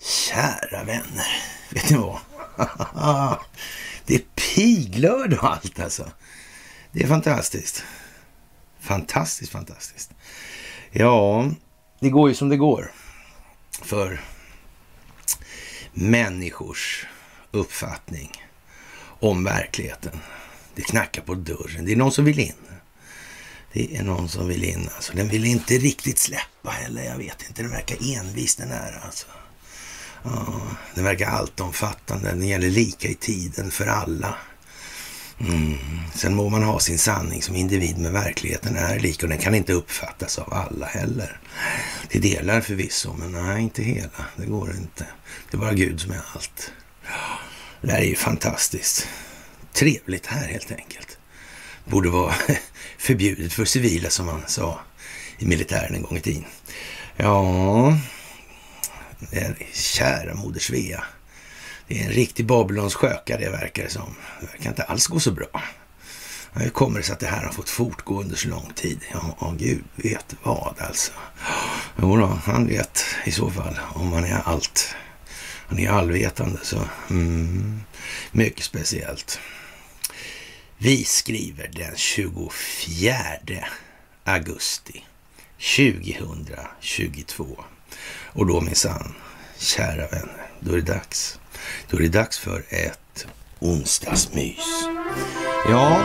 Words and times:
Kära 0.00 0.84
vänner, 0.84 1.42
vet 1.70 1.90
ni 1.90 1.96
vad? 1.96 2.18
Det 4.06 4.14
är 4.14 4.22
piglörd 4.54 5.32
och 5.32 5.44
allt 5.44 5.80
alltså. 5.80 6.10
Det 6.92 7.02
är 7.02 7.08
fantastiskt. 7.08 7.84
Fantastiskt, 8.80 9.52
fantastiskt. 9.52 10.10
Ja, 10.90 11.50
det 12.00 12.10
går 12.10 12.28
ju 12.28 12.34
som 12.34 12.48
det 12.48 12.56
går 12.56 12.90
för 13.82 14.20
människors 15.92 17.06
uppfattning 17.50 18.30
om 19.20 19.44
verkligheten. 19.44 20.20
Det 20.74 20.82
knackar 20.82 21.22
på 21.22 21.34
dörren. 21.34 21.84
Det 21.84 21.92
är 21.92 21.96
någon 21.96 22.12
som 22.12 22.24
vill 22.24 22.38
in. 22.38 22.52
Det 23.72 23.96
är 23.96 24.02
någon 24.02 24.28
som 24.28 24.48
vill 24.48 24.64
in. 24.64 24.88
Alltså, 24.96 25.12
den 25.12 25.28
vill 25.28 25.44
inte 25.44 25.74
riktigt 25.74 26.18
släppa 26.18 26.70
heller. 26.70 27.02
Jag 27.02 27.16
vet 27.16 27.42
inte. 27.48 27.62
Den 27.62 27.70
verkar 27.70 27.96
envis 28.18 28.56
den 28.56 28.70
här 28.70 29.02
alltså. 29.04 29.26
Ja, 30.22 30.62
den 30.94 31.04
verkar 31.04 31.26
alltomfattande. 31.26 32.28
Den 32.28 32.48
gäller 32.48 32.70
lika 32.70 33.08
i 33.08 33.14
tiden 33.14 33.70
för 33.70 33.86
alla. 33.86 34.34
Mm. 35.40 35.78
Sen 36.14 36.34
må 36.34 36.48
man 36.48 36.62
ha 36.62 36.80
sin 36.80 36.98
sanning 36.98 37.42
som 37.42 37.56
individ, 37.56 37.98
men 37.98 38.12
verkligheten 38.12 38.76
är 38.76 38.98
lik 38.98 39.22
och 39.22 39.28
den 39.28 39.38
kan 39.38 39.54
inte 39.54 39.72
uppfattas 39.72 40.38
av 40.38 40.54
alla 40.54 40.86
heller. 40.86 41.40
Till 42.08 42.22
delar 42.22 42.60
förvisso, 42.60 43.14
men 43.18 43.32
nej, 43.32 43.62
inte 43.62 43.82
hela. 43.82 44.26
Det 44.36 44.46
går 44.46 44.70
inte. 44.70 45.06
Det 45.50 45.56
är 45.56 45.58
bara 45.58 45.72
Gud 45.72 46.00
som 46.00 46.10
är 46.10 46.20
allt. 46.34 46.72
Det 47.80 47.92
här 47.92 48.00
är 48.00 48.06
ju 48.06 48.16
fantastiskt. 48.16 49.08
Trevligt 49.72 50.26
här 50.26 50.48
helt 50.48 50.72
enkelt. 50.72 51.18
Borde 51.84 52.08
vara 52.08 52.34
förbjudet 52.98 53.52
för 53.52 53.64
civila 53.64 54.10
som 54.10 54.26
man 54.26 54.42
sa 54.46 54.80
i 55.38 55.46
militären 55.46 55.94
en 55.94 56.02
gång 56.02 56.16
i 56.16 56.20
tiden. 56.20 56.44
Ja, 57.16 57.98
kära 59.72 60.34
moder 60.34 60.60
Svea. 60.60 61.04
Det 61.88 62.00
är 62.00 62.04
en 62.04 62.12
riktig 62.12 62.46
Babylons 62.46 62.94
sköka 62.94 63.38
det 63.38 63.50
verkar 63.50 63.82
det 63.82 63.90
som. 63.90 64.14
Det 64.40 64.46
verkar 64.46 64.70
inte 64.70 64.82
alls 64.82 65.06
gå 65.06 65.20
så 65.20 65.30
bra. 65.30 65.62
Hur 66.54 66.70
kommer 66.70 66.98
det 66.98 67.04
sig 67.04 67.12
att 67.12 67.20
det 67.20 67.26
här 67.26 67.44
har 67.44 67.52
fått 67.52 67.68
fortgå 67.68 68.20
under 68.20 68.36
så 68.36 68.48
lång 68.48 68.72
tid? 68.74 69.00
Ja, 69.12 69.36
oh, 69.38 69.54
gud 69.54 69.84
vet 69.96 70.34
vad 70.42 70.74
alltså. 70.78 71.12
Jo 72.02 72.16
då, 72.16 72.26
han 72.26 72.66
vet 72.66 73.04
i 73.24 73.32
så 73.32 73.50
fall 73.50 73.80
om 73.94 74.12
han 74.12 74.24
är 74.24 74.40
allt. 74.44 74.94
Han 75.66 75.78
är 75.78 75.90
allvetande 75.90 76.58
så 76.62 76.78
mm, 77.10 77.80
mycket 78.32 78.64
speciellt. 78.64 79.40
Vi 80.84 81.04
skriver 81.04 81.70
den 81.72 81.96
24 81.96 83.14
augusti 84.24 85.04
2022. 85.76 87.64
Och 88.26 88.46
då 88.46 88.60
minsann, 88.60 89.14
kära 89.58 90.08
vänner, 90.08 90.50
då 90.60 90.72
är 90.72 90.76
det 90.76 90.92
dags. 90.92 91.38
Då 91.90 91.96
är 91.96 92.02
det 92.02 92.08
dags 92.08 92.38
för 92.38 92.64
ett 92.68 93.26
onsdagsmys. 93.58 94.84
Ja, 95.68 96.02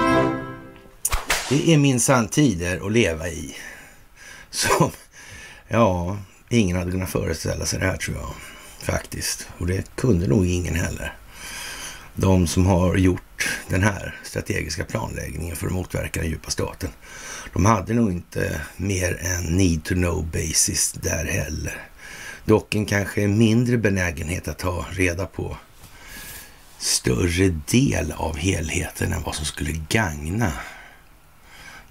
det 1.49 1.73
är 1.73 1.77
minsann 1.77 2.27
tider 2.27 2.85
att 2.85 2.91
leva 2.91 3.29
i. 3.29 3.55
Som, 4.49 4.91
ja, 5.67 6.17
ingen 6.49 6.77
hade 6.77 6.91
kunnat 6.91 7.09
föreställa 7.09 7.65
sig 7.65 7.79
det 7.79 7.85
här 7.85 7.97
tror 7.97 8.17
jag. 8.17 8.33
Faktiskt. 8.79 9.47
Och 9.57 9.67
det 9.67 9.95
kunde 9.95 10.27
nog 10.27 10.45
ingen 10.45 10.75
heller. 10.75 11.15
De 12.15 12.47
som 12.47 12.65
har 12.65 12.95
gjort 12.95 13.21
den 13.67 13.83
här 13.83 14.19
strategiska 14.23 14.83
planläggningen 14.83 15.55
för 15.55 15.67
att 15.67 15.73
motverka 15.73 16.19
den 16.19 16.29
djupa 16.29 16.49
staten. 16.49 16.89
De 17.53 17.65
hade 17.65 17.93
nog 17.93 18.11
inte 18.11 18.61
mer 18.77 19.17
än 19.21 19.43
need 19.43 19.83
to 19.83 19.93
know 19.93 20.25
basis 20.25 20.91
där 20.91 21.25
heller. 21.25 21.87
Dock 22.45 22.75
en 22.75 22.85
kanske 22.85 23.27
mindre 23.27 23.77
benägenhet 23.77 24.47
att 24.47 24.57
ta 24.57 24.85
reda 24.91 25.25
på 25.25 25.57
större 26.77 27.49
del 27.71 28.11
av 28.11 28.37
helheten 28.37 29.13
än 29.13 29.23
vad 29.23 29.35
som 29.35 29.45
skulle 29.45 29.71
gagna 29.89 30.51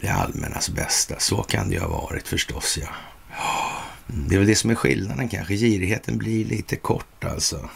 det 0.01 0.09
allmännas 0.09 0.69
bästa. 0.69 1.19
Så 1.19 1.43
kan 1.43 1.69
det 1.69 1.75
ju 1.75 1.81
ha 1.81 1.89
varit 1.89 2.29
förstås, 2.29 2.79
ja. 2.81 2.89
Det 4.07 4.35
är 4.35 4.39
väl 4.39 4.49
det 4.49 4.57
som 4.57 4.71
är 4.71 4.75
skillnaden 4.75 5.29
kanske. 5.29 5.55
Girigheten 5.55 6.19
blir 6.19 6.45
lite 6.45 6.77
kort 6.77 7.25
alltså 7.25 7.69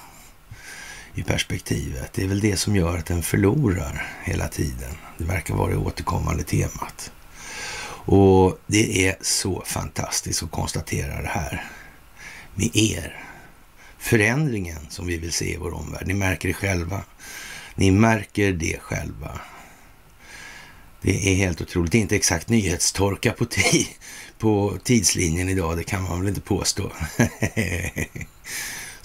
i 1.14 1.22
perspektivet. 1.22 2.12
Det 2.12 2.22
är 2.22 2.28
väl 2.28 2.40
det 2.40 2.56
som 2.56 2.76
gör 2.76 2.98
att 2.98 3.06
den 3.06 3.22
förlorar 3.22 4.06
hela 4.24 4.48
tiden. 4.48 4.94
Det 5.18 5.24
verkar 5.24 5.54
vara 5.54 5.70
det 5.70 5.76
återkommande 5.76 6.42
temat. 6.42 7.12
Och 8.04 8.58
det 8.66 9.06
är 9.08 9.16
så 9.20 9.62
fantastiskt 9.66 10.42
att 10.42 10.50
konstatera 10.50 11.22
det 11.22 11.28
här 11.28 11.64
med 12.54 12.76
er. 12.76 13.24
Förändringen 13.98 14.86
som 14.88 15.06
vi 15.06 15.16
vill 15.16 15.32
se 15.32 15.54
i 15.54 15.56
vår 15.56 15.74
omvärld. 15.74 16.06
Ni 16.06 16.14
märker 16.14 16.48
det 16.48 16.54
själva. 16.54 17.04
Ni 17.74 17.90
märker 17.90 18.52
det 18.52 18.78
själva. 18.80 19.40
Det 21.02 21.32
är 21.32 21.34
helt 21.34 21.60
otroligt. 21.60 21.92
Det 21.92 21.98
är 21.98 22.02
inte 22.02 22.16
exakt 22.16 22.48
nyhetstorka 22.48 23.32
på, 23.32 23.46
på 24.38 24.78
tidslinjen 24.84 25.48
idag, 25.48 25.76
det 25.76 25.84
kan 25.84 26.02
man 26.02 26.20
väl 26.20 26.28
inte 26.28 26.40
påstå. 26.40 26.92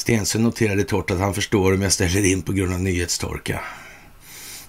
Stensund 0.06 0.44
noterade 0.44 0.84
torrt 0.84 1.12
att 1.12 1.20
han 1.20 1.34
förstår 1.34 1.74
om 1.74 1.82
jag 1.82 1.92
ställer 1.92 2.26
in 2.26 2.42
på 2.42 2.54
grund 2.54 2.74
av 2.74 2.82
nyhetstorka. 2.82 3.62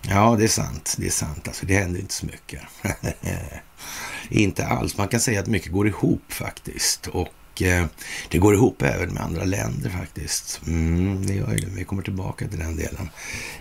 Ja, 0.03 0.37
det 0.39 0.45
är 0.45 0.49
sant. 0.49 0.97
Det 0.99 1.07
är 1.07 1.11
sant. 1.11 1.49
Alltså, 1.49 1.67
det 1.67 1.75
händer 1.75 2.01
inte 2.01 2.15
så 2.15 2.27
mycket. 2.27 2.61
inte 4.29 4.67
alls. 4.67 4.97
Man 4.97 5.09
kan 5.09 5.21
säga 5.21 5.41
att 5.41 5.47
mycket 5.47 5.73
går 5.73 5.89
ihop 5.89 6.23
faktiskt. 6.29 7.07
Och 7.07 7.63
eh, 7.63 7.87
det 8.29 8.39
går 8.39 8.55
ihop 8.55 8.83
även 8.83 9.15
med 9.15 9.23
andra 9.23 9.45
länder 9.45 9.91
faktiskt. 9.91 10.61
Mm, 10.67 11.27
det 11.27 11.35
gör 11.35 11.47
det. 11.47 11.67
Vi 11.75 11.85
kommer 11.85 12.03
tillbaka 12.03 12.49
till 12.49 12.59
den 12.59 12.77
delen 12.77 13.11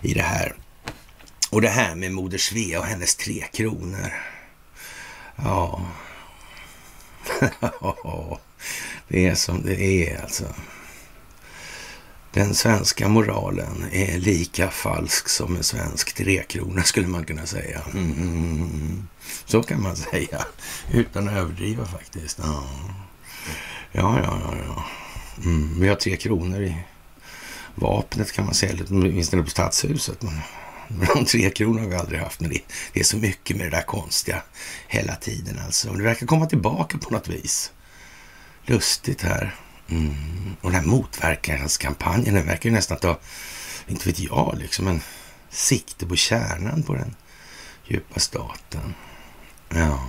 i 0.02 0.14
det 0.14 0.22
här. 0.22 0.54
Och 1.50 1.60
det 1.60 1.68
här 1.68 1.94
med 1.94 2.12
Moder 2.12 2.38
Svea 2.38 2.80
och 2.80 2.86
hennes 2.86 3.16
tre 3.16 3.44
kronor. 3.52 4.12
Ja. 5.36 5.86
det 9.08 9.26
är 9.26 9.34
som 9.34 9.62
det 9.62 9.82
är 9.82 10.22
alltså. 10.22 10.44
Den 12.36 12.54
svenska 12.54 13.08
moralen 13.08 13.84
är 13.92 14.18
lika 14.18 14.70
falsk 14.70 15.28
som 15.28 15.56
en 15.56 15.62
svensk 15.62 16.14
trekrona 16.14 16.82
skulle 16.82 17.06
man 17.06 17.24
kunna 17.24 17.46
säga. 17.46 17.82
Mm, 17.94 19.08
Så 19.44 19.62
kan 19.62 19.82
man 19.82 19.96
säga, 19.96 20.44
utan 20.92 21.28
att 21.28 21.34
överdriva 21.34 21.86
faktiskt. 21.86 22.38
Ja, 22.42 22.64
ja, 23.92 24.20
ja. 24.22 24.40
ja, 24.42 24.56
ja. 24.66 24.84
Mm, 25.44 25.80
vi 25.80 25.88
har 25.88 25.96
tre 25.96 26.16
kronor 26.16 26.62
i 26.62 26.76
vapnet 27.74 28.32
kan 28.32 28.44
man 28.44 28.54
säga, 28.54 28.84
åtminstone 28.90 29.42
på 29.42 29.50
stadshuset. 29.50 30.22
Men 30.88 31.08
de 31.14 31.24
tre 31.24 31.50
kronor 31.50 31.80
har 31.80 31.88
vi 31.88 31.96
aldrig 31.96 32.20
haft, 32.20 32.40
men 32.40 32.50
det, 32.50 32.60
det 32.92 33.00
är 33.00 33.04
så 33.04 33.16
mycket 33.16 33.56
med 33.56 33.66
det 33.66 33.76
där 33.76 33.82
konstiga 33.82 34.42
hela 34.88 35.14
tiden 35.14 35.58
alltså. 35.66 35.92
Det 35.92 36.02
verkar 36.02 36.26
komma 36.26 36.46
tillbaka 36.46 36.98
på 36.98 37.10
något 37.10 37.28
vis. 37.28 37.72
Lustigt 38.66 39.22
här. 39.22 39.54
Mm. 39.88 40.56
Och 40.60 40.70
den 40.70 40.80
här 40.80 40.86
motverkanskampanjen, 40.86 42.34
den 42.34 42.46
verkar 42.46 42.70
ju 42.70 42.76
nästan 42.76 42.98
ta, 42.98 43.18
inte 43.86 44.08
vet 44.08 44.18
jag, 44.18 44.58
liksom 44.58 44.88
en 44.88 45.00
sikte 45.50 46.06
på 46.06 46.16
kärnan 46.16 46.82
på 46.82 46.94
den 46.94 47.14
djupa 47.86 48.20
staten. 48.20 48.94
Ja. 49.68 50.06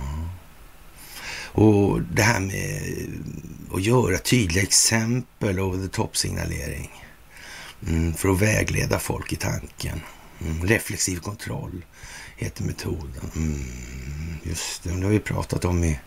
Och 1.52 2.02
det 2.02 2.22
här 2.22 2.40
med 2.40 2.82
att 3.74 3.82
göra 3.82 4.18
tydliga 4.18 4.62
exempel 4.62 5.60
och 5.60 5.74
the 5.74 5.88
top-signalering. 5.88 7.04
Mm, 7.86 8.14
för 8.14 8.28
att 8.28 8.42
vägleda 8.42 8.98
folk 8.98 9.32
i 9.32 9.36
tanken. 9.36 10.00
Mm, 10.40 10.66
reflexiv 10.66 11.18
kontroll 11.18 11.84
heter 12.36 12.64
metoden. 12.64 13.30
Mm, 13.36 13.64
just 14.42 14.82
det, 14.82 14.90
det 14.90 15.02
har 15.02 15.10
vi 15.10 15.18
pratat 15.18 15.64
om 15.64 15.84
i 15.84 15.98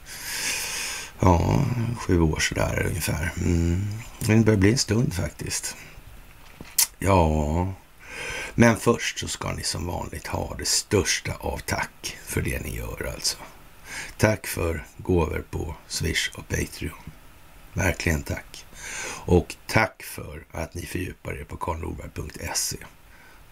ja, 1.21 1.65
sju 1.97 2.21
år 2.21 2.39
sådär 2.39 2.85
ungefär. 2.89 3.33
Mm. 3.37 3.87
Det 4.19 4.35
börjar 4.35 4.59
bli 4.59 4.71
en 4.71 4.77
stund 4.77 5.13
faktiskt. 5.13 5.75
Ja, 6.99 7.73
men 8.55 8.77
först 8.77 9.19
så 9.19 9.27
ska 9.27 9.51
ni 9.51 9.63
som 9.63 9.87
vanligt 9.87 10.27
ha 10.27 10.55
det 10.57 10.67
största 10.67 11.33
av 11.39 11.57
tack 11.57 12.17
för 12.25 12.41
det 12.41 12.59
ni 12.59 12.75
gör 12.75 13.11
alltså. 13.13 13.37
Tack 14.17 14.47
för 14.47 14.85
gåvor 14.97 15.45
på 15.49 15.75
Swish 15.87 16.31
och 16.35 16.47
Patreon. 16.47 17.11
Verkligen 17.73 18.23
tack. 18.23 18.65
Och 19.25 19.55
tack 19.67 20.03
för 20.03 20.43
att 20.51 20.73
ni 20.73 20.85
fördjupar 20.85 21.39
er 21.39 21.43
på 21.43 21.57
karlnorberg.se. 21.57 22.77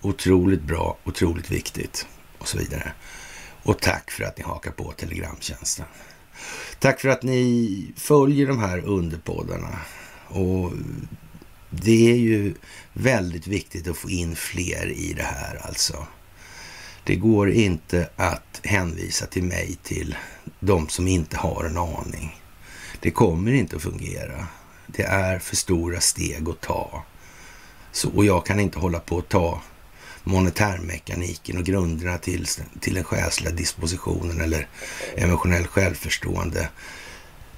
Otroligt 0.01 0.61
bra, 0.61 0.97
otroligt 1.03 1.51
viktigt 1.51 2.07
och 2.37 2.47
så 2.47 2.57
vidare. 2.57 2.93
Och 3.63 3.79
tack 3.79 4.11
för 4.11 4.23
att 4.23 4.37
ni 4.37 4.43
hakar 4.43 4.71
på 4.71 4.91
Telegramtjänsten. 4.91 5.85
Tack 6.79 6.99
för 6.99 7.09
att 7.09 7.23
ni 7.23 7.91
följer 7.95 8.47
de 8.47 8.59
här 8.59 8.79
underpoddarna. 8.85 9.79
Och 10.27 10.71
det 11.69 12.11
är 12.11 12.15
ju 12.15 12.53
väldigt 12.93 13.47
viktigt 13.47 13.87
att 13.87 13.97
få 13.97 14.09
in 14.09 14.35
fler 14.35 14.91
i 14.91 15.13
det 15.13 15.23
här 15.23 15.61
alltså. 15.67 16.07
Det 17.03 17.15
går 17.15 17.51
inte 17.51 18.09
att 18.15 18.61
hänvisa 18.63 19.25
till 19.25 19.43
mig 19.43 19.77
till 19.83 20.15
de 20.59 20.89
som 20.89 21.07
inte 21.07 21.37
har 21.37 21.63
en 21.63 21.77
aning. 21.77 22.41
Det 22.99 23.11
kommer 23.11 23.51
inte 23.51 23.75
att 23.75 23.81
fungera. 23.81 24.47
Det 24.87 25.03
är 25.03 25.39
för 25.39 25.55
stora 25.55 25.99
steg 25.99 26.49
att 26.49 26.61
ta. 26.61 27.03
Så, 27.91 28.09
och 28.09 28.25
jag 28.25 28.45
kan 28.45 28.59
inte 28.59 28.79
hålla 28.79 28.99
på 28.99 29.17
att 29.17 29.29
ta 29.29 29.61
monetärmekaniken 30.29 31.57
och 31.57 31.63
grunderna 31.63 32.17
till, 32.17 32.47
till 32.79 32.93
den 32.93 33.03
själsliga 33.03 33.51
dispositionen 33.51 34.41
eller 34.41 34.67
emotionell 35.15 35.67
självförstående. 35.67 36.69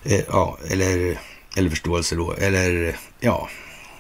Eh, 0.04 0.22
ja, 0.28 0.58
eller, 0.70 1.20
eller 1.58 1.70
förståelse 1.70 2.16
då, 2.16 2.34
eller 2.34 2.98
ja, 3.20 3.50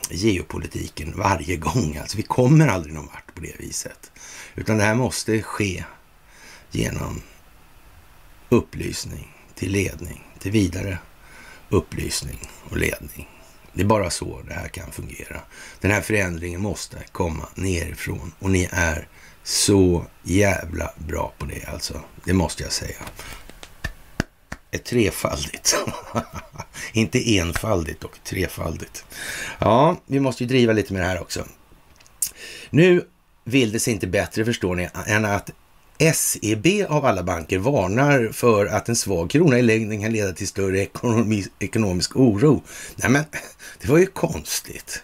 geopolitiken 0.09 1.13
varje 1.17 1.55
gång. 1.55 1.97
Alltså 2.01 2.17
vi 2.17 2.23
kommer 2.23 2.67
aldrig 2.67 2.93
någon 2.93 3.07
vart 3.07 3.35
på 3.35 3.41
det 3.41 3.59
viset. 3.59 4.11
Utan 4.55 4.77
det 4.77 4.83
här 4.83 4.95
måste 4.95 5.41
ske 5.41 5.83
genom 6.71 7.21
upplysning 8.49 9.27
till 9.55 9.71
ledning, 9.71 10.23
till 10.39 10.51
vidare 10.51 10.97
upplysning 11.69 12.49
och 12.69 12.77
ledning. 12.77 13.27
Det 13.73 13.81
är 13.81 13.85
bara 13.85 14.09
så 14.09 14.41
det 14.47 14.53
här 14.53 14.67
kan 14.67 14.91
fungera. 14.91 15.41
Den 15.79 15.91
här 15.91 16.01
förändringen 16.01 16.61
måste 16.61 16.97
komma 17.11 17.47
nerifrån 17.55 18.31
och 18.39 18.49
ni 18.49 18.69
är 18.71 19.07
så 19.43 20.05
jävla 20.23 20.93
bra 20.97 21.33
på 21.37 21.45
det 21.45 21.65
alltså. 21.65 22.01
Det 22.23 22.33
måste 22.33 22.63
jag 22.63 22.71
säga. 22.71 22.97
Ett 24.71 24.85
trefaldigt. 24.85 25.77
Inte 26.93 27.37
enfaldigt 27.37 28.03
och 28.03 28.17
trefaldigt. 28.23 29.05
Ja, 29.59 29.97
vi 30.05 30.19
måste 30.19 30.43
ju 30.43 30.47
driva 30.47 30.73
lite 30.73 30.93
med 30.93 31.01
det 31.01 31.07
här 31.07 31.21
också. 31.21 31.45
Nu 32.69 33.07
vill 33.43 33.71
det 33.71 33.79
sig 33.79 33.93
inte 33.93 34.07
bättre, 34.07 34.45
förstår 34.45 34.75
ni, 34.75 34.89
än 35.07 35.25
att 35.25 35.51
SEB 36.13 36.67
av 36.89 37.05
alla 37.05 37.23
banker 37.23 37.57
varnar 37.57 38.29
för 38.33 38.65
att 38.65 38.89
en 38.89 38.95
svag 38.95 39.29
krona 39.29 39.59
i 39.59 39.61
längden 39.61 40.01
kan 40.01 40.11
leda 40.11 40.33
till 40.33 40.47
större 40.47 40.79
ekonomi, 40.79 41.45
ekonomisk 41.59 42.15
oro. 42.15 42.63
Nej 42.95 43.11
men, 43.11 43.23
det 43.81 43.87
var 43.87 43.97
ju 43.97 44.05
konstigt. 44.05 45.03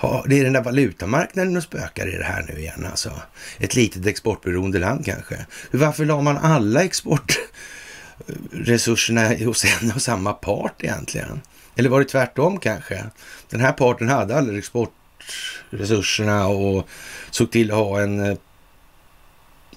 Ja, 0.00 0.24
det 0.28 0.38
är 0.38 0.44
den 0.44 0.52
där 0.52 0.62
valutamarknaden 0.62 1.56
och 1.56 1.62
spökar 1.62 2.14
i 2.14 2.18
det 2.18 2.24
här 2.24 2.46
nu 2.48 2.58
igen 2.58 2.86
alltså. 2.90 3.12
Ett 3.58 3.74
litet 3.74 4.06
exportberoende 4.06 4.78
land 4.78 5.04
kanske. 5.04 5.46
Varför 5.70 6.04
la 6.04 6.20
man 6.20 6.38
alla 6.38 6.84
exportresurserna 6.84 9.34
eh, 9.34 9.46
hos 9.46 9.64
en 9.64 9.92
och 9.94 10.02
samma 10.02 10.32
part 10.32 10.84
egentligen? 10.84 11.40
Eller 11.76 11.90
var 11.90 11.98
det 11.98 12.04
tvärtom 12.04 12.58
kanske? 12.58 13.04
Den 13.50 13.60
här 13.60 13.72
parten 13.72 14.08
hade 14.08 14.36
alla 14.36 14.58
exportresurserna 14.58 16.46
och 16.46 16.88
såg 17.30 17.50
till 17.50 17.70
att 17.70 17.76
ha 17.76 18.00
en 18.00 18.20
eh, 18.20 18.36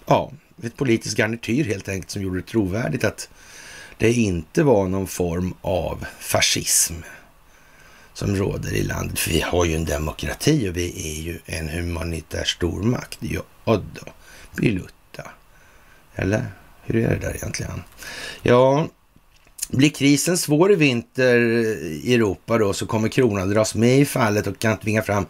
ja, 0.05 0.31
ett 0.63 0.77
politiskt 0.77 1.17
garnityr 1.17 1.63
helt 1.63 1.89
enkelt 1.89 2.11
som 2.11 2.21
gjorde 2.21 2.39
det 2.39 2.47
trovärdigt 2.47 3.03
att 3.03 3.29
det 3.97 4.13
inte 4.13 4.63
var 4.63 4.87
någon 4.87 5.07
form 5.07 5.53
av 5.61 6.05
fascism 6.19 6.93
som 8.13 8.35
råder 8.35 8.73
i 8.73 8.83
landet. 8.83 9.19
För 9.19 9.31
vi 9.31 9.41
har 9.41 9.65
ju 9.65 9.75
en 9.75 9.85
demokrati 9.85 10.69
och 10.69 10.77
vi 10.77 11.17
är 11.17 11.21
ju 11.21 11.39
en 11.45 11.69
humanitär 11.69 12.43
stormakt. 12.43 13.17
Ja 13.19 13.43
då, 13.65 14.11
Bilutta. 14.55 15.31
Eller 16.15 16.45
hur 16.83 16.95
är 16.95 17.09
det 17.09 17.27
där 17.27 17.35
egentligen? 17.35 17.83
Ja, 18.41 18.87
blir 19.69 19.89
krisen 19.89 20.37
svår 20.37 20.71
i 20.71 20.75
vinter 20.75 21.39
i 21.81 22.13
Europa 22.13 22.57
då 22.57 22.73
så 22.73 22.85
kommer 22.85 23.07
kronan 23.07 23.49
dras 23.49 23.75
med 23.75 23.99
i 23.99 24.05
fallet 24.05 24.47
och 24.47 24.59
kan 24.59 24.77
tvinga 24.77 25.01
fram 25.01 25.25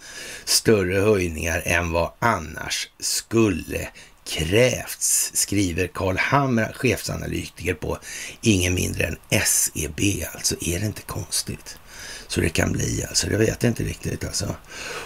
större 0.45 0.99
höjningar 0.99 1.61
än 1.65 1.91
vad 1.91 2.11
annars 2.19 2.89
skulle 2.99 3.87
krävts, 4.25 5.31
skriver 5.33 5.87
Carl 5.87 6.17
Hamra, 6.17 6.73
chefsanalytiker 6.73 7.73
på 7.73 7.97
ingen 8.41 8.73
mindre 8.73 9.05
än 9.05 9.41
SEB. 9.45 9.99
Alltså, 10.33 10.55
är 10.61 10.79
det 10.79 10.85
inte 10.85 11.01
konstigt? 11.01 11.77
Så 12.27 12.41
det 12.41 12.49
kan 12.49 12.71
bli 12.71 13.05
alltså, 13.09 13.31
jag 13.31 13.37
vet 13.37 13.63
inte 13.63 13.83
riktigt 13.83 14.25
alltså. 14.25 14.55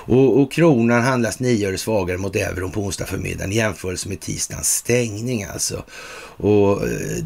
Och, 0.06 0.42
och 0.42 0.52
kronan 0.52 1.02
handlas 1.02 1.40
nio 1.40 1.68
öre 1.68 1.78
svagare 1.78 2.18
mot 2.18 2.36
euron 2.36 2.72
på 2.72 2.82
onsdag 2.82 3.06
förmiddagen 3.06 3.52
i 3.52 3.56
jämförelse 3.56 4.10
med 4.10 4.20
tisdagens 4.20 4.76
stängning 4.76 5.44
alltså. 5.44 5.84
Och 6.38 6.88
eh, 6.88 7.18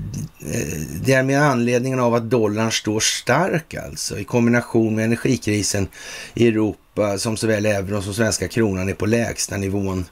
eh, 0.51 0.79
det 1.05 1.13
är 1.13 1.23
med 1.23 1.41
anledningen 1.41 1.99
av 1.99 2.13
att 2.13 2.29
dollarn 2.29 2.71
står 2.71 2.99
stark 2.99 3.73
alltså 3.73 4.19
i 4.19 4.23
kombination 4.23 4.95
med 4.95 5.05
energikrisen 5.05 5.87
i 6.33 6.47
Europa 6.47 7.17
som 7.17 7.37
såväl 7.37 7.65
euron 7.65 8.03
som 8.03 8.13
svenska 8.13 8.47
kronan 8.47 8.89
är 8.89 8.93
på 8.93 9.05
lägsta 9.05 9.57
nivån 9.57 10.05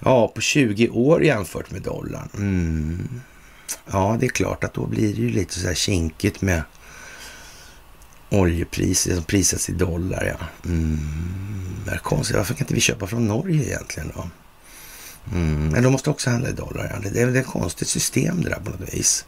Ja, 0.00 0.28
på 0.28 0.40
20 0.40 0.88
år 0.88 1.24
jämfört 1.24 1.70
med 1.70 1.82
dollarn. 1.82 2.28
Mm. 2.34 3.20
Ja, 3.86 4.16
det 4.20 4.26
är 4.26 4.30
klart 4.30 4.64
att 4.64 4.74
då 4.74 4.86
blir 4.86 5.14
det 5.14 5.20
ju 5.20 5.28
lite 5.28 5.60
så 5.60 5.66
här 5.66 5.74
kinkigt 5.74 6.42
med 6.42 6.62
oljepriset 8.30 9.14
som 9.14 9.24
prisas 9.24 9.68
i 9.68 9.72
dollar. 9.72 10.36
Ja. 10.38 10.68
Mm. 10.70 10.98
Det 11.84 11.90
är 11.90 11.98
konstigt. 11.98 12.36
Varför 12.36 12.54
kan 12.54 12.64
inte 12.64 12.74
vi 12.74 12.80
köpa 12.80 13.06
från 13.06 13.28
Norge 13.28 13.64
egentligen 13.64 14.12
då? 14.14 14.28
Mm. 15.32 15.68
Men 15.68 15.82
de 15.82 15.92
måste 15.92 16.10
också 16.10 16.30
handla 16.30 16.48
i 16.48 16.52
dollar. 16.52 17.00
Ja. 17.02 17.10
Det 17.10 17.20
är 17.20 17.26
väl 17.26 17.36
ett 17.36 17.46
konstigt 17.46 17.88
system 17.88 18.42
det 18.42 18.48
där 18.48 18.60
på 18.60 18.70
något 18.70 18.94
vis. 18.94 19.26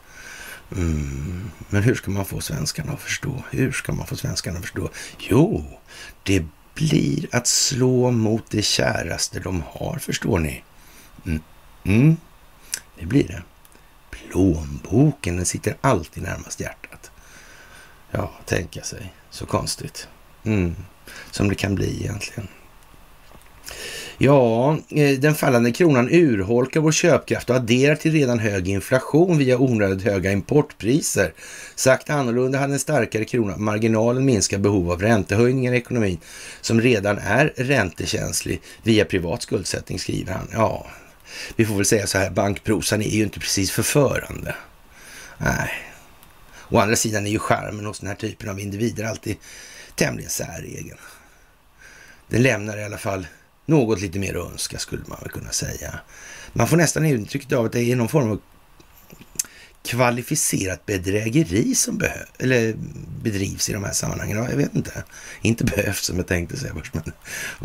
Mm. 0.76 1.50
Men 1.68 1.82
hur 1.82 1.94
ska 1.94 2.10
man 2.10 2.24
få 2.24 2.40
svenskarna 2.40 2.92
att 2.92 3.00
förstå? 3.00 3.44
Hur 3.50 3.72
ska 3.72 3.92
man 3.92 4.06
få 4.06 4.16
svenskarna 4.16 4.58
att 4.58 4.64
förstå? 4.64 4.90
Jo, 5.18 5.64
det 6.22 6.44
blir 6.74 7.28
att 7.32 7.46
slå 7.46 8.10
mot 8.10 8.50
det 8.50 8.62
käraste 8.62 9.40
de 9.40 9.62
har, 9.66 9.98
förstår 9.98 10.38
ni. 10.38 10.64
Mm. 11.26 11.42
Mm. 11.84 12.16
Det 12.98 13.06
blir 13.06 13.28
det. 13.28 13.42
Plånboken, 14.10 15.36
den 15.36 15.46
sitter 15.46 15.76
alltid 15.80 16.22
närmast 16.22 16.60
hjärtat. 16.60 17.10
Ja, 18.10 18.30
tänka 18.44 18.82
sig. 18.82 19.12
Så 19.30 19.46
konstigt. 19.46 20.08
Mm. 20.44 20.76
Som 21.30 21.48
det 21.48 21.54
kan 21.54 21.74
bli 21.74 22.00
egentligen. 22.00 22.48
Ja, 24.22 24.78
eh, 24.88 25.18
den 25.18 25.34
fallande 25.34 25.72
kronan 25.72 26.08
urholkar 26.10 26.80
vår 26.80 26.92
köpkraft 26.92 27.50
och 27.50 27.56
adderar 27.56 27.96
till 27.96 28.12
redan 28.12 28.38
hög 28.38 28.68
inflation 28.68 29.38
via 29.38 29.58
onödigt 29.58 30.04
höga 30.04 30.32
importpriser. 30.32 31.32
Sagt 31.74 32.10
annorlunda 32.10 32.58
hade 32.58 32.72
en 32.72 32.78
starkare 32.78 33.24
krona 33.24 33.56
marginalen 33.56 34.24
minskar 34.24 34.58
behov 34.58 34.90
av 34.90 35.02
räntehöjningar 35.02 35.72
i 35.72 35.76
ekonomin 35.76 36.18
som 36.60 36.80
redan 36.80 37.18
är 37.18 37.52
räntekänslig 37.56 38.62
via 38.82 39.04
privat 39.04 39.42
skuldsättning, 39.42 39.98
skriver 39.98 40.32
han. 40.32 40.48
Ja, 40.52 40.86
vi 41.56 41.66
får 41.66 41.74
väl 41.74 41.84
säga 41.84 42.06
så 42.06 42.18
här, 42.18 42.30
bankprosan 42.30 43.02
är 43.02 43.10
ju 43.16 43.22
inte 43.22 43.40
precis 43.40 43.70
förförande. 43.70 44.54
Nej. 45.38 45.70
Å 46.68 46.78
andra 46.78 46.96
sidan 46.96 47.26
är 47.26 47.30
ju 47.30 47.38
charmen 47.38 47.86
hos 47.86 48.00
den 48.00 48.08
här 48.08 48.16
typen 48.16 48.48
av 48.48 48.60
individer 48.60 49.04
alltid 49.04 49.36
tämligen 49.94 50.30
säregen. 50.30 50.96
Den 52.28 52.42
lämnar 52.42 52.78
i 52.78 52.84
alla 52.84 52.98
fall 52.98 53.26
något 53.66 54.00
lite 54.00 54.18
mer 54.18 54.34
att 54.34 54.52
önska 54.52 54.78
skulle 54.78 55.02
man 55.06 55.18
väl 55.20 55.30
kunna 55.30 55.50
säga. 55.50 56.00
Man 56.52 56.68
får 56.68 56.76
nästan 56.76 57.06
intrycket 57.06 57.52
av 57.52 57.64
att 57.64 57.72
det 57.72 57.92
är 57.92 57.96
någon 57.96 58.08
form 58.08 58.30
av 58.30 58.40
kvalificerat 59.82 60.86
bedrägeri 60.86 61.74
som 61.74 62.00
eller 62.38 62.74
bedrivs 63.22 63.70
i 63.70 63.72
de 63.72 63.84
här 63.84 63.92
sammanhangen. 63.92 64.36
Ja, 64.36 64.50
jag 64.50 64.56
vet 64.56 64.74
inte. 64.74 65.04
Inte 65.42 65.64
behövs 65.64 66.04
som 66.04 66.16
jag 66.16 66.26
tänkte 66.26 66.56
säga 66.56 66.74
först. 66.74 66.94
Men, 66.94 67.12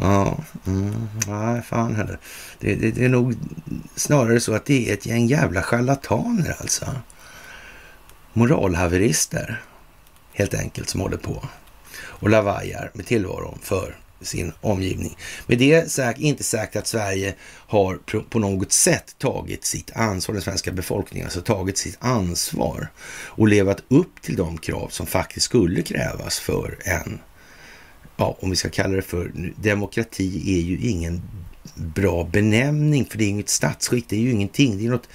ja, 0.02 0.38
mm, 0.66 1.08
nej, 1.28 1.62
fan 1.62 1.96
heller. 1.96 2.20
Det, 2.60 2.75
det, 2.75 2.92
det, 2.92 3.06
är 3.06 3.10
nog 3.10 3.36
snarare 3.96 4.40
så 4.40 4.54
att 4.54 4.66
det 4.66 4.90
är 4.90 4.94
ett 4.94 5.06
gäng 5.06 5.28
jävla 5.28 5.64
charlataner 5.64 6.56
alltså. 6.60 6.86
Moralhaverister, 8.34 9.62
helt 10.34 10.54
enkelt, 10.54 10.90
som 10.90 11.02
håller 11.02 11.18
på 11.18 11.44
och 11.98 12.30
lavajar 12.30 12.92
med 12.94 13.06
tillvaron 13.06 13.60
för 13.62 13.96
sin 14.22 14.53
omgivning. 14.62 15.17
Med 15.48 15.57
det 15.57 15.91
sagt, 15.91 16.19
inte 16.19 16.43
sagt 16.43 16.75
att 16.75 16.88
Sverige 16.88 17.36
har 17.67 18.00
på 18.29 18.39
något 18.39 18.72
sätt 18.72 19.15
tagit 19.17 19.65
sitt 19.65 19.91
ansvar, 19.95 20.34
den 20.34 20.41
svenska 20.41 20.72
befolkningen, 20.72 21.27
alltså 21.27 21.41
tagit 21.41 21.77
sitt 21.77 21.98
ansvar 22.00 22.88
och 23.25 23.48
levat 23.48 23.84
upp 23.88 24.22
till 24.22 24.36
de 24.36 24.57
krav 24.57 24.88
som 24.89 25.05
faktiskt 25.05 25.45
skulle 25.45 25.81
krävas 25.81 26.39
för 26.39 26.77
en, 26.86 27.19
ja, 28.17 28.38
om 28.39 28.50
vi 28.50 28.55
ska 28.55 28.69
kalla 28.69 28.95
det 28.95 29.01
för 29.01 29.53
demokrati 29.55 30.57
är 30.57 30.62
ju 30.62 30.89
ingen 30.89 31.22
bra 31.75 32.24
benämning, 32.24 33.05
för 33.05 33.17
det 33.17 33.24
är 33.24 33.29
inget 33.29 33.50
statsskick, 33.50 34.05
det 34.10 34.15
är 34.15 34.19
ju 34.19 34.31
ingenting, 34.31 34.77
det 34.77 34.86
är 34.86 34.89
något 34.89 35.10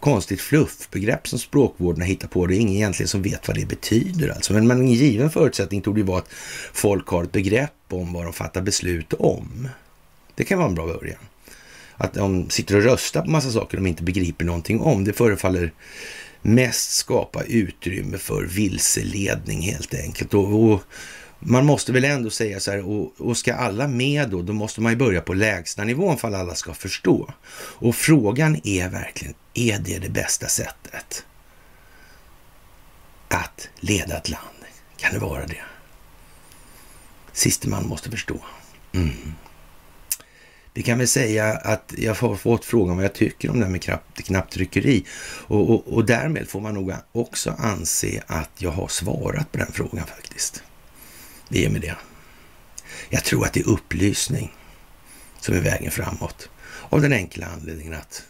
konstigt 0.00 0.40
fluffbegrepp 0.40 1.28
som 1.28 1.38
språkvårdarna 1.38 2.04
hittar 2.04 2.28
på. 2.28 2.46
Det 2.46 2.56
är 2.56 2.58
ingen 2.58 2.76
egentligen 2.76 3.08
som 3.08 3.22
vet 3.22 3.48
vad 3.48 3.56
det 3.56 3.66
betyder 3.66 4.28
alltså. 4.28 4.52
Men, 4.52 4.66
men 4.66 4.80
en 4.80 4.88
given 4.88 5.30
förutsättning 5.30 5.82
tog 5.82 5.94
det 5.94 6.02
vara 6.02 6.18
att 6.18 6.32
folk 6.72 7.08
har 7.08 7.24
ett 7.24 7.32
begrepp 7.32 7.72
om 7.90 8.12
vad 8.12 8.24
de 8.24 8.32
fattar 8.32 8.62
beslut 8.62 9.12
om. 9.12 9.68
Det 10.34 10.44
kan 10.44 10.58
vara 10.58 10.68
en 10.68 10.74
bra 10.74 10.86
början. 10.86 11.18
Att 11.96 12.14
de 12.14 12.50
sitter 12.50 12.76
och 12.76 12.82
röstar 12.82 13.22
på 13.22 13.30
massa 13.30 13.50
saker 13.50 13.76
de 13.76 13.86
inte 13.86 14.02
begriper 14.02 14.44
någonting 14.44 14.80
om. 14.80 15.04
Det 15.04 15.12
förefaller 15.12 15.72
mest 16.42 16.90
skapa 16.90 17.42
utrymme 17.42 18.18
för 18.18 18.44
vilseledning 18.44 19.60
helt 19.60 19.94
enkelt. 19.94 20.34
Och, 20.34 20.72
och 20.72 20.82
man 21.48 21.66
måste 21.66 21.92
väl 21.92 22.04
ändå 22.04 22.30
säga 22.30 22.60
så 22.60 22.70
här, 22.70 22.88
och, 22.88 23.12
och 23.18 23.36
ska 23.36 23.54
alla 23.54 23.88
med 23.88 24.30
då, 24.30 24.42
då 24.42 24.52
måste 24.52 24.80
man 24.80 24.92
ju 24.92 24.98
börja 24.98 25.20
på 25.20 25.34
lägsta 25.34 25.84
nivån 25.84 26.18
för 26.18 26.28
att 26.28 26.34
alla 26.34 26.54
ska 26.54 26.74
förstå. 26.74 27.34
Och 27.56 27.96
frågan 27.96 28.60
är 28.64 28.88
verkligen, 28.88 29.34
är 29.54 29.78
det 29.78 29.98
det 29.98 30.08
bästa 30.08 30.46
sättet 30.48 31.24
att 33.28 33.68
leda 33.80 34.16
ett 34.16 34.28
land? 34.28 34.64
Kan 34.96 35.12
det 35.12 35.18
vara 35.18 35.46
det? 35.46 35.62
Siste 37.32 37.68
man 37.68 37.86
måste 37.86 38.10
förstå. 38.10 38.38
Mm. 38.92 39.34
Vi 40.74 40.82
kan 40.82 40.98
väl 40.98 41.08
säga 41.08 41.52
att 41.52 41.94
jag 41.98 42.14
har 42.14 42.36
fått 42.36 42.64
frågan 42.64 42.96
vad 42.96 43.04
jag 43.04 43.14
tycker 43.14 43.50
om 43.50 43.58
det 43.58 43.64
här 43.64 43.72
med 43.72 43.82
knapp, 43.82 44.14
knapptryckeri 44.14 45.06
och, 45.46 45.70
och, 45.70 45.88
och 45.88 46.06
därmed 46.06 46.48
får 46.48 46.60
man 46.60 46.74
nog 46.74 46.94
också 47.12 47.54
anse 47.58 48.22
att 48.26 48.50
jag 48.58 48.70
har 48.70 48.88
svarat 48.88 49.52
på 49.52 49.58
den 49.58 49.72
frågan 49.72 50.06
faktiskt. 50.06 50.62
Det 51.48 51.64
är 51.64 51.70
med 51.70 51.80
det. 51.80 51.96
Jag 53.08 53.24
tror 53.24 53.46
att 53.46 53.52
det 53.52 53.60
är 53.60 53.68
upplysning 53.68 54.54
som 55.40 55.54
är 55.54 55.60
vägen 55.60 55.90
framåt. 55.90 56.48
Av 56.88 57.00
den 57.00 57.12
enkla 57.12 57.46
anledningen 57.46 57.94
att 57.94 58.26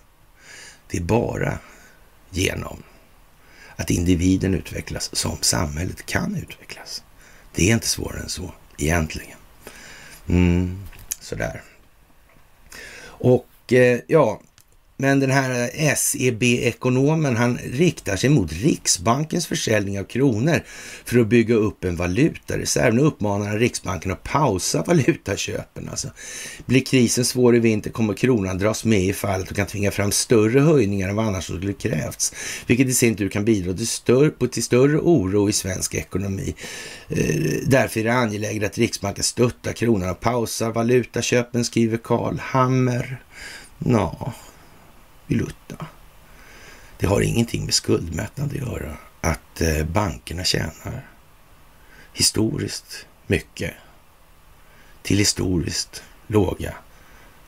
det 0.90 0.98
är 0.98 1.02
bara 1.02 1.58
genom 2.30 2.82
att 3.76 3.90
individen 3.90 4.54
utvecklas 4.54 5.16
som 5.16 5.38
samhället 5.40 6.06
kan 6.06 6.36
utvecklas. 6.36 7.02
Det 7.54 7.70
är 7.70 7.74
inte 7.74 7.88
svårare 7.88 8.20
än 8.20 8.28
så 8.28 8.52
egentligen. 8.78 9.38
Mm, 10.28 10.82
sådär. 11.20 11.62
Och 13.00 13.72
eh, 13.72 14.00
ja, 14.06 14.40
men 14.96 15.20
den 15.20 15.30
här 15.30 15.70
SEB-ekonomen, 15.96 17.36
han 17.36 17.58
riktar 17.72 18.16
sig 18.16 18.30
mot 18.30 18.52
Riksbankens 18.52 19.46
försäljning 19.46 20.00
av 20.00 20.04
kronor 20.04 20.60
för 21.04 21.18
att 21.18 21.26
bygga 21.26 21.54
upp 21.54 21.84
en 21.84 21.96
valutareserv. 21.96 22.94
Nu 22.94 23.02
uppmanar 23.02 23.46
han 23.46 23.58
Riksbanken 23.58 24.12
att 24.12 24.22
pausa 24.22 24.82
valutaköpen. 24.82 25.88
Alltså, 25.88 26.08
blir 26.66 26.80
krisen 26.80 27.24
svår 27.24 27.56
i 27.56 27.58
vinter 27.58 27.90
kommer 27.90 28.14
kronan 28.14 28.58
dras 28.58 28.84
med 28.84 29.04
i 29.04 29.12
fallet 29.12 29.50
och 29.50 29.56
kan 29.56 29.66
tvinga 29.66 29.90
fram 29.90 30.12
större 30.12 30.60
höjningar 30.60 31.08
än 31.08 31.16
vad 31.16 31.26
annars 31.26 31.44
skulle 31.44 31.72
krävts, 31.72 32.32
vilket 32.66 32.88
i 32.88 32.94
sin 32.94 33.16
tur 33.16 33.28
kan 33.28 33.44
bidra 33.44 33.74
till 33.74 33.86
större, 33.86 34.48
till 34.48 34.64
större 34.64 34.98
oro 34.98 35.48
i 35.48 35.52
svensk 35.52 35.94
ekonomi. 35.94 36.54
Eh, 37.08 37.16
därför 37.66 38.00
är 38.00 38.04
det 38.04 38.14
angeläget 38.14 38.64
att 38.64 38.78
Riksbanken 38.78 39.24
stöttar 39.24 39.72
kronan 39.72 40.10
och 40.10 40.20
pausar 40.20 40.72
valutaköpen, 40.72 41.64
skriver 41.64 41.96
Karl 41.96 42.38
Hammer. 42.38 43.22
Ja, 43.78 44.32
Vilutta. 45.26 45.86
Det 46.98 47.06
har 47.06 47.20
ingenting 47.20 47.64
med 47.64 47.74
skuldmättnad 47.74 48.48
att 48.48 48.68
göra. 48.68 48.96
Att 49.20 49.60
eh, 49.60 49.84
bankerna 49.84 50.44
tjänar 50.44 51.08
historiskt 52.12 53.06
mycket 53.26 53.74
till 55.02 55.18
historiskt 55.18 56.02
låga 56.26 56.74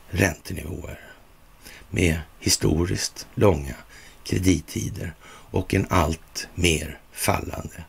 räntenivåer 0.09 0.99
med 1.89 2.19
historiskt 2.39 3.27
långa 3.35 3.75
kredittider 4.23 5.13
och 5.51 5.73
en 5.73 5.87
allt 5.89 6.47
mer 6.55 6.99
fallande 7.11 7.83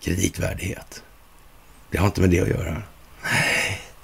kreditvärdighet. 0.00 1.02
Det 1.90 1.98
har 1.98 2.06
inte 2.06 2.20
med 2.20 2.30
det 2.30 2.40
att 2.40 2.48
göra. 2.48 2.82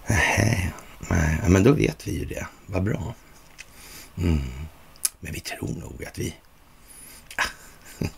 Nej, 0.06 0.72
nej, 0.98 1.40
men 1.48 1.62
då 1.62 1.72
vet 1.72 2.08
vi 2.08 2.18
ju 2.18 2.24
det. 2.24 2.46
Vad 2.66 2.82
bra. 2.82 3.14
Mm. 4.18 4.40
Men 5.20 5.32
vi 5.32 5.40
tror 5.40 5.68
nog 5.68 6.04
att 6.04 6.18
vi... 6.18 6.34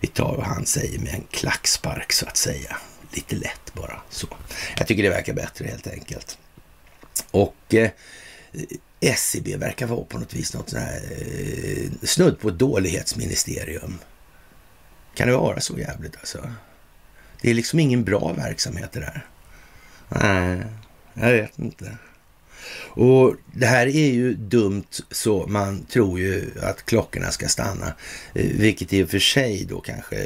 vi 0.00 0.08
tar 0.08 0.36
vad 0.36 0.46
han 0.46 0.66
säger 0.66 0.98
med 0.98 1.14
en 1.14 1.24
klackspark 1.30 2.12
så 2.12 2.26
att 2.26 2.36
säga. 2.36 2.76
Lite 3.12 3.36
lätt 3.36 3.74
bara 3.74 4.02
så. 4.10 4.28
Jag 4.76 4.86
tycker 4.86 5.02
det 5.02 5.10
verkar 5.10 5.32
bättre 5.32 5.66
helt 5.66 5.86
enkelt. 5.86 6.38
Och 7.30 7.74
eh, 7.74 7.90
SCB 9.00 9.56
verkar 9.56 9.86
vara 9.86 10.04
på 10.04 10.18
något 10.18 10.34
vis 10.34 10.54
något 10.54 10.70
sånt 10.70 10.82
här, 10.82 11.00
eh, 11.10 11.90
snudd 12.02 12.40
på 12.40 12.48
ett 12.48 12.58
dålighetsministerium. 12.58 13.98
Kan 15.14 15.28
det 15.28 15.36
vara 15.36 15.60
så 15.60 15.78
jävligt 15.78 16.16
alltså? 16.16 16.52
Det 17.40 17.50
är 17.50 17.54
liksom 17.54 17.78
ingen 17.78 18.04
bra 18.04 18.32
verksamhet 18.32 18.92
det 18.92 19.00
där. 19.00 19.26
Nej, 20.08 20.64
jag 21.14 21.32
vet 21.32 21.58
inte. 21.58 21.98
Och 22.80 23.34
det 23.52 23.66
här 23.66 23.86
är 23.86 24.10
ju 24.10 24.34
dumt 24.34 24.84
så 25.10 25.46
man 25.46 25.84
tror 25.84 26.20
ju 26.20 26.50
att 26.62 26.86
klockorna 26.86 27.30
ska 27.30 27.48
stanna. 27.48 27.86
Eh, 28.34 28.46
vilket 28.46 28.92
i 28.92 29.02
och 29.02 29.10
för 29.10 29.18
sig 29.18 29.66
då 29.68 29.80
kanske 29.80 30.16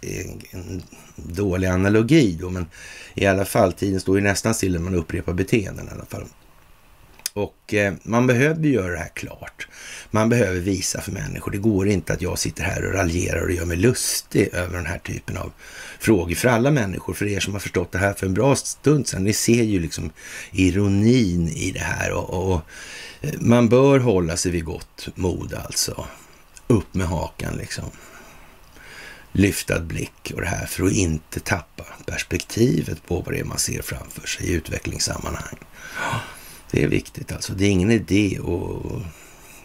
är 0.00 0.28
en 0.50 0.82
dålig 1.16 1.66
analogi 1.66 2.38
då. 2.40 2.50
Men 2.50 2.66
i 3.14 3.26
alla 3.26 3.44
fall, 3.44 3.72
tiden 3.72 4.00
står 4.00 4.16
ju 4.16 4.22
nästan 4.22 4.54
still 4.54 4.72
när 4.72 4.80
man 4.80 4.94
upprepar 4.94 5.32
beteenden 5.32 5.88
i 5.88 5.90
alla 5.90 6.04
fall. 6.04 6.24
Och 7.34 7.74
eh, 7.74 7.94
man 8.02 8.26
behöver 8.26 8.68
göra 8.68 8.92
det 8.92 8.98
här 8.98 9.12
klart. 9.14 9.68
Man 10.10 10.28
behöver 10.28 10.60
visa 10.60 11.00
för 11.00 11.12
människor. 11.12 11.52
Det 11.52 11.58
går 11.58 11.88
inte 11.88 12.12
att 12.12 12.22
jag 12.22 12.38
sitter 12.38 12.62
här 12.62 12.84
och 12.86 12.94
raljerar 12.94 13.44
och 13.44 13.52
gör 13.52 13.64
mig 13.64 13.76
lustig 13.76 14.48
över 14.52 14.76
den 14.76 14.86
här 14.86 14.98
typen 14.98 15.36
av 15.36 15.52
frågor. 15.98 16.34
För 16.34 16.48
alla 16.48 16.70
människor, 16.70 17.14
för 17.14 17.26
er 17.26 17.40
som 17.40 17.52
har 17.52 17.60
förstått 17.60 17.92
det 17.92 17.98
här 17.98 18.12
för 18.12 18.26
en 18.26 18.34
bra 18.34 18.56
stund 18.56 19.08
sedan, 19.08 19.24
ni 19.24 19.32
ser 19.32 19.62
ju 19.62 19.80
liksom 19.80 20.10
ironin 20.50 21.48
i 21.48 21.70
det 21.70 21.80
här. 21.80 22.12
Och, 22.12 22.52
och 22.52 22.60
eh, 23.20 23.34
man 23.40 23.68
bör 23.68 23.98
hålla 23.98 24.36
sig 24.36 24.52
vid 24.52 24.64
gott 24.64 25.08
mod 25.14 25.54
alltså. 25.54 26.06
Upp 26.66 26.94
med 26.94 27.06
hakan 27.06 27.56
liksom. 27.56 27.90
Lyftad 29.32 29.80
blick 29.80 30.32
och 30.34 30.40
det 30.40 30.46
här 30.46 30.66
för 30.66 30.86
att 30.86 30.92
inte 30.92 31.40
tappa 31.40 31.84
perspektivet 32.06 33.06
på 33.06 33.20
vad 33.20 33.34
det 33.34 33.40
är 33.40 33.44
man 33.44 33.58
ser 33.58 33.82
framför 33.82 34.26
sig 34.26 34.46
i 34.46 34.52
utvecklingssammanhang. 34.52 35.58
Det 36.72 36.82
är 36.82 36.88
viktigt 36.88 37.32
alltså. 37.32 37.52
Det 37.52 37.64
är 37.64 37.70
ingen 37.70 37.90
idé 37.90 38.38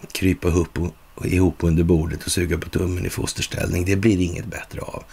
att 0.04 0.14
krypa 0.14 0.48
ihop, 0.48 0.78
ihop 1.24 1.56
under 1.60 1.84
bordet 1.84 2.26
och 2.26 2.32
suga 2.32 2.58
på 2.58 2.70
tummen 2.70 3.06
i 3.06 3.10
fosterställning. 3.10 3.86
Det 3.86 3.96
blir 3.96 4.22
inget 4.22 4.46
bättre 4.46 4.82
av. 4.82 5.04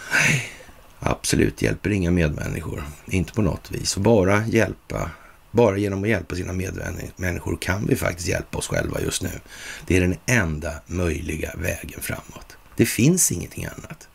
Absolut, 1.01 1.63
hjälper 1.63 1.91
inga 1.91 2.11
medmänniskor. 2.11 2.85
Inte 3.07 3.33
på 3.33 3.43
något 3.43 3.71
vis. 3.71 3.97
Bara 3.97 4.47
hjälpa, 4.47 5.11
bara 5.51 5.77
genom 5.77 6.03
att 6.03 6.09
hjälpa 6.09 6.35
sina 6.35 6.53
medmänniskor 6.53 7.57
kan 7.61 7.87
vi 7.87 7.97
faktiskt 7.97 8.29
hjälpa 8.29 8.59
oss 8.59 8.69
själva 8.69 9.01
just 9.01 9.23
nu. 9.23 9.41
Det 9.87 9.97
är 9.97 10.01
den 10.01 10.17
enda 10.27 10.73
möjliga 10.87 11.55
vägen 11.59 12.01
framåt. 12.01 12.57
Det 12.77 12.87
finns 12.87 13.33
ingenting 13.33 13.65
annat. 13.65 14.09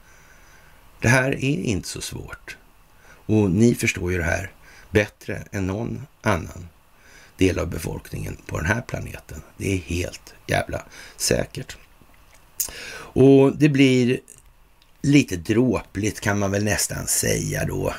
Det 1.02 1.08
här 1.08 1.32
är 1.32 1.62
inte 1.62 1.88
så 1.88 2.02
svårt. 2.02 2.58
Och 3.26 3.52
ni 3.52 3.76
förstår 3.76 4.12
ju 4.12 4.18
det 4.18 4.24
här 4.24 4.52
bättre 4.92 5.44
än 5.52 5.68
någon 5.68 6.08
annan 6.22 6.68
del 7.40 7.60
av 7.60 7.70
befolkningen 7.70 8.38
på 8.46 8.58
den 8.58 8.66
här 8.66 8.82
planeten. 8.82 9.42
Det 9.58 9.74
är 9.74 9.78
helt 9.78 10.34
jävla 10.48 10.86
säkert. 11.18 11.78
Och 13.12 13.58
det 13.58 13.70
blir 13.70 14.20
lite 15.02 15.36
dråpligt 15.36 16.20
kan 16.20 16.40
man 16.40 16.52
väl 16.52 16.64
nästan 16.64 17.08
säga 17.08 17.66
då. 17.66 17.94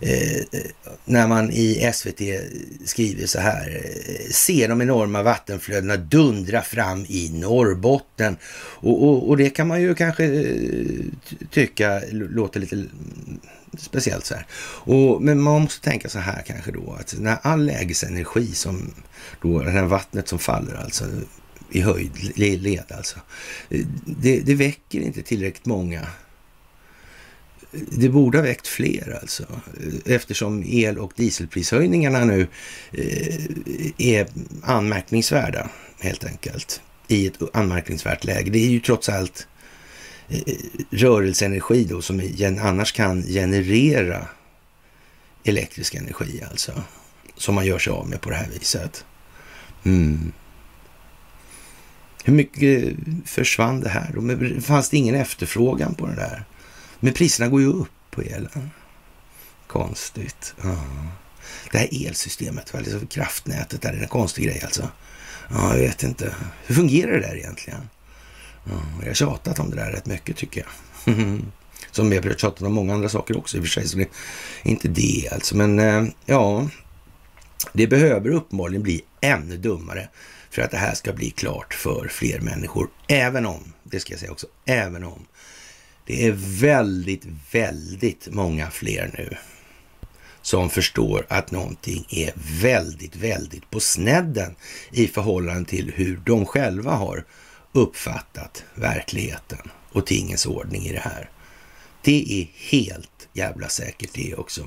Eh, 0.00 0.60
när 1.04 1.26
man 1.26 1.50
i 1.50 1.90
SVT 1.92 2.20
skriver 2.84 3.26
så 3.26 3.40
här. 3.40 3.82
Eh, 3.84 4.30
Ser 4.30 4.68
de 4.68 4.82
enorma 4.82 5.22
vattenflödena 5.22 5.96
dundra 5.96 6.62
fram 6.62 7.06
i 7.08 7.30
Norrbotten. 7.34 8.36
Och, 8.80 9.02
och, 9.02 9.28
och 9.28 9.36
det 9.36 9.50
kan 9.50 9.68
man 9.68 9.80
ju 9.80 9.94
kanske 9.94 10.24
eh, 10.24 11.04
tycka 11.50 12.02
låter 12.10 12.60
lite 12.60 12.84
speciellt 13.78 14.26
så 14.26 14.34
här. 14.34 14.46
Och, 14.62 15.22
men 15.22 15.40
man 15.40 15.62
måste 15.62 15.90
tänka 15.90 16.08
så 16.08 16.18
här 16.18 16.42
kanske 16.46 16.72
då, 16.72 16.96
att 17.00 17.14
när 17.18 17.38
all 17.42 17.66
lägesenergi 17.66 18.46
som 18.46 18.94
då, 19.42 19.62
det 19.62 19.70
här 19.70 19.84
vattnet 19.84 20.28
som 20.28 20.38
faller 20.38 20.74
alltså 20.74 21.04
i 21.70 21.80
höjd, 21.80 22.38
led 22.38 22.92
alltså, 22.96 23.18
det, 24.04 24.40
det 24.40 24.54
väcker 24.54 25.00
inte 25.00 25.22
tillräckligt 25.22 25.66
många 25.66 26.06
det 27.70 28.08
borde 28.08 28.38
ha 28.38 28.42
väckt 28.42 28.66
fler 28.66 29.18
alltså. 29.20 29.44
Eftersom 30.04 30.64
el 30.66 30.98
och 30.98 31.12
dieselprishöjningarna 31.16 32.24
nu 32.24 32.46
eh, 32.92 33.44
är 33.98 34.26
anmärkningsvärda 34.62 35.68
helt 36.00 36.24
enkelt. 36.24 36.80
I 37.08 37.26
ett 37.26 37.38
anmärkningsvärt 37.52 38.24
läge. 38.24 38.50
Det 38.50 38.58
är 38.58 38.70
ju 38.70 38.80
trots 38.80 39.08
allt 39.08 39.46
Eh, 40.28 40.54
rörelseenergi 40.90 41.84
då 41.84 42.02
som 42.02 42.30
annars 42.60 42.92
kan 42.92 43.22
generera 43.22 44.28
elektrisk 45.44 45.94
energi 45.94 46.42
alltså. 46.50 46.82
Som 47.36 47.54
man 47.54 47.66
gör 47.66 47.78
sig 47.78 47.92
av 47.92 48.08
med 48.08 48.20
på 48.20 48.30
det 48.30 48.36
här 48.36 48.48
viset. 48.48 49.04
Mm. 49.84 50.32
Hur 52.24 52.32
mycket 52.32 52.94
försvann 53.24 53.80
det 53.80 53.88
här 53.88 54.10
då? 54.14 54.20
Men 54.20 54.62
fanns 54.62 54.88
det 54.88 54.96
ingen 54.96 55.14
efterfrågan 55.14 55.94
på 55.94 56.06
det 56.06 56.14
där? 56.14 56.44
Men 57.00 57.12
priserna 57.12 57.48
går 57.48 57.60
ju 57.60 57.66
upp 57.66 57.90
på 58.10 58.22
elen. 58.22 58.70
Konstigt. 59.66 60.54
Ja. 60.62 60.84
Det 61.72 61.78
här 61.78 62.06
elsystemet, 62.06 62.74
alltså 62.74 63.06
kraftnätet, 63.06 63.82
där 63.82 63.92
är 63.92 64.02
en 64.02 64.08
konstig 64.08 64.44
grej 64.44 64.62
alltså. 64.64 64.88
Ja, 65.50 65.76
jag 65.76 65.82
vet 65.82 66.02
inte. 66.02 66.34
Hur 66.66 66.74
fungerar 66.74 67.12
det 67.12 67.20
där 67.20 67.36
egentligen? 67.36 67.88
Ja, 68.70 68.80
jag 69.00 69.06
har 69.06 69.14
tjatat 69.14 69.58
om 69.58 69.70
det 69.70 69.76
där 69.76 69.92
rätt 69.92 70.06
mycket 70.06 70.36
tycker 70.36 70.60
jag. 70.60 71.16
Som 71.90 72.12
jag 72.12 72.22
har 72.22 72.34
tjatat 72.34 72.62
om 72.62 72.72
många 72.72 72.94
andra 72.94 73.08
saker 73.08 73.38
också 73.38 73.56
i 73.56 73.60
och 73.60 73.64
för 73.64 73.70
sig, 73.70 73.88
så 73.88 73.96
det 73.96 74.02
är 74.62 74.70
inte 74.70 74.88
det 74.88 75.28
alltså. 75.32 75.56
Men 75.56 75.78
eh, 75.78 76.04
ja, 76.26 76.68
det 77.72 77.86
behöver 77.86 78.30
uppenbarligen 78.30 78.82
bli 78.82 79.04
ännu 79.20 79.56
dummare 79.56 80.08
för 80.50 80.62
att 80.62 80.70
det 80.70 80.76
här 80.76 80.94
ska 80.94 81.12
bli 81.12 81.30
klart 81.30 81.74
för 81.74 82.08
fler 82.08 82.40
människor. 82.40 82.88
Även 83.08 83.46
om, 83.46 83.72
det 83.84 84.00
ska 84.00 84.12
jag 84.12 84.20
säga 84.20 84.32
också, 84.32 84.46
även 84.64 85.04
om 85.04 85.26
det 86.06 86.26
är 86.26 86.32
väldigt, 86.60 87.24
väldigt 87.52 88.28
många 88.30 88.70
fler 88.70 89.10
nu 89.18 89.36
som 90.42 90.70
förstår 90.70 91.26
att 91.28 91.50
någonting 91.50 92.06
är 92.10 92.32
väldigt, 92.62 93.16
väldigt 93.16 93.70
på 93.70 93.80
snedden 93.80 94.54
i 94.92 95.06
förhållande 95.06 95.68
till 95.68 95.92
hur 95.94 96.20
de 96.26 96.46
själva 96.46 96.90
har 96.90 97.24
uppfattat 97.78 98.64
verkligheten 98.74 99.70
och 99.92 100.06
tingens 100.06 100.46
ordning 100.46 100.86
i 100.86 100.92
det 100.92 101.00
här. 101.00 101.30
Det 102.02 102.40
är 102.40 102.48
helt 102.70 103.28
jävla 103.32 103.68
säkert 103.68 104.14
det 104.14 104.34
också. 104.34 104.66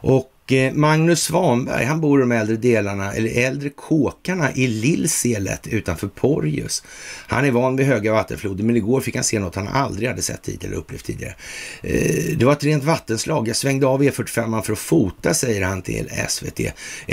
Och 0.00 0.32
Eh, 0.52 0.72
Magnus 0.72 1.22
Svanberg, 1.22 1.84
han 1.84 2.00
bor 2.00 2.20
i 2.20 2.22
de 2.22 2.32
äldre 2.32 2.56
delarna, 2.56 3.12
eller 3.12 3.46
äldre 3.46 3.68
kåkarna 3.68 4.52
i 4.54 4.66
Lillselet 4.66 5.66
utanför 5.66 6.08
Porjus. 6.08 6.82
Han 7.26 7.44
är 7.44 7.50
van 7.50 7.76
vid 7.76 7.86
höga 7.86 8.12
vattenfloder, 8.12 8.64
men 8.64 8.76
igår 8.76 9.00
fick 9.00 9.14
han 9.14 9.24
se 9.24 9.38
något 9.38 9.54
han 9.54 9.68
aldrig 9.68 10.08
hade 10.08 10.22
sett 10.22 10.42
tidigare 10.42 10.66
eller 10.66 10.76
upplevt 10.76 11.04
tidigare. 11.04 11.34
Eh, 11.82 12.36
det 12.36 12.44
var 12.44 12.52
ett 12.52 12.64
rent 12.64 12.84
vattenslag. 12.84 13.48
Jag 13.48 13.56
svängde 13.56 13.86
av 13.86 14.02
E45 14.02 14.62
för 14.62 14.72
att 14.72 14.78
fota, 14.78 15.34
säger 15.34 15.62
han 15.62 15.82
till 15.82 16.10
SVT. 16.28 16.60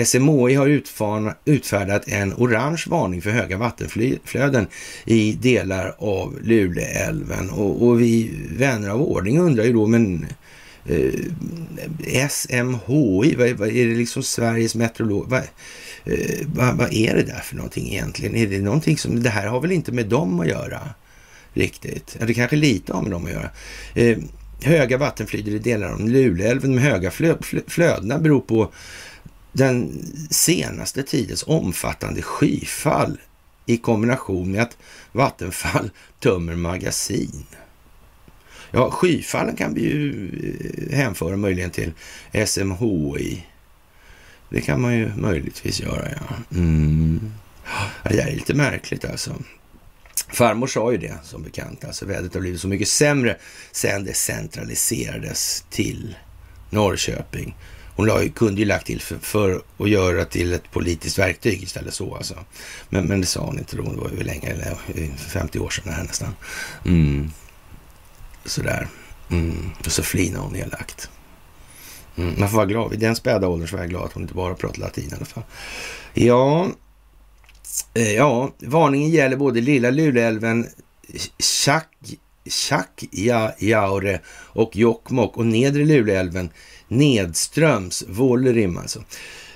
SMHI 0.05 0.53
har 0.53 0.81
utfärdat 1.45 2.07
en 2.07 2.33
orange 2.33 2.83
varning 2.87 3.21
för 3.21 3.29
höga 3.29 3.57
vattenflöden 3.57 4.67
i 5.05 5.33
delar 5.33 5.95
av 5.97 6.39
Luleälven 6.41 7.49
och, 7.49 7.87
och 7.87 8.01
vi 8.01 8.31
vänner 8.57 8.89
av 8.89 9.01
ordning 9.01 9.39
undrar 9.39 9.63
ju 9.63 9.73
då, 9.73 9.87
men 9.87 10.25
eh, 10.85 12.29
SMHI, 12.29 13.35
vad, 13.35 13.49
vad, 13.49 13.69
är 13.69 13.87
det 13.87 13.95
liksom 13.95 14.23
Sveriges 14.23 14.75
meteorolog? 14.75 15.29
Vad, 15.29 15.41
eh, 16.05 16.47
vad, 16.55 16.77
vad, 16.77 16.93
är 16.93 17.15
det 17.15 17.23
där 17.23 17.39
för 17.39 17.55
någonting 17.55 17.87
egentligen? 17.87 18.35
Är 18.35 18.47
det 18.47 18.61
någonting 18.61 18.97
som, 18.97 19.23
det 19.23 19.29
här 19.29 19.47
har 19.47 19.61
väl 19.61 19.71
inte 19.71 19.91
med 19.91 20.05
dem 20.05 20.39
att 20.39 20.47
göra 20.47 20.81
riktigt? 21.53 22.15
Eller 22.15 22.27
det 22.27 22.33
kanske 22.33 22.55
lite 22.55 22.93
har 22.93 23.01
med 23.01 23.11
dem 23.11 23.25
att 23.25 23.31
göra. 23.31 23.49
Eh, 23.93 24.17
höga 24.61 24.97
vattenflöden 24.97 25.53
i 25.53 25.59
delar 25.59 25.89
av 25.89 26.09
Luleälven 26.09 26.75
med 26.75 26.83
höga 26.83 27.11
flö, 27.11 27.35
flö, 27.41 27.59
flödena 27.67 28.19
beror 28.19 28.41
på 28.41 28.71
den 29.51 30.05
senaste 30.29 31.03
tidens 31.03 31.43
omfattande 31.47 32.21
skyfall 32.21 33.17
i 33.65 33.77
kombination 33.77 34.51
med 34.51 34.61
att 34.61 34.77
Vattenfall 35.11 35.91
tömmer 36.19 36.55
magasin. 36.55 37.45
Ja, 38.75 38.91
skyfallen 38.91 39.55
kan 39.55 39.73
vi 39.73 39.81
ju 39.81 40.29
eh, 40.89 40.97
hänföra 40.97 41.37
möjligen 41.37 41.71
till 41.71 41.91
SMHI. 42.45 43.45
Det 44.49 44.61
kan 44.61 44.81
man 44.81 44.95
ju 44.95 45.11
möjligtvis 45.15 45.81
göra, 45.81 46.09
ja. 46.11 46.57
Mm. 46.57 47.31
ja 48.03 48.09
det 48.09 48.21
är 48.21 48.31
lite 48.31 48.53
märkligt 48.53 49.05
alltså. 49.05 49.35
Farmor 50.27 50.67
sa 50.67 50.91
ju 50.91 50.97
det 50.97 51.13
som 51.23 51.43
bekant, 51.43 51.85
alltså 51.85 52.05
vädret 52.05 52.33
har 52.33 52.41
blivit 52.41 52.61
så 52.61 52.67
mycket 52.67 52.87
sämre 52.87 53.37
sen 53.71 54.03
det 54.03 54.13
centraliserades 54.13 55.65
till 55.69 56.15
Norrköping. 56.69 57.55
Hon 57.95 58.29
kunde 58.29 58.61
ju 58.61 58.67
lagt 58.67 58.85
till 58.85 59.01
för, 59.01 59.17
för, 59.17 59.61
att 59.77 59.89
göra 59.89 60.25
till 60.25 60.53
ett 60.53 60.71
politiskt 60.71 61.19
verktyg 61.19 61.63
istället 61.63 61.93
så 61.93 62.15
alltså. 62.15 62.35
Men, 62.89 63.05
men 63.05 63.21
det 63.21 63.27
sa 63.27 63.45
hon 63.45 63.59
inte 63.59 63.77
då, 63.77 63.83
det 63.83 63.97
var 63.97 64.09
ju 64.17 64.23
länge, 64.23 64.75
50 65.17 65.57
eh, 65.57 65.63
år 65.63 65.69
sedan 65.69 65.93
här 65.93 66.03
nästan. 66.03 66.35
Mm. 66.85 67.31
Sådär. 68.45 68.87
Mm. 69.29 69.71
Och 69.85 69.91
så 69.91 70.03
flinar 70.03 70.39
hon 70.39 70.55
elakt. 70.55 71.09
Mm. 72.15 72.39
Man 72.39 72.49
får 72.49 72.57
vara 72.57 72.65
glad. 72.65 72.93
I 72.93 72.97
den 72.97 73.15
späda 73.15 73.47
åldern 73.47 73.67
så 73.67 73.75
var 73.75 73.83
jag 73.83 73.89
glad 73.89 74.03
att 74.03 74.13
hon 74.13 74.23
inte 74.23 74.33
bara 74.33 74.55
pratade 74.55 74.79
latin 74.79 75.09
i 75.11 75.15
alla 75.15 75.25
fall. 75.25 75.43
Ja, 76.13 76.67
eh, 77.93 78.13
ja, 78.13 78.51
varningen 78.59 79.09
gäller 79.09 79.37
både 79.37 79.61
Lilla 79.61 79.89
Luleälven, 79.89 80.67
Tjackjaure 82.49 84.19
och 84.29 84.75
Jokkmokk 84.75 85.37
och 85.37 85.45
Nedre 85.45 85.85
Luleälven 85.85 86.49
nedströms, 86.87 88.03
Vuollerim 88.07 88.77
alltså. 88.77 89.03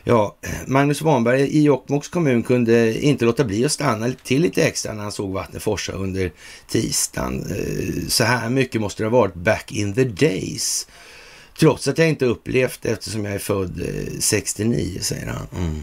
Ja, 0.04 0.36
Magnus 0.68 1.02
Wanberg 1.02 1.42
i 1.42 1.64
Jokkmokks 1.64 2.08
kommun 2.08 2.44
kunde 2.44 3.02
inte 3.02 3.26
låta 3.26 3.44
bli 3.44 3.66
att 3.66 3.72
stanna 3.72 4.12
till 4.24 4.42
lite 4.42 4.64
extra 4.64 4.94
när 4.94 5.04
han 5.04 5.12
såg 5.12 5.34
vattnet 5.34 5.64
forsa 5.64 5.92
under 5.92 6.32
tisdagen. 6.68 7.46
Eh, 7.52 8.08
så 8.08 8.24
här 8.24 8.50
mycket 8.50 8.82
måste 8.82 9.04
det 9.04 9.10
ha 9.10 9.18
varit 9.18 9.36
back 9.36 9.72
in 9.72 9.94
the 9.94 10.04
days. 10.04 10.88
Trots 11.60 11.88
att 11.88 11.98
jag 11.98 12.10
inte 12.10 12.26
upplevt 12.26 12.86
eftersom 12.86 13.26
jag 13.26 13.34
är 13.34 13.40
född 13.40 13.82
eh, 13.82 14.20
69, 14.20 15.00
säger 15.02 15.28
han. 15.28 15.48
Mm. 15.56 15.82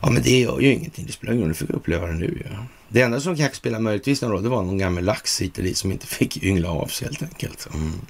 Ja, 0.00 0.10
men 0.10 0.22
det 0.22 0.40
gör 0.40 0.60
ju 0.60 0.72
ingenting. 0.72 1.06
Det 1.06 1.12
spelar 1.12 1.32
ingen 1.32 1.44
roll. 1.44 1.48
Du 1.48 1.54
fick 1.54 1.70
uppleva 1.70 2.06
det 2.06 2.12
nu. 2.12 2.42
Ja. 2.50 2.66
Det 2.88 3.00
enda 3.00 3.20
som 3.20 3.36
kanske 3.36 3.56
spelar 3.56 3.80
möjligtvis 3.80 4.22
någon 4.22 4.30
roll, 4.30 4.42
det 4.42 4.48
var 4.48 4.62
någon 4.62 4.78
gammal 4.78 5.04
lax 5.04 5.40
hit 5.40 5.58
och 5.58 5.64
dit 5.64 5.76
som 5.76 5.92
inte 5.92 6.06
fick 6.06 6.42
yngla 6.42 6.70
av 6.70 6.86
sig 6.86 7.08
helt 7.08 7.22
enkelt. 7.22 7.68
Mm. 7.74 8.00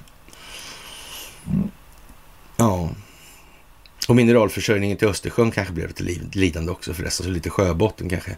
Ja. 2.57 2.89
Och 4.07 4.15
mineralförsörjningen 4.15 4.97
till 4.97 5.07
Östersjön 5.07 5.51
kanske 5.51 5.73
blev 5.73 5.87
lite 5.87 6.39
lidande 6.39 6.71
också 6.71 6.93
förresten, 6.93 7.25
så 7.25 7.31
lite 7.31 7.49
sjöbotten 7.49 8.09
kanske 8.09 8.37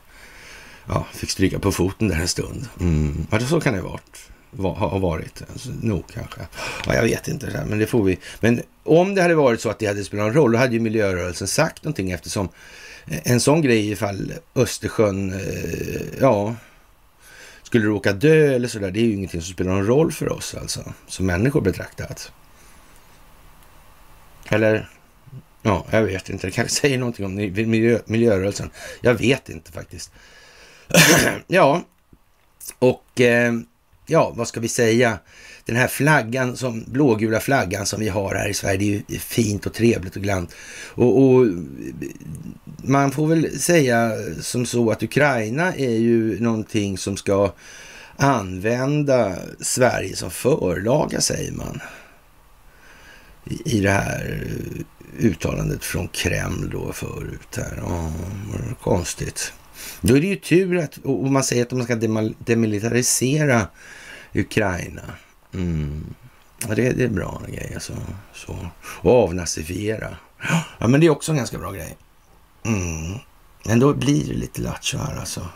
ja, 0.88 1.06
fick 1.14 1.30
stryka 1.30 1.60
på 1.60 1.72
foten 1.72 2.08
där 2.08 2.16
en 2.16 2.28
stund. 2.28 2.68
Mm. 2.80 3.28
Ja, 3.32 3.40
så 3.40 3.62
kan 3.62 3.74
det 3.74 3.80
ha 3.80 3.90
varit. 3.90 4.78
ha 4.78 4.98
varit. 4.98 5.42
Alltså, 5.52 5.70
nog 5.82 6.04
kanske. 6.14 6.42
Ja, 6.86 6.96
jag 6.96 7.04
vet 7.04 7.28
inte, 7.28 7.66
men 7.70 7.80
det 7.80 7.88
får 7.88 8.04
vi. 8.04 8.20
Men 8.40 8.62
om 8.84 9.16
det 9.16 9.22
hade 9.22 9.36
varit 9.36 9.62
så 9.62 9.70
att 9.70 9.80
det 9.80 9.86
hade 9.86 10.04
spelat 10.04 10.26
någon 10.26 10.34
roll, 10.34 10.52
då 10.52 10.58
hade 10.58 10.74
ju 10.74 10.80
miljörörelsen 10.80 11.48
sagt 11.48 11.84
någonting 11.84 12.12
eftersom 12.12 12.50
en 13.06 13.40
sån 13.40 13.62
grej 13.62 13.92
ifall 13.92 14.34
Östersjön, 14.56 15.34
eh, 15.34 16.20
ja, 16.22 16.56
skulle 17.64 17.86
råka 17.86 18.14
dö 18.14 18.56
eller 18.56 18.68
sådär, 18.68 18.92
det 18.92 19.00
är 19.00 19.04
ju 19.04 19.14
ingenting 19.14 19.42
som 19.42 19.54
spelar 19.54 19.72
någon 19.72 19.86
roll 19.86 20.12
för 20.12 20.32
oss 20.32 20.56
alltså, 20.56 20.94
som 21.08 21.26
människor 21.26 21.62
betraktat. 21.62 22.32
Eller 24.50 24.90
Ja, 25.68 25.86
jag 25.92 26.04
vet 26.04 26.30
inte. 26.30 26.48
Det 26.48 26.52
kanske 26.52 26.76
säger 26.76 26.98
någonting 26.98 27.26
om 27.26 27.36
miljö, 27.36 28.00
miljörörelsen. 28.06 28.70
Jag 29.02 29.14
vet 29.14 29.50
inte 29.50 29.72
faktiskt. 29.72 30.12
ja, 31.48 31.82
och 32.80 33.22
eh, 33.22 33.54
ja, 34.06 34.34
vad 34.36 34.48
ska 34.48 34.60
vi 34.60 34.68
säga? 34.68 35.20
Den 35.66 35.76
här 35.76 35.88
flaggan, 35.88 36.58
som, 36.58 36.84
blågula 36.88 37.40
flaggan 37.40 37.86
som 37.86 38.00
vi 38.00 38.10
har 38.10 38.36
här 38.36 38.50
i 38.50 38.54
Sverige, 38.54 38.78
det 38.78 38.86
är 38.86 39.14
ju 39.14 39.20
fint 39.20 39.66
och 39.66 39.74
trevligt 39.74 40.16
och 40.16 40.22
glatt. 40.22 40.56
Och, 40.96 41.24
och, 41.24 41.48
man 42.84 43.12
får 43.12 43.28
väl 43.28 43.60
säga 43.60 44.12
som 44.42 44.66
så 44.66 44.92
att 44.92 45.04
Ukraina 45.04 45.76
är 45.76 45.98
ju 45.98 46.40
någonting 46.40 46.98
som 46.98 47.18
ska 47.18 47.54
använda 48.18 49.36
Sverige 49.60 50.16
som 50.16 50.32
förlaga, 50.32 51.22
säger 51.22 51.52
man. 51.52 51.82
I, 53.46 53.78
i 53.78 53.82
det 53.82 53.92
här 53.92 54.48
uttalandet 55.20 55.84
från 55.84 56.08
Kreml 56.08 56.70
då 56.70 56.94
förut 56.94 57.58
här. 57.58 57.82
Oh, 57.82 58.12
konstigt. 58.82 59.54
Då 60.02 60.18
är 60.18 60.22
det 60.22 60.28
ju 60.28 60.36
tur 60.36 60.78
att, 60.78 60.98
och 60.98 61.32
man 61.32 61.44
säger 61.44 61.66
att 61.66 61.72
man 61.72 61.84
ska 61.84 61.96
demilitarisera 62.40 63.68
Ukraina. 64.34 65.04
Mm. 65.54 66.06
Ja, 66.68 66.76
det, 66.76 66.90
det 66.90 67.04
är 67.04 67.10
bra 67.10 67.42
grej 67.48 67.72
alltså. 67.74 67.94
Så. 68.34 68.68
Och 68.80 69.24
avnazifiera. 69.24 70.18
Ja, 70.80 70.88
men 70.88 71.00
det 71.00 71.06
är 71.06 71.10
också 71.10 71.32
en 71.32 71.38
ganska 71.38 71.58
bra 71.58 71.72
grej. 71.72 71.98
Mm. 72.66 73.20
Men 73.66 73.80
då 73.80 73.94
blir 73.94 74.28
det 74.28 74.34
lite 74.34 74.62
lattjo 74.62 74.98
här 74.98 75.20
alltså. 75.20 75.48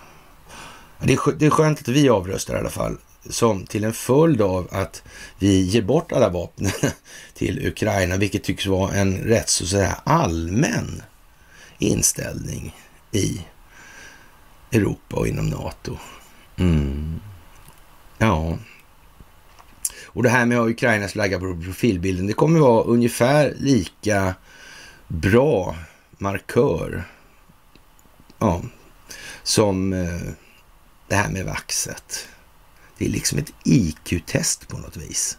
Det 0.99 1.13
är, 1.13 1.31
det 1.37 1.45
är 1.45 1.49
skönt 1.49 1.79
att 1.79 1.87
vi 1.87 2.09
avröstar 2.09 2.55
i 2.55 2.59
alla 2.59 2.69
fall 2.69 2.97
som 3.29 3.65
till 3.65 3.83
en 3.83 3.93
följd 3.93 4.41
av 4.41 4.67
att 4.71 5.03
vi 5.39 5.61
ger 5.61 5.81
bort 5.81 6.11
alla 6.11 6.29
vapen 6.29 6.71
till 7.33 7.67
Ukraina, 7.67 8.17
vilket 8.17 8.43
tycks 8.43 8.65
vara 8.65 8.93
en 8.93 9.17
rätt 9.17 9.49
så 9.49 9.63
att 9.63 9.69
säga 9.69 9.97
allmän 10.03 11.01
inställning 11.77 12.75
i 13.11 13.41
Europa 14.71 15.15
och 15.15 15.27
inom 15.27 15.49
NATO. 15.49 15.97
Mm. 16.57 17.19
Ja. 18.17 18.57
Och 20.05 20.23
det 20.23 20.29
här 20.29 20.45
med 20.45 20.59
att 20.59 20.69
Ukrainas 20.69 21.11
flagga 21.11 21.39
på 21.39 21.61
profilbilden, 21.63 22.27
det 22.27 22.33
kommer 22.33 22.59
vara 22.59 22.83
ungefär 22.83 23.53
lika 23.57 24.35
bra 25.07 25.75
markör 26.17 27.03
ja, 28.39 28.61
som 29.43 29.93
eh, 29.93 30.21
det 31.07 31.15
här 31.15 31.29
med 31.29 31.45
vaxet. 31.45 32.27
Det 33.01 33.05
är 33.07 33.09
liksom 33.09 33.37
ett 33.37 33.53
IQ-test 33.63 34.67
på 34.67 34.77
något 34.77 34.97
vis. 34.97 35.37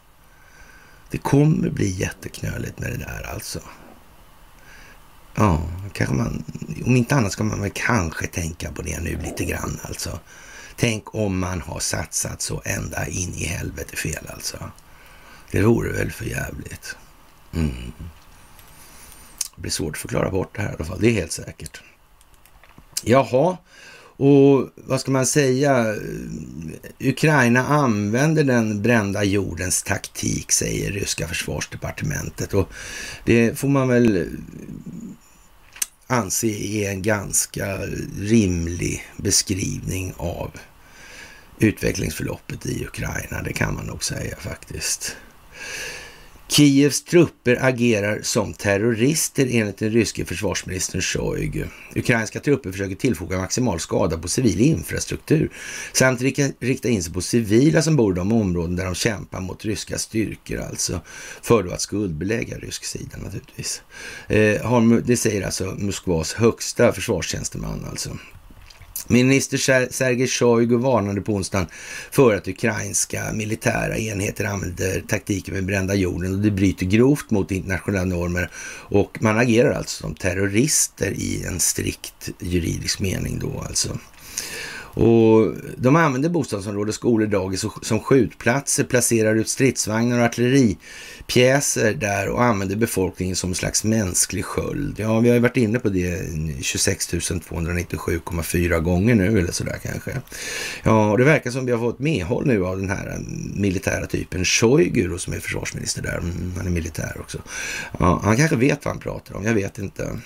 Det 1.11 1.18
kommer 1.18 1.70
bli 1.70 1.90
jätteknöligt 1.90 2.79
med 2.79 2.90
det 2.90 2.96
där 2.96 3.31
alltså. 3.33 3.61
Ja, 5.35 5.62
kanske 5.92 6.14
man, 6.14 6.44
om 6.85 6.96
inte 6.96 7.14
annat 7.14 7.33
ska 7.33 7.44
man 7.44 7.61
väl 7.61 7.70
kanske 7.75 8.27
tänka 8.27 8.72
på 8.72 8.83
det 8.83 9.01
nu 9.01 9.18
lite 9.22 9.44
grann 9.44 9.81
alltså. 9.83 10.18
Tänk 10.77 11.14
om 11.14 11.38
man 11.38 11.61
har 11.61 11.81
satsat 11.81 12.42
så 12.42 12.62
ända 12.64 13.07
in 13.07 13.35
i 13.35 13.44
helvete 13.44 13.96
fel 13.96 14.27
alltså. 14.29 14.70
Det 15.51 15.62
vore 15.62 15.92
väl 15.92 16.12
för 16.12 16.25
jävligt. 16.25 16.96
Mm. 17.53 17.92
Det 19.55 19.61
blir 19.61 19.72
svårt 19.72 19.94
att 19.94 20.01
förklara 20.01 20.31
bort 20.31 20.57
det 20.57 20.62
här 20.62 20.70
i 20.70 20.75
alla 20.75 20.85
fall, 20.85 21.01
det 21.01 21.09
är 21.09 21.14
helt 21.14 21.33
säkert. 21.33 21.83
Jaha, 23.03 23.57
och 24.22 24.68
vad 24.74 25.00
ska 25.00 25.11
man 25.11 25.26
säga? 25.26 25.94
Ukraina 27.00 27.66
använder 27.66 28.44
den 28.44 28.82
brända 28.82 29.24
jordens 29.24 29.82
taktik, 29.82 30.52
säger 30.52 30.92
ryska 30.92 31.28
försvarsdepartementet. 31.28 32.54
Och 32.54 32.68
det 33.24 33.58
får 33.58 33.68
man 33.68 33.88
väl 33.88 34.28
anse 36.06 36.46
är 36.46 36.90
en 36.90 37.02
ganska 37.02 37.78
rimlig 38.18 39.06
beskrivning 39.16 40.14
av 40.16 40.50
utvecklingsförloppet 41.58 42.66
i 42.66 42.85
Ukraina. 42.85 43.42
Det 43.42 43.52
kan 43.52 43.74
man 43.74 43.87
nog 43.87 44.04
säga 44.04 44.37
faktiskt. 44.37 45.16
Kievs 46.52 47.04
trupper 47.04 47.58
agerar 47.64 48.20
som 48.22 48.52
terrorister 48.52 49.48
enligt 49.50 49.78
den 49.78 49.90
ryske 49.90 50.24
försvarsministern 50.24 51.02
Shoigu. 51.02 51.64
Ukrainska 51.96 52.40
trupper 52.40 52.72
försöker 52.72 52.94
tillfoga 52.94 53.38
maximal 53.38 53.80
skada 53.80 54.18
på 54.18 54.28
civil 54.28 54.60
infrastruktur 54.60 55.50
samt 55.92 56.20
rikta 56.60 56.88
in 56.88 57.02
sig 57.02 57.12
på 57.12 57.20
civila 57.20 57.82
som 57.82 57.96
bor 57.96 58.12
i 58.12 58.16
de 58.16 58.32
områden 58.32 58.76
där 58.76 58.84
de 58.84 58.94
kämpar 58.94 59.40
mot 59.40 59.64
ryska 59.64 59.98
styrkor, 59.98 60.60
alltså 60.60 61.00
för 61.42 61.74
att 61.74 61.80
skuldbelägga 61.80 62.58
rysk 62.58 62.84
sida 62.84 63.16
naturligtvis. 63.16 63.82
Eh, 64.28 65.00
det 65.04 65.16
säger 65.16 65.42
alltså 65.42 65.64
Moskvas 65.64 66.32
högsta 66.32 66.92
försvarstjänsteman 66.92 67.86
alltså. 67.90 68.10
Minister 69.08 69.58
Sergej 69.90 70.28
Shoigu 70.28 70.76
varnade 70.76 71.20
på 71.20 71.32
onsdagen 71.32 71.66
för 72.10 72.36
att 72.36 72.48
ukrainska 72.48 73.32
militära 73.32 73.98
enheter 73.98 74.44
använder 74.44 75.00
taktiken 75.00 75.54
med 75.54 75.64
brända 75.64 75.94
jorden 75.94 76.34
och 76.34 76.38
det 76.38 76.50
bryter 76.50 76.86
grovt 76.86 77.30
mot 77.30 77.50
internationella 77.50 78.04
normer 78.04 78.50
och 78.88 79.18
man 79.22 79.38
agerar 79.38 79.72
alltså 79.72 80.02
som 80.02 80.14
terrorister 80.14 81.10
i 81.10 81.44
en 81.44 81.60
strikt 81.60 82.30
juridisk 82.40 83.00
mening 83.00 83.38
då 83.38 83.64
alltså. 83.68 83.98
Och 84.94 85.55
de 85.76 85.96
använder 85.96 86.28
bostadsområden, 86.28 86.92
skolor, 86.92 87.26
dagis 87.26 87.64
som 87.83 88.00
skjutplatser, 88.00 88.85
placerar 88.85 89.35
ut 89.35 89.48
stridsvagnar 89.48 90.18
och 90.18 90.24
artilleripjäser 90.24 91.94
där 91.94 92.28
och 92.28 92.42
använder 92.42 92.76
befolkningen 92.76 93.37
som 93.37 93.50
en 93.50 93.55
slags 93.55 93.85
mänsklig 93.85 94.44
sköld. 94.44 95.00
Ja, 95.00 95.20
vi 95.20 95.28
har 95.28 95.35
ju 95.35 95.40
varit 95.40 95.57
inne 95.57 95.78
på 95.78 95.88
det 95.88 96.20
26 96.61 97.12
297,4 97.12 98.81
gånger 98.81 99.14
nu 99.14 99.38
eller 99.38 99.52
sådär 99.52 99.78
kanske. 99.83 100.20
Ja, 100.83 101.11
och 101.11 101.18
det 101.18 101.24
verkar 101.24 101.50
som 101.50 101.66
vi 101.66 101.72
har 101.72 101.78
fått 101.78 101.98
medhåll 101.98 102.46
nu 102.46 102.66
av 102.66 102.76
den 102.76 102.90
här 102.90 103.18
militära 103.55 104.07
typen 104.07 104.44
Shoigu 104.44 105.18
som 105.18 105.33
är 105.33 105.40
försvarsminister 105.40 106.02
där. 106.02 106.18
Mm, 106.18 106.52
han 106.57 106.66
är 106.66 106.70
militär 106.70 107.16
också. 107.20 107.38
Ja, 107.98 108.20
han 108.24 108.37
kanske 108.37 108.57
vet 108.57 108.85
vad 108.85 108.94
han 108.94 109.02
pratar 109.02 109.37
om, 109.37 109.44
jag 109.44 109.55
vet 109.55 109.78
inte. 109.78 110.18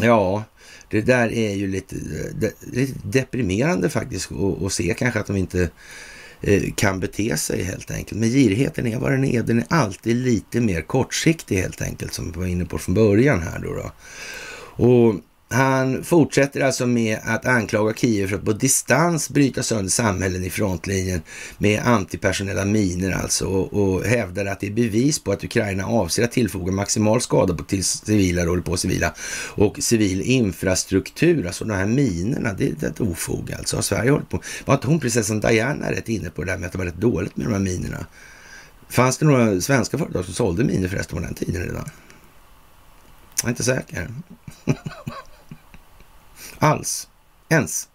Ja, 0.00 0.44
det 0.92 1.00
där 1.00 1.32
är 1.32 1.54
ju 1.54 1.68
lite, 1.68 1.96
lite 2.60 2.92
deprimerande 3.04 3.90
faktiskt 3.90 4.32
att 4.62 4.72
se 4.72 4.94
kanske 4.98 5.20
att 5.20 5.26
de 5.26 5.36
inte 5.36 5.70
eh, 6.40 6.62
kan 6.74 7.00
bete 7.00 7.36
sig 7.36 7.62
helt 7.62 7.90
enkelt. 7.90 8.20
Men 8.20 8.28
girigheten 8.28 8.86
är 8.86 8.98
vad 8.98 9.12
den 9.12 9.24
är. 9.24 9.42
Den 9.42 9.58
är 9.58 9.64
alltid 9.68 10.16
lite 10.16 10.60
mer 10.60 10.82
kortsiktig 10.82 11.56
helt 11.56 11.82
enkelt 11.82 12.12
som 12.12 12.32
vi 12.32 12.38
var 12.38 12.46
inne 12.46 12.64
på 12.64 12.78
från 12.78 12.94
början 12.94 13.42
här 13.42 13.58
då. 13.58 13.74
då. 13.74 13.92
Och 14.84 15.14
han 15.52 16.04
fortsätter 16.04 16.60
alltså 16.60 16.86
med 16.86 17.18
att 17.24 17.46
anklaga 17.46 17.94
Kiev 17.94 18.28
för 18.28 18.36
att 18.36 18.44
på 18.44 18.52
distans 18.52 19.30
bryta 19.30 19.62
sönder 19.62 19.90
samhällen 19.90 20.44
i 20.44 20.50
frontlinjen 20.50 21.22
med 21.58 21.82
antipersonella 21.84 22.64
miner 22.64 23.12
alltså 23.12 23.46
och, 23.46 23.72
och 23.72 24.04
hävdar 24.04 24.46
att 24.46 24.60
det 24.60 24.66
är 24.66 24.70
bevis 24.70 25.18
på 25.18 25.32
att 25.32 25.44
Ukraina 25.44 25.86
avser 25.86 26.24
att 26.24 26.32
tillfoga 26.32 26.72
maximal 26.72 27.20
skada 27.20 27.54
på 27.54 27.62
till 27.62 27.84
civila, 27.84 28.42
eller 28.42 28.60
på 28.60 28.76
civila 28.76 29.14
och 29.54 29.78
civil 29.80 30.20
infrastruktur, 30.20 31.46
alltså 31.46 31.64
de 31.64 31.74
här 31.74 31.86
minerna, 31.86 32.52
det 32.52 32.82
är 32.82 32.88
ett 32.88 33.00
ofog 33.00 33.52
alltså. 33.52 33.76
Har 33.76 33.82
Sverige 33.82 34.10
hållit 34.10 34.28
på? 34.28 34.42
Var 34.64 34.74
inte 34.74 34.86
hon 34.86 35.00
prinsessan 35.00 35.40
Diana 35.40 35.90
rätt 35.90 36.08
inne 36.08 36.30
på 36.30 36.44
det 36.44 36.52
där 36.52 36.58
med 36.58 36.66
att 36.66 36.72
det 36.72 36.78
var 36.78 36.84
rätt 36.84 37.00
dåligt 37.00 37.36
med 37.36 37.46
de 37.46 37.52
här 37.52 37.60
minerna? 37.60 38.06
Fanns 38.88 39.18
det 39.18 39.26
några 39.26 39.60
svenska 39.60 39.98
företag 39.98 40.24
som 40.24 40.34
sålde 40.34 40.64
miner 40.64 40.88
förresten 40.88 41.16
på 41.18 41.24
den 41.24 41.34
tiden 41.34 41.62
redan? 41.62 41.84
Jag 43.42 43.44
är 43.44 43.48
inte 43.48 43.64
säker. 43.64 44.08
alls. 46.62 47.08
Ens. 47.48 47.88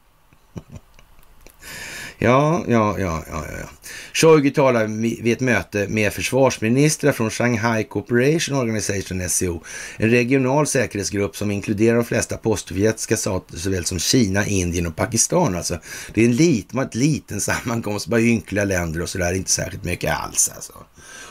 Ja, 2.19 2.63
ja, 2.67 2.99
ja, 2.99 3.23
ja, 3.29 3.45
ja. 3.59 3.69
Shoigu 4.13 4.49
talar 4.49 4.87
vid 5.23 5.33
ett 5.33 5.39
möte 5.39 5.87
med 5.87 6.13
försvarsministrar 6.13 7.11
från 7.11 7.29
Shanghai 7.29 7.83
Cooperation 7.83 8.57
Organization, 8.57 9.29
SCO, 9.29 9.63
en 9.97 10.09
regional 10.09 10.67
säkerhetsgrupp 10.67 11.35
som 11.35 11.51
inkluderar 11.51 11.95
de 11.95 12.05
flesta 12.05 12.37
postsovjetiska 12.37 13.17
stater 13.17 13.57
såväl 13.57 13.85
som 13.85 13.99
Kina, 13.99 14.47
Indien 14.47 14.87
och 14.87 14.95
Pakistan. 14.95 15.55
Alltså, 15.55 15.79
det 16.13 16.21
är 16.21 16.25
en 16.25 16.35
liten, 16.35 16.79
ett 16.79 16.95
liten 16.95 17.41
sammankomst, 17.41 18.07
bara 18.07 18.21
ynkliga 18.21 18.63
länder 18.63 19.01
och 19.01 19.09
sådär, 19.09 19.33
inte 19.33 19.51
särskilt 19.51 19.83
mycket 19.83 20.13
alls 20.13 20.51
alltså. 20.55 20.73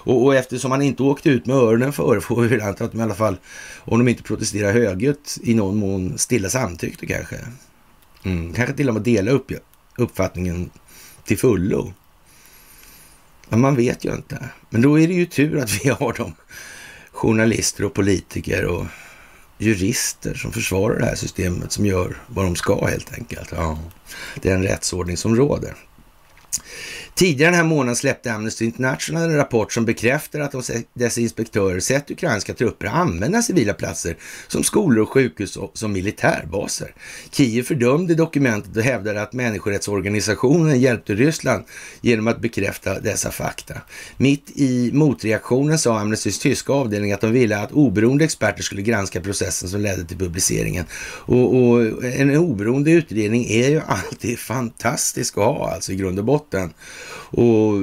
Och, 0.07 0.25
och 0.25 0.35
eftersom 0.35 0.71
han 0.71 0.83
inte 0.83 1.03
åkte 1.03 1.29
ut 1.29 1.47
med 1.47 1.57
öronen 1.57 1.93
före 1.93 2.21
får 2.21 2.43
vi 2.43 2.49
väl 2.49 2.61
anta 2.61 2.85
att 2.85 2.93
de 2.93 3.01
i 3.01 3.03
alla 3.03 3.15
fall, 3.15 3.37
om 3.79 3.99
de 3.99 4.09
inte 4.11 4.23
protesterar 4.23 4.73
högljutt, 4.73 5.39
i 5.43 5.55
någon 5.55 5.77
mån 5.77 6.19
stilla 6.19 6.49
samtyckte 6.49 7.07
kanske. 7.07 7.37
Mm, 8.23 8.53
kanske 8.53 8.75
till 8.75 8.89
och 8.89 8.95
med 8.95 9.03
dela 9.03 9.31
upp 9.31 9.53
uppfattningen 9.97 10.71
till 11.25 11.39
fullo. 11.39 11.93
Men 13.49 13.61
man 13.61 13.77
vet 13.77 14.05
ju 14.05 14.15
inte. 14.15 14.49
Men 14.71 14.83
då 14.83 15.01
är 15.01 15.09
det 15.09 15.15
ju 15.15 15.27
tur 15.27 15.59
att 15.59 15.85
vi 15.85 15.89
har 16.01 16.13
de 16.13 16.35
journalister 17.13 17.85
och 17.85 17.95
politiker 17.95 18.65
och 18.65 18.87
jurister 19.59 20.35
som 20.35 20.53
försvarar 20.53 20.99
det 20.99 21.07
här 21.07 21.15
systemet, 21.15 21.73
som 21.73 21.87
gör 21.87 22.17
vad 22.27 22.45
de 22.45 22.57
ska 22.57 22.87
helt 22.87 23.13
enkelt. 23.15 23.53
Ja, 23.53 23.79
det 24.43 24.51
är 24.51 24.55
en 24.55 24.63
rättsordning 24.63 25.17
som 25.17 25.37
råder. 25.37 25.75
Tidigare 27.17 27.51
den 27.51 27.59
här 27.59 27.65
månaden 27.65 27.97
släppte 27.97 28.33
Amnesty 28.33 28.65
International 28.65 29.23
en 29.23 29.37
rapport 29.37 29.73
som 29.73 29.85
bekräftar 29.85 30.41
att 30.41 30.71
dess 30.95 31.19
inspektörer 31.19 31.81
sett 31.81 32.11
ukrainska 32.11 32.55
trupper 32.55 32.87
använda 32.87 33.43
civila 33.43 33.75
platser 33.75 34.17
som 34.49 34.65
skolor 34.65 35.03
och 35.03 35.11
sjukhus 35.11 35.57
och 35.57 35.71
som 35.75 35.93
militärbaser. 35.93 36.95
Kiev 37.31 37.63
fördömde 37.63 38.15
dokumentet 38.15 38.77
och 38.77 38.83
hävdade 38.83 39.23
att 39.23 39.33
människorättsorganisationen 39.33 40.81
hjälpte 40.81 41.15
Ryssland 41.15 41.65
genom 42.01 42.29
att 42.29 42.41
bekräfta 42.41 43.01
dessa 43.01 43.31
fakta. 43.31 43.75
Mitt 44.17 44.51
i 44.55 44.91
motreaktionen 44.93 45.79
sa 45.79 45.99
Amnestys 45.99 46.39
tyska 46.39 46.73
avdelning 46.73 47.13
att 47.13 47.21
de 47.21 47.33
ville 47.33 47.59
att 47.59 47.73
oberoende 47.73 48.25
experter 48.25 48.63
skulle 48.63 48.83
granska 48.83 49.21
processen 49.21 49.69
som 49.69 49.81
ledde 49.81 50.05
till 50.05 50.19
publiceringen. 50.19 50.85
Och, 51.03 51.57
och 51.57 52.05
en 52.05 52.37
oberoende 52.37 52.91
utredning 52.91 53.47
är 53.51 53.69
ju 53.69 53.81
alltid 53.87 54.39
fantastisk 54.39 55.39
att 55.39 55.45
ha, 55.45 55.71
alltså 55.75 55.93
i 55.93 55.97
grund 55.97 56.19
och 56.19 56.25
botten. 56.25 56.73
Och 57.09 57.75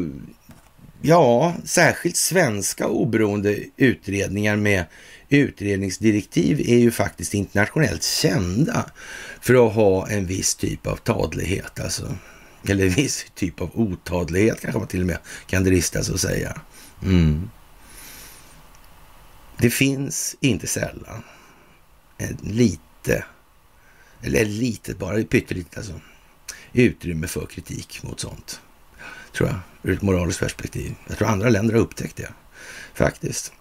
ja, 1.02 1.56
särskilt 1.66 2.18
svenska 2.18 2.88
oberoende 2.88 3.60
utredningar 3.78 4.56
med 4.56 4.86
utredningsdirektiv 5.30 6.60
är 6.60 6.78
ju 6.78 6.92
faktiskt 6.92 7.34
internationellt 7.34 8.04
kända 8.04 8.86
för 9.42 9.68
att 9.68 9.74
ha 9.74 10.10
en 10.10 10.26
viss 10.26 10.56
typ 10.56 10.88
av 10.88 10.96
tadlighet, 10.96 11.80
alltså. 11.80 12.16
Eller 12.68 12.86
en 12.86 12.92
viss 12.96 13.26
typ 13.36 13.62
av 13.62 13.72
otadlighet 13.74 14.62
kanske 14.62 14.80
man 14.80 14.88
till 14.88 15.02
och 15.02 15.08
med 15.08 15.18
kan 15.48 15.64
drista 15.64 16.04
sig 16.04 16.14
att 16.14 16.22
säga. 16.22 16.62
Mm. 17.04 17.50
Det 19.58 19.70
finns 19.70 20.36
inte 20.40 20.68
sällan 20.68 21.24
en 22.18 22.38
lite, 22.42 23.26
eller 24.22 24.46
litet 24.46 24.98
bara, 24.98 25.24
pyttelitet 25.24 25.78
alltså, 25.78 26.00
utrymme 26.74 27.28
för 27.28 27.46
kritik 27.46 28.04
mot 28.04 28.20
sånt 28.20 28.62
tror 29.34 29.50
jag, 29.50 29.60
ur 29.84 29.94
ett 29.94 30.02
moraliskt 30.02 30.40
perspektiv. 30.40 30.96
Jag 31.08 31.18
tror 31.18 31.28
andra 31.28 31.50
länder 31.50 31.74
har 31.74 31.82
upptäckt 31.82 32.16
det, 32.16 32.30
faktiskt. 32.94 33.54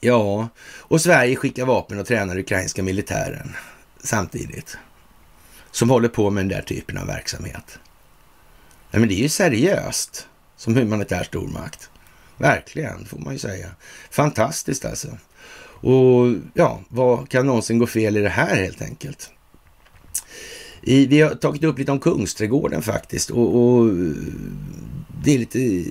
Ja, 0.00 0.48
och 0.64 1.00
Sverige 1.00 1.36
skickar 1.36 1.64
vapen 1.64 1.98
och 1.98 2.06
tränar 2.06 2.38
ukrainska 2.38 2.82
militären 2.82 3.52
samtidigt. 4.02 4.76
Som 5.70 5.90
håller 5.90 6.08
på 6.08 6.30
med 6.30 6.44
den 6.44 6.48
där 6.48 6.62
typen 6.62 6.98
av 6.98 7.06
verksamhet. 7.06 7.78
Ja, 8.90 8.98
men 8.98 9.08
det 9.08 9.14
är 9.14 9.22
ju 9.22 9.28
seriöst 9.28 10.28
som 10.56 10.76
humanitär 10.76 11.24
stormakt. 11.24 11.90
Verkligen, 12.36 13.04
får 13.04 13.18
man 13.18 13.32
ju 13.32 13.38
säga. 13.38 13.68
Fantastiskt 14.10 14.84
alltså. 14.84 15.08
Och 15.82 16.34
ja, 16.54 16.80
vad 16.88 17.28
kan 17.28 17.46
någonsin 17.46 17.78
gå 17.78 17.86
fel 17.86 18.16
i 18.16 18.20
det 18.20 18.28
här 18.28 18.56
helt 18.56 18.82
enkelt? 18.82 19.30
I, 20.82 21.06
vi 21.06 21.20
har 21.20 21.34
tagit 21.34 21.64
upp 21.64 21.78
lite 21.78 21.92
om 21.92 22.00
Kungsträdgården 22.00 22.82
faktiskt 22.82 23.30
och, 23.30 23.56
och 23.56 23.88
det 25.24 25.34
är 25.34 25.38
lite 25.38 25.84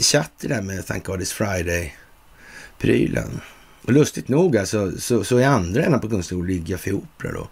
chatt 0.00 0.32
det 0.40 0.48
där 0.48 0.62
med 0.62 0.86
Thank 0.86 1.06
God 1.06 1.20
It's 1.20 1.34
Friday-prylen. 1.34 3.40
Och 3.84 3.92
lustigt 3.92 4.28
nog 4.28 4.56
alltså, 4.56 4.92
så, 4.98 5.24
så 5.24 5.38
är 5.38 5.46
andra 5.46 5.84
änden 5.84 6.00
på 6.00 6.08
Kungsträdgården 6.08 6.52
ligger 6.52 6.76
Café 6.76 6.92
Opera 6.92 7.32
då. 7.32 7.48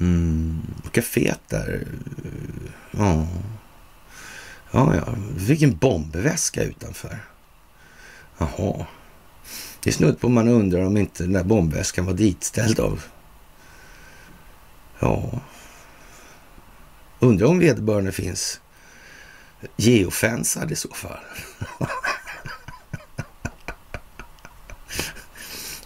Mm, 0.00 0.60
kaféet 0.92 1.40
där. 1.48 1.86
Ja. 2.90 3.26
Ja, 4.70 4.96
ja. 4.96 5.14
Vi 5.36 5.46
fick 5.46 5.62
en 5.62 5.76
bombväska 5.76 6.62
utanför. 6.62 7.18
Jaha. 8.38 8.86
Det 9.82 9.90
är 9.90 9.94
snudd 9.94 10.20
på 10.20 10.28
man 10.28 10.48
undrar 10.48 10.84
om 10.84 10.96
inte 10.96 11.22
den 11.22 11.32
där 11.32 11.44
bombväskan 11.44 12.06
var 12.06 12.14
ditställd 12.14 12.80
av... 12.80 13.02
Ja... 14.98 15.40
Undrar 17.20 17.46
om 17.46 17.58
vederbörande 17.58 18.12
finns 18.12 18.60
geofensad 19.76 20.72
i 20.72 20.76
så 20.76 20.88
fall. 20.88 21.18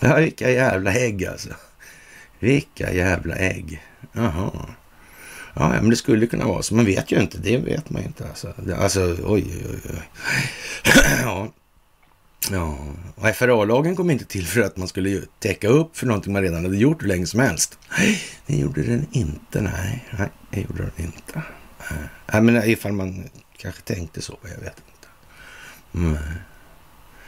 ja, 0.01 0.17
vilka 0.17 0.51
jävla 0.51 0.93
ägg 0.93 1.27
alltså. 1.27 1.49
Vilka 2.39 2.93
jävla 2.93 3.35
ägg. 3.35 3.83
Jaha. 4.13 4.69
Ja, 5.55 5.69
men 5.69 5.91
det 5.91 5.97
skulle 5.97 6.27
kunna 6.27 6.47
vara 6.47 6.63
så. 6.63 6.75
Man 6.75 6.85
vet 6.85 7.13
ju 7.13 7.21
inte. 7.21 7.39
Det 7.39 7.57
vet 7.57 7.91
man 7.91 8.03
ju 8.03 8.09
inte. 8.09 8.29
Alltså, 8.29 8.55
alltså 8.79 9.17
oj, 9.25 9.45
oj, 9.71 9.81
oj. 9.85 10.03
ja. 11.23 11.53
Ja, 12.51 12.79
och 13.15 13.37
FRA-lagen 13.37 13.97
kom 13.97 14.11
inte 14.11 14.25
till 14.25 14.47
för 14.47 14.61
att 14.61 14.77
man 14.77 14.89
skulle 14.89 15.23
täcka 15.39 15.69
upp 15.69 15.97
för 15.97 16.07
någonting 16.07 16.33
man 16.33 16.43
redan 16.43 16.65
hade 16.65 16.77
gjort 16.77 17.03
hur 17.03 17.09
länge 17.09 17.27
som 17.27 17.41
helst. 17.41 17.79
Nej, 17.99 18.21
det 18.47 18.57
gjorde 18.57 18.83
den 18.83 19.07
inte. 19.13 19.61
Nej, 19.61 20.05
nej 20.19 20.31
det 20.51 20.61
gjorde 20.61 20.83
den 20.83 21.05
inte. 21.05 21.43
Nej, 22.33 22.43
men 22.43 22.65
ifall 22.65 22.93
man 22.93 23.31
kanske 23.57 23.83
tänkte 23.83 24.23
så, 24.23 24.39
jag 24.43 24.61
vet 24.61 24.83
inte. 24.93 25.09
Mm. 25.95 26.17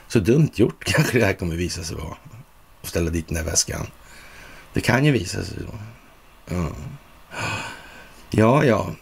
Så 0.08 0.18
dumt 0.18 0.50
gjort 0.54 0.84
kanske 0.84 1.18
det 1.18 1.24
här 1.24 1.32
kommer 1.32 1.56
visa 1.56 1.82
sig 1.82 1.96
vara. 1.96 2.16
Att 2.82 2.88
ställa 2.88 3.10
dit 3.10 3.28
den 3.28 3.34
där 3.34 3.44
väskan. 3.44 3.86
Det 4.72 4.80
kan 4.80 5.04
ju 5.04 5.12
visa 5.12 5.44
sig 5.44 5.58
så. 5.58 5.78
Ja, 6.54 6.70
ja. 8.30 8.64
ja. 8.64 8.94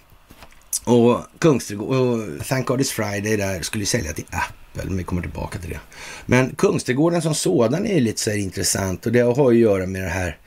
Och 0.85 1.21
Kungsträdgården 1.39 2.39
och 2.39 2.47
Thank 2.47 2.67
God 2.67 2.81
It's 2.81 2.93
Friday 2.93 3.37
där 3.37 3.63
skulle 3.63 3.87
sälja 3.87 4.13
till 4.13 4.25
Apple, 4.31 4.64
men 4.83 4.97
vi 4.97 5.05
kommer 5.05 5.23
tillbaka 5.23 5.59
till 5.59 5.71
det. 5.71 5.81
Men 6.27 6.55
Kungsträdgården 6.55 7.23
som 7.23 7.35
sådan 7.35 7.87
är 7.87 8.01
lite 8.01 8.21
så 8.21 8.31
här 8.31 8.37
intressant 8.37 9.07
och 9.07 9.13
det 9.13 9.21
har 9.21 9.51
att 9.51 9.57
göra 9.57 9.87
med 9.87 10.03
det 10.03 10.09
här 10.09 10.39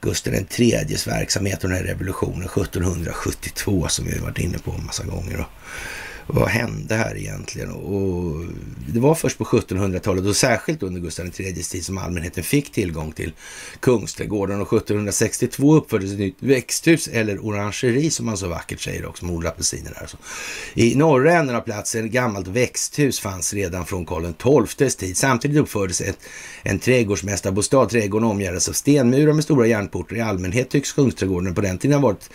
Gustav 0.00 0.34
IIIs 0.34 1.06
verksamhet 1.06 1.64
och 1.64 1.70
den 1.70 1.78
här 1.78 1.84
revolutionen 1.84 2.42
1772 2.42 3.88
som 3.88 4.04
vi 4.04 4.18
har 4.18 4.24
varit 4.24 4.38
inne 4.38 4.58
på 4.58 4.70
en 4.70 4.86
massa 4.86 5.04
gånger. 5.04 5.46
Vad 6.26 6.48
hände 6.48 6.94
här 6.94 7.16
egentligen? 7.16 7.70
Och 7.70 8.44
det 8.86 9.00
var 9.00 9.14
först 9.14 9.38
på 9.38 9.44
1700-talet 9.44 10.26
och 10.26 10.36
särskilt 10.36 10.82
under 10.82 11.00
Gustav 11.00 11.26
IIIs 11.26 11.68
tid 11.68 11.84
som 11.84 11.98
allmänheten 11.98 12.44
fick 12.44 12.72
tillgång 12.72 13.12
till 13.12 13.32
Kungsträdgården 13.80 14.60
och 14.60 14.72
1762 14.72 15.74
uppfördes 15.74 16.12
ett 16.12 16.18
nytt 16.18 16.36
växthus 16.38 17.08
eller 17.08 17.38
orangeri 17.38 18.10
som 18.10 18.26
man 18.26 18.36
så 18.36 18.48
vackert 18.48 18.80
säger 18.80 19.06
också, 19.06 19.24
med 19.24 19.46
apelsiner 19.46 19.96
där. 20.00 20.06
Så. 20.06 20.16
I 20.74 20.94
norra 20.94 21.32
änden 21.32 21.56
av 21.56 21.60
platsen, 21.60 22.04
ett 22.04 22.12
gammalt 22.12 22.48
växthus 22.48 23.20
fanns 23.20 23.54
redan 23.54 23.86
från 23.86 24.06
Karl 24.06 24.66
XIIs 24.66 24.96
tid. 24.96 25.16
Samtidigt 25.16 25.58
uppfördes 25.58 26.00
ett, 26.00 26.18
en 26.62 26.78
trädgårdsmästarbostad. 26.78 27.86
Trädgården 27.86 28.28
omgärdades 28.28 28.68
av 28.68 28.72
stenmurar 28.72 29.32
med 29.32 29.44
stora 29.44 29.66
järnportar. 29.66 30.16
I 30.16 30.20
allmänhet 30.20 30.70
tycks 30.70 30.92
Kungsträdgården 30.92 31.54
på 31.54 31.60
den 31.60 31.78
tiden 31.78 31.98
ha 31.98 32.08
varit 32.08 32.30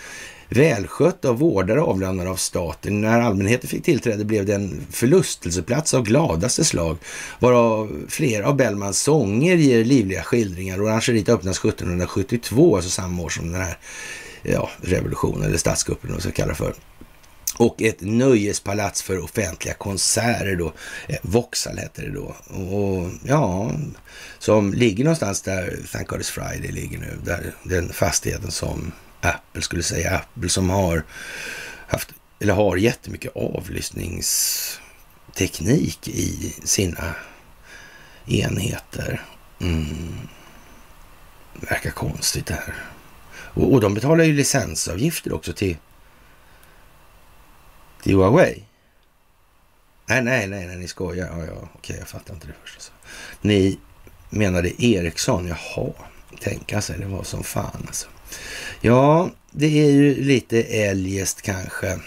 välskött 0.49 1.25
av 1.25 1.39
vårdare 1.39 1.81
avlönade 1.81 2.29
av 2.29 2.35
staten. 2.35 3.01
När 3.01 3.21
allmänheten 3.21 3.69
fick 3.69 3.83
tillträde 3.83 4.25
blev 4.25 4.45
det 4.45 4.55
en 4.55 4.87
förlustelseplats 4.91 5.93
av 5.93 6.03
gladaste 6.03 6.63
slag, 6.63 6.97
varav 7.39 8.05
flera 8.09 8.47
av 8.47 8.55
Bellmans 8.55 9.01
sånger 9.01 9.55
ger 9.55 9.85
livliga 9.85 10.23
skildringar. 10.23 10.81
Orangeriet 10.81 11.29
öppnas 11.29 11.57
1772, 11.59 12.75
alltså 12.75 12.89
samma 12.89 13.23
år 13.23 13.29
som 13.29 13.51
den 13.51 13.61
här 13.61 13.77
ja, 14.43 14.69
revolutionen, 14.81 15.43
eller 15.43 15.57
statskuppen, 15.57 16.09
vad 16.09 16.11
man 16.11 16.21
ska 16.21 16.31
kalla 16.31 16.49
det 16.49 16.55
för. 16.55 16.73
Och 17.57 17.81
ett 17.81 18.01
nöjespalats 18.01 19.01
för 19.01 19.23
offentliga 19.23 19.73
konserter 19.73 20.55
då. 20.55 20.73
Eh, 21.07 21.15
Vauxhall 21.21 21.77
hette 21.77 22.01
det 22.01 22.11
då. 22.11 22.35
Och 22.53 23.09
ja, 23.23 23.71
som 24.39 24.73
ligger 24.73 25.03
någonstans 25.03 25.41
där 25.41 25.79
Thank 25.91 26.07
God 26.07 26.19
It's 26.19 26.31
Friday 26.31 26.71
ligger 26.71 26.97
nu. 26.97 27.17
Där 27.23 27.53
den 27.63 27.93
fastigheten 27.93 28.51
som 28.51 28.91
Apple 29.21 29.61
skulle 29.61 29.83
säga. 29.83 30.17
Apple 30.17 30.49
som 30.49 30.69
har 30.69 31.03
haft, 31.87 32.13
eller 32.39 32.53
har 32.53 32.77
jättemycket 32.77 33.35
avlyssningsteknik 33.35 36.07
i 36.07 36.55
sina 36.63 37.15
enheter. 38.25 39.21
Mm. 39.59 40.17
Verkar 41.53 41.91
konstigt 41.91 42.45
det 42.45 42.53
här. 42.53 42.75
Och, 43.33 43.73
och 43.73 43.81
de 43.81 43.93
betalar 43.93 44.23
ju 44.23 44.33
licensavgifter 44.33 45.33
också 45.33 45.53
till, 45.53 45.77
till 48.01 48.15
Huawei. 48.15 48.63
Nej, 50.05 50.21
nej, 50.21 50.47
nej, 50.47 50.67
nej, 50.67 50.77
ni 50.77 50.87
skojar. 50.87 51.27
Ja, 51.27 51.45
ja, 51.45 51.69
okej, 51.73 51.95
jag 51.99 52.07
fattar 52.07 52.33
inte 52.33 52.47
det 52.47 52.53
först. 52.63 52.75
Alltså. 52.75 52.91
Ni 53.41 53.79
menade 54.29 54.83
Ericsson, 54.83 55.47
jaha, 55.47 55.93
tänka 56.39 56.75
alltså, 56.75 56.93
sig, 56.93 57.01
det 57.01 57.07
var 57.07 57.23
som 57.23 57.43
fan 57.43 57.83
alltså. 57.87 58.07
Ja, 58.81 59.29
det 59.51 59.83
är 59.83 59.91
ju 59.91 60.23
lite 60.23 60.61
eljest 60.63 61.41
kanske. 61.41 61.99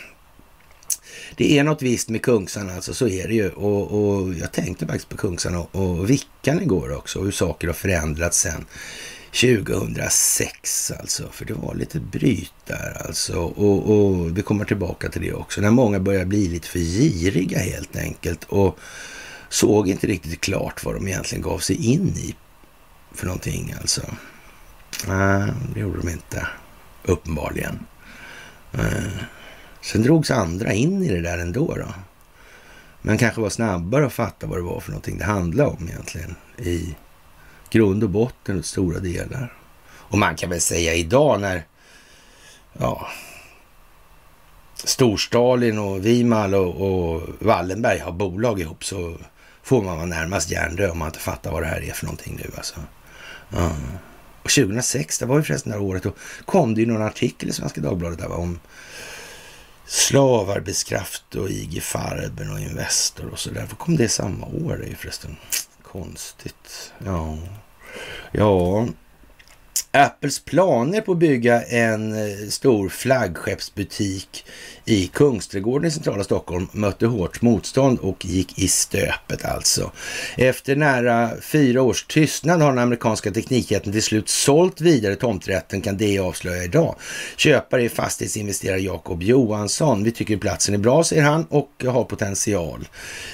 Det 1.37 1.59
är 1.59 1.65
något 1.65 1.83
visst 1.83 2.09
med 2.09 2.23
Kungsan 2.23 2.71
alltså, 2.71 2.95
så 2.95 3.09
är 3.09 3.29
det 3.29 3.35
ju. 3.35 3.51
Och, 3.51 3.93
och 3.93 4.35
jag 4.35 4.53
tänkte 4.53 4.87
faktiskt 4.87 5.09
på 5.09 5.17
Kungsan 5.17 5.57
och, 5.57 5.75
och 5.75 6.11
Vickan 6.11 6.63
igår 6.63 6.97
också, 6.97 7.19
och 7.19 7.25
hur 7.25 7.33
saker 7.33 7.67
har 7.67 7.75
förändrats 7.75 8.41
sen 8.41 8.67
2006 9.33 10.93
alltså, 11.01 11.29
för 11.33 11.45
det 11.45 11.55
var 11.55 11.75
lite 11.75 12.01
bryt 12.01 12.53
där 12.67 13.03
alltså. 13.07 13.39
Och, 13.39 13.91
och 13.91 14.39
vi 14.39 14.43
kommer 14.43 14.65
tillbaka 14.65 15.09
till 15.09 15.23
det 15.23 15.33
också, 15.33 15.61
när 15.61 15.71
många 15.71 16.01
börjar 16.01 16.25
bli 16.25 16.49
lite 16.49 16.69
för 16.69 16.79
giriga 16.79 17.59
helt 17.59 17.97
enkelt 17.97 18.45
och 18.45 18.79
såg 19.49 19.89
inte 19.89 20.07
riktigt 20.07 20.41
klart 20.41 20.85
vad 20.85 20.95
de 20.95 21.09
egentligen 21.09 21.43
gav 21.43 21.59
sig 21.59 21.93
in 21.93 22.09
i 22.09 22.35
för 23.15 23.27
någonting 23.27 23.75
alltså. 23.81 24.03
Nej, 25.07 25.53
det 25.75 25.81
gjorde 25.81 26.01
de 26.01 26.09
inte. 26.09 26.47
Uppenbarligen. 27.03 27.87
Eh, 28.73 29.13
sen 29.81 30.03
drogs 30.03 30.31
andra 30.31 30.73
in 30.73 31.03
i 31.03 31.09
det 31.09 31.21
där 31.21 31.39
ändå 31.39 31.75
då. 31.75 31.95
Men 33.03 33.19
kanske 33.19 33.41
var 33.41 33.51
snabbare 33.51 34.07
att 34.07 34.13
fatta 34.13 34.47
vad 34.47 34.59
det 34.59 34.63
var 34.63 34.81
för 34.81 34.91
någonting 34.91 35.19
det 35.19 35.25
handlade 35.25 35.71
om 35.71 35.89
egentligen. 35.89 36.37
I 36.59 36.97
grund 37.71 38.03
och 38.03 38.11
botten 38.11 38.59
och 38.59 38.65
stora 38.65 38.99
delar. 38.99 39.53
Och 39.91 40.19
man 40.19 40.37
kan 40.37 40.51
väl 40.51 40.61
säga 40.61 40.95
idag 40.95 41.41
när 41.41 41.67
ja, 42.73 43.09
Storstalin 44.75 45.79
och 45.79 46.07
Vimal 46.07 46.55
och, 46.55 46.81
och, 46.81 47.23
Wallenberg 47.39 47.99
har 47.99 48.13
bolag 48.13 48.61
ihop 48.61 48.85
så 48.85 49.17
får 49.63 49.83
man 49.83 49.97
vara 49.97 50.07
närmast 50.07 50.51
hjärndöd 50.51 50.91
om 50.91 50.99
man 50.99 51.09
inte 51.09 51.19
fattar 51.19 51.51
vad 51.51 51.63
det 51.63 51.69
här 51.69 51.83
är 51.83 51.93
för 51.93 52.07
någonting 52.07 52.37
nu 52.37 52.51
alltså. 52.57 52.81
Mm. 53.53 53.73
Och 54.43 54.51
2006, 54.51 55.19
det 55.19 55.27
var 55.27 55.37
ju 55.37 55.43
förresten 55.43 55.73
det 55.73 55.79
här 55.79 55.85
året, 55.85 56.03
då 56.03 56.13
kom 56.45 56.75
det 56.75 56.81
ju 56.81 56.87
någon 56.87 57.03
artikel 57.03 57.49
i 57.49 57.53
Svenska 57.53 57.81
Dagbladet 57.81 58.19
där, 58.19 58.33
om 58.33 58.59
slavarbetskraft 59.87 61.35
och 61.35 61.51
IG 61.51 61.83
Farben 61.83 62.53
och 62.53 62.61
Investor 62.61 63.27
och 63.33 63.39
så 63.39 63.51
där. 63.51 63.67
För 63.67 63.77
kom 63.77 63.97
det 63.97 64.09
samma 64.09 64.47
år? 64.47 64.77
Det 64.77 64.85
är 64.85 64.89
ju 64.89 64.95
förresten 64.95 65.37
konstigt. 65.83 66.93
Ja, 67.05 67.39
ja. 68.33 68.87
Apples 69.93 70.39
planer 70.39 71.01
på 71.01 71.13
att 71.13 71.19
bygga 71.19 71.63
en 71.63 72.13
eh, 72.13 72.49
stor 72.49 72.89
flaggskeppsbutik 72.89 74.45
i 74.85 75.07
Kungsträdgården 75.07 75.89
i 75.89 75.91
centrala 75.91 76.25
Stockholm 76.25 76.69
mötte 76.73 77.07
hårt 77.07 77.43
motstånd 77.43 77.99
och 77.99 78.25
gick 78.25 78.59
i 78.59 78.69
stöpet 78.69 79.45
alltså. 79.45 79.91
Efter 80.37 80.77
nära 80.77 81.31
fyra 81.41 81.83
års 81.83 82.05
tystnad 82.05 82.63
har 82.63 82.69
den 82.69 82.79
amerikanska 82.79 83.31
teknikjätten 83.31 83.93
till 83.93 84.03
slut 84.03 84.29
sålt 84.29 84.81
vidare 84.81 85.17
tomträtten 85.17 85.81
kan 85.81 85.97
det 85.97 86.19
avslöja 86.19 86.65
idag. 86.65 86.95
Köpare 87.37 87.85
är 87.85 87.89
fastighetsinvesterare 87.89 88.81
Jakob 88.81 89.23
Johansson. 89.23 90.05
Vi 90.05 90.13
tycker 90.13 90.37
platsen 90.37 90.75
är 90.75 90.79
bra, 90.79 91.05
säger 91.05 91.23
han, 91.23 91.45
och 91.45 91.85
har 91.87 92.05
potential. 92.05 92.89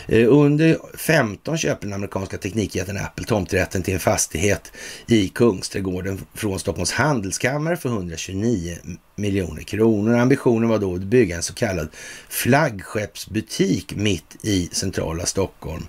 Eh, 0.09 0.33
under 0.33 0.79
15 0.97 1.59
köper 1.59 1.87
den 1.87 1.95
amerikanska 1.95 2.39
teknikjätten 2.39 2.99
Apple 2.99 3.25
tomträtten 3.25 3.83
till 3.83 3.95
en 3.95 4.01
fastighet 4.01 4.73
i 5.07 5.29
Kungsträdgården 5.29 6.21
från 6.35 6.59
Stockholms 6.59 6.93
handelskammare 6.93 7.77
för 7.77 7.89
129 7.89 8.77
miljoner 9.19 9.63
kronor. 9.63 10.15
Ambitionen 10.17 10.69
var 10.69 10.79
då 10.79 10.95
att 10.95 11.01
bygga 11.01 11.37
en 11.37 11.43
så 11.43 11.55
kallad 11.55 11.89
flaggskeppsbutik 12.29 13.97
mitt 13.97 14.37
i 14.43 14.69
centrala 14.73 15.27
Stockholm. 15.27 15.83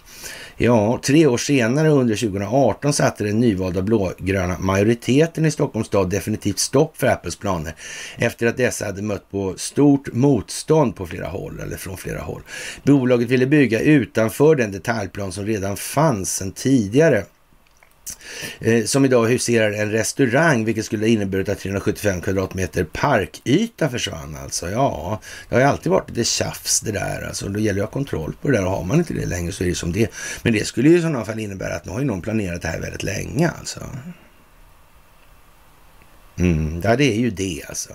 Ja, 0.57 0.99
tre 1.03 1.27
år 1.27 1.37
senare 1.37 1.89
under 1.89 2.15
2018 2.15 2.93
satte 2.93 3.23
den 3.23 3.39
nyvalda 3.39 3.81
blågröna 3.81 4.59
majoriteten 4.59 5.45
i 5.45 5.51
Stockholms 5.51 5.87
stad 5.87 6.09
definitivt 6.09 6.59
stopp 6.59 6.97
för 6.97 7.07
Apples 7.07 7.35
planer 7.35 7.75
efter 8.17 8.47
att 8.47 8.57
dessa 8.57 8.85
hade 8.85 9.01
mött 9.01 9.31
på 9.31 9.53
stort 9.57 10.13
motstånd 10.13 10.95
på 10.95 11.05
flera 11.05 11.27
håll 11.27 11.59
eller 11.59 11.77
från 11.77 11.97
flera 11.97 12.21
håll. 12.21 12.41
Bolaget 12.83 13.29
ville 13.29 13.45
bygga 13.45 13.79
utanför 13.79 14.55
den 14.55 14.71
detaljplan 14.71 15.31
som 15.31 15.45
redan 15.45 15.77
fanns 15.77 16.35
sedan 16.35 16.51
tidigare 16.51 17.23
eh, 18.59 18.85
som 18.85 19.05
idag 19.05 19.25
huserar 19.25 19.71
en 19.71 19.91
restaurang, 19.91 20.65
vilket 20.65 20.85
skulle 20.85 21.07
inneburit 21.07 21.49
att 21.49 21.59
375 21.59 22.21
kvadratmeter 22.21 22.83
parkyta 22.83 23.89
försvann 23.89 24.37
alltså. 24.43 24.69
Ja, 24.69 25.21
det 25.49 25.55
har 25.55 25.61
ju 25.61 25.67
alltid 25.67 25.91
varit 25.91 26.09
lite 26.09 26.23
tjafs 26.23 26.81
det 26.81 26.91
där 26.91 27.27
alltså. 27.27 27.49
Då 27.49 27.59
gäller 27.59 27.79
det 27.79 27.83
att 27.83 27.93
ha 27.93 27.99
kontroll 27.99 28.35
på 28.41 28.47
det 28.47 28.57
där 28.57 28.65
och 28.65 28.71
har 28.71 28.83
man 28.83 28.99
inte 28.99 29.13
det 29.13 29.25
längre 29.25 29.51
så 29.51 29.63
är 29.63 29.67
det 29.67 29.75
som 29.75 29.91
det. 29.91 30.11
Men 30.43 30.53
det 30.53 30.67
skulle 30.67 30.89
ju 30.89 30.97
i 30.97 31.01
sådana 31.01 31.25
fall 31.25 31.39
innebära 31.39 31.75
att 31.75 31.85
nu 31.85 31.91
har 31.91 31.99
ju 31.99 32.05
någon 32.05 32.21
planerat 32.21 32.61
det 32.61 32.67
här 32.67 32.79
väldigt 32.79 33.03
länge 33.03 33.51
alltså. 33.59 33.79
Mm, 36.39 36.81
ja, 36.83 36.95
det 36.95 37.13
är 37.13 37.19
ju 37.19 37.29
det 37.29 37.63
alltså. 37.69 37.93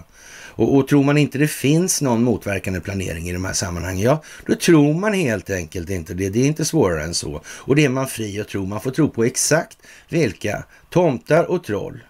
Och, 0.55 0.77
och, 0.77 0.89
tror 0.89 1.05
man 1.05 1.19
inte 1.19 1.39
det 1.39 1.49
finns 1.49 2.03
någon 2.03 2.23
motverkande 2.23 2.81
planering 2.81 3.29
i 3.29 3.33
de 3.33 3.45
här 3.45 3.53
sammanhangen, 3.53 4.05
ja, 4.05 4.23
då 4.47 4.55
tror 4.55 4.95
man 4.95 5.13
helt 5.13 5.51
enkelt 5.51 5.91
inte 5.91 6.15
det. 6.15 6.29
Det 6.29 6.41
är 6.41 6.47
inte 6.47 6.65
svårare 6.65 7.03
än 7.03 7.15
så. 7.15 7.43
Och 7.47 7.77
det 7.77 7.85
är 7.85 7.89
man 7.89 8.07
fri 8.07 8.41
att 8.41 8.49
tro. 8.49 8.67
Man 8.67 8.81
får 8.81 8.91
tro 8.91 9.09
på 9.09 9.25
exakt 9.25 9.79
vilka 10.09 10.65
tomtar 10.91 11.45
och 11.45 11.65
troll 11.65 12.01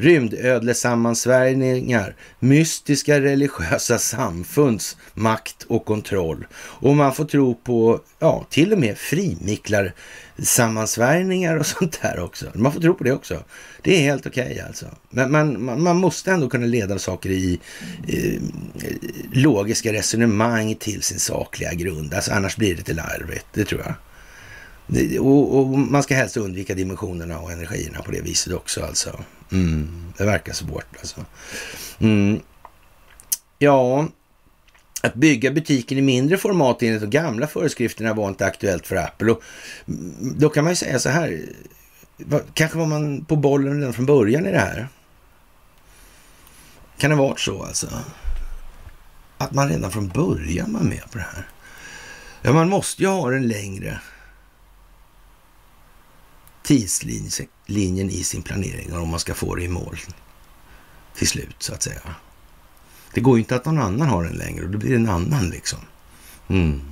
rymdödlesammansvärjningar, 0.00 2.14
mystiska 2.38 3.20
religiösa 3.20 3.98
samfunds 3.98 4.96
makt 5.14 5.66
och 5.68 5.84
kontroll. 5.84 6.46
Och 6.54 6.96
man 6.96 7.14
får 7.14 7.24
tro 7.24 7.54
på, 7.54 8.00
ja, 8.18 8.46
till 8.50 8.72
och 8.72 8.78
med 8.78 8.98
frimicklar 8.98 9.92
sammansvärjningar 10.42 11.56
och 11.56 11.66
sånt 11.80 12.02
där 12.02 12.20
också. 12.20 12.46
Man 12.54 12.72
får 12.72 12.80
tro 12.80 12.94
på 12.94 13.04
det 13.04 13.12
också. 13.12 13.44
Det 13.82 13.96
är 13.96 14.00
helt 14.00 14.26
okej 14.26 14.52
okay, 14.52 14.60
alltså. 14.60 14.86
Men 15.10 15.32
man, 15.32 15.64
man, 15.64 15.82
man, 15.82 15.96
måste 15.96 16.30
ändå 16.30 16.48
kunna 16.48 16.66
leda 16.66 16.98
saker 16.98 17.30
i 17.30 17.60
eh, 18.08 18.42
logiska 19.32 19.92
resonemang 19.92 20.74
till 20.74 21.02
sin 21.02 21.18
sakliga 21.18 21.74
grund. 21.74 22.14
Alltså 22.14 22.32
annars 22.32 22.56
blir 22.56 22.70
det 22.70 22.76
lite 22.76 22.94
larvigt, 22.94 23.46
det 23.52 23.64
tror 23.64 23.80
jag. 23.80 23.94
Och, 25.20 25.58
och, 25.58 25.68
man 25.78 26.02
ska 26.02 26.14
helst 26.14 26.36
undvika 26.36 26.74
dimensionerna 26.74 27.38
och 27.38 27.52
energierna 27.52 28.02
på 28.02 28.10
det 28.10 28.20
viset 28.20 28.52
också 28.52 28.84
alltså. 28.84 29.24
Mm, 29.52 30.12
det 30.16 30.24
verkar 30.24 30.52
svårt 30.52 30.96
alltså. 30.98 31.24
Mm. 31.98 32.40
Ja, 33.58 34.08
att 35.00 35.14
bygga 35.14 35.50
butiken 35.50 35.98
i 35.98 36.02
mindre 36.02 36.38
format 36.38 36.82
enligt 36.82 37.00
de 37.00 37.10
gamla 37.10 37.46
föreskrifterna 37.46 38.14
var 38.14 38.28
inte 38.28 38.46
aktuellt 38.46 38.86
för 38.86 38.96
Apple. 38.96 39.32
Och 39.32 39.42
mm, 39.88 40.38
då 40.38 40.48
kan 40.48 40.64
man 40.64 40.72
ju 40.72 40.76
säga 40.76 40.98
så 40.98 41.08
här, 41.08 41.42
kanske 42.54 42.78
var 42.78 42.86
man 42.86 43.24
på 43.24 43.36
bollen 43.36 43.78
redan 43.78 43.92
från 43.92 44.06
början 44.06 44.46
i 44.46 44.52
det 44.52 44.58
här. 44.58 44.88
Kan 46.98 47.10
det 47.10 47.16
ha 47.16 47.24
varit 47.24 47.40
så 47.40 47.62
alltså? 47.62 47.88
Att 49.38 49.52
man 49.52 49.68
redan 49.68 49.90
från 49.90 50.08
början 50.08 50.72
var 50.72 50.80
med 50.80 51.10
på 51.10 51.18
det 51.18 51.26
här. 51.34 51.48
Ja, 52.42 52.52
man 52.52 52.68
måste 52.68 53.02
ju 53.02 53.08
ha 53.08 53.30
den 53.30 53.48
längre 53.48 54.00
tidslinjen 56.62 58.10
i 58.10 58.24
sin 58.24 58.42
planering 58.42 58.92
om 58.96 59.08
man 59.08 59.20
ska 59.20 59.34
få 59.34 59.54
det 59.54 59.62
i 59.62 59.68
mål 59.68 59.96
till 61.14 61.28
slut 61.28 61.56
så 61.58 61.74
att 61.74 61.82
säga. 61.82 62.00
Det 63.14 63.20
går 63.20 63.36
ju 63.36 63.42
inte 63.42 63.56
att 63.56 63.64
någon 63.64 63.78
annan 63.78 64.08
har 64.08 64.24
den 64.24 64.32
längre 64.32 64.64
och 64.64 64.70
då 64.70 64.78
blir 64.78 64.90
det 64.90 64.96
en 64.96 65.08
annan 65.08 65.50
liksom. 65.50 65.78
Mm. 66.48 66.82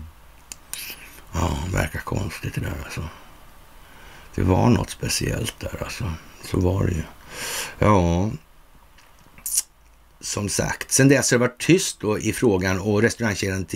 Ja, 1.33 1.59
verkar 1.72 2.00
konstigt 2.00 2.54
det 2.54 2.61
där 2.61 2.76
alltså. 2.85 3.09
Det 4.35 4.42
var 4.42 4.70
något 4.70 4.90
speciellt 4.90 5.61
där 5.61 5.83
alltså. 5.83 6.12
Så 6.44 6.61
var 6.61 6.87
det 6.87 6.92
ju. 6.92 7.02
Ja, 7.78 8.31
som 10.20 10.48
sagt. 10.48 10.92
Sen 10.92 11.09
dess 11.09 11.31
har 11.31 11.38
det 11.38 11.46
varit 11.46 11.61
tyst 11.61 12.00
då 12.00 12.18
i 12.18 12.33
frågan 12.33 12.81
och 12.81 13.02
restaurangkedjan 13.02 13.66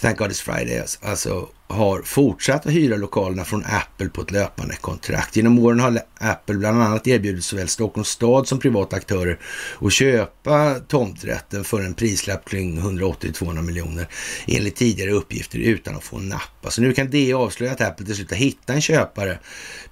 Thank 0.00 0.18
God 0.18 0.30
It's 0.30 0.42
Friday 0.42 0.78
alltså, 0.78 0.98
alltså 1.06 1.48
har 1.66 2.02
fortsatt 2.02 2.66
att 2.66 2.72
hyra 2.72 2.96
lokalerna 2.96 3.44
från 3.44 3.64
Apple 3.64 4.08
på 4.08 4.22
ett 4.22 4.30
löpande 4.30 4.76
kontrakt. 4.76 5.36
Genom 5.36 5.58
åren 5.58 5.80
har 5.80 6.00
Apple 6.18 6.54
bland 6.54 6.82
annat 6.82 7.06
erbjudit 7.06 7.44
såväl 7.44 7.68
Stockholms 7.68 8.08
stad 8.08 8.48
som 8.48 8.58
privata 8.58 8.96
aktörer 8.96 9.38
att 9.80 9.92
köpa 9.92 10.74
tomträtten 10.74 11.64
för 11.64 11.80
en 11.80 11.94
prislapp 11.94 12.48
kring 12.48 12.80
180-200 12.80 13.62
miljoner 13.62 14.08
enligt 14.46 14.76
tidigare 14.76 15.10
uppgifter 15.10 15.58
utan 15.58 15.96
att 15.96 16.04
få 16.04 16.18
napp. 16.18 16.64
Alltså 16.64 16.82
nu 16.82 16.92
kan 16.92 17.10
det 17.10 17.32
avslöja 17.32 17.72
att 17.72 17.80
Apple 17.80 18.06
till 18.06 18.16
slut 18.16 18.30
har 18.30 18.36
hittat 18.36 18.70
en 18.70 18.80
köpare. 18.80 19.38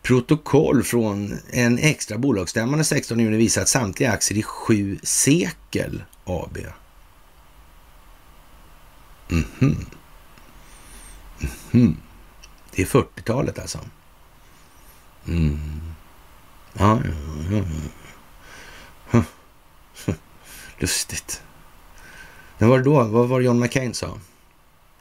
Protokoll 0.03 0.83
från 0.83 1.39
en 1.51 1.79
extra 1.79 2.19
bolagsstämma 2.19 2.77
den 2.77 2.85
16 2.85 3.21
juni 3.21 3.37
visar 3.37 3.63
att 3.63 3.69
samtliga 3.69 4.13
aktier 4.13 4.39
i 4.39 4.43
sju 4.43 4.99
sekel 5.03 6.03
AB. 6.25 6.59
Mm 9.33 9.45
-hmm. 9.59 9.87
Mm. 11.73 11.97
Det 12.71 12.83
är 12.83 12.87
40-talet 12.87 13.59
alltså. 13.59 13.79
Mm. 15.27 15.59
Ja, 16.73 17.01
ja, 17.51 17.63
ja. 19.13 19.23
Lustigt. 20.79 21.43
Men 22.59 22.69
var 22.69 22.79
det 22.79 22.85
då? 22.85 23.05
Vad 23.05 23.29
var 23.29 23.41
det 23.41 23.47
John 23.47 23.61
McCain 23.61 23.95
sa? 23.95 24.19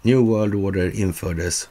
New 0.01 0.17
World 0.17 0.55
Order 0.55 0.91
infördes. 0.91 1.69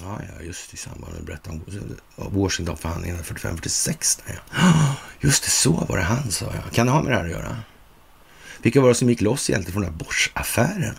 Ja, 0.00 0.20
ja, 0.20 0.44
just 0.44 0.74
i 0.74 0.76
samband 0.76 1.14
med 1.14 1.24
Bretton 1.24 1.60
Washington-förhandlingarna 2.16 3.22
45-46. 3.22 4.20
Ja. 4.26 4.94
Just 5.20 5.44
det, 5.44 5.50
så 5.50 5.72
var 5.72 5.96
det 5.96 6.02
han 6.02 6.30
sa. 6.30 6.44
Ja. 6.44 6.62
Kan 6.72 6.86
det 6.86 6.92
ha 6.92 7.02
med 7.02 7.12
det 7.12 7.16
här 7.16 7.24
att 7.24 7.30
göra? 7.30 7.56
Vilka 8.64 8.80
var 8.80 8.88
det 8.88 8.94
som 8.94 9.08
gick 9.08 9.20
loss 9.20 9.50
egentligen 9.50 9.72
från 9.72 9.82
den 9.82 9.92
här 9.92 9.98
Bosch-affären? 9.98 10.94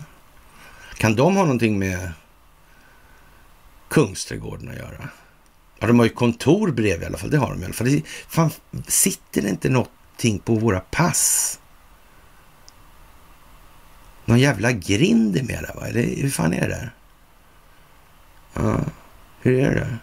Kan 0.96 1.16
de 1.16 1.36
ha 1.36 1.42
någonting 1.42 1.78
med 1.78 2.12
Kungsträdgården 3.88 4.68
att 4.68 4.76
göra? 4.76 5.08
Ja, 5.78 5.86
de 5.86 5.98
har 5.98 6.06
ju 6.06 6.12
kontor 6.12 6.70
bredvid 6.70 7.02
i 7.02 7.06
alla 7.06 7.18
fall. 7.18 7.30
Det 7.30 7.38
har 7.38 7.50
de 7.50 7.62
i 7.62 7.64
alla 7.64 7.74
fall. 7.74 8.02
Fan, 8.28 8.50
sitter 8.86 9.42
det 9.42 9.48
inte 9.48 9.68
någonting 9.68 10.38
på 10.38 10.54
våra 10.54 10.80
pass? 10.80 11.58
Någon 14.24 14.38
jävla 14.38 14.72
grind 14.72 15.36
är 15.36 15.42
med 15.42 15.62
där, 15.62 15.74
va? 15.80 15.86
Eller 15.86 16.22
hur 16.22 16.30
fan 16.30 16.52
är 16.52 16.68
det? 16.68 16.90
Ja, 18.54 18.80
hur 19.40 19.60
är 19.60 19.74
det? 19.74 19.96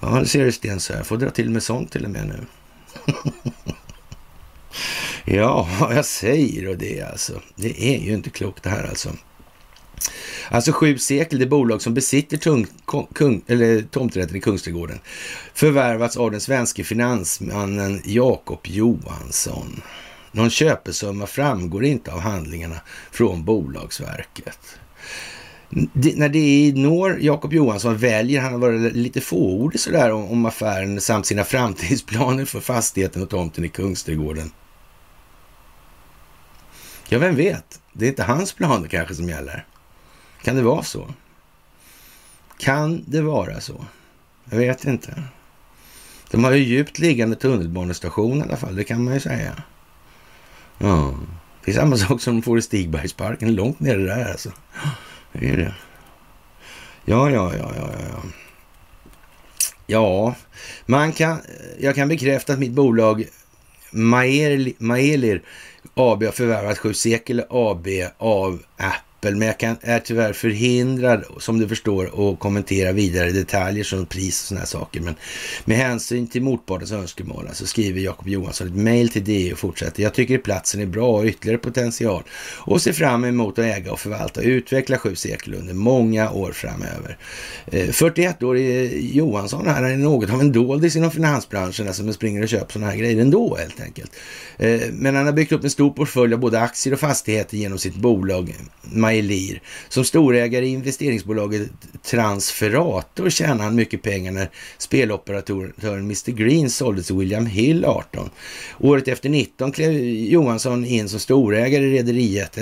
Ja, 0.00 0.08
det 0.08 0.26
ser 0.26 0.44
du 0.44 0.52
Sten 0.52 0.80
så 0.80 0.94
här. 0.94 1.02
Får 1.02 1.16
dra 1.16 1.30
till 1.30 1.50
med 1.50 1.62
sånt 1.62 1.92
till 1.92 2.04
och 2.04 2.10
med 2.10 2.26
nu. 2.26 2.46
ja, 5.24 5.68
jag 5.94 6.04
säger 6.04 6.68
och 6.68 6.76
det 6.76 7.02
alltså. 7.02 7.40
Det 7.56 7.94
är 7.94 7.98
ju 7.98 8.14
inte 8.14 8.30
klokt 8.30 8.62
det 8.62 8.70
här 8.70 8.88
alltså. 8.88 9.10
Alltså 10.50 10.72
sju 10.72 10.98
sekel, 10.98 11.38
det 11.38 11.46
bolag 11.46 11.82
som 11.82 11.94
besitter 11.94 12.36
tung, 12.36 12.66
kung, 13.14 13.42
eller 13.46 13.82
tomträtten 13.82 14.36
i 14.36 14.40
Kungsträdgården, 14.40 14.98
förvärvats 15.54 16.16
av 16.16 16.30
den 16.30 16.40
svenske 16.40 16.84
finansmannen 16.84 18.02
Jakob 18.04 18.60
Johansson. 18.64 19.82
Någon 20.32 20.50
köpesumma 20.50 21.26
framgår 21.26 21.84
inte 21.84 22.12
av 22.12 22.20
handlingarna 22.20 22.80
från 23.10 23.44
Bolagsverket. 23.44 24.58
Det, 25.92 26.16
när 26.16 26.28
det 26.28 26.72
når 26.76 27.18
Jakob 27.20 27.52
Johansson 27.52 27.96
väljer 27.96 28.40
han 28.40 28.54
att 28.54 28.60
vara 28.60 28.76
lite 28.76 29.20
fåordig 29.20 29.80
sådär 29.80 30.12
om, 30.12 30.24
om 30.30 30.46
affären 30.46 31.00
samt 31.00 31.26
sina 31.26 31.44
framtidsplaner 31.54 32.44
för 32.44 32.60
fastigheten 32.60 33.22
och 33.22 33.30
tomten 33.30 33.64
i 33.64 33.68
Kungsträdgården. 33.68 34.50
Ja, 37.12 37.18
vem 37.18 37.36
vet? 37.36 37.80
Det 37.92 38.04
är 38.04 38.08
inte 38.08 38.22
hans 38.22 38.52
planer 38.52 38.88
kanske 38.88 39.14
som 39.14 39.28
gäller. 39.28 39.66
Kan 40.42 40.56
det 40.56 40.62
vara 40.62 40.82
så? 40.82 41.14
Kan 42.58 43.04
det 43.06 43.22
vara 43.22 43.60
så? 43.60 43.86
Jag 44.50 44.58
vet 44.58 44.84
inte. 44.84 45.22
De 46.30 46.44
har 46.44 46.52
ju 46.52 46.64
djupt 46.64 46.98
liggande 46.98 47.36
tunnelbanestation 47.36 48.38
i 48.38 48.42
alla 48.42 48.56
fall, 48.56 48.76
det 48.76 48.84
kan 48.84 49.04
man 49.04 49.14
ju 49.14 49.20
säga. 49.20 49.62
Ja, 50.78 51.14
det 51.64 51.70
är 51.70 51.74
samma 51.74 51.96
sak 51.96 52.20
som 52.20 52.34
de 52.34 52.42
får 52.42 52.58
i 52.58 52.62
Stigbergsparken, 52.62 53.54
långt 53.54 53.80
nere 53.80 54.04
där 54.04 54.30
alltså. 54.30 54.52
Det 55.32 55.48
är 55.48 55.56
det. 55.56 55.74
Ja, 57.04 57.30
ja, 57.30 57.56
ja, 57.56 57.72
ja, 57.76 57.90
ja. 58.10 58.22
Ja, 59.86 60.34
man 60.86 61.12
kan, 61.12 61.40
jag 61.78 61.94
kan 61.94 62.08
bekräfta 62.08 62.52
att 62.52 62.58
mitt 62.58 62.72
bolag 62.72 63.24
Maelir 63.92 65.42
AB 65.94 66.24
har 66.24 66.32
förvärvat 66.32 66.78
Sju 66.78 66.94
Sekel 66.94 67.44
AB 67.50 67.86
av 68.18 68.62
Apple. 68.76 69.11
Apple, 69.22 69.38
men 69.38 69.48
jag 69.48 69.58
kan, 69.58 69.76
är 69.80 69.98
tyvärr 69.98 70.32
förhindrad, 70.32 71.24
som 71.38 71.58
du 71.58 71.68
förstår, 71.68 72.30
att 72.32 72.38
kommentera 72.38 72.92
vidare 72.92 73.30
detaljer 73.30 73.84
som 73.84 74.06
pris 74.06 74.42
och 74.42 74.48
sådana 74.48 74.66
saker. 74.66 75.00
Men 75.00 75.14
med 75.64 75.76
hänsyn 75.76 76.26
till 76.26 76.42
motpartens 76.42 76.92
önskemål 76.92 77.48
så 77.52 77.66
skriver 77.66 78.00
Jakob 78.00 78.28
Johansson 78.28 78.66
ett 78.66 78.74
mejl 78.74 79.08
till 79.08 79.24
DI 79.24 79.52
och 79.52 79.58
fortsätter. 79.58 80.02
Jag 80.02 80.14
tycker 80.14 80.38
platsen 80.38 80.80
är 80.80 80.86
bra 80.86 81.18
och 81.18 81.24
ytterligare 81.24 81.58
potential 81.58 82.22
och 82.58 82.82
ser 82.82 82.92
fram 82.92 83.24
emot 83.24 83.58
att 83.58 83.64
äga 83.64 83.92
och 83.92 84.00
förvalta 84.00 84.40
och 84.40 84.46
utveckla 84.46 84.98
Sju 84.98 85.14
sekel 85.14 85.54
under 85.54 85.74
många 85.74 86.30
år 86.30 86.52
framöver. 86.52 87.16
Eh, 87.66 87.88
41-årige 87.88 88.84
eh, 88.84 89.16
Johansson 89.16 89.66
här 89.66 89.82
är 89.82 89.96
något 89.96 90.30
av 90.30 90.40
en 90.40 90.52
doldis 90.52 90.96
inom 90.96 91.10
finansbranschen 91.10 91.86
alltså, 91.86 92.02
som 92.02 92.12
springer 92.12 92.42
och 92.42 92.48
köper 92.48 92.72
sådana 92.72 92.90
här 92.90 92.98
grejer 92.98 93.20
ändå 93.20 93.56
helt 93.56 93.80
enkelt. 93.80 94.12
Eh, 94.58 94.80
men 94.92 95.16
han 95.16 95.26
har 95.26 95.32
byggt 95.32 95.52
upp 95.52 95.64
en 95.64 95.70
stor 95.70 95.90
portfölj 95.90 96.34
av 96.34 96.40
både 96.40 96.60
aktier 96.60 96.92
och 96.94 97.00
fastigheter 97.00 97.56
genom 97.56 97.78
sitt 97.78 97.94
bolag 97.94 98.54
Mailir. 99.12 99.62
Som 99.88 100.04
storägare 100.04 100.66
i 100.66 100.68
investeringsbolaget 100.68 101.70
Transferator 102.02 103.30
tjänade 103.30 103.62
han 103.62 103.74
mycket 103.74 104.02
pengar 104.02 104.32
när 104.32 104.50
speloperatören 104.78 106.04
Mr 106.04 106.30
Green 106.30 106.70
såldes 106.70 107.06
till 107.06 107.16
William 107.16 107.46
Hill 107.46 107.84
18. 107.84 108.30
Året 108.78 109.08
efter 109.08 109.28
19 109.28 109.72
klev 109.72 109.92
Johansson 110.04 110.84
in 110.84 111.08
som 111.08 111.20
storägare 111.20 111.84
i 111.84 111.98
rederiet 111.98 112.58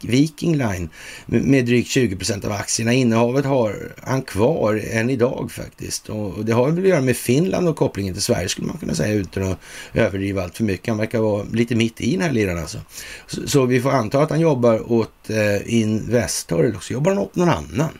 Viking 0.00 0.56
Line 0.56 0.88
med 1.26 1.66
drygt 1.66 1.88
20 1.88 2.16
procent 2.16 2.44
av 2.44 2.52
aktierna. 2.52 2.92
Innehavet 2.92 3.44
har 3.44 3.92
han 4.02 4.22
kvar 4.22 4.82
än 4.90 5.10
idag 5.10 5.50
faktiskt. 5.52 6.08
Och 6.08 6.44
det 6.44 6.52
har 6.52 6.70
väl 6.70 6.84
att 6.84 6.88
göra 6.88 7.00
med 7.00 7.16
Finland 7.16 7.68
och 7.68 7.76
kopplingen 7.76 8.14
till 8.14 8.22
Sverige 8.22 8.48
skulle 8.48 8.66
man 8.66 8.78
kunna 8.78 8.94
säga 8.94 9.14
utan 9.14 9.42
att 9.42 9.58
överdriva 9.92 10.42
allt 10.42 10.56
för 10.56 10.64
mycket. 10.64 10.88
Han 10.88 10.98
verkar 10.98 11.18
vara 11.18 11.44
lite 11.52 11.74
mitt 11.74 12.00
i 12.00 12.12
den 12.12 12.20
här 12.20 12.32
liran 12.32 12.58
alltså. 12.58 12.78
Så, 13.26 13.48
så 13.48 13.66
vi 13.66 13.80
får 13.80 13.90
anta 13.90 14.22
att 14.22 14.30
han 14.30 14.40
jobbar 14.40 14.92
åt 14.92 15.17
eh, 15.30 15.74
Investor 15.74 16.64
eller 16.64 16.76
också 16.76 16.92
jobbar 16.92 17.12
han 17.12 17.22
åt 17.22 17.36
någon 17.36 17.48
annan. 17.48 17.98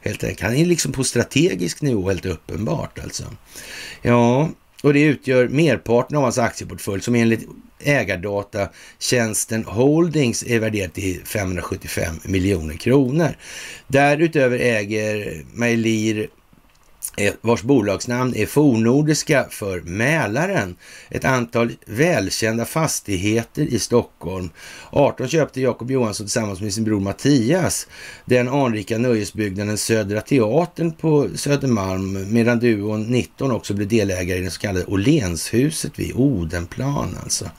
Helt 0.00 0.24
enkelt. 0.24 0.40
Han 0.40 0.54
är 0.54 0.66
liksom 0.66 0.92
på 0.92 1.04
strategisk 1.04 1.82
nivå 1.82 2.08
helt 2.08 2.26
uppenbart 2.26 2.98
alltså. 2.98 3.24
Ja, 4.02 4.50
och 4.82 4.94
det 4.94 5.02
utgör 5.02 5.48
merparten 5.48 6.16
av 6.16 6.22
hans 6.22 6.38
aktieportfölj 6.38 7.02
som 7.02 7.14
enligt 7.14 7.48
ägardatatjänsten 7.80 9.64
Holdings 9.64 10.44
är 10.46 10.60
värderat 10.60 10.94
till 10.94 11.20
575 11.24 12.14
miljoner 12.24 12.76
kronor. 12.76 13.36
Därutöver 13.86 14.58
äger 14.58 15.42
Meilir 15.52 16.28
Eh, 17.16 17.34
vars 17.40 17.62
bolagsnamn 17.62 18.34
är 18.36 18.46
fornordiska 18.46 19.46
för 19.50 19.80
Mälaren. 19.80 20.76
Ett 21.10 21.24
antal 21.24 21.72
välkända 21.86 22.64
fastigheter 22.64 23.62
i 23.62 23.78
Stockholm. 23.78 24.50
18 24.90 25.28
köpte 25.28 25.60
Jakob 25.60 25.90
Johansson 25.90 26.26
tillsammans 26.26 26.60
med 26.60 26.74
sin 26.74 26.84
bror 26.84 27.00
Mattias 27.00 27.86
den 28.24 28.48
anrika 28.48 28.98
nöjesbyggnaden 28.98 29.78
Södra 29.78 30.20
Teatern 30.20 30.92
på 30.92 31.28
Södermalm, 31.34 32.32
medan 32.32 32.58
duon 32.58 33.02
19 33.02 33.50
också 33.50 33.74
blev 33.74 33.88
delägare 33.88 34.38
i 34.38 34.42
det 34.42 34.50
så 34.50 34.60
kallade 34.60 34.84
Åhlénshuset 34.84 35.98
vid 35.98 36.12
Odenplan 36.14 37.16
alltså. 37.22 37.50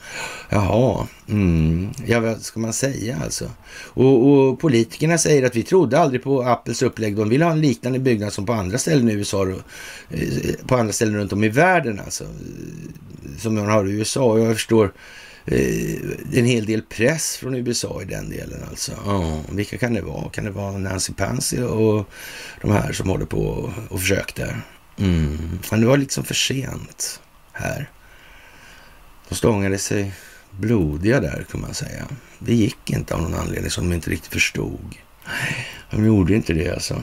Jaha, 0.50 1.06
mm. 1.28 1.90
ja 2.06 2.20
vad 2.20 2.42
ska 2.42 2.60
man 2.60 2.72
säga 2.72 3.18
alltså? 3.24 3.50
Och, 3.76 4.28
och 4.28 4.60
politikerna 4.60 5.18
säger 5.18 5.42
att 5.42 5.56
vi 5.56 5.62
trodde 5.62 5.98
aldrig 5.98 6.22
på 6.22 6.42
Apples 6.42 6.82
upplägg. 6.82 7.16
De 7.16 7.28
vill 7.28 7.42
ha 7.42 7.50
en 7.50 7.60
liknande 7.60 7.98
byggnad 7.98 8.32
som 8.32 8.46
på 8.46 8.52
andra 8.52 8.78
ställen 8.78 9.08
i 9.08 9.12
USA 9.12 9.48
eh, 9.48 9.56
på 10.66 10.76
andra 10.76 10.92
ställen 10.92 11.16
runt 11.16 11.32
om 11.32 11.44
i 11.44 11.48
världen 11.48 12.00
alltså. 12.04 12.24
Som 13.38 13.54
man 13.54 13.66
har 13.66 13.88
i 13.88 13.92
USA. 13.92 14.24
Och 14.24 14.40
jag 14.40 14.54
förstår 14.54 14.92
eh, 15.44 15.94
en 16.32 16.44
hel 16.44 16.66
del 16.66 16.82
press 16.82 17.36
från 17.36 17.54
USA 17.54 18.02
i 18.02 18.04
den 18.04 18.30
delen 18.30 18.60
alltså. 18.70 18.92
Oh, 18.92 19.40
vilka 19.52 19.78
kan 19.78 19.94
det 19.94 20.02
vara? 20.02 20.28
Kan 20.28 20.44
det 20.44 20.50
vara 20.50 20.78
Nancy 20.78 21.12
Pansy 21.12 21.62
och 21.62 22.08
de 22.62 22.70
här 22.70 22.92
som 22.92 23.08
håller 23.08 23.26
på 23.26 23.72
och 23.88 24.00
försökte? 24.00 24.56
Mm. 24.98 25.58
Men 25.70 25.80
det 25.80 25.86
var 25.86 25.96
liksom 25.96 26.24
för 26.24 26.34
sent 26.34 27.20
här. 27.52 27.90
De 29.28 29.34
stångade 29.34 29.78
sig 29.78 30.12
blodiga 30.58 31.20
där 31.20 31.46
kan 31.50 31.60
man 31.60 31.74
säga. 31.74 32.04
Det 32.38 32.54
gick 32.54 32.90
inte 32.90 33.14
av 33.14 33.22
någon 33.22 33.34
anledning 33.34 33.70
som 33.70 33.88
de 33.90 33.94
inte 33.94 34.10
riktigt 34.10 34.32
förstod. 34.32 34.94
De 35.90 36.06
gjorde 36.06 36.34
inte 36.34 36.52
det 36.52 36.70
alltså. 36.70 37.02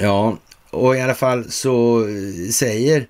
Ja, 0.00 0.38
och 0.70 0.96
i 0.96 1.00
alla 1.00 1.14
fall 1.14 1.50
så 1.50 2.06
eh, 2.08 2.50
säger 2.50 3.06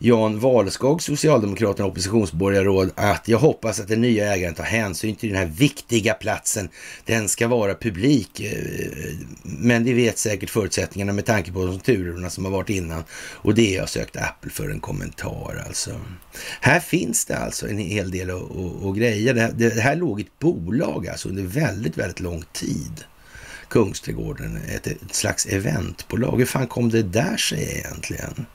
Jan 0.00 0.40
Wahlskog, 0.40 1.02
Socialdemokraterna 1.02 1.88
oppositionsborgarråd, 1.88 2.90
att 2.94 3.28
jag 3.28 3.38
hoppas 3.38 3.80
att 3.80 3.88
den 3.88 4.00
nya 4.00 4.34
ägaren 4.34 4.54
tar 4.54 4.64
hänsyn 4.64 5.16
till 5.16 5.28
den 5.28 5.38
här 5.38 5.46
viktiga 5.46 6.14
platsen. 6.14 6.68
Den 7.04 7.28
ska 7.28 7.48
vara 7.48 7.74
publik, 7.74 8.40
eh, 8.40 9.16
men 9.42 9.84
det 9.84 9.94
vet 9.94 10.18
säkert 10.18 10.50
förutsättningarna 10.50 11.12
med 11.12 11.26
tanke 11.26 11.52
på 11.52 11.66
de 11.66 11.80
turerna 11.80 12.30
som 12.30 12.44
har 12.44 12.52
varit 12.52 12.70
innan. 12.70 13.04
Och 13.12 13.54
det 13.54 13.70
jag 13.70 13.88
sökt 13.88 14.16
Apple 14.16 14.50
för 14.50 14.68
en 14.68 14.80
kommentar 14.80 15.64
alltså. 15.66 15.90
Här 16.60 16.80
finns 16.80 17.24
det 17.24 17.36
alltså 17.36 17.68
en 17.68 17.78
hel 17.78 18.10
del 18.10 18.30
att 18.30 18.96
greja. 18.96 19.32
Det 19.32 19.40
här, 19.40 19.52
det 19.52 19.80
här 19.80 19.96
låg 19.96 20.20
ett 20.20 20.38
bolag 20.38 21.08
alltså 21.08 21.28
under 21.28 21.42
väldigt, 21.42 21.98
väldigt 21.98 22.20
lång 22.20 22.44
tid. 22.52 23.04
Kungsträdgården, 23.68 24.56
ett, 24.74 24.86
ett 24.86 25.14
slags 25.14 25.46
eventbolag. 25.46 26.38
Hur 26.38 26.46
fan 26.46 26.66
kom 26.66 26.90
det 26.90 27.02
där 27.02 27.36
sig 27.36 27.82
egentligen? 27.84 28.46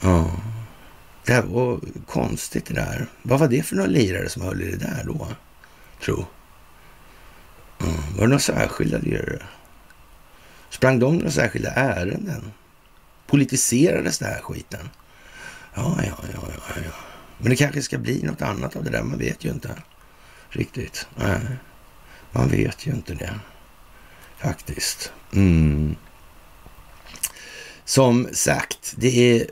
Ja, 0.00 0.30
det 1.24 1.32
här 1.32 1.42
var 1.42 1.80
konstigt 2.06 2.66
det 2.66 2.74
där. 2.74 3.06
Vad 3.22 3.40
var 3.40 3.48
det 3.48 3.62
för 3.62 3.76
några 3.76 3.88
lirare 3.88 4.28
som 4.28 4.42
höll 4.42 4.62
i 4.62 4.70
det 4.70 4.76
där 4.76 5.04
då? 5.06 5.28
Tro. 6.04 6.26
Ja, 7.78 7.86
var 7.86 8.20
det 8.20 8.26
några 8.26 8.38
särskilda 8.38 8.98
lirare? 8.98 9.42
Sprang 10.70 10.98
de 10.98 11.16
några 11.16 11.30
särskilda 11.30 11.70
ärenden? 11.70 12.52
Politiserades 13.26 14.18
den 14.18 14.28
här 14.28 14.40
skiten? 14.40 14.88
Ja, 15.74 16.00
ja, 16.06 16.14
ja, 16.34 16.48
ja, 16.54 16.82
ja. 16.84 16.92
Men 17.38 17.50
det 17.50 17.56
kanske 17.56 17.82
ska 17.82 17.98
bli 17.98 18.22
något 18.22 18.42
annat 18.42 18.76
av 18.76 18.84
det 18.84 18.90
där. 18.90 19.02
Man 19.02 19.18
vet 19.18 19.44
ju 19.44 19.50
inte 19.50 19.82
riktigt. 20.48 21.06
Nej, 21.16 21.40
man 22.32 22.48
vet 22.48 22.86
ju 22.86 22.90
inte 22.90 23.14
det 23.14 23.34
faktiskt. 24.38 25.12
Mm. 25.32 25.96
Som 27.84 28.28
sagt, 28.32 28.94
det 28.96 29.40
är 29.40 29.46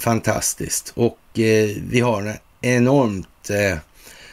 fantastiskt 0.00 0.92
och 0.96 1.38
eh, 1.38 1.76
vi 1.90 2.00
har 2.00 2.38
enormt 2.60 3.50
eh, 3.50 3.78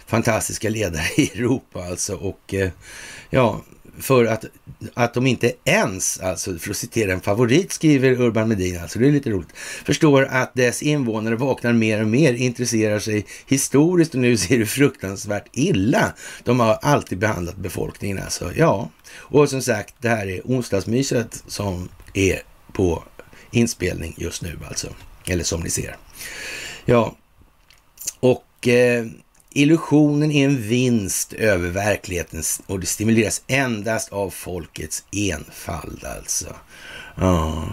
fantastiska 0.06 0.70
ledare 0.70 1.06
i 1.18 1.32
Europa 1.40 1.84
alltså 1.84 2.16
och 2.16 2.54
eh, 2.54 2.70
ja, 3.30 3.62
för 4.00 4.26
att, 4.26 4.46
att 4.94 5.14
de 5.14 5.28
inte 5.28 5.54
ens, 5.66 6.20
alltså 6.20 6.58
för 6.58 6.70
att 6.72 6.78
citera 6.78 7.14
en 7.14 7.22
favorit, 7.22 7.72
skriver 7.72 8.22
Urban 8.22 8.48
Medin, 8.50 8.80
alltså 8.82 9.00
det 9.00 9.08
är 9.08 9.12
lite 9.12 9.30
roligt, 9.30 9.52
förstår 9.86 10.26
att 10.26 10.54
dess 10.54 10.84
invånare 10.84 11.36
vaknar 11.36 11.74
mer 11.74 12.02
och 12.02 12.08
mer, 12.08 12.34
intresserar 12.34 13.00
sig 13.00 13.26
historiskt 13.46 14.14
och 14.14 14.22
nu 14.22 14.38
ser 14.38 14.60
det 14.60 14.66
fruktansvärt 14.66 15.48
illa 15.52 16.14
de 16.44 16.60
har 16.60 16.74
alltid 16.74 17.18
behandlat 17.18 17.58
befolkningen 17.58 18.20
alltså. 18.20 18.52
Ja, 18.56 18.90
och 19.14 19.50
som 19.50 19.62
sagt, 19.62 19.96
det 20.02 20.10
här 20.10 20.28
är 20.28 20.42
onsdagsmyset 20.46 21.44
som 21.48 21.90
är 22.14 22.42
på 22.74 23.04
inspelning 23.52 24.14
just 24.18 24.42
nu 24.42 24.60
alltså. 24.68 24.88
Eller 25.28 25.44
som 25.44 25.62
ni 25.62 25.70
ser. 25.70 25.98
Ja, 26.86 27.16
och 28.20 28.68
eh, 28.68 29.06
illusionen 29.50 30.32
är 30.32 30.46
en 30.46 30.62
vinst 30.62 31.34
över 31.34 31.70
verkligheten 31.70 32.44
och 32.68 32.80
det 32.80 32.86
stimuleras 32.86 33.42
endast 33.48 34.10
av 34.10 34.30
folkets 34.30 35.04
enfald 35.12 36.04
alltså. 36.04 36.56
Ja, 37.16 37.68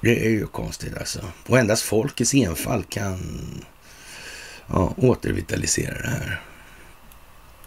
det 0.00 0.26
är 0.26 0.30
ju 0.30 0.46
konstigt 0.46 0.96
alltså. 0.96 1.20
Och 1.46 1.58
endast 1.58 1.82
folkets 1.82 2.34
enfald 2.34 2.88
kan 2.88 3.20
ja, 4.66 4.94
återvitalisera 4.96 6.02
det 6.02 6.08
här. 6.08 6.40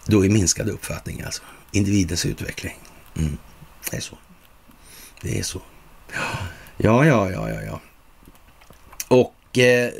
Då 0.05 0.25
i 0.25 0.29
minskad 0.29 0.69
uppfattning 0.69 1.21
alltså. 1.21 1.43
Individens 1.71 2.25
utveckling. 2.25 2.79
Mm. 3.17 3.37
Det 3.91 3.97
är 3.97 4.01
så. 4.01 4.17
Det 5.21 5.39
är 5.39 5.43
så. 5.43 5.61
Ja, 6.77 7.05
ja, 7.05 7.31
ja, 7.31 7.49
ja, 7.49 7.61
ja. 7.61 7.81
Och 9.55 9.59
eh, 9.59 9.91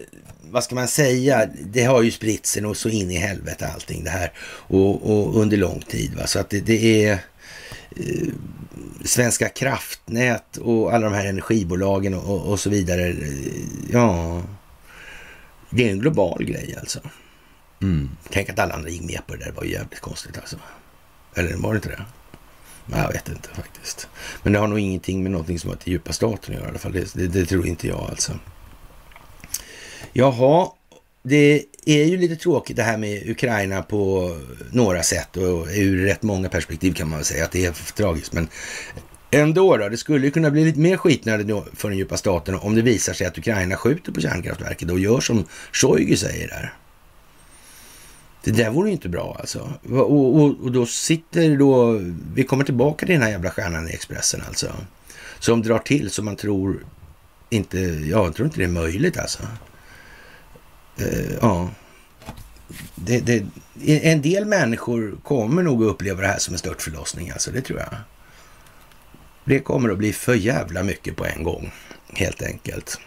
vad 0.41 0.64
ska 0.64 0.76
man 0.76 0.88
säga? 0.88 1.49
Det 1.64 1.84
har 1.84 2.01
ju 2.01 2.12
spritt 2.12 2.45
sig 2.45 2.66
och 2.66 2.78
så 2.78 2.89
in 2.89 3.12
i 3.12 3.18
helvete 3.18 3.68
allting 3.74 4.03
det 4.03 4.10
här 4.10 4.32
och, 4.47 5.12
och 5.12 5.41
under 5.41 5.58
lång 5.58 5.82
tid. 5.82 6.16
Va? 6.16 6.28
Så 6.28 6.39
att 6.39 6.49
det, 6.49 6.62
det 6.62 7.06
är 7.06 7.12
eh, 7.95 8.28
Svenska 9.06 9.49
kraftnät 9.49 10.58
och 10.58 10.93
alla 10.93 11.10
de 11.10 11.14
här 11.14 11.26
energibolagen 11.26 12.14
och, 12.14 12.51
och, 12.51 12.60
så 12.60 12.70
vidare. 12.70 13.16
Ja, 13.91 14.41
det 15.70 15.88
är 15.88 15.91
en 15.91 15.99
global 15.99 16.43
grej 16.43 16.76
alltså. 16.80 16.99
Mm. 17.82 18.10
Tänk 18.30 18.49
att 18.49 18.60
alla 18.60 18.74
andra 18.74 18.89
gick 18.89 19.01
med 19.01 19.22
på 19.28 19.34
det 19.36 19.39
där. 19.39 19.45
Det 19.45 19.58
var 19.58 19.64
jävligt 19.64 19.99
konstigt 19.99 20.38
alltså. 20.38 20.58
Eller 21.36 21.56
var 21.56 21.74
det 21.74 21.78
inte 21.78 21.89
det? 21.89 22.06
Jag 22.91 23.12
vet 23.12 23.30
inte 23.30 23.49
faktiskt. 23.49 24.08
Men 24.43 24.53
det 24.53 24.60
har 24.60 24.68
nog 24.68 24.80
ingenting 24.80 25.24
med 25.24 25.32
någonting 25.32 25.60
som 25.60 25.70
har 25.70 25.78
till 25.78 25.93
djupa 25.93 26.14
staten 26.14 26.53
att 26.53 26.60
göra 26.60 26.68
i 26.68 26.70
alla 26.70 26.80
fall. 26.80 26.91
Det, 26.91 27.14
det, 27.14 27.28
det 27.28 27.45
tror 27.45 27.68
inte 27.68 27.88
jag 27.88 28.08
alltså. 28.10 28.34
Jaha, 30.18 30.68
det 31.24 31.63
är 31.86 32.05
ju 32.05 32.18
lite 32.18 32.36
tråkigt 32.36 32.76
det 32.76 32.84
här 32.84 32.97
med 32.97 33.30
Ukraina 33.30 33.82
på 33.82 34.32
några 34.72 35.03
sätt 35.03 35.38
och 35.38 35.68
ur 35.76 36.05
rätt 36.05 36.24
många 36.24 36.49
perspektiv 36.49 36.93
kan 36.93 37.09
man 37.09 37.18
väl 37.18 37.26
säga 37.26 37.45
att 37.45 37.51
det 37.51 37.66
är 37.66 37.93
tragiskt. 37.95 38.34
Men 38.34 38.47
ändå 39.32 39.78
då, 39.78 39.89
det 39.89 39.97
skulle 39.97 40.26
ju 40.26 40.32
kunna 40.32 40.51
bli 40.51 40.66
lite 40.66 40.80
mer 40.80 40.97
skitnödigt 40.97 41.66
för 41.74 41.89
den 41.89 41.97
djupa 41.97 42.18
staten 42.18 42.55
om 42.55 42.76
det 42.76 42.82
visar 42.82 43.13
sig 43.13 43.28
att 43.28 43.38
Ukraina 43.38 43.76
skjuter 43.76 44.11
på 44.11 44.22
kärnkraftverket 44.22 44.91
och 44.91 44.99
gör 44.99 45.20
som 45.20 45.45
Shoigu 45.72 46.18
säger 46.18 46.47
där. 46.47 46.74
Det 48.43 48.51
där 48.51 48.70
vore 48.70 48.89
ju 48.89 48.93
inte 48.93 49.09
bra 49.09 49.38
alltså. 49.39 49.74
Och, 49.89 50.11
och, 50.11 50.63
och, 50.63 50.72
då 50.72 50.86
sitter 50.86 51.57
då, 51.57 52.01
vi 52.34 52.43
kommer 52.43 52.63
tillbaka 52.63 53.05
till 53.05 53.16
den 53.16 53.24
här 53.24 53.30
jävla 53.30 53.51
stjärnan 53.51 53.89
i 53.89 53.93
Expressen 53.93 54.41
alltså. 54.47 54.72
Som 55.39 55.61
drar 55.61 55.80
till 55.80 56.09
så 56.09 56.24
man 56.24 56.36
tror 56.36 56.86
inte, 57.49 57.80
ja, 57.80 58.26
jag 58.26 58.36
tror 58.36 58.45
inte 58.45 58.57
det 58.57 58.63
är 58.63 58.68
möjligt 58.68 59.18
alltså. 59.18 59.43
Eh, 60.98 61.36
ja, 61.41 61.70
det, 62.96 63.20
det, 63.20 63.46
en 64.04 64.22
del 64.22 64.46
människor 64.46 65.18
kommer 65.24 65.64
nog 65.64 65.84
att 65.84 65.89
uppleva 65.89 66.22
det 66.22 66.28
här 66.28 66.38
som 66.38 66.54
en 66.54 66.58
störtförlossning, 66.58 67.32
alltså 67.32 67.52
det 67.52 67.62
tror 67.62 67.80
jag. 67.80 67.96
Det 69.46 69.60
kommer 69.60 69.89
att 69.89 69.98
bli 69.98 70.14
för 70.14 70.34
jävla 70.34 70.84
mycket 70.84 71.16
på 71.16 71.26
en 71.26 71.43
gång, 71.43 71.72
helt 72.14 72.41
enkelt. 72.41 73.00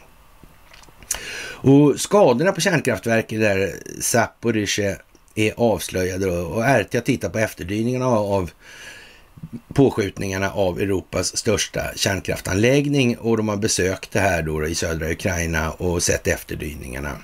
Och 1.61 2.01
skadorna 2.01 2.53
på 2.53 2.61
kärnkraftverket 2.61 3.41
där 3.41 3.75
Zaporizjzja 4.01 4.97
är 5.35 5.55
avslöjade 5.57 6.31
och 6.31 6.63
RT 6.63 6.95
har 6.95 7.01
tittat 7.01 7.33
på 7.33 7.39
efterdyningarna 7.39 8.07
av 8.07 8.51
påskjutningarna 9.75 10.51
av 10.51 10.81
Europas 10.81 11.37
största 11.37 11.83
kärnkraftanläggning 11.97 13.19
och 13.19 13.37
de 13.37 13.49
har 13.49 13.57
besökt 13.57 14.11
det 14.11 14.21
här 14.21 14.43
då 14.43 14.67
i 14.67 14.75
södra 14.75 15.11
Ukraina 15.11 15.71
och 15.71 16.03
sett 16.03 16.27
efterdyningarna. 16.27 17.17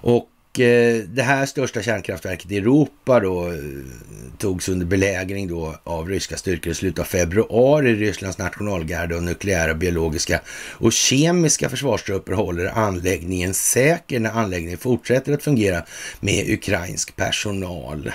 Och 0.00 0.28
Eh, 0.58 1.04
det 1.08 1.22
här 1.22 1.46
största 1.46 1.82
kärnkraftverket 1.82 2.52
i 2.52 2.56
Europa 2.56 3.20
då 3.20 3.46
eh, 3.46 3.54
togs 4.38 4.68
under 4.68 4.86
belägring 4.86 5.48
då 5.48 5.74
av 5.84 6.08
ryska 6.08 6.36
styrkor 6.36 6.72
i 6.72 6.74
slutet 6.74 6.98
av 6.98 7.04
februari. 7.04 7.94
Rysslands 7.94 8.38
nationalgarde 8.38 9.16
och 9.16 9.22
nukleära, 9.22 9.74
biologiska 9.74 10.40
och 10.72 10.92
kemiska 10.92 11.68
försvarstrupper 11.68 12.32
håller 12.32 12.66
anläggningen 12.66 13.54
säker 13.54 14.20
när 14.20 14.30
anläggningen 14.30 14.78
fortsätter 14.78 15.32
att 15.32 15.42
fungera 15.42 15.84
med 16.20 16.50
ukrainsk 16.50 17.16
personal. 17.16 18.12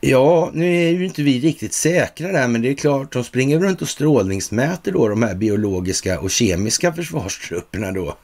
Ja, 0.00 0.50
nu 0.54 0.76
är 0.76 0.90
ju 0.90 1.04
inte 1.04 1.22
vi 1.22 1.40
riktigt 1.40 1.72
säkra 1.72 2.32
där, 2.32 2.48
men 2.48 2.62
det 2.62 2.68
är 2.68 2.74
klart, 2.74 3.12
de 3.12 3.24
springer 3.24 3.58
runt 3.60 3.82
och 3.82 3.88
strålningsmäter 3.88 4.92
då 4.92 5.08
de 5.08 5.22
här 5.22 5.34
biologiska 5.34 6.20
och 6.20 6.30
kemiska 6.30 6.92
försvarstrupperna 6.92 7.92
då. 7.92 8.16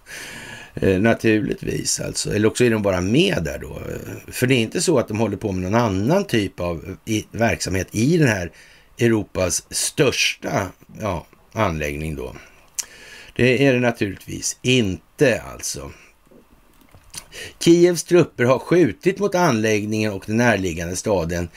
Eh, 0.82 1.00
naturligtvis 1.00 2.00
alltså. 2.00 2.34
Eller 2.34 2.48
också 2.48 2.64
är 2.64 2.70
de 2.70 2.82
bara 2.82 3.00
med 3.00 3.42
där 3.44 3.58
då. 3.58 3.82
För 4.32 4.46
det 4.46 4.54
är 4.54 4.58
inte 4.58 4.80
så 4.80 4.98
att 4.98 5.08
de 5.08 5.18
håller 5.18 5.36
på 5.36 5.52
med 5.52 5.62
någon 5.62 5.80
annan 5.80 6.24
typ 6.24 6.60
av 6.60 6.96
i, 7.04 7.26
verksamhet 7.30 7.88
i 7.90 8.18
den 8.18 8.28
här 8.28 8.52
Europas 8.98 9.66
största 9.70 10.68
ja, 11.00 11.26
anläggning 11.52 12.16
då. 12.16 12.34
Det 13.36 13.66
är 13.66 13.72
det 13.72 13.80
naturligtvis 13.80 14.58
inte 14.62 15.42
alltså. 15.52 15.90
Kievs 17.58 18.04
trupper 18.04 18.44
har 18.44 18.58
skjutit 18.58 19.18
mot 19.18 19.34
anläggningen 19.34 20.12
och 20.12 20.24
den 20.26 20.36
närliggande 20.36 20.96
staden 20.96 21.48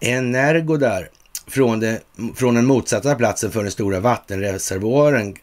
Energodar 0.00 1.08
från, 1.46 1.80
det, 1.80 2.00
från 2.36 2.54
den 2.54 2.66
motsatta 2.66 3.14
platsen 3.14 3.52
för 3.52 3.62
den 3.62 3.72
stora 3.72 4.00
vattenreservoaren 4.00 5.36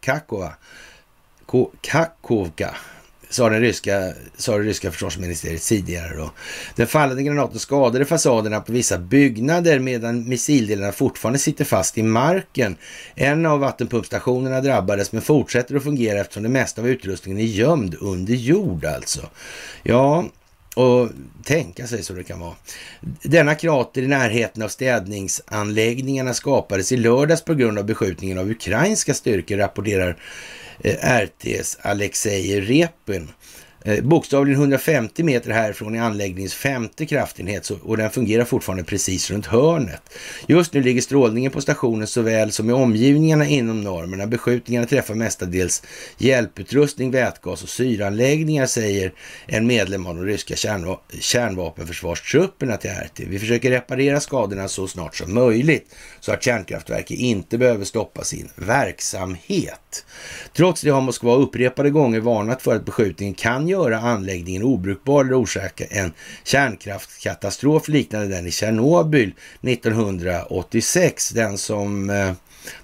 Kakova 0.00 0.52
Kakovka, 1.80 2.74
sa, 3.28 3.48
den 3.48 3.60
ryska, 3.60 4.12
sa 4.36 4.58
det 4.58 4.64
ryska 4.64 4.90
försvarsministeriet 4.90 5.62
tidigare. 5.62 6.16
Då. 6.16 6.30
Den 6.76 6.86
fallande 6.86 7.22
granaten 7.22 7.58
skadade 7.58 8.04
fasaderna 8.04 8.60
på 8.60 8.72
vissa 8.72 8.98
byggnader 8.98 9.78
medan 9.78 10.28
missildelarna 10.28 10.92
fortfarande 10.92 11.38
sitter 11.38 11.64
fast 11.64 11.98
i 11.98 12.02
marken. 12.02 12.76
En 13.14 13.46
av 13.46 13.60
vattenpumpstationerna 13.60 14.60
drabbades 14.60 15.12
men 15.12 15.22
fortsätter 15.22 15.76
att 15.76 15.82
fungera 15.82 16.20
eftersom 16.20 16.42
det 16.42 16.48
mesta 16.48 16.80
av 16.80 16.88
utrustningen 16.88 17.40
är 17.40 17.44
gömd 17.44 17.96
under 18.00 18.34
jord 18.34 18.84
alltså. 18.84 19.20
Ja, 19.82 20.24
och 20.76 21.08
tänka 21.44 21.86
sig 21.86 22.02
så 22.02 22.12
det 22.12 22.24
kan 22.24 22.40
vara. 22.40 22.54
Denna 23.22 23.54
krater 23.54 24.02
i 24.02 24.06
närheten 24.06 24.62
av 24.62 24.68
städningsanläggningarna 24.68 26.34
skapades 26.34 26.92
i 26.92 26.96
lördags 26.96 27.44
på 27.44 27.54
grund 27.54 27.78
av 27.78 27.84
beskjutningen 27.84 28.38
av 28.38 28.50
ukrainska 28.50 29.14
styrkor, 29.14 29.56
rapporterar 29.56 30.16
Eh, 30.84 30.98
RTs 31.00 31.78
Alexej 31.82 32.60
Repin. 32.60 33.28
Eh, 33.86 34.04
bokstavligen 34.04 34.60
150 34.60 35.22
meter 35.22 35.50
härifrån 35.50 35.94
är 35.94 36.00
anläggningens 36.00 36.54
femte 36.54 37.06
kraftenhet 37.06 37.70
och 37.70 37.96
den 37.96 38.10
fungerar 38.10 38.44
fortfarande 38.44 38.84
precis 38.84 39.30
runt 39.30 39.46
hörnet. 39.46 40.00
Just 40.46 40.72
nu 40.72 40.82
ligger 40.82 41.00
strålningen 41.00 41.52
på 41.52 41.60
stationen 41.60 42.06
såväl 42.06 42.52
som 42.52 42.70
i 42.70 42.72
omgivningarna 42.72 43.46
inom 43.46 43.80
normerna. 43.80 44.26
Beskjutningarna 44.26 44.86
träffar 44.86 45.14
mestadels 45.14 45.82
hjälputrustning, 46.18 47.10
vätgas 47.10 47.62
och 47.62 47.68
syranläggningar, 47.68 48.66
säger 48.66 49.12
en 49.46 49.66
medlem 49.66 50.06
av 50.06 50.16
de 50.16 50.24
ryska 50.24 50.56
kärnva 50.56 50.98
kärnvapenförsvarstrupperna 51.20 52.76
till 52.76 52.90
RT. 52.90 53.20
Vi 53.20 53.38
försöker 53.38 53.70
reparera 53.70 54.20
skadorna 54.20 54.68
så 54.68 54.88
snart 54.88 55.16
som 55.16 55.34
möjligt 55.34 55.94
så 56.20 56.32
att 56.32 56.42
kärnkraftverket 56.42 57.18
inte 57.18 57.58
behöver 57.58 57.84
stoppa 57.84 58.24
sin 58.24 58.48
verksamhet. 58.56 60.06
Trots 60.56 60.82
det 60.82 60.90
har 60.90 61.00
Moskva 61.00 61.34
upprepade 61.34 61.90
gånger 61.90 62.20
varnat 62.20 62.62
för 62.62 62.76
att 62.76 62.84
beskjutningen 62.84 63.34
kan 63.34 63.68
göra 63.68 63.75
anläggningen 63.76 64.62
obrukbar 64.62 65.24
eller 65.24 65.42
orsaka 65.42 65.84
en 65.84 66.12
kärnkraftskatastrof 66.44 67.88
liknande 67.88 68.28
den 68.28 68.46
i 68.46 68.50
Tjernobyl 68.50 69.34
1986. 69.62 71.30
Den 71.30 71.58
som 71.58 72.10
eh, 72.10 72.32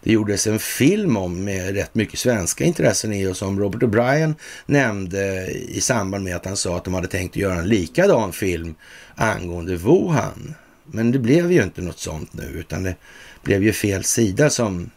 det 0.03 0.12
gjordes 0.12 0.47
en 0.47 0.59
film 0.59 1.16
om 1.16 1.45
med 1.45 1.74
rätt 1.74 1.95
mycket 1.95 2.18
svenska 2.18 2.64
intressen 2.64 3.12
i 3.12 3.26
och 3.26 3.36
som 3.36 3.59
Robert 3.59 3.82
O'Brien 3.82 4.34
nämnde 4.66 5.51
i 5.51 5.80
samband 5.80 6.24
med 6.24 6.36
att 6.36 6.45
han 6.45 6.57
sa 6.57 6.76
att 6.76 6.84
de 6.84 6.95
hade 6.95 7.09
tänkt 7.09 7.36
göra 7.36 7.59
en 7.59 7.68
likadan 7.68 8.32
film 8.32 8.74
angående 9.14 9.76
Wuhan. 9.76 10.55
Men 10.84 11.12
det 11.12 11.18
blev 11.18 11.53
ju 11.53 11.62
inte 11.62 11.82
något 11.82 11.99
sånt 11.99 12.32
nu, 12.32 12.45
utan 12.45 12.82
det 12.82 12.95
blev 13.43 13.62
ju 13.62 13.72
fel 13.72 14.05
sida 14.05 14.51
som 14.51 14.90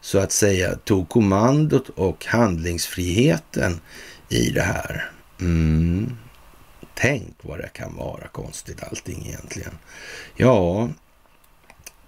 så 0.00 0.18
att 0.18 0.32
säga 0.32 0.74
tog 0.74 1.08
kommandot 1.08 1.88
och 1.88 2.26
handlingsfriheten 2.26 3.80
i 4.28 4.50
det 4.50 4.62
här. 4.62 5.10
Mm. 5.40 6.16
Tänk 6.94 7.36
vad 7.42 7.58
det 7.58 7.68
kan 7.68 7.96
vara 7.96 8.28
konstigt 8.28 8.82
allting 8.82 9.26
egentligen. 9.26 9.78
Ja, 10.36 10.88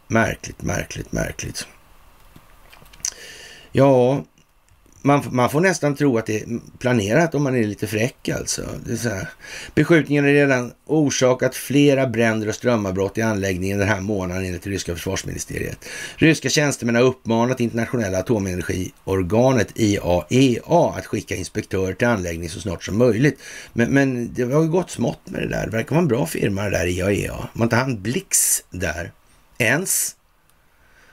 märkligt, 0.07 0.63
märkligt, 0.63 1.13
märkligt. 1.13 1.67
Ja, 3.73 4.25
man, 5.03 5.23
man, 5.31 5.51
får 5.51 5.61
nästan 5.61 5.95
tro 5.95 6.19
att 6.19 6.27
det 6.27 6.43
är 6.43 6.61
planerat 6.79 7.35
om 7.35 7.43
man 7.43 7.57
är 7.57 7.65
lite 7.65 7.87
fräck 7.87 8.29
alltså. 8.29 8.63
Det 8.87 8.93
är 8.93 8.97
så 8.97 9.09
här. 9.09 9.29
Beskjutningen 9.75 10.25
har 10.25 10.33
redan 10.33 10.73
orsakat 10.87 11.55
flera 11.55 12.07
bränder 12.07 12.49
och 12.49 12.55
strömavbrott 12.55 13.19
i 13.19 13.23
anläggningen 13.23 13.79
den 13.79 13.89
här 13.89 14.01
månaden 14.01 14.45
enligt 14.45 14.63
det 14.63 14.71
ryska 14.71 14.95
försvarsministeriet. 14.95 15.85
Ryska 16.17 16.49
tjänstemän 16.49 16.95
har 16.95 17.03
uppmanat 17.03 17.61
internationella 17.61 18.19
atomenergiorganet 18.19 19.69
IAEA 19.75 20.95
att 20.97 21.07
skicka 21.07 21.35
inspektörer 21.37 21.95
till 21.95 22.09
anläggningen 22.09 22.51
så 22.51 22.61
snart 22.61 22.85
som 22.85 22.99
möjligt. 22.99 23.41
Men, 23.73 23.91
men 23.91 24.35
det 24.35 24.43
har 24.43 24.63
ju 24.63 24.69
gått 24.69 24.91
smått 24.91 25.21
med 25.25 25.43
det 25.43 25.49
där. 25.49 25.67
Det 25.67 25.73
verkar 25.73 25.91
vara 25.91 26.03
en 26.03 26.09
bra 26.09 26.27
firma 26.27 26.65
det 26.65 26.71
där 26.71 26.87
IAEA. 26.87 27.49
Man 27.53 27.69
tar 27.69 27.77
hand 27.77 28.01
Blix 28.01 28.65
där. 28.71 29.13
Ens. 29.59 30.17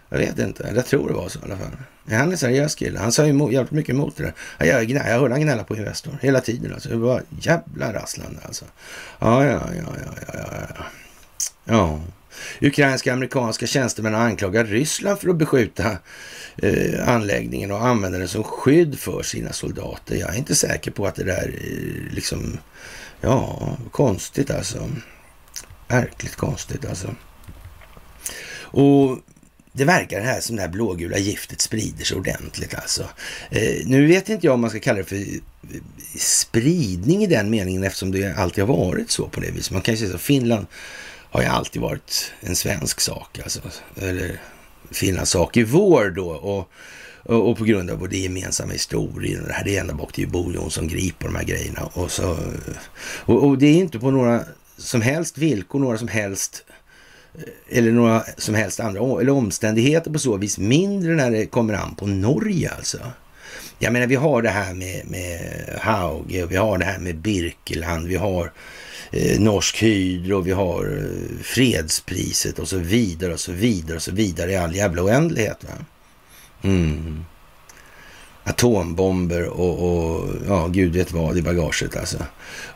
Jag 0.10 0.18
vet 0.18 0.40
inte. 0.40 0.72
Jag 0.76 0.86
tror 0.86 1.08
det 1.08 1.14
var 1.14 1.30
så 1.30 1.40
i 1.40 1.42
alla 1.44 1.58
fall. 1.58 1.78
Han 2.18 2.32
är 2.32 2.36
seriös 2.36 2.76
kille. 2.76 2.99
Han 2.99 3.12
sa 3.12 3.24
ju 3.24 3.30
emot, 3.30 3.51
jävligt 3.51 3.72
mycket 3.72 3.93
emot 3.93 4.18
det 4.18 4.24
där. 4.24 4.34
Jag, 4.57 4.68
jag, 4.68 4.91
jag 4.91 5.20
hörde 5.20 5.34
han 5.34 5.41
gnälla 5.41 5.64
på 5.64 5.78
Investor 5.78 6.18
hela 6.22 6.41
tiden. 6.41 6.74
Alltså. 6.74 6.89
Det 6.89 6.95
var 6.95 7.24
jävla 7.41 7.93
rasslande 7.93 8.39
alltså. 8.45 8.66
Ja, 9.20 9.45
ja, 9.45 9.51
ja, 9.51 9.93
ja, 10.05 10.34
ja, 10.34 10.43
ja. 10.78 10.86
ja. 11.66 11.99
Ukrainska 12.62 13.14
amerikanska 13.14 13.68
tjänstemän 13.68 14.16
anklagar 14.16 14.66
Ryssland 14.66 15.20
för 15.20 15.30
att 15.30 15.36
beskjuta 15.36 15.97
eh, 16.57 17.10
anläggningen 17.10 17.72
och 17.72 17.86
använda 17.86 18.18
den 18.18 18.28
som 18.28 18.43
skydd 18.43 18.99
för 18.99 19.24
sina 19.24 19.53
soldater. 19.53 20.16
Jag 20.16 20.34
är 20.34 20.38
inte 20.38 20.55
säker 20.55 20.91
på 20.91 21.07
att 21.07 21.16
det 21.16 21.24
där 21.24 21.47
är 21.47 22.12
liksom, 22.12 22.57
ja, 23.22 23.78
konstigt 23.91 24.51
alltså. 24.51 24.89
Verkligt 25.88 26.36
konstigt 26.36 26.86
alltså. 26.86 27.16
Och 28.72 29.20
det 29.72 29.86
verkar 29.86 30.22
här 30.22 30.42
som 30.42 30.56
det 30.56 30.62
här 30.62 30.70
blågula 30.70 31.18
giftet 31.18 31.62
sprider 31.62 32.06
sig 32.06 32.18
ordentligt 32.18 32.74
alltså. 32.74 33.10
Eh, 33.50 33.86
nu 33.86 34.08
vet 34.08 34.30
inte 34.30 34.48
jag 34.48 34.54
om 34.54 34.62
man 34.62 34.70
ska 34.70 34.80
kalla 34.80 34.98
det 34.98 35.04
för 35.04 35.16
eh, 35.16 35.82
spridning 36.18 37.24
i 37.24 37.28
den 37.28 37.50
meningen 37.50 37.84
eftersom 37.84 38.12
det 38.12 38.34
alltid 38.38 38.64
har 38.64 38.76
varit 38.76 39.12
så 39.12 39.28
på 39.28 39.40
det 39.40 39.52
viset. 39.52 39.72
Man 39.72 39.82
kan 39.82 39.94
ju 39.94 39.98
säga 39.98 40.16
att 40.16 40.22
Finland 40.22 40.66
har 41.32 41.42
ju 41.42 41.48
alltid 41.48 41.82
varit 41.82 42.32
en 42.42 42.56
svensk 42.56 43.02
sak 43.02 43.40
alltså. 43.44 43.60
Eller 44.02 44.42
Finlands 44.92 45.32
sak 45.32 45.58
i 45.58 45.64
vår 45.64 46.10
då. 46.10 46.30
Och, 46.30 46.70
och, 47.24 47.50
och 47.50 47.58
på 47.58 47.64
grund 47.64 47.90
av 47.90 48.00
vår 48.00 48.14
gemensamma 48.14 48.74
historia, 48.74 49.42
det 49.42 49.54
här 49.54 49.64
det 49.64 49.78
är 49.78 49.82
ända 49.82 49.94
bak 49.94 50.14
till 50.14 50.30
Bo 50.30 50.52
Jonsson 50.52 50.88
Grip 50.88 51.16
och 51.18 51.24
de 51.24 51.36
här 51.36 51.44
grejerna. 51.44 51.90
Och, 51.94 52.12
så, 52.12 52.38
och, 53.02 53.44
och 53.44 53.58
det 53.58 53.68
är 53.68 53.76
inte 53.76 54.00
på 54.00 54.12
några 54.12 54.44
som 54.78 55.02
helst 55.02 55.38
villkor, 55.38 55.80
några 55.80 55.98
som 55.98 56.08
helst 56.08 56.64
eller 57.70 57.92
några 57.92 58.24
som 58.38 58.56
helst 58.56 58.80
andra 58.80 59.22
eller 59.22 59.32
omständigheter 59.32 60.12
på 60.12 60.20
så 60.20 60.38
vis 60.38 60.58
mindre 60.58 61.16
när 61.16 61.32
det 61.32 61.46
kommer 61.46 61.74
an 61.74 61.96
på 61.96 62.08
Norge 62.08 62.70
alltså. 62.70 62.98
Jag 63.80 63.94
menar, 63.94 64.08
vi 64.08 64.16
har 64.16 64.42
det 64.42 64.50
här 64.50 64.74
med, 64.74 65.08
med 65.08 65.40
Hauge 65.80 66.44
och 66.44 66.52
vi 66.52 66.56
har 66.56 66.78
det 66.78 66.86
här 66.86 67.00
med 67.00 67.18
Birkeland, 67.18 68.08
vi 68.08 68.16
har 68.16 68.52
eh, 69.12 69.40
Norsk 69.40 69.84
Hydro, 69.84 70.42
vi 70.42 70.52
har 70.52 70.98
eh, 70.98 71.44
fredspriset 71.44 72.60
och 72.60 72.68
så 72.68 72.78
vidare 72.78 73.34
och 73.34 73.40
så 73.40 73.52
vidare 73.52 73.96
och 73.96 74.04
så 74.04 74.12
vidare 74.12 74.52
i 74.52 74.56
all 74.56 74.76
jävla 74.76 75.04
oändlighet. 75.04 75.64
Va? 75.64 75.86
Mm 76.62 77.26
atombomber 78.44 79.48
och, 79.48 79.90
och, 79.90 80.30
ja, 80.48 80.68
gud 80.68 80.94
vet 80.94 81.12
vad 81.12 81.38
i 81.38 81.42
bagaget 81.42 81.98
alltså. 81.98 82.18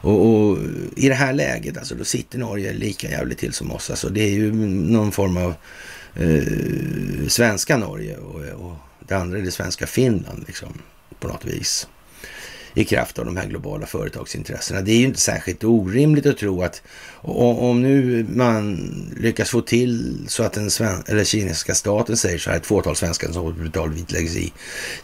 Och, 0.01 0.25
och, 0.25 0.57
i 0.95 1.09
det 1.09 1.15
här 1.15 1.33
läget 1.33 1.77
alltså, 1.77 1.95
då 1.95 2.03
sitter 2.03 2.39
Norge 2.39 2.73
lika 2.73 3.09
jävligt 3.09 3.37
till 3.37 3.53
som 3.53 3.71
oss. 3.71 3.89
Alltså, 3.89 4.09
det 4.09 4.21
är 4.21 4.31
ju 4.31 4.53
någon 4.53 5.11
form 5.11 5.37
av 5.37 5.53
eh, 6.15 7.27
svenska 7.27 7.77
Norge 7.77 8.17
och, 8.17 8.65
och 8.65 8.75
det 9.07 9.15
andra 9.15 9.37
är 9.37 9.41
det 9.41 9.51
svenska 9.51 9.87
Finland 9.87 10.43
liksom 10.47 10.73
på 11.19 11.27
något 11.27 11.45
vis 11.45 11.87
i 12.73 12.85
kraft 12.85 13.19
av 13.19 13.25
de 13.25 13.37
här 13.37 13.47
globala 13.47 13.85
företagsintressena. 13.85 14.81
Det 14.81 14.91
är 14.91 14.97
ju 14.97 15.05
inte 15.05 15.19
särskilt 15.19 15.63
orimligt 15.63 16.25
att 16.25 16.37
tro 16.37 16.63
att 16.63 16.81
om 17.21 17.81
nu 17.81 18.25
man 18.29 18.75
lyckas 19.17 19.49
få 19.49 19.61
till 19.61 20.25
så 20.27 20.43
att 20.43 20.53
den 20.53 20.69
eller 21.07 21.23
kinesiska 21.23 21.75
staten 21.75 22.17
säger 22.17 22.37
så 22.37 22.49
här, 22.49 22.57
ett 22.57 22.65
fåtal 22.65 22.95
svenskar 22.95 23.31
som 23.31 23.53
brutalt 23.53 24.11
läggs 24.11 24.35
i 24.35 24.53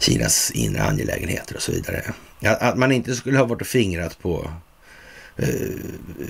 Kinas 0.00 0.50
inre 0.50 0.82
angelägenheter 0.82 1.56
och 1.56 1.62
så 1.62 1.72
vidare. 1.72 2.14
Att 2.42 2.78
man 2.78 2.92
inte 2.92 3.14
skulle 3.14 3.38
ha 3.38 3.44
varit 3.44 3.60
och 3.60 3.66
fingrat 3.66 4.18
på 4.18 4.50
eh, 5.36 5.48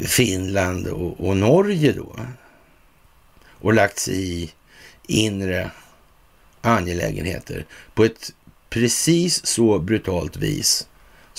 Finland 0.06 0.86
och, 0.86 1.28
och 1.28 1.36
Norge 1.36 1.92
då 1.92 2.16
och 3.60 3.74
lagt 3.74 3.98
sig 3.98 4.42
i 4.42 4.50
inre 5.06 5.70
angelägenheter 6.60 7.66
på 7.94 8.04
ett 8.04 8.32
precis 8.70 9.46
så 9.46 9.78
brutalt 9.78 10.36
vis 10.36 10.86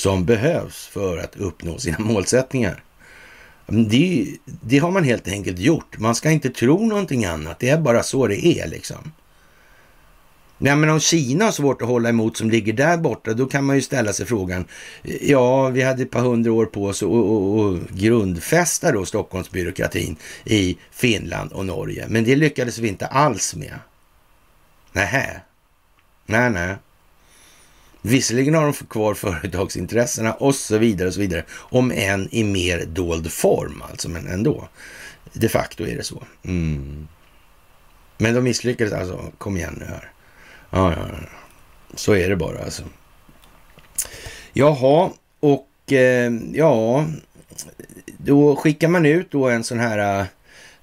som 0.02 0.26
behövs 0.26 0.88
för 0.88 1.18
att 1.18 1.36
uppnå 1.36 1.78
sina 1.78 1.99
målsättningar. 1.99 2.84
Det, 3.68 4.28
det, 4.43 4.78
har 4.78 4.91
man 4.91 5.04
helt 5.04 5.28
enkelt 5.28 5.60
gjort. 5.60 5.97
Man 5.97 6.16
ska 6.16 6.32
inte 6.32 6.49
tro 6.49 6.86
någonting 6.86 7.26
annat. 7.26 7.60
Det 7.60 7.70
är 7.70 7.78
bara 7.78 8.04
så 8.04 8.28
det 8.28 8.45
är 8.45 8.68
liksom. 8.68 9.12
Nej, 10.58 10.76
men 10.76 10.89
om 10.89 10.99
Kina 10.99 11.45
har 11.45 11.52
svårt 11.52 11.82
att 11.82 11.88
hålla 11.88 12.10
emot 12.10 12.38
som 12.38 12.49
ligger 12.49 12.74
där 12.74 12.97
borta, 12.97 13.34
då 13.34 13.45
kan 13.45 13.66
man 13.66 13.76
ju 13.76 13.82
ställa 13.82 14.14
sig 14.14 14.26
frågan. 14.26 14.66
Ja, 15.22 15.70
vi 15.70 15.82
hade 15.82 16.04
ett 16.04 16.12
par 16.12 16.22
hundra 16.22 16.52
år 16.52 16.66
på 16.66 16.86
oss 16.86 17.04
att 17.04 17.89
grundfästa 17.89 18.91
då 18.91 19.06
Stockholmsbyråkratin 19.06 20.16
i 20.45 20.78
Finland 20.91 21.52
och 21.52 21.66
Norge. 21.66 22.06
Men 22.10 22.24
det 22.24 22.36
lyckades 22.36 22.78
vi 22.78 22.88
inte 22.88 23.06
alls 23.06 23.56
med. 23.56 23.80
Nähä. 24.91 25.41
Nej, 26.26 26.49
nej. 26.49 26.76
Visserligen 28.02 28.54
har 28.54 28.64
de 28.64 28.74
kvar 28.74 29.14
företagsintressena 29.14 30.34
och 30.34 30.56
så 30.56 30.78
vidare 30.78 31.08
och 31.08 31.14
så 31.14 31.20
vidare. 31.20 31.43
Om 31.52 31.91
än 31.91 32.30
i 32.32 32.43
mer 32.43 32.86
dold 32.86 33.32
form 33.32 33.84
alltså, 33.91 34.10
men 34.10 34.28
ändå. 34.28 34.68
De 35.34 35.49
facto 35.49 35.88
är 35.88 35.97
det 35.97 36.04
så. 36.04 36.24
Mm. 36.43 37.08
Men 38.18 38.36
de 38.36 38.41
misslyckades 38.41 38.93
alltså. 38.93 39.32
Kom 39.38 39.58
igen 39.58 39.76
nu 39.80 39.86
här. 39.86 40.12
Ja, 40.70 40.93
ja, 40.97 41.06
ja. 41.12 41.28
Så 41.95 42.16
är 42.16 42.30
det 42.30 42.36
bara 42.36 42.64
alltså. 42.64 42.84
Jaha, 44.54 45.12
och 45.39 45.93
eh, 45.93 46.32
ja, 46.54 47.06
då 48.18 48.56
skickar 48.56 48.88
man 48.88 49.06
ut 49.06 49.32
då 49.32 49.49
en 49.49 49.64
sån 49.64 49.80
här 49.80 50.20
eh, 50.20 50.26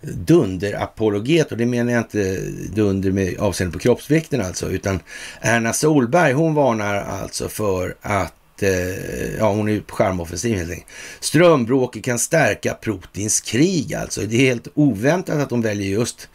dunderapologet 0.00 1.52
och 1.52 1.58
det 1.58 1.66
menar 1.66 1.92
jag 1.92 2.00
inte 2.00 2.40
dunder 2.74 3.10
med 3.10 3.38
avseende 3.38 3.72
på 3.72 3.78
kroppsvikten 3.78 4.40
alltså, 4.40 4.70
utan 4.70 5.00
Erna 5.40 5.72
Solberg, 5.72 6.32
hon 6.32 6.54
varnar 6.54 6.94
alltså 6.94 7.48
för 7.48 7.94
att 8.00 8.62
eh, 8.62 9.36
ja, 9.38 9.52
hon 9.52 9.68
är 9.68 9.80
på 9.80 9.94
charmoffensiv 9.94 10.56
helt 10.56 10.70
enkelt. 10.70 10.88
Strömbråket 11.20 12.04
kan 12.04 12.18
stärka 12.18 12.76
Putins 12.82 13.40
krig 13.40 13.94
alltså. 13.94 14.20
Det 14.20 14.36
är 14.36 14.46
helt 14.46 14.68
oväntat 14.74 15.38
att 15.38 15.48
de 15.48 15.62
väljer 15.62 15.88
just 15.88 16.28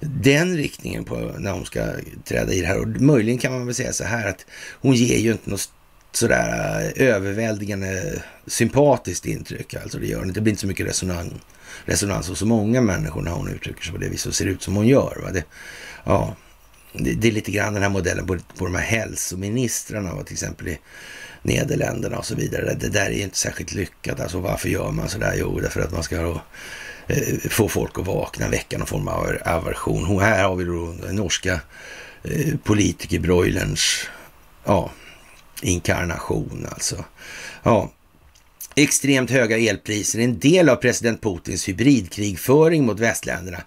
den 0.00 0.56
riktningen 0.56 1.04
på 1.04 1.34
när 1.38 1.52
hon 1.52 1.64
ska 1.64 1.86
träda 2.24 2.52
i 2.52 2.60
det 2.60 2.66
här. 2.66 2.80
Och 2.80 2.88
möjligen 2.88 3.38
kan 3.38 3.52
man 3.52 3.66
väl 3.66 3.74
säga 3.74 3.92
så 3.92 4.04
här 4.04 4.28
att 4.28 4.46
hon 4.80 4.94
ger 4.94 5.18
ju 5.18 5.32
inte 5.32 5.50
något 5.50 5.70
sådär 6.12 6.92
eh, 6.96 7.08
överväldigande 7.08 8.22
sympatiskt 8.46 9.26
intryck. 9.26 9.74
Alltså 9.74 9.98
det 9.98 10.06
gör 10.06 10.24
det. 10.24 10.32
Det 10.32 10.40
blir 10.40 10.50
inte 10.50 10.60
så 10.60 10.66
mycket 10.66 10.86
resonans 10.86 11.32
resonans 11.84 12.28
hos 12.28 12.38
så 12.38 12.46
många 12.46 12.80
människor 12.80 13.22
när 13.22 13.30
hon 13.30 13.48
uttrycker 13.48 13.82
sig 13.82 13.92
på 13.92 13.98
det 13.98 14.08
viset 14.08 14.26
och 14.26 14.34
ser 14.34 14.46
ut 14.46 14.62
som 14.62 14.76
hon 14.76 14.86
gör. 14.86 15.18
Va? 15.22 15.30
Det, 15.30 15.44
ja, 16.04 16.36
det, 16.92 17.12
det, 17.12 17.28
är 17.28 17.32
lite 17.32 17.50
grann 17.50 17.74
den 17.74 17.82
här 17.82 17.90
modellen 17.90 18.26
på, 18.26 18.38
på 18.58 18.64
de 18.64 18.74
här 18.74 18.82
hälsoministrarna, 18.82 20.14
va? 20.14 20.22
till 20.22 20.32
exempel 20.32 20.68
i 20.68 20.78
Nederländerna 21.42 22.18
och 22.18 22.26
så 22.26 22.34
vidare. 22.34 22.74
Det 22.74 22.88
där 22.88 23.06
är 23.06 23.10
ju 23.10 23.22
inte 23.22 23.38
särskilt 23.38 23.74
lyckat. 23.74 24.20
Alltså 24.20 24.40
varför 24.40 24.68
gör 24.68 24.90
man 24.90 25.08
sådär? 25.08 25.34
Jo, 25.38 25.60
därför 25.60 25.80
att 25.80 25.92
man 25.92 26.02
ska 26.02 26.22
då, 26.22 26.42
eh, 27.06 27.38
få 27.50 27.68
folk 27.68 27.98
att 27.98 28.06
vakna, 28.06 28.48
väcka 28.48 28.78
någon 28.78 28.86
form 28.86 29.08
av 29.08 29.36
aversion. 29.44 30.06
Och 30.06 30.22
här 30.22 30.44
har 30.48 30.56
vi 30.56 30.64
då 30.64 30.94
den 31.06 31.16
norska 31.16 31.60
eh, 32.22 32.56
politikerbroilerns 32.64 34.08
ja, 34.64 34.90
inkarnation 35.62 36.66
alltså. 36.70 37.04
Ja, 37.62 37.90
Extremt 38.82 39.30
höga 39.30 39.58
elpriser 39.58 40.18
är 40.18 40.24
en 40.24 40.38
del 40.38 40.68
av 40.68 40.76
president 40.76 41.22
Putins 41.22 41.68
hybridkrigföring 41.68 42.86
mot 42.86 43.00
västländerna, 43.00 43.58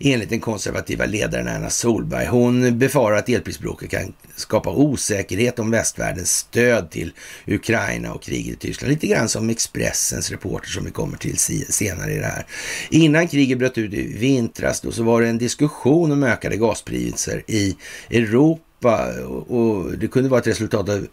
enligt 0.00 0.28
den 0.28 0.40
konservativa 0.40 1.06
ledaren 1.06 1.48
Anna 1.48 1.70
Solberg. 1.70 2.26
Hon 2.26 2.78
befarar 2.78 3.16
att 3.16 3.28
elprisbråket 3.28 3.90
kan 3.90 4.12
skapa 4.36 4.70
osäkerhet 4.70 5.58
om 5.58 5.70
västvärldens 5.70 6.30
stöd 6.30 6.90
till 6.90 7.12
Ukraina 7.46 8.12
och 8.12 8.22
kriget 8.22 8.54
i 8.54 8.56
Tyskland. 8.56 8.92
Lite 8.92 9.06
grann 9.06 9.28
som 9.28 9.50
Expressens 9.50 10.30
reporter 10.30 10.70
som 10.70 10.84
vi 10.84 10.90
kommer 10.90 11.16
till 11.16 11.38
senare 11.68 12.12
i 12.12 12.18
det 12.18 12.26
här. 12.26 12.46
Innan 12.90 13.28
kriget 13.28 13.58
bröt 13.58 13.78
ut 13.78 13.94
i 13.94 14.16
vintras 14.18 14.80
då, 14.80 14.92
så 14.92 15.02
var 15.02 15.22
det 15.22 15.28
en 15.28 15.38
diskussion 15.38 16.12
om 16.12 16.22
ökade 16.22 16.56
gaspriser 16.56 17.42
i 17.46 17.76
Europa 18.10 18.71
Europa 18.84 19.22
och 19.54 19.98
det 19.98 20.08
kunde 20.08 20.28
vara 20.28 20.40
ett 20.40 20.46
resultat 20.46 20.88
av 20.88 21.06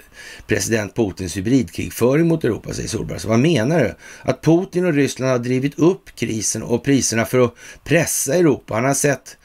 president 0.47 0.95
Putins 0.95 1.37
hybridkrigföring 1.37 2.27
mot 2.27 2.43
Europa, 2.43 2.73
säger 2.73 2.89
Solberg. 2.89 3.19
Så 3.19 3.27
vad 3.27 3.39
menar 3.39 3.79
du? 3.79 3.95
Att 4.21 4.41
Putin 4.41 4.85
och 4.85 4.93
Ryssland 4.93 5.31
har 5.31 5.39
drivit 5.39 5.79
upp 5.79 6.15
krisen 6.15 6.63
och 6.63 6.83
priserna 6.83 7.25
för 7.25 7.39
att 7.39 7.53
pressa 7.83 8.35
Europa. 8.35 8.73
Han 8.73 8.85
har 8.85 8.93
sett 8.93 9.37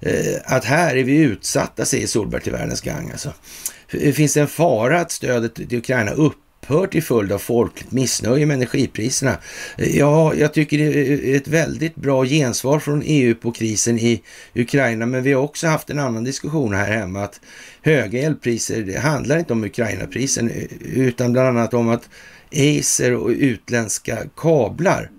eh, 0.00 0.36
att 0.44 0.64
här 0.64 0.96
är 0.96 1.04
vi 1.04 1.16
utsatta, 1.16 1.84
säger 1.84 2.06
Solberg 2.06 2.42
till 2.42 2.52
Världens 2.52 2.80
Gang. 2.80 3.10
Alltså. 3.10 3.32
Finns 3.88 4.34
det 4.34 4.40
en 4.40 4.48
fara 4.48 5.00
att 5.00 5.10
stödet 5.10 5.54
till 5.54 5.78
Ukraina 5.78 6.10
upp 6.10 6.36
upphör 6.66 6.86
till 6.86 7.02
följd 7.02 7.32
av 7.32 7.38
folkligt 7.38 7.92
missnöje 7.92 8.46
med 8.46 8.54
energipriserna. 8.54 9.38
Ja, 9.76 10.34
jag 10.34 10.54
tycker 10.54 10.78
det 10.78 10.84
är 10.84 11.36
ett 11.36 11.48
väldigt 11.48 11.94
bra 11.94 12.24
gensvar 12.24 12.78
från 12.78 13.02
EU 13.04 13.34
på 13.34 13.52
krisen 13.52 13.98
i 13.98 14.22
Ukraina, 14.54 15.06
men 15.06 15.22
vi 15.22 15.32
har 15.32 15.42
också 15.42 15.66
haft 15.66 15.90
en 15.90 15.98
annan 15.98 16.24
diskussion 16.24 16.74
här 16.74 16.92
hemma 16.92 17.22
att 17.22 17.40
höga 17.82 18.22
elpriser, 18.22 18.82
det 18.82 18.98
handlar 18.98 19.38
inte 19.38 19.52
om 19.52 19.64
Ukraina-prisen 19.64 20.50
utan 20.94 21.32
bland 21.32 21.48
annat 21.48 21.74
om 21.74 21.88
att 21.88 22.08
Acer 22.52 23.14
och 23.14 23.28
utländska 23.28 24.18
kablar 24.36 25.10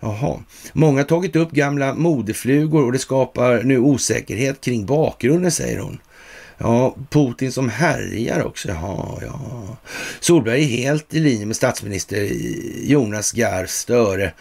Jaha. 0.00 0.38
Många 0.72 1.00
har 1.00 1.04
tagit 1.04 1.36
upp 1.36 1.50
gamla 1.50 1.94
modeflugor 1.94 2.84
och 2.84 2.92
det 2.92 2.98
skapar 2.98 3.62
nu 3.62 3.78
osäkerhet 3.78 4.60
kring 4.60 4.86
bakgrunden, 4.86 5.50
säger 5.50 5.78
hon. 5.78 5.98
Ja, 6.58 6.96
Putin 7.10 7.52
som 7.52 7.68
härjar 7.68 8.44
också. 8.44 8.68
Ja, 8.68 9.18
ja. 9.22 9.76
Solberg 10.20 10.62
är 10.62 10.66
helt 10.66 11.14
i 11.14 11.20
linje 11.20 11.46
med 11.46 11.56
statsminister 11.56 12.30
Jonas 12.82 13.32
Gahr 13.32 13.66
Störe 13.66 14.32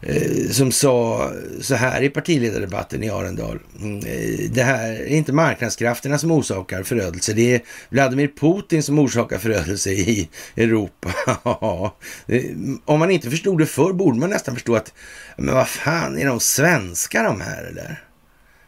eh, 0.00 0.50
som 0.50 0.72
sa 0.72 1.30
så 1.60 1.74
här 1.74 2.02
i 2.02 2.08
partiledardebatten 2.08 3.02
i 3.02 3.10
Arendal. 3.10 3.58
Mm, 3.80 3.98
eh, 3.98 4.50
det 4.50 4.62
här 4.62 4.92
är 4.92 5.06
inte 5.06 5.32
marknadskrafterna 5.32 6.18
som 6.18 6.30
orsakar 6.30 6.82
förödelse. 6.82 7.32
Det 7.32 7.54
är 7.54 7.60
Vladimir 7.88 8.30
Putin 8.40 8.82
som 8.82 8.98
orsakar 8.98 9.38
förödelse 9.38 9.90
i 9.90 10.28
Europa. 10.56 11.10
Eh, 12.26 12.42
om 12.84 12.98
man 12.98 13.10
inte 13.10 13.30
förstod 13.30 13.58
det 13.58 13.66
förr 13.66 13.92
borde 13.92 14.18
man 14.18 14.30
nästan 14.30 14.54
förstå 14.54 14.76
att, 14.76 14.94
men 15.36 15.54
vad 15.54 15.68
fan, 15.68 16.18
är 16.18 16.26
de 16.26 16.40
svenskar 16.40 17.24
de 17.24 17.40
här 17.40 17.64
eller? 17.64 18.04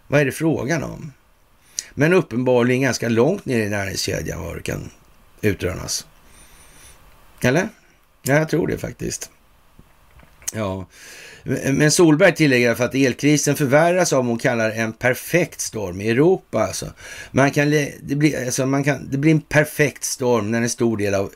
Vad 0.07 0.21
är 0.21 0.25
det 0.25 0.33
frågan 0.33 0.83
om? 0.83 1.13
Men 1.95 2.13
uppenbarligen 2.13 2.83
ganska 2.83 3.09
långt 3.09 3.45
ner 3.45 3.61
i 3.61 3.69
näringskedjan 3.69 4.43
var 4.43 4.57
det 4.57 4.63
kan 4.63 4.91
utrönas. 5.41 6.07
Eller? 7.43 7.69
Ja, 8.23 8.35
jag 8.35 8.49
tror 8.49 8.67
det 8.67 8.79
faktiskt. 8.79 9.31
Ja, 10.53 10.87
men 11.73 11.91
Solberg 11.91 12.35
tillägger 12.35 12.75
för 12.75 12.85
att 12.85 12.95
elkrisen 12.95 13.57
förvärras 13.57 14.13
av 14.13 14.17
vad 14.19 14.27
hon 14.27 14.39
kallar 14.39 14.71
en 14.71 14.93
perfekt 14.93 15.61
storm 15.61 16.01
i 16.01 16.11
Europa. 16.11 16.67
Alltså. 16.67 16.87
Man 17.31 17.51
kan, 17.51 17.71
det, 17.71 18.15
blir, 18.15 18.45
alltså 18.45 18.67
man 18.67 18.85
kan, 18.85 19.09
det 19.11 19.19
blir 19.19 19.33
en 19.33 19.41
perfekt 19.41 20.05
storm 20.05 20.51
när 20.51 20.63
en 20.63 20.71
stor 20.71 20.97
del 20.97 21.15
av 21.15 21.33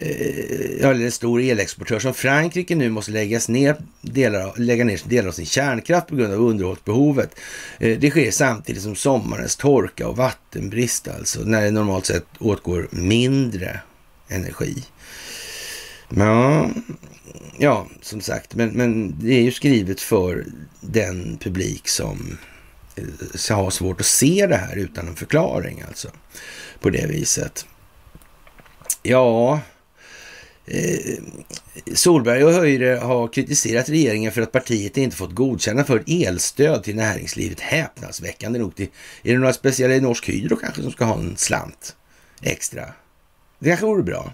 Eh, 0.00 0.88
eller 0.88 1.04
en 1.04 1.12
stor 1.12 1.40
elexportör 1.40 1.98
som 1.98 2.14
Frankrike 2.14 2.74
nu 2.74 2.90
måste 2.90 3.10
läggas 3.10 3.48
ner 3.48 3.76
delar, 4.00 4.52
lägga 4.56 4.84
ner 4.84 5.00
delar 5.08 5.28
av 5.28 5.32
sin 5.32 5.46
kärnkraft 5.46 6.06
på 6.06 6.16
grund 6.16 6.34
av 6.34 6.40
underhållsbehovet. 6.40 7.34
Eh, 7.78 7.98
det 7.98 8.10
sker 8.10 8.30
samtidigt 8.30 8.82
som 8.82 8.96
sommarens 8.96 9.56
torka 9.56 10.08
och 10.08 10.16
vattenbrist, 10.16 11.08
alltså 11.08 11.40
när 11.40 11.62
det 11.62 11.70
normalt 11.70 12.06
sett 12.06 12.26
åtgår 12.38 12.88
mindre 12.90 13.80
energi. 14.28 14.84
Ja, 16.08 16.70
ja 17.58 17.86
som 18.02 18.20
sagt, 18.20 18.54
men, 18.54 18.68
men 18.68 19.18
det 19.20 19.34
är 19.34 19.42
ju 19.42 19.52
skrivet 19.52 20.00
för 20.00 20.46
den 20.80 21.38
publik 21.38 21.88
som 21.88 22.38
eh, 22.96 23.56
har 23.56 23.70
svårt 23.70 24.00
att 24.00 24.06
se 24.06 24.46
det 24.46 24.56
här 24.56 24.76
utan 24.76 25.08
en 25.08 25.16
förklaring 25.16 25.84
alltså. 25.88 26.08
På 26.80 26.90
det 26.90 27.06
viset. 27.06 27.66
Ja, 29.02 29.60
Eh, 30.66 31.18
Solberg 31.94 32.44
och 32.44 32.52
Höjre 32.52 32.96
har 32.96 33.28
kritiserat 33.28 33.88
regeringen 33.88 34.32
för 34.32 34.42
att 34.42 34.52
partiet 34.52 34.96
inte 34.96 35.16
fått 35.16 35.34
godkänna 35.34 35.84
för 35.84 36.04
elstöd 36.06 36.84
till 36.84 36.96
näringslivet. 36.96 37.60
Häpnadsväckande 37.60 38.58
nog. 38.58 38.76
Till, 38.76 38.88
är 39.22 39.32
det 39.32 39.38
några 39.38 39.52
speciella 39.52 39.94
i 39.94 40.00
Norsk 40.00 40.28
Hydro 40.28 40.56
kanske 40.56 40.82
som 40.82 40.92
ska 40.92 41.04
ha 41.04 41.18
en 41.18 41.36
slant 41.36 41.96
extra? 42.42 42.92
Det 43.58 43.68
kanske 43.68 43.86
vore 43.86 44.02
bra. 44.02 44.32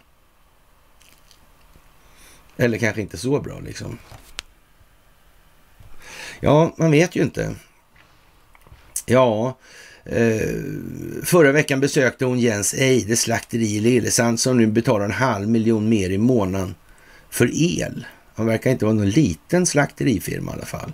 Eller 2.56 2.78
kanske 2.78 3.00
inte 3.00 3.18
så 3.18 3.40
bra 3.40 3.60
liksom. 3.60 3.98
Ja, 6.40 6.74
man 6.76 6.90
vet 6.90 7.16
ju 7.16 7.22
inte. 7.22 7.54
Ja, 9.06 9.58
Eh, 10.04 10.48
förra 11.24 11.52
veckan 11.52 11.80
besökte 11.80 12.24
hon 12.24 12.38
Jens 12.38 12.74
Eide 12.74 13.16
slakteri 13.16 13.76
i 13.76 13.80
Lillesand 13.80 14.40
som 14.40 14.56
nu 14.56 14.66
betalar 14.66 15.04
en 15.04 15.10
halv 15.10 15.48
miljon 15.48 15.88
mer 15.88 16.10
i 16.10 16.18
månaden 16.18 16.74
för 17.30 17.50
el. 17.52 18.06
Han 18.34 18.46
verkar 18.46 18.70
inte 18.70 18.84
vara 18.84 18.94
någon 18.94 19.10
liten 19.10 19.66
slakterifirma 19.66 20.50
i 20.50 20.54
alla 20.54 20.66
fall. 20.66 20.92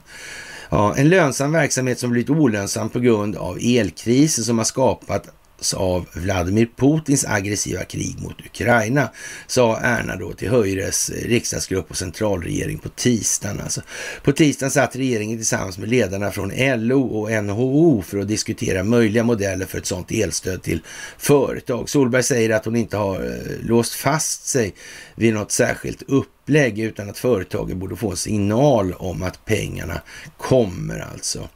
Ja, 0.71 0.95
en 0.97 1.09
lönsam 1.09 1.53
verksamhet 1.53 1.99
som 1.99 2.11
blivit 2.11 2.31
olönsam 2.31 2.89
på 2.89 3.01
grund 3.01 3.37
av 3.37 3.59
elkrisen 3.63 4.45
som 4.45 4.59
har 4.59 4.65
skapat 4.65 5.29
av 5.77 6.07
Vladimir 6.13 6.69
Putins 6.77 7.25
aggressiva 7.25 7.85
krig 7.85 8.17
mot 8.23 8.41
Ukraina, 8.41 9.09
sa 9.47 9.79
Erna 9.83 10.17
då 10.17 10.33
till 10.33 10.49
Höjres 10.49 11.11
riksdagsgrupp 11.11 11.91
och 11.91 11.97
centralregering 11.97 12.79
på 12.79 12.89
tisdagen. 12.89 13.61
Alltså. 13.61 13.81
På 14.23 14.33
tisdagen 14.33 14.71
satt 14.71 14.97
regeringen 14.97 15.39
tillsammans 15.39 15.79
med 15.79 15.89
ledarna 15.89 16.31
från 16.31 16.53
LO 16.57 17.07
och 17.07 17.45
NHO 17.45 18.03
för 18.03 18.19
att 18.19 18.29
diskutera 18.29 18.85
möjliga 18.85 19.25
modeller 19.25 19.67
för 19.67 19.79
ett 19.79 19.87
sådant 19.87 20.11
elstöd 20.11 20.63
till 20.63 20.81
företag. 21.19 21.89
Solberg 21.89 22.23
säger 22.23 22.51
att 22.51 22.65
hon 22.65 22.77
inte 22.77 22.97
har 22.97 23.25
eh, 23.25 23.67
låst 23.67 23.95
fast 23.95 24.47
sig 24.47 24.75
vid 25.15 25.35
något 25.35 25.53
särskilt 25.53 26.03
upplägg 26.03 26.79
utan 26.79 27.11
att 27.11 27.19
företagen 27.19 27.79
borde 27.79 27.97
få 27.97 28.11
en 28.11 28.17
signal 28.17 28.93
om 28.93 29.23
att 29.23 29.45
pengarna 29.45 30.01
kommer 30.37 30.99
alltså. 30.99 31.49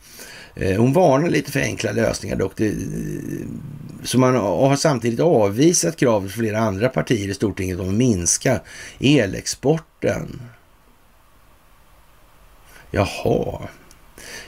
Eh, 0.55 0.77
hon 0.77 0.93
varnar 0.93 1.29
lite 1.29 1.53
för 1.53 1.61
enkla 1.61 1.93
lösningar 1.93 2.37
dock. 2.37 2.53
Det, 2.57 2.75
så 4.03 4.19
man 4.19 4.37
har 4.37 4.77
samtidigt 4.77 5.21
avvisat 5.21 5.97
kravet 5.97 6.33
från 6.33 6.45
flera 6.45 6.59
andra 6.59 6.89
partier 6.89 7.29
i 7.29 7.35
Stortinget 7.35 7.81
om 7.81 7.89
att 7.89 7.95
minska 7.95 8.61
elexporten. 9.01 10.41
Jaha. 12.91 13.69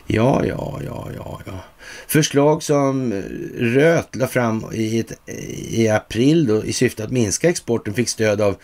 Ja, 0.06 0.44
ja, 0.46 0.80
ja, 0.84 1.08
ja, 1.16 1.40
ja. 1.46 1.64
Förslag 2.06 2.62
som 2.62 3.12
Röt 3.58 4.16
la 4.16 4.26
fram 4.26 4.64
i, 4.72 4.98
ett, 4.98 5.28
i 5.68 5.88
april 5.88 6.46
då, 6.46 6.64
i 6.64 6.72
syfte 6.72 7.04
att 7.04 7.10
minska 7.10 7.48
exporten 7.48 7.94
fick 7.94 8.08
stöd 8.08 8.40
av 8.40 8.56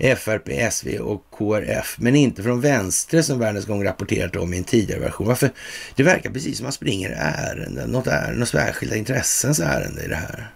FRP, 0.00 0.70
SV 0.70 0.98
och 0.98 1.24
KRF, 1.38 1.96
men 1.98 2.16
inte 2.16 2.42
från 2.42 2.60
vänster 2.60 3.22
som 3.22 3.38
Världens 3.38 3.66
gång 3.66 3.84
rapporterat 3.84 4.36
om 4.36 4.54
i 4.54 4.58
en 4.58 4.64
tidigare 4.64 5.00
version. 5.00 5.26
Varför? 5.26 5.50
Det 5.94 6.02
verkar 6.02 6.30
precis 6.30 6.56
som 6.56 6.64
att 6.64 6.66
man 6.66 6.72
springer 6.72 7.10
ärenden, 7.10 7.90
något, 7.90 8.06
ärende, 8.06 8.38
något 8.38 8.48
särskilda 8.48 8.96
intressens 8.96 9.60
ärende 9.60 10.04
i 10.04 10.08
det 10.08 10.16
här. 10.16 10.50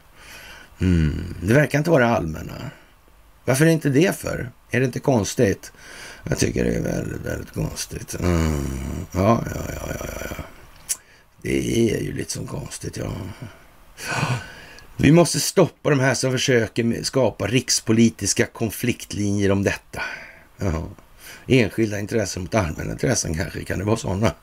Mm. 0.81 1.35
Det 1.43 1.55
verkar 1.55 1.79
inte 1.79 1.91
vara 1.91 2.17
allmänna. 2.17 2.71
Varför 3.45 3.65
är 3.65 3.67
det 3.67 3.73
inte 3.73 3.89
det 3.89 4.17
för? 4.17 4.51
Är 4.71 4.81
det 4.81 4.87
inte 4.87 5.01
konstigt? 5.01 5.73
Jag 6.29 6.39
tycker 6.39 6.65
det 6.65 6.75
är 6.75 6.83
väldigt, 6.83 7.21
väldigt 7.21 7.53
konstigt. 7.53 8.17
Mm. 8.21 8.65
Ja, 9.13 9.45
ja, 9.55 9.61
ja, 9.75 9.89
ja, 10.01 10.07
ja. 10.31 10.45
Det 11.43 11.91
är 11.91 12.01
ju 12.01 12.13
lite 12.13 12.33
som 12.33 12.47
konstigt, 12.47 12.97
ja. 12.97 13.13
Vi 14.97 15.13
måste 15.13 15.41
stoppa 15.41 15.91
de 15.91 16.01
här 16.01 16.15
som 16.15 16.33
försöker 16.33 17.03
skapa 17.03 17.47
rikspolitiska 17.47 18.47
konfliktlinjer 18.47 19.53
om 19.53 19.63
detta. 19.63 20.03
Jaha. 20.59 20.85
Enskilda 21.47 21.99
intressen 21.99 22.43
mot 22.43 22.55
allmänna 22.55 22.93
intressen 22.93 23.35
kanske, 23.35 23.65
kan 23.65 23.79
det 23.79 23.85
vara 23.85 23.97
sådana 23.97 24.35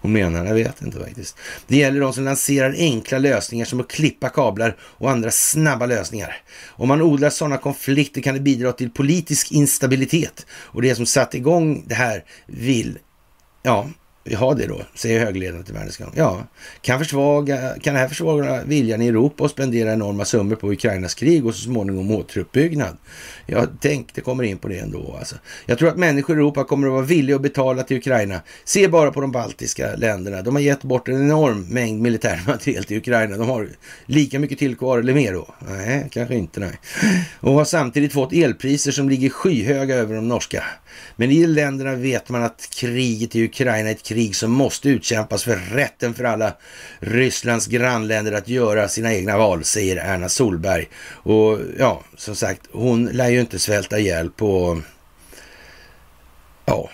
hon 0.00 0.12
menar? 0.12 0.46
Jag 0.46 0.54
vet 0.54 0.82
inte 0.82 0.98
faktiskt. 0.98 1.36
Det 1.66 1.76
gäller 1.76 2.00
de 2.00 2.12
som 2.12 2.24
lanserar 2.24 2.74
enkla 2.78 3.18
lösningar 3.18 3.64
som 3.64 3.80
att 3.80 3.88
klippa 3.88 4.28
kablar 4.28 4.76
och 4.80 5.10
andra 5.10 5.30
snabba 5.30 5.86
lösningar. 5.86 6.36
Om 6.68 6.88
man 6.88 7.02
odlar 7.02 7.30
sådana 7.30 7.58
konflikter 7.58 8.20
kan 8.20 8.34
det 8.34 8.40
bidra 8.40 8.72
till 8.72 8.90
politisk 8.90 9.52
instabilitet 9.52 10.46
och 10.50 10.82
det 10.82 10.94
som 10.94 11.06
satt 11.06 11.34
igång 11.34 11.84
det 11.86 11.94
här 11.94 12.24
vill, 12.46 12.98
ja, 13.62 13.88
vi 14.24 14.34
har 14.34 14.54
det 14.54 14.66
då, 14.66 14.80
säger 14.94 15.24
högledaren 15.24 15.64
till 15.64 15.74
Världens 15.74 15.96
gång. 15.96 16.12
Ja, 16.16 16.46
kan, 16.80 16.98
försvaga, 16.98 17.74
kan 17.82 17.94
det 17.94 18.00
här 18.00 18.08
försvaga 18.08 18.64
viljan 18.64 19.02
i 19.02 19.08
Europa 19.08 19.44
och 19.44 19.50
spendera 19.50 19.92
enorma 19.92 20.24
summor 20.24 20.56
på 20.56 20.72
Ukrainas 20.72 21.14
krig 21.14 21.46
och 21.46 21.54
så 21.54 21.60
småningom 21.60 22.10
återuppbyggnad? 22.10 22.96
Jag 23.46 23.80
tänkte 23.80 24.20
kommer 24.20 24.44
in 24.44 24.58
på 24.58 24.68
det 24.68 24.78
ändå. 24.78 25.16
Alltså. 25.18 25.36
Jag 25.66 25.78
tror 25.78 25.88
att 25.88 25.96
människor 25.96 26.36
i 26.36 26.38
Europa 26.38 26.64
kommer 26.64 26.86
att 26.86 26.92
vara 26.92 27.02
villiga 27.02 27.36
att 27.36 27.42
betala 27.42 27.82
till 27.82 27.96
Ukraina. 27.96 28.40
Se 28.64 28.88
bara 28.88 29.12
på 29.12 29.20
de 29.20 29.32
baltiska 29.32 29.96
länderna. 29.96 30.42
De 30.42 30.54
har 30.54 30.62
gett 30.62 30.82
bort 30.82 31.08
en 31.08 31.14
enorm 31.14 31.66
mängd 31.68 32.02
militär 32.02 32.42
materiel 32.46 32.84
till 32.84 32.96
Ukraina. 32.96 33.36
De 33.36 33.48
har 33.48 33.68
lika 34.06 34.38
mycket 34.38 34.58
till 34.58 34.76
kvar 34.76 34.98
eller 34.98 35.14
mer 35.14 35.32
då? 35.32 35.54
Nej, 35.68 36.08
kanske 36.10 36.34
inte. 36.34 36.60
Nej. 36.60 36.78
Och 37.40 37.52
har 37.52 37.64
samtidigt 37.64 38.12
fått 38.12 38.32
elpriser 38.32 38.92
som 38.92 39.08
ligger 39.08 39.30
skyhöga 39.30 39.94
över 39.94 40.14
de 40.14 40.28
norska. 40.28 40.64
Men 41.16 41.30
i 41.30 41.46
länderna 41.46 41.94
vet 41.94 42.28
man 42.28 42.42
att 42.42 42.68
kriget 42.74 43.36
i 43.36 43.44
Ukraina 43.44 43.88
är 43.88 43.92
ett 43.92 44.02
krig 44.02 44.36
som 44.36 44.50
måste 44.50 44.88
utkämpas 44.88 45.44
för 45.44 45.56
rätten 45.56 46.14
för 46.14 46.24
alla 46.24 46.52
Rysslands 46.98 47.66
grannländer 47.66 48.32
att 48.32 48.48
göra 48.48 48.88
sina 48.88 49.14
egna 49.14 49.38
val, 49.38 49.64
säger 49.64 49.96
Erna 49.96 50.28
Solberg. 50.28 50.88
Och 51.08 51.58
ja, 51.78 52.02
som 52.20 52.36
sagt, 52.36 52.60
hon 52.72 53.06
lär 53.06 53.28
ju 53.28 53.40
inte 53.40 53.58
svälta 53.58 53.98
ihjäl 53.98 54.30
på, 54.30 54.82
ja, 56.64 56.90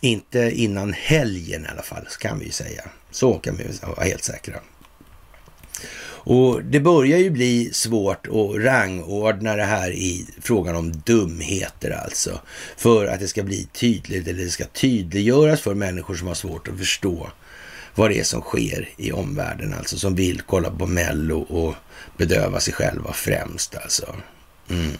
inte 0.00 0.50
innan 0.54 0.92
helgen 0.92 1.64
i 1.64 1.68
alla 1.68 1.82
fall, 1.82 2.06
kan 2.20 2.38
vi 2.38 2.50
säga. 2.50 2.82
Så 3.10 3.34
kan 3.34 3.56
vi 3.56 3.64
vara 3.82 4.04
helt 4.04 4.24
säkra. 4.24 4.54
Och 6.24 6.64
det 6.64 6.80
börjar 6.80 7.18
ju 7.18 7.30
bli 7.30 7.72
svårt 7.72 8.26
att 8.26 8.64
rangordna 8.64 9.56
det 9.56 9.64
här 9.64 9.90
i 9.90 10.26
frågan 10.40 10.76
om 10.76 10.92
dumheter 10.92 11.90
alltså. 11.90 12.40
För 12.76 13.06
att 13.06 13.20
det 13.20 13.28
ska 13.28 13.42
bli 13.42 13.68
tydligt, 13.72 14.28
eller 14.28 14.44
det 14.44 14.50
ska 14.50 14.64
tydliggöras 14.64 15.60
för 15.60 15.74
människor 15.74 16.14
som 16.14 16.28
har 16.28 16.34
svårt 16.34 16.68
att 16.68 16.78
förstå 16.78 17.30
vad 17.94 18.10
det 18.10 18.20
är 18.20 18.24
som 18.24 18.40
sker 18.40 18.88
i 18.96 19.12
omvärlden, 19.12 19.74
alltså 19.74 19.98
som 19.98 20.14
vill 20.14 20.42
kolla 20.46 20.70
på 20.70 20.86
Mello 20.86 21.40
och 21.40 21.74
bedöva 22.16 22.60
sig 22.60 22.74
själva 22.74 23.12
främst 23.12 23.76
alltså. 23.76 24.14
Mm. 24.68 24.96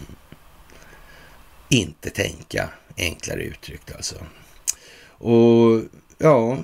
Inte 1.69 2.09
tänka, 2.09 2.69
enklare 2.97 3.43
uttryckt 3.43 3.95
alltså. 3.95 4.15
Och 5.07 5.81
ja, 6.23 6.57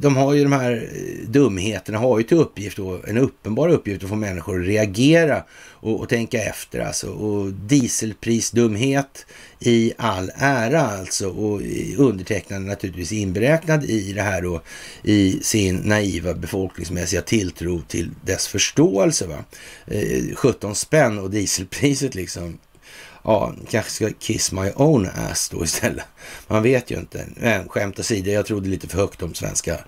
de 0.00 0.16
har 0.16 0.34
ju 0.34 0.42
de 0.42 0.52
här 0.52 0.88
eh, 0.92 1.28
dumheterna, 1.28 1.98
har 1.98 2.18
ju 2.18 2.24
till 2.24 2.36
uppgift, 2.36 2.76
då, 2.76 3.00
en 3.06 3.18
uppenbar 3.18 3.68
uppgift 3.68 4.02
att 4.02 4.08
få 4.08 4.16
människor 4.16 4.60
att 4.60 4.66
reagera 4.66 5.44
och, 5.70 6.00
och 6.00 6.08
tänka 6.08 6.42
efter 6.42 6.80
alltså. 6.80 7.10
Och 7.10 7.52
dieselprisdumhet 7.52 9.26
i 9.58 9.92
all 9.96 10.30
ära 10.34 10.80
alltså 10.80 11.28
och 11.28 11.60
undertecknad 11.96 12.62
naturligtvis 12.62 13.12
inberäknad 13.12 13.84
i 13.84 14.12
det 14.12 14.22
här 14.22 14.42
då 14.42 14.60
i 15.02 15.38
sin 15.42 15.76
naiva 15.76 16.34
befolkningsmässiga 16.34 17.22
tilltro 17.22 17.82
till 17.88 18.10
dess 18.24 18.46
förståelse. 18.46 19.26
Va? 19.26 19.44
Eh, 19.86 20.34
17 20.34 20.74
spänn 20.74 21.18
och 21.18 21.30
dieselpriset 21.30 22.14
liksom 22.14 22.58
ja, 23.24 23.54
kanske 23.70 23.90
ska 23.90 24.10
kiss 24.18 24.52
my 24.52 24.70
own 24.76 25.08
ass 25.30 25.48
då 25.48 25.64
istället. 25.64 26.04
Man 26.46 26.62
vet 26.62 26.90
ju 26.90 26.98
inte. 26.98 27.26
Men 27.36 27.68
skämt 27.68 27.98
åsido, 27.98 28.30
jag 28.30 28.46
trodde 28.46 28.68
lite 28.68 28.88
för 28.88 28.98
högt 28.98 29.22
om 29.22 29.34
svenska 29.34 29.78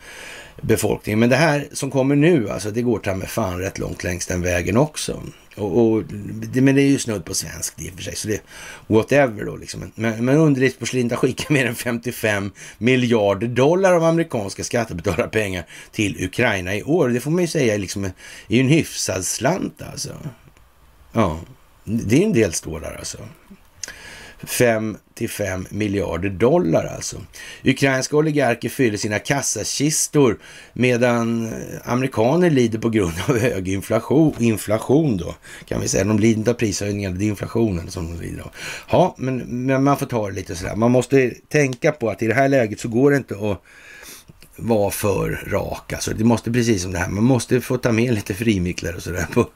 befolkningen. 0.61 1.19
Men 1.19 1.31
det 1.31 1.37
här 1.37 1.69
som 1.73 1.91
kommer 1.91 2.17
nu, 2.17 2.51
alltså 2.51 2.71
det 2.71 2.83
går 2.83 2.99
ta 2.99 3.15
med 3.15 3.29
fan 3.29 3.59
rätt 3.59 3.79
långt 3.79 4.05
längs 4.05 4.27
den 4.27 4.43
vägen 4.43 4.77
också. 4.77 5.23
Och, 5.57 5.83
och 5.83 6.05
det, 6.53 6.61
men 6.61 6.75
det 6.75 6.83
är 6.83 6.87
ju 6.87 6.99
snudd 6.99 7.25
på 7.25 7.35
svenskt 7.35 7.83
i 7.83 7.91
och 7.91 7.95
för 7.95 8.03
sig, 8.03 8.17
så 8.17 8.29
det 8.29 8.43
whatever 8.87 9.45
då 9.45 9.57
liksom. 9.57 9.93
Men, 9.95 10.25
men 10.25 10.37
underlivsporslin 10.37 11.11
har 11.11 11.17
skickat 11.17 11.51
mer 11.51 11.67
än 11.67 11.75
55 11.75 12.53
miljarder 12.79 13.49
dollar 13.49 13.93
av 13.93 14.05
amerikanska 14.05 14.65
skattebetalarpengar 14.65 15.67
till 15.93 16.25
Ukraina 16.25 16.75
i 16.75 16.83
år. 16.83 17.09
Det 17.09 17.21
får 17.21 17.31
man 17.31 17.41
ju 17.41 17.49
säga 17.49 17.77
liksom, 17.77 18.05
är 18.05 18.13
ju 18.49 18.61
en 18.61 18.69
hyfsad 18.69 19.25
slant 19.25 19.83
alltså. 19.83 20.11
Ja. 21.13 21.41
Det 21.85 22.23
är 22.23 22.27
en 22.27 22.33
del 22.33 22.53
stålar 22.53 22.97
alltså. 22.99 23.19
5 24.43 24.97
till 25.15 25.31
5 25.31 25.67
miljarder 25.71 26.31
dollar 26.31 26.87
alltså. 26.87 27.17
Ukrainska 27.65 28.17
oligarker 28.17 28.69
fyller 28.69 28.97
sina 28.97 29.19
kassakistor 29.19 30.39
medan 30.73 31.53
amerikaner 31.85 32.51
lider 32.51 32.79
på 32.79 32.89
grund 32.89 33.13
av 33.29 33.39
hög 33.39 33.69
inflation, 33.69 34.35
inflation 34.39 35.17
då, 35.17 35.35
kan 35.65 35.81
vi 35.81 35.89
säga. 35.89 36.05
De 36.05 36.19
lider 36.19 36.39
inte 36.39 36.51
av 36.51 36.55
prishöjningar, 36.55 37.11
det 37.11 37.25
är 37.25 37.29
inflationen 37.29 37.91
som 37.91 38.17
de 38.17 38.25
lider 38.25 38.43
av. 38.43 38.51
Ja, 38.91 39.15
men, 39.19 39.67
men 39.67 39.85
man 39.85 39.99
får 39.99 40.07
ta 40.07 40.29
det 40.29 40.35
lite 40.35 40.57
sådär. 40.57 40.77
Man 40.77 40.91
måste 40.91 41.31
tänka 41.49 41.93
på 41.93 42.11
att 42.11 42.23
i 42.23 42.27
det 42.27 42.35
här 42.35 42.49
läget 42.49 42.81
så 42.81 42.89
går 42.89 43.11
det 43.11 43.17
inte 43.17 43.35
att 43.35 43.63
vara 44.63 44.91
för 44.91 45.45
rak. 45.47 45.93
Alltså, 45.93 46.15
det 46.15 46.25
måste 46.25 46.53
precis 46.53 46.83
som 46.83 46.93
det 46.93 46.99
här, 46.99 47.09
man 47.09 47.25
måste 47.25 47.61
få 47.61 47.79
ta 47.79 47.93
med 47.93 48.15
lite 48.15 48.35
frimicklare 48.35 48.97
och 48.97 49.03
sådär 49.03 49.27
på 49.33 49.49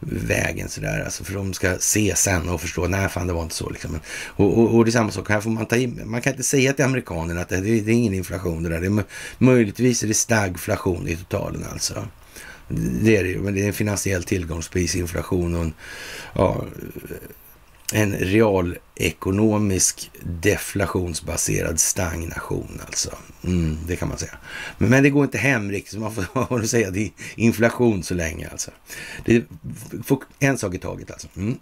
vägen 0.00 0.68
sådär. 0.68 1.02
Alltså, 1.04 1.24
för 1.24 1.34
de 1.34 1.54
ska 1.54 1.76
se 1.78 2.16
sen 2.16 2.48
och 2.48 2.60
förstå, 2.60 2.86
nej 2.88 3.08
fan 3.08 3.26
det 3.26 3.32
var 3.32 3.42
inte 3.42 3.54
så 3.54 3.70
liksom. 3.70 4.00
Och, 4.26 4.58
och, 4.58 4.74
och 4.74 4.84
det 4.84 4.88
är 4.88 4.92
samma 4.92 5.10
sak, 5.10 5.28
här 5.28 5.40
får 5.40 5.50
man 5.50 5.66
ta 5.66 5.76
in, 5.76 6.00
man 6.04 6.20
kan 6.20 6.32
inte 6.32 6.42
säga 6.42 6.72
till 6.72 6.84
amerikanerna 6.84 7.40
att 7.40 7.48
det, 7.48 7.56
det, 7.56 7.80
det 7.80 7.92
är 7.92 7.94
ingen 7.94 8.14
inflation 8.14 8.62
det 8.62 8.68
där. 8.68 8.80
Det 8.80 8.86
är, 8.86 9.04
möjligtvis 9.38 10.02
är 10.02 10.08
det 10.08 10.14
stagflation 10.14 11.08
i 11.08 11.16
totalen 11.16 11.64
alltså. 11.72 12.06
Det 13.02 13.16
är 13.16 13.24
det 13.24 13.28
ju, 13.28 13.38
men 13.38 13.54
det 13.54 13.62
är 13.62 13.66
en 13.66 13.72
finansiell 13.72 14.24
tillgångsprisinflation 14.24 15.54
och 15.54 15.60
en, 15.60 15.72
ja, 16.34 16.64
en 17.94 18.12
realekonomisk 18.12 20.10
deflationsbaserad 20.22 21.80
stagnation 21.80 22.80
alltså. 22.86 23.10
Mm, 23.44 23.78
det 23.86 23.96
kan 23.96 24.08
man 24.08 24.18
säga. 24.18 24.38
Men, 24.78 24.90
men, 24.90 25.02
det 25.02 25.10
går 25.10 25.24
inte 25.24 25.38
hem 25.38 25.70
riktigt, 25.70 26.00
man 26.00 26.14
får 26.14 26.62
säga 26.66 26.90
det 26.90 27.00
är 27.00 27.10
inflation 27.36 28.02
så 28.02 28.14
länge 28.14 28.48
alltså. 28.48 28.70
Det 29.24 29.44
får 30.04 30.18
en 30.38 30.58
sak 30.58 30.74
i 30.74 30.78
taget 30.78 31.10
alltså. 31.10 31.28
Mm. 31.36 31.58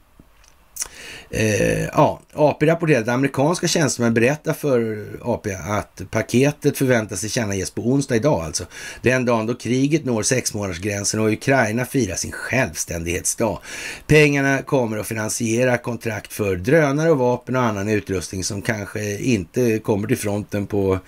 Eh, 1.30 1.84
ja, 1.84 2.20
AP 2.34 2.66
rapporterade 2.66 3.02
att 3.02 3.14
amerikanska 3.14 3.68
tjänstemän 3.68 4.14
berättar 4.14 4.52
för 4.52 5.06
AP 5.22 5.54
att 5.54 6.02
paketet 6.10 6.78
förväntas 6.78 7.20
tillkännages 7.20 7.70
på 7.70 7.82
onsdag 7.82 8.16
idag 8.16 8.44
alltså. 8.44 8.64
Den 9.02 9.24
dagen 9.24 9.46
då 9.46 9.54
kriget 9.54 10.04
når 10.04 10.22
sexmånadersgränsen 10.22 11.20
och 11.20 11.32
Ukraina 11.32 11.84
firar 11.84 12.16
sin 12.16 12.32
självständighetsdag. 12.32 13.58
Pengarna 14.06 14.62
kommer 14.62 14.98
att 14.98 15.06
finansiera 15.06 15.78
kontrakt 15.78 16.32
för 16.32 16.56
drönare 16.56 17.10
och 17.10 17.18
vapen 17.18 17.56
och 17.56 17.62
annan 17.62 17.88
utrustning 17.88 18.44
som 18.44 18.62
kanske 18.62 19.18
inte 19.18 19.78
kommer 19.78 20.08
till 20.08 20.18
fronten 20.18 20.66
på 20.66 20.98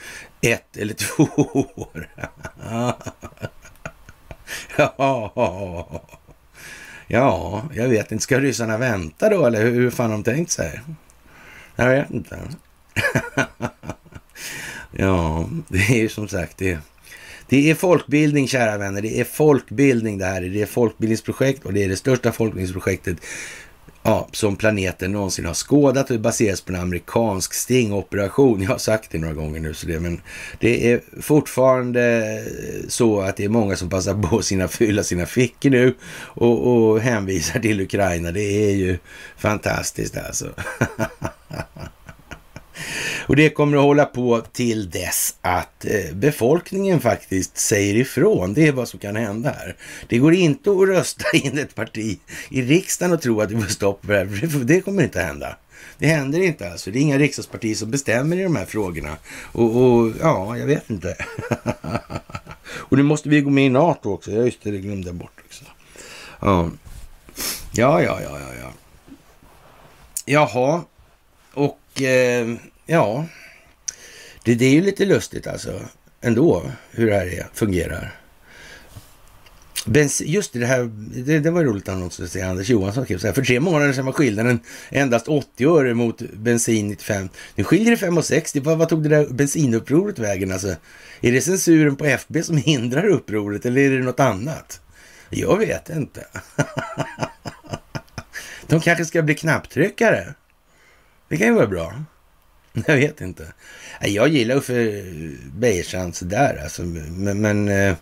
ett 0.41 0.77
eller 0.77 0.95
två 0.95 1.29
år. 1.75 2.09
ja. 4.97 6.20
Ja, 7.07 7.63
jag 7.75 7.89
vet 7.89 8.13
inte. 8.13 8.23
Ska 8.23 8.41
ryssarna 8.41 8.79
vänta 8.79 9.29
då 9.29 9.47
eller 9.47 9.65
hur 9.65 9.91
fan 9.91 10.11
har 10.11 10.19
de 10.19 10.25
tänkt 10.25 10.51
sig? 10.51 10.81
Jag 11.77 11.89
vet 11.89 12.11
inte. 12.11 12.39
ja, 14.91 15.49
det 15.69 15.79
är 15.79 15.97
ju 15.97 16.09
som 16.09 16.29
sagt 16.29 16.59
det. 16.59 16.79
Det 17.49 17.71
är 17.71 17.75
folkbildning, 17.75 18.49
kära 18.49 18.79
vänner. 18.79 19.03
Det 19.03 19.21
är 19.21 19.25
folkbildning 19.25 20.19
det 20.19 20.25
här. 20.25 20.41
Det 20.41 20.63
är 20.63 20.67
folkbildningsprojekt 20.67 21.65
och 21.65 21.73
det 21.73 21.85
är 21.85 21.89
det 21.89 21.97
största 21.97 22.33
folkbildningsprojektet 22.33 23.17
ja, 24.05 24.29
som 24.33 24.57
planeten 24.57 25.13
någonsin 25.13 25.47
har 25.47 25.55
skådat 25.55 26.11
och 26.11 26.17
det 26.17 26.23
baseras 26.23 26.61
på 26.61 26.73
en 26.73 26.81
amerikansk 26.81 27.55
stingoperation. 27.55 28.63
Jag 28.63 28.71
har 28.71 28.79
sagt 28.79 29.11
det 29.11 29.19
några 29.19 29.35
gånger 29.35 29.61
nu, 29.61 29.75
så 29.75 29.87
det, 29.87 30.01
men 30.01 30.21
det 30.61 30.93
är 30.93 31.01
fortfarande 31.21 32.45
så 32.89 33.21
att 33.21 33.37
det 33.37 33.45
är 33.45 33.49
många 33.49 33.77
som 33.77 33.91
passar 33.91 34.15
på 34.15 34.65
att 34.65 34.73
fylla 34.73 35.03
sina 35.03 35.27
fickor 35.27 35.71
nu 35.71 35.95
och, 36.15 36.67
och 36.67 37.01
hänvisar 37.01 37.61
till 37.61 37.81
Ukraina. 37.81 38.33
Det 38.33 38.71
är 38.71 38.75
ju 38.75 38.99
fantastiskt 39.37 40.17
alltså. 40.17 40.49
Och 43.26 43.37
det 43.37 43.51
kommer 43.51 43.76
att 43.76 43.82
hålla 43.82 44.05
på 44.05 44.41
till 44.53 44.91
dess 44.91 45.35
att 45.41 45.85
eh, 45.85 46.14
befolkningen 46.14 47.01
faktiskt 47.01 47.59
säger 47.59 47.95
ifrån. 47.95 48.55
Det 48.55 48.68
är 48.68 48.72
vad 48.72 48.89
som 48.89 49.01
kan 49.01 49.16
hända 49.16 49.51
här. 49.51 49.76
Det 50.09 50.18
går 50.18 50.35
inte 50.35 50.70
att 50.70 50.89
rösta 50.89 51.24
in 51.37 51.59
ett 51.59 51.74
parti 51.74 52.18
i 52.51 52.62
riksdagen 52.62 53.12
och 53.12 53.22
tro 53.22 53.41
att 53.41 53.49
det 53.49 53.61
får 53.61 53.68
stopp 53.68 54.03
på 54.03 54.12
det 54.12 54.18
här. 54.18 54.64
Det 54.64 54.80
kommer 54.80 55.03
inte 55.03 55.20
att 55.20 55.26
hända. 55.26 55.57
Det 55.99 56.07
händer 56.07 56.41
inte 56.41 56.70
alltså. 56.70 56.91
Det 56.91 56.99
är 56.99 57.01
inga 57.01 57.18
riksdagspartier 57.18 57.74
som 57.74 57.91
bestämmer 57.91 58.37
i 58.37 58.43
de 58.43 58.57
här 58.57 58.64
frågorna. 58.64 59.16
Och, 59.53 59.76
och 59.76 60.12
ja, 60.20 60.57
jag 60.57 60.66
vet 60.66 60.91
inte. 60.91 61.16
och 62.68 62.97
nu 62.97 63.03
måste 63.03 63.28
vi 63.28 63.41
gå 63.41 63.51
med 63.51 63.66
i 63.66 63.68
NATO 63.68 64.12
också. 64.12 64.30
Ja, 64.30 64.43
just 64.43 64.62
det, 64.62 64.70
det 64.70 64.78
glömde 64.78 65.09
jag 65.09 65.14
bort 65.14 65.41
också. 65.47 65.64
Ja, 66.41 66.70
ja, 67.72 68.03
ja, 68.03 68.20
ja, 68.22 68.39
ja. 68.61 68.72
Jaha, 70.26 70.82
och 71.55 72.03
eh, 72.03 72.57
Ja, 72.87 73.26
det, 74.45 74.55
det 74.55 74.64
är 74.64 74.72
ju 74.72 74.80
lite 74.80 75.05
lustigt 75.05 75.47
alltså 75.47 75.80
ändå 76.20 76.70
hur 76.91 77.07
det 77.07 77.14
här 77.14 77.26
är, 77.26 77.47
fungerar. 77.53 78.20
Bens, 79.87 80.20
just 80.20 80.53
det, 80.53 80.66
här, 80.66 80.91
det, 81.24 81.39
det 81.39 81.51
var 81.51 81.64
roligt 81.64 81.89
annons 81.89 82.20
att 82.20 82.30
se 82.30 82.43
Anders 82.43 82.68
Johansson 82.68 83.05
skrev 83.05 83.18
så 83.18 83.26
här. 83.26 83.35
För 83.35 83.43
tre 83.43 83.61
månader 83.61 83.93
sedan 83.93 84.07
var 84.07 84.12
skillnaden 84.12 84.61
endast 84.91 85.28
80 85.28 85.66
öre 85.66 85.95
mot 85.95 86.22
bensin 86.32 86.89
95. 86.89 87.28
Nu 87.55 87.64
skiljer 87.64 87.91
det 87.91 88.07
5,60. 88.07 88.64
Vad, 88.64 88.78
vad 88.78 88.89
tog 88.89 89.03
det 89.03 89.09
där 89.09 89.26
bensinupproret 89.26 90.18
vägen? 90.18 90.53
Alltså, 90.53 90.74
är 91.20 91.32
det 91.32 91.41
censuren 91.41 91.97
på 91.97 92.05
FB 92.05 92.43
som 92.43 92.57
hindrar 92.57 93.07
upproret 93.07 93.66
eller 93.66 93.80
är 93.80 93.91
det 93.91 94.05
något 94.05 94.20
annat? 94.20 94.80
Jag 95.30 95.59
vet 95.59 95.91
inte. 95.91 96.26
De 98.66 98.80
kanske 98.80 99.05
ska 99.05 99.22
bli 99.22 99.35
knapptryckare. 99.35 100.35
Det 101.28 101.37
kan 101.37 101.47
ju 101.47 101.55
vara 101.55 101.66
bra. 101.66 101.95
Jag 102.87 102.97
vet 102.97 103.20
inte. 103.20 103.53
Jag 104.01 104.29
gillar 104.29 104.57
Uffe 104.57 105.05
Bejerstrand 105.57 106.14
sådär 106.14 106.61
alltså. 106.62 106.83
Men, 106.83 107.41
men, 107.41 107.68
eh, 107.68 107.95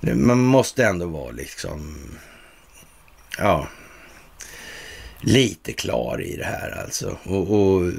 man 0.00 0.38
måste 0.38 0.84
ändå 0.84 1.06
vara 1.06 1.30
liksom, 1.30 1.96
ja, 3.38 3.68
lite 5.20 5.72
klar 5.72 6.22
i 6.22 6.36
det 6.36 6.44
här 6.44 6.82
alltså. 6.84 7.18
Och, 7.24 7.50
och 7.50 7.92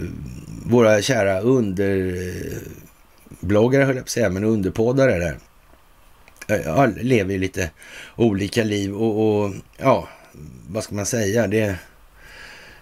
våra 0.65 1.01
kära 1.01 1.39
underbloggare 1.39 3.83
höll 3.83 3.95
jag 3.95 3.95
på 3.95 4.07
att 4.07 4.09
säga, 4.09 4.29
men 4.29 4.43
underpoddare 4.43 5.19
där. 5.19 5.37
Eh, 6.47 6.61
ja, 6.65 6.85
lever 6.85 7.33
ju 7.33 7.39
lite 7.39 7.69
olika 8.15 8.63
liv 8.63 8.95
och, 8.95 9.43
och 9.43 9.53
ja, 9.77 10.09
vad 10.69 10.83
ska 10.83 10.95
man 10.95 11.05
säga? 11.05 11.47
Det, 11.47 11.63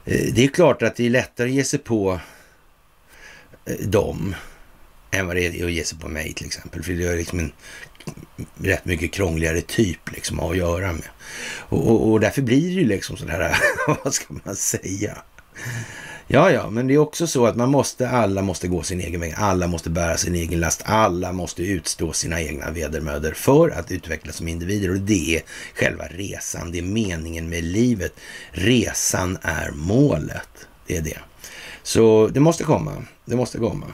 eh, 0.05 0.15
det 0.33 0.43
är 0.43 0.47
klart 0.47 0.81
att 0.81 0.95
det 0.95 1.05
är 1.05 1.09
lättare 1.09 1.47
att 1.47 1.53
ge 1.53 1.63
sig 1.63 1.79
på 1.79 2.19
Eh, 3.65 3.87
dem 3.87 4.35
än 5.11 5.27
vad 5.27 5.35
det 5.35 5.45
är 5.45 5.65
att 5.65 5.71
ge 5.71 5.85
sig 5.85 5.99
på 5.99 6.07
mig 6.07 6.33
till 6.33 6.45
exempel. 6.45 6.83
För 6.83 6.93
det 6.93 7.07
är 7.07 7.17
liksom 7.17 7.39
en 7.39 7.51
rätt 8.57 8.85
mycket 8.85 9.11
krångligare 9.11 9.61
typ 9.61 10.11
liksom 10.11 10.39
att 10.39 10.57
göra 10.57 10.93
med. 10.93 11.07
Och, 11.59 11.91
och, 11.91 12.11
och 12.11 12.19
därför 12.19 12.41
blir 12.41 12.61
det 12.61 12.81
ju 12.81 12.87
liksom 12.87 13.17
sådär, 13.17 13.57
vad 14.03 14.13
ska 14.13 14.33
man 14.45 14.55
säga? 14.55 15.17
Ja, 16.27 16.51
ja, 16.51 16.69
men 16.69 16.87
det 16.87 16.93
är 16.93 16.97
också 16.97 17.27
så 17.27 17.45
att 17.45 17.55
man 17.55 17.69
måste, 17.69 18.09
alla 18.09 18.41
måste 18.41 18.67
gå 18.67 18.83
sin 18.83 19.01
egen 19.01 19.21
väg, 19.21 19.33
alla 19.37 19.67
måste 19.67 19.89
bära 19.89 20.17
sin 20.17 20.35
egen 20.35 20.59
last, 20.59 20.81
alla 20.85 21.31
måste 21.31 21.63
utstå 21.63 22.13
sina 22.13 22.41
egna 22.41 22.71
vedermödor 22.71 23.31
för 23.31 23.69
att 23.69 23.91
utvecklas 23.91 24.35
som 24.35 24.47
individer 24.47 24.89
och 24.89 24.99
det 24.99 25.35
är 25.35 25.41
själva 25.75 26.03
resan, 26.03 26.71
det 26.71 26.77
är 26.77 26.83
meningen 26.83 27.49
med 27.49 27.63
livet. 27.63 28.13
Resan 28.51 29.37
är 29.41 29.71
målet, 29.71 30.67
det 30.87 30.97
är 30.97 31.01
det. 31.01 31.19
Så 31.83 32.27
det 32.27 32.39
måste 32.39 32.63
komma. 32.63 33.03
Det 33.25 33.35
måste 33.35 33.57
komma. 33.57 33.85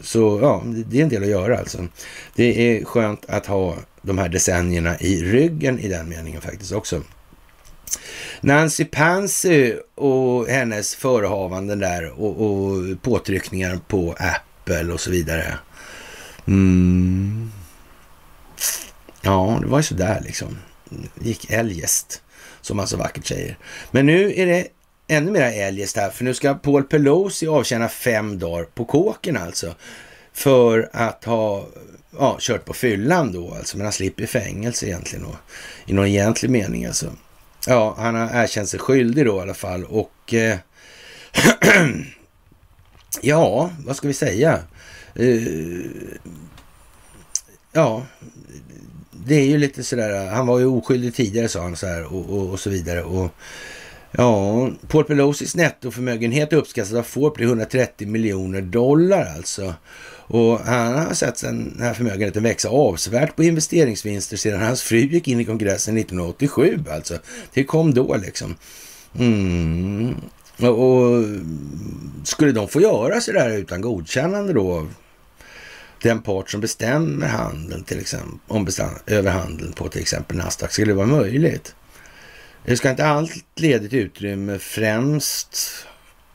Så 0.00 0.38
ja, 0.42 0.62
det 0.64 0.98
är 0.98 1.02
en 1.02 1.08
del 1.08 1.22
att 1.22 1.28
göra 1.28 1.58
alltså. 1.58 1.86
Det 2.34 2.78
är 2.78 2.84
skönt 2.84 3.24
att 3.28 3.46
ha 3.46 3.76
de 4.02 4.18
här 4.18 4.28
decennierna 4.28 4.98
i 4.98 5.22
ryggen 5.22 5.78
i 5.78 5.88
den 5.88 6.08
meningen 6.08 6.40
faktiskt 6.40 6.72
också. 6.72 7.02
Nancy 8.40 8.84
Pansy 8.84 9.74
och 9.94 10.46
hennes 10.46 10.94
förehavanden 10.94 11.78
där 11.78 12.20
och, 12.20 12.40
och 12.40 13.02
påtryckningar 13.02 13.78
på 13.88 14.16
Apple 14.18 14.92
och 14.92 15.00
så 15.00 15.10
vidare. 15.10 15.58
Mm. 16.46 17.50
Ja, 19.22 19.58
det 19.60 19.66
var 19.66 19.78
ju 19.78 19.82
sådär 19.82 20.20
liksom. 20.24 20.58
Det 21.14 21.28
gick 21.28 21.50
eljest, 21.50 22.22
som 22.60 22.76
man 22.76 22.86
så 22.86 22.96
vackert 22.96 23.26
säger. 23.26 23.58
Men 23.90 24.06
nu 24.06 24.34
är 24.34 24.46
det 24.46 24.66
ännu 25.08 25.30
mera 25.30 25.52
eljest 25.52 25.96
här, 25.96 26.10
för 26.10 26.24
nu 26.24 26.34
ska 26.34 26.54
Paul 26.54 26.84
Pelosi 26.84 27.46
avtjäna 27.46 27.88
fem 27.88 28.38
dagar 28.38 28.64
på 28.64 28.84
kåken 28.84 29.36
alltså. 29.36 29.74
För 30.32 30.90
att 30.92 31.24
ha 31.24 31.66
ja, 32.18 32.36
kört 32.40 32.64
på 32.64 32.74
fyllan 32.74 33.32
då 33.32 33.54
alltså, 33.54 33.76
men 33.76 33.86
han 33.86 33.92
slipper 33.92 34.26
fängelse 34.26 34.86
egentligen 34.86 35.24
då. 35.24 35.36
I 35.86 35.92
någon 35.92 36.06
egentlig 36.06 36.50
mening 36.50 36.84
alltså. 36.84 37.12
Ja, 37.66 37.94
han 37.98 38.14
har 38.14 38.42
erkänt 38.42 38.68
sig 38.68 38.80
skyldig 38.80 39.26
då 39.26 39.38
i 39.38 39.40
alla 39.40 39.54
fall 39.54 39.84
och 39.84 40.34
eh, 40.34 40.58
ja, 43.20 43.70
vad 43.86 43.96
ska 43.96 44.08
vi 44.08 44.14
säga? 44.14 44.58
Uh, 45.20 45.86
ja, 47.72 48.02
det 49.10 49.34
är 49.34 49.46
ju 49.46 49.58
lite 49.58 49.84
sådär, 49.84 50.26
han 50.30 50.46
var 50.46 50.58
ju 50.58 50.66
oskyldig 50.66 51.14
tidigare 51.14 51.48
sa 51.48 51.62
han 51.62 51.76
så 51.76 51.86
här 51.86 52.04
och, 52.04 52.30
och, 52.30 52.50
och 52.50 52.60
så 52.60 52.70
vidare. 52.70 53.02
Och 53.02 53.34
Ja, 54.16 54.70
Paul 54.88 55.04
Pelosis 55.04 55.56
nettoförmögenhet 55.56 56.52
uppskattas 56.52 56.92
av 56.92 57.02
Forbes 57.02 57.36
till 57.36 57.46
130 57.46 58.08
miljoner 58.08 58.60
dollar 58.60 59.34
alltså. 59.36 59.74
Och 60.26 60.58
han 60.58 61.06
har 61.06 61.14
sett 61.14 61.40
den 61.40 61.78
här 61.80 61.94
förmögenheten 61.94 62.42
växa 62.42 62.68
avsevärt 62.68 63.36
på 63.36 63.44
investeringsvinster 63.44 64.36
sedan 64.36 64.60
hans 64.60 64.82
fru 64.82 64.98
gick 64.98 65.28
in 65.28 65.40
i 65.40 65.44
kongressen 65.44 65.98
1987 65.98 66.84
alltså. 66.90 67.18
Det 67.54 67.64
kom 67.64 67.94
då 67.94 68.16
liksom. 68.16 68.54
Mm. 69.18 70.14
Och, 70.58 70.68
och 70.68 71.24
skulle 72.24 72.52
de 72.52 72.68
få 72.68 72.80
göra 72.80 73.20
sådär 73.20 73.58
utan 73.58 73.80
godkännande 73.80 74.52
då 74.52 74.86
den 76.02 76.22
part 76.22 76.50
som 76.50 76.60
bestämmer 76.60 77.26
handeln 77.26 77.84
till 77.84 78.00
exempel, 78.00 78.38
om 78.48 78.64
bestäm, 78.64 78.88
över 79.06 79.30
handeln 79.30 79.72
på 79.72 79.88
till 79.88 80.00
exempel 80.00 80.36
Nasdaq 80.36 80.72
skulle 80.72 80.92
det 80.92 80.96
vara 80.96 81.06
möjligt. 81.06 81.74
Det 82.66 82.76
ska 82.76 82.90
inte 82.90 83.06
allt 83.06 83.44
ledigt 83.54 83.92
utrymme 83.92 84.58
främst 84.58 85.58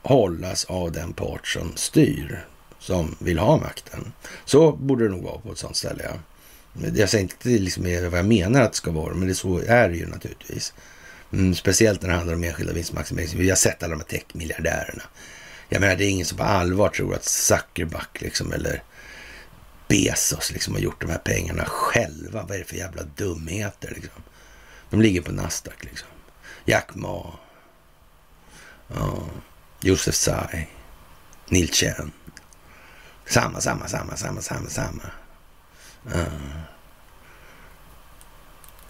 hållas 0.02 0.64
av 0.64 0.92
den 0.92 1.12
part 1.12 1.46
som 1.46 1.72
styr, 1.76 2.46
som 2.78 3.16
vill 3.18 3.38
ha 3.38 3.56
makten. 3.56 4.12
Så 4.44 4.72
borde 4.72 5.04
det 5.04 5.10
nog 5.10 5.22
vara 5.24 5.38
på 5.38 5.52
ett 5.52 5.58
sånt 5.58 5.76
ställe. 5.76 6.02
Ja. 6.04 6.16
Jag 6.94 7.08
säger 7.08 7.22
inte 7.22 7.48
liksom 7.48 7.82
vad 7.82 8.18
jag 8.18 8.26
menar 8.26 8.62
att 8.62 8.72
det 8.72 8.76
ska 8.76 8.90
vara, 8.90 9.14
men 9.14 9.28
det 9.28 9.34
så 9.34 9.58
är 9.66 9.88
det 9.88 9.96
ju 9.96 10.06
naturligtvis. 10.06 10.72
Mm, 11.32 11.54
speciellt 11.54 12.02
när 12.02 12.08
det 12.08 12.14
handlar 12.14 12.34
om 12.34 12.44
enskilda 12.44 12.72
vinstmaximering. 12.72 13.28
Vi 13.34 13.48
har 13.48 13.56
sett 13.56 13.82
alla 13.82 13.94
de 13.94 14.00
här 14.00 14.18
techmiljardärerna. 14.18 15.02
Jag 15.68 15.80
menar, 15.80 15.96
det 15.96 16.04
är 16.04 16.10
ingen 16.10 16.26
som 16.26 16.38
på 16.38 16.44
allvar 16.44 16.88
tror 16.88 17.14
att 17.14 17.24
Zuckerback 17.24 18.20
liksom, 18.20 18.52
eller 18.52 18.82
Bezos 19.88 20.52
liksom 20.52 20.74
har 20.74 20.80
gjort 20.80 21.00
de 21.00 21.10
här 21.10 21.18
pengarna 21.18 21.64
själva. 21.64 22.42
Vad 22.42 22.50
är 22.50 22.58
det 22.58 22.64
för 22.64 22.76
jävla 22.76 23.02
dumheter 23.02 23.92
liksom? 23.94 24.22
De 24.90 25.02
ligger 25.02 25.20
på 25.20 25.32
Nasdaq 25.32 25.84
liksom. 25.84 26.08
Jack 26.64 26.94
Ma. 26.94 27.38
Ja. 28.88 29.18
Josef 29.80 30.14
Tsai. 30.14 30.68
Neil 31.48 31.68
Chen. 31.68 32.12
Samma, 33.26 33.60
samma, 33.60 33.88
samma, 33.88 34.16
samma, 34.16 34.40
samma, 34.40 34.68
samma. 34.68 35.02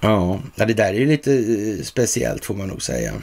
Ja. 0.00 0.40
ja, 0.54 0.66
det 0.66 0.74
där 0.74 0.94
är 0.94 0.98
ju 0.98 1.06
lite 1.06 1.32
eh, 1.32 1.84
speciellt 1.84 2.44
får 2.44 2.54
man 2.54 2.68
nog 2.68 2.82
säga. 2.82 3.22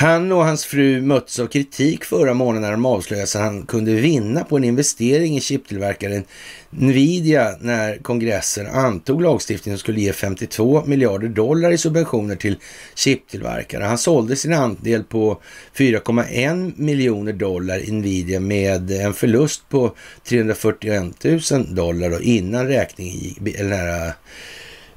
Han 0.00 0.32
och 0.32 0.44
hans 0.44 0.64
fru 0.64 1.00
möttes 1.00 1.38
av 1.38 1.46
kritik 1.46 2.04
förra 2.04 2.34
månaden 2.34 2.62
när 2.62 2.70
de 2.70 2.86
avslöjade 2.86 3.24
att 3.24 3.42
han 3.42 3.66
kunde 3.66 3.92
vinna 3.92 4.44
på 4.44 4.56
en 4.56 4.64
investering 4.64 5.36
i 5.36 5.40
chiptillverkaren 5.40 6.24
Nvidia 6.70 7.56
när 7.60 7.96
kongressen 7.96 8.66
antog 8.66 9.22
lagstiftningen 9.22 9.78
som 9.78 9.82
skulle 9.82 10.00
ge 10.00 10.12
52 10.12 10.82
miljarder 10.86 11.28
dollar 11.28 11.70
i 11.70 11.78
subventioner 11.78 12.36
till 12.36 12.56
chiptillverkare. 12.94 13.84
Han 13.84 13.98
sålde 13.98 14.36
sin 14.36 14.52
andel 14.52 15.04
på 15.04 15.40
4,1 15.76 16.72
miljoner 16.76 17.32
dollar 17.32 17.92
Nvidia 17.92 18.40
med 18.40 18.90
en 18.90 19.14
förlust 19.14 19.68
på 19.68 19.94
341 20.28 21.24
000 21.24 21.74
dollar 21.74 22.22
innan 22.22 22.66
räkningen, 22.66 23.34
eller 23.58 24.12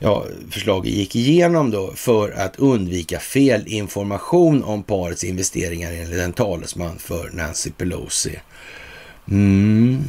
ja, 0.03 0.25
förslaget 0.49 0.93
gick 0.93 1.15
igenom 1.15 1.71
då 1.71 1.93
för 1.93 2.31
att 2.31 2.55
undvika 2.59 3.19
felinformation 3.19 4.63
om 4.63 4.83
parets 4.83 5.23
investeringar 5.23 5.91
enligt 5.91 6.19
en 6.19 6.33
talesman 6.33 6.99
för 6.99 7.29
Nancy 7.29 7.71
Pelosi. 7.71 8.39
Mm. 9.29 10.03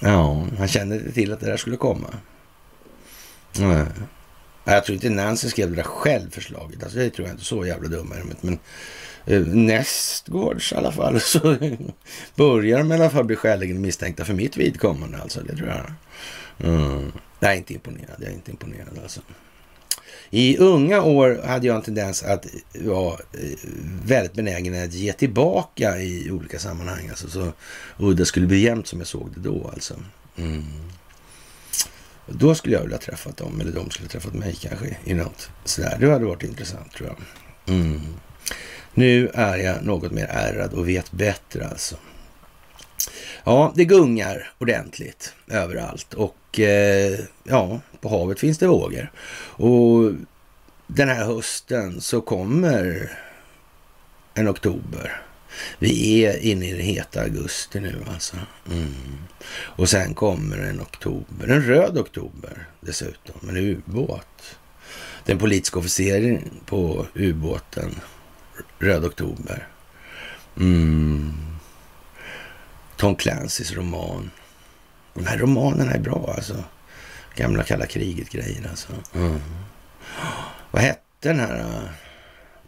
Ja, 0.00 0.46
han 0.58 0.68
kände 0.68 1.12
till 1.12 1.32
att 1.32 1.40
det 1.40 1.46
där 1.46 1.56
skulle 1.56 1.76
komma. 1.76 2.08
Nej. 3.58 3.84
Jag 4.64 4.84
tror 4.84 4.94
inte 4.94 5.10
Nancy 5.10 5.48
skrev 5.48 5.70
det 5.70 5.76
där 5.76 5.82
själv, 5.82 6.30
förslaget. 6.30 6.82
Alltså, 6.82 6.98
det 6.98 7.10
tror 7.10 7.28
jag 7.28 7.34
inte 7.34 7.44
så 7.44 7.66
jävla 7.66 7.88
dum 7.88 8.14
Men 8.40 8.58
eh, 9.26 9.40
nästgårds 9.40 10.72
i 10.72 10.74
alla 10.74 10.92
fall 10.92 11.20
så 11.20 11.56
börjar 12.34 12.78
de 12.78 12.92
i 12.92 12.94
alla 12.94 13.10
fall 13.10 13.24
bli 13.24 13.36
skäligen 13.36 13.80
misstänkta 13.80 14.24
för 14.24 14.34
mitt 14.34 14.56
vidkommande. 14.56 15.18
Alltså, 15.22 15.40
det 15.40 15.56
tror 15.56 15.68
jag. 15.68 15.92
Mm. 16.70 17.12
Jag 17.40 17.52
är 17.52 17.56
inte 17.56 17.74
imponerad. 17.74 18.16
Jag 18.18 18.28
är 18.28 18.34
inte 18.34 18.50
imponerad 18.50 18.98
alltså. 19.02 19.20
I 20.30 20.56
unga 20.58 21.02
år 21.02 21.40
hade 21.46 21.66
jag 21.66 21.76
en 21.76 21.82
tendens 21.82 22.22
att 22.22 22.46
vara 22.74 23.12
eh, 23.12 23.58
väldigt 24.04 24.32
benägen 24.32 24.84
att 24.84 24.92
ge 24.92 25.12
tillbaka 25.12 26.00
i 26.00 26.30
olika 26.30 26.58
sammanhang. 26.58 27.08
Alltså, 27.08 27.28
så 27.30 27.52
udda 27.98 28.24
skulle 28.24 28.46
bli 28.46 28.60
jämnt 28.60 28.86
som 28.86 28.98
jag 28.98 29.08
såg 29.08 29.30
det 29.34 29.40
då 29.40 29.70
alltså. 29.74 29.94
Mm. 30.36 30.64
Då 32.26 32.54
skulle 32.54 32.74
jag 32.74 32.82
vilja 32.82 32.98
träffat 32.98 33.36
dem, 33.36 33.60
eller 33.60 33.72
de 33.72 33.90
skulle 33.90 34.08
träffat 34.08 34.34
mig 34.34 34.54
kanske 34.60 34.96
i 35.04 35.14
något 35.14 35.50
sådär. 35.64 35.96
Det 36.00 36.12
hade 36.12 36.24
varit 36.24 36.42
intressant 36.42 36.92
tror 36.92 37.08
jag. 37.08 37.18
Mm. 37.76 38.00
Nu 38.94 39.28
är 39.34 39.56
jag 39.56 39.84
något 39.84 40.12
mer 40.12 40.26
ärrad 40.26 40.72
och 40.72 40.88
vet 40.88 41.12
bättre 41.12 41.68
alltså. 41.68 41.96
Ja, 43.44 43.72
det 43.76 43.84
gungar 43.84 44.52
ordentligt 44.58 45.34
överallt 45.48 46.14
och 46.14 46.36
och 46.50 46.60
eh, 46.60 47.18
ja, 47.44 47.80
på 48.00 48.08
havet 48.08 48.40
finns 48.40 48.58
det 48.58 48.66
vågor. 48.66 49.12
Och 49.36 50.12
den 50.86 51.08
här 51.08 51.24
hösten 51.24 52.00
så 52.00 52.20
kommer 52.20 53.12
en 54.34 54.48
oktober. 54.48 55.22
Vi 55.78 56.24
är 56.24 56.38
inne 56.38 56.68
i 56.68 56.72
den 56.72 56.80
heta 56.80 57.20
augusti 57.22 57.80
nu 57.80 58.04
alltså. 58.14 58.36
Mm. 58.70 59.18
Och 59.52 59.88
sen 59.88 60.14
kommer 60.14 60.58
en 60.58 60.80
oktober, 60.80 61.48
en 61.48 61.62
röd 61.62 61.98
oktober 61.98 62.66
dessutom, 62.80 63.48
en 63.48 63.56
ubåt. 63.56 64.56
Den 65.24 65.38
politiska 65.38 65.78
officeren 65.78 66.50
på 66.66 67.06
ubåten, 67.14 67.94
röd 68.78 69.04
oktober. 69.04 69.68
Mm. 70.56 71.32
Tom 72.96 73.16
Clancys 73.16 73.72
roman. 73.72 74.30
De 75.14 75.26
här 75.26 75.38
romanerna 75.38 75.92
är 75.92 75.98
bra 75.98 76.32
alltså. 76.36 76.64
Gamla 77.34 77.62
kalla 77.62 77.86
kriget-grejer 77.86 78.68
alltså. 78.70 78.92
Mm. 79.14 79.40
Vad 80.70 80.82
hette 80.82 81.00
den 81.20 81.40
här 81.40 81.58
uh, 81.58 81.88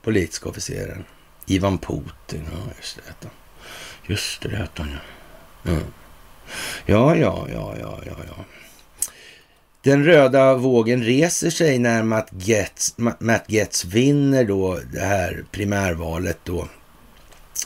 politiska 0.03 0.49
officeren? 0.49 1.05
Ivan 1.47 1.79
Putin. 1.79 2.49
Ja, 2.53 2.73
just 2.77 2.97
det. 2.97 3.03
Hette. 3.07 3.29
Just 4.07 4.43
det, 4.43 4.49
det 4.49 4.57
hette 4.57 4.83
han 4.83 4.91
ja. 4.93 5.71
Mm. 5.71 5.85
Ja, 6.87 7.17
ja, 7.17 7.47
ja, 7.53 7.75
ja, 7.81 8.01
ja, 8.07 8.17
ja. 8.27 8.45
Den 9.83 10.05
röda 10.05 10.55
vågen 10.55 11.03
reser 11.03 11.51
sig 11.51 11.79
när 11.79 12.03
Matt 12.03 12.29
Getz, 12.31 12.95
Matt 13.19 13.45
Getz 13.47 13.85
vinner 13.85 14.45
då 14.45 14.81
det 14.93 15.01
här 15.01 15.45
primärvalet 15.51 16.39
då 16.45 16.69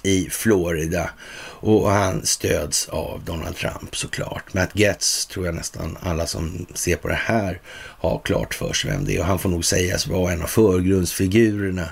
i 0.02 0.28
Florida 0.30 1.10
och 1.60 1.90
han 1.90 2.26
stöds 2.26 2.88
av 2.88 3.24
Donald 3.24 3.56
Trump 3.56 3.96
såklart. 3.96 4.54
Matt 4.54 4.70
Getz 4.72 5.26
tror 5.26 5.46
jag 5.46 5.54
nästan 5.54 5.98
alla 6.00 6.26
som 6.26 6.66
ser 6.74 6.96
på 6.96 7.08
det 7.08 7.20
här 7.24 7.60
har 7.76 8.20
klart 8.24 8.54
för 8.54 8.72
sig 8.72 8.90
vem 8.90 9.04
det 9.04 9.16
är. 9.16 9.20
Och 9.20 9.26
han 9.26 9.38
får 9.38 9.48
nog 9.48 9.64
sägas 9.64 10.06
vara 10.06 10.32
en 10.32 10.42
av 10.42 10.46
förgrundsfigurerna 10.46 11.88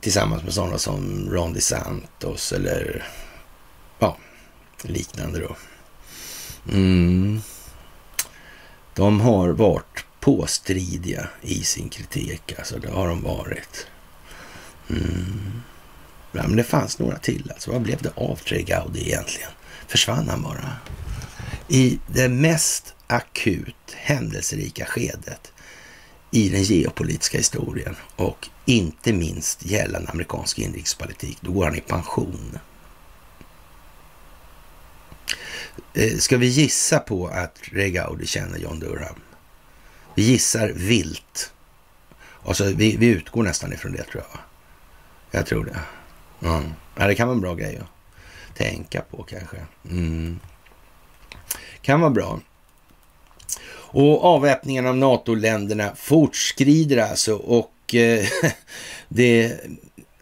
tillsammans 0.00 0.42
med 0.42 0.52
sådana 0.52 0.78
som 0.78 1.30
Ron 1.30 1.52
DeSantos 1.52 2.52
eller 2.52 3.06
ja, 3.98 4.16
liknande 4.82 5.40
då. 5.40 5.56
Mm. 6.72 7.40
De 8.94 9.20
har 9.20 9.48
varit 9.48 10.04
påstridiga 10.20 11.28
i 11.42 11.64
sin 11.64 11.88
kritik, 11.88 12.54
alltså 12.58 12.78
det 12.78 12.90
har 12.90 13.08
de 13.08 13.22
varit. 13.22 13.86
Mm. 14.90 15.62
Ja, 16.32 16.42
men 16.46 16.56
det 16.56 16.64
fanns 16.64 16.98
några 16.98 17.18
till. 17.18 17.50
Alltså, 17.54 17.72
vad 17.72 17.82
blev 17.82 18.02
det 18.02 18.12
av 18.14 18.36
Trey 18.36 18.62
Gaudi 18.62 19.00
egentligen? 19.00 19.50
Försvann 19.88 20.28
han 20.28 20.42
bara? 20.42 20.76
I 21.68 21.98
det 22.06 22.28
mest 22.28 22.94
akut 23.06 23.94
händelserika 23.94 24.84
skedet 24.84 25.52
i 26.30 26.48
den 26.48 26.62
geopolitiska 26.62 27.38
historien 27.38 27.96
och 28.16 28.48
inte 28.64 29.12
minst 29.12 29.64
gällande 29.64 30.10
amerikansk 30.10 30.58
inrikespolitik, 30.58 31.38
då 31.40 31.52
går 31.52 31.64
han 31.64 31.74
i 31.74 31.80
pension. 31.80 32.58
Eh, 35.94 36.16
ska 36.18 36.36
vi 36.36 36.46
gissa 36.46 36.98
på 36.98 37.28
att 37.28 37.58
Ray 37.72 37.90
Gaudi 37.90 38.26
känner 38.26 38.58
John 38.58 38.80
Durham? 38.80 39.20
Vi 40.14 40.22
gissar 40.22 40.68
vilt. 40.68 41.52
Alltså, 42.44 42.64
vi, 42.64 42.96
vi 42.96 43.06
utgår 43.06 43.42
nästan 43.42 43.72
ifrån 43.72 43.92
det 43.92 44.02
tror 44.02 44.24
jag. 44.30 44.40
Jag 45.30 45.46
tror 45.46 45.64
det. 45.64 45.80
Ja. 46.40 46.62
ja, 46.96 47.06
det 47.06 47.14
kan 47.14 47.28
vara 47.28 47.34
en 47.34 47.40
bra 47.40 47.54
grej 47.54 47.78
att 47.78 48.56
tänka 48.56 49.00
på 49.00 49.22
kanske. 49.22 49.56
Mm. 49.90 50.40
Kan 51.82 52.00
vara 52.00 52.10
bra. 52.10 52.40
Och 53.92 54.24
avväpningen 54.24 54.86
av 54.86 54.96
NATO-länderna 54.96 55.92
fortskrider 55.96 56.96
alltså 56.96 57.34
och 57.34 57.94
eh, 57.94 58.26
det 59.08 59.60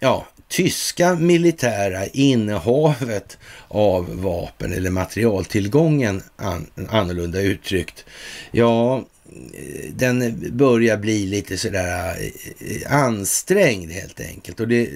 ja, 0.01 0.27
tyska 0.49 1.15
militära 1.15 2.07
innehavet 2.07 3.39
av 3.69 4.23
vapen 4.23 4.73
eller 4.73 4.91
materialtillgången 4.91 6.23
an, 6.37 6.67
annorlunda 6.89 7.41
uttryckt. 7.41 8.05
Ja, 8.51 9.05
den 9.91 10.43
börjar 10.57 10.97
bli 10.97 11.27
lite 11.27 11.59
sådär 11.59 12.17
eh, 12.59 12.93
ansträngd 12.93 13.93
helt 13.93 14.21
enkelt. 14.21 14.61
Och 14.61 14.69
det, 14.69 14.91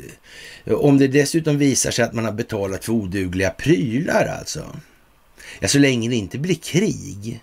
om 0.66 0.98
det 0.98 1.08
dessutom 1.08 1.58
visar 1.58 1.90
sig 1.90 2.04
att 2.04 2.14
man 2.14 2.24
har 2.24 2.32
betalat 2.32 2.84
för 2.84 2.92
odugliga 2.92 3.50
prylar 3.50 4.36
alltså. 4.38 4.76
Ja, 5.60 5.68
så 5.68 5.78
länge 5.78 6.08
det 6.08 6.16
inte 6.16 6.38
blir 6.38 6.54
krig. 6.54 7.42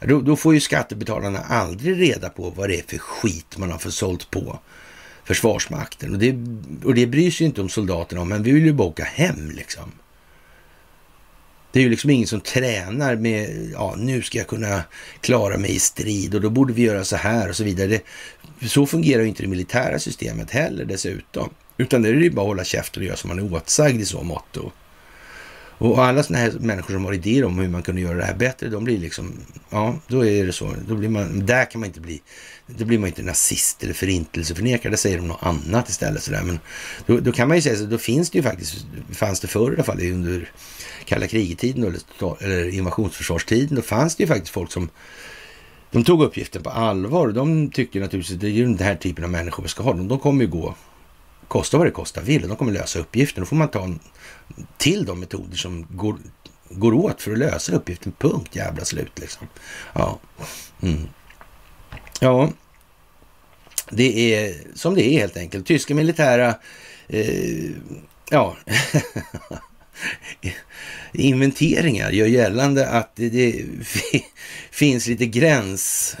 Då, 0.00 0.20
då 0.20 0.36
får 0.36 0.54
ju 0.54 0.60
skattebetalarna 0.60 1.38
aldrig 1.38 2.00
reda 2.00 2.28
på 2.28 2.50
vad 2.50 2.68
det 2.68 2.78
är 2.78 2.84
för 2.86 2.98
skit 2.98 3.58
man 3.58 3.70
har 3.70 3.78
försålt 3.78 4.30
på 4.30 4.58
Försvarsmakten. 5.24 6.12
Och 6.12 6.18
det, 6.18 6.34
och 6.84 6.94
det 6.94 7.06
bryr 7.06 7.30
sig 7.30 7.46
inte 7.46 7.60
om 7.60 7.68
soldaterna 7.68 8.20
om, 8.20 8.28
men 8.28 8.42
vi 8.42 8.52
vill 8.52 8.64
ju 8.64 8.72
bara 8.72 8.88
åka 8.88 9.04
hem 9.04 9.50
liksom. 9.50 9.92
Det 11.72 11.78
är 11.78 11.82
ju 11.82 11.88
liksom 11.88 12.10
ingen 12.10 12.26
som 12.26 12.40
tränar 12.40 13.16
med, 13.16 13.70
ja 13.72 13.94
nu 13.98 14.22
ska 14.22 14.38
jag 14.38 14.46
kunna 14.46 14.82
klara 15.20 15.58
mig 15.58 15.74
i 15.74 15.78
strid 15.78 16.34
och 16.34 16.40
då 16.40 16.50
borde 16.50 16.72
vi 16.72 16.82
göra 16.82 17.04
så 17.04 17.16
här 17.16 17.48
och 17.48 17.56
så 17.56 17.64
vidare. 17.64 17.86
Det, 17.88 18.68
så 18.68 18.86
fungerar 18.86 19.22
ju 19.22 19.28
inte 19.28 19.42
det 19.42 19.48
militära 19.48 19.98
systemet 19.98 20.50
heller 20.50 20.84
dessutom. 20.84 21.50
Utan 21.76 22.02
det 22.02 22.08
är 22.08 22.12
ju 22.12 22.30
bara 22.30 22.42
att 22.42 22.46
hålla 22.46 22.64
käften 22.64 23.02
och 23.02 23.06
göra 23.06 23.16
som 23.16 23.28
man 23.28 23.38
är 23.38 23.54
åtsagd 23.54 24.00
i 24.00 24.04
så 24.04 24.22
motto. 24.22 24.72
Och 25.82 26.04
alla 26.04 26.22
sådana 26.22 26.44
här 26.44 26.52
människor 26.60 26.94
som 26.94 27.04
har 27.04 27.12
idéer 27.12 27.44
om 27.44 27.58
hur 27.58 27.68
man 27.68 27.82
kunde 27.82 28.00
göra 28.00 28.16
det 28.16 28.24
här 28.24 28.34
bättre, 28.34 28.68
de 28.68 28.84
blir 28.84 28.98
liksom, 28.98 29.32
ja, 29.70 29.98
då 30.08 30.26
är 30.26 30.46
det 30.46 30.52
så. 30.52 30.74
Då 30.88 30.94
blir 30.94 31.08
man, 31.08 31.46
där 31.46 31.70
kan 31.70 31.80
man 31.80 31.86
inte 31.86 32.00
bli, 32.00 32.22
då 32.66 32.84
blir 32.84 32.98
man 32.98 33.08
inte 33.08 33.22
nazist 33.22 33.82
eller 33.82 33.94
förintelseförnekare, 33.94 34.90
där 34.90 34.96
säger 34.96 35.16
de 35.16 35.28
något 35.28 35.42
annat 35.42 35.88
istället. 35.88 36.22
Sådär. 36.22 36.42
Men 36.42 36.60
då, 37.06 37.20
då, 37.20 37.32
kan 37.32 37.48
man 37.48 37.56
ju 37.56 37.62
säga 37.62 37.76
så, 37.76 37.84
då 37.84 37.98
finns 37.98 38.30
det 38.30 38.38
ju 38.38 38.42
faktiskt, 38.42 38.86
fanns 39.12 39.40
det 39.40 39.48
förr 39.48 39.70
i 39.70 39.74
alla 39.74 39.84
fall 39.84 40.00
under 40.00 40.50
kalla 41.04 41.26
krigetiden 41.26 41.84
eller, 41.84 42.00
eller 42.44 42.68
invasionsförsvarstiden, 42.68 43.76
då 43.76 43.82
fanns 43.82 44.16
det 44.16 44.22
ju 44.22 44.28
faktiskt 44.28 44.52
folk 44.52 44.72
som 44.72 44.90
de 45.90 46.04
tog 46.04 46.22
uppgiften 46.22 46.62
på 46.62 46.70
allvar 46.70 47.26
och 47.26 47.34
de 47.34 47.70
tycker 47.70 48.00
naturligtvis 48.00 48.34
att 48.34 48.40
det 48.40 48.46
är 48.46 48.50
ju 48.50 48.64
den 48.64 48.78
här 48.78 48.94
typen 48.94 49.24
av 49.24 49.30
människor 49.30 49.62
vi 49.62 49.68
ska 49.68 49.82
ha. 49.82 49.92
De, 49.92 50.08
de 50.08 50.18
kommer 50.18 50.44
ju 50.44 50.50
gå, 50.50 50.74
kosta 51.48 51.78
vad 51.78 51.86
det 51.86 51.90
kostar 51.90 52.22
vill, 52.22 52.42
och 52.42 52.48
de 52.48 52.56
kommer 52.56 52.72
lösa 52.72 52.98
uppgiften. 52.98 53.42
Då 53.42 53.46
får 53.46 53.56
man 53.56 53.68
ta 53.68 53.94
till 54.76 55.04
de 55.04 55.20
metoder 55.20 55.56
som 55.56 55.86
går, 55.90 56.16
går 56.68 56.92
åt 56.92 57.22
för 57.22 57.32
att 57.32 57.38
lösa 57.38 57.72
uppgiften. 57.72 58.12
Punkt 58.18 58.56
jävla 58.56 58.84
slut 58.84 59.18
liksom. 59.18 59.46
Ja. 59.92 60.18
Mm. 60.82 61.08
Ja, 62.20 62.52
det 63.90 64.34
är 64.34 64.56
som 64.74 64.94
det 64.94 65.04
är 65.04 65.18
helt 65.18 65.36
enkelt. 65.36 65.66
Tyska 65.66 65.94
militära, 65.94 66.54
eh, 67.08 67.70
ja, 68.30 68.56
inventeringar 71.12 72.10
gör 72.10 72.26
gällande 72.26 72.88
att 72.88 73.16
det, 73.16 73.28
det 73.28 73.64
finns 74.70 75.06
lite 75.06 75.26
gränser 75.26 76.20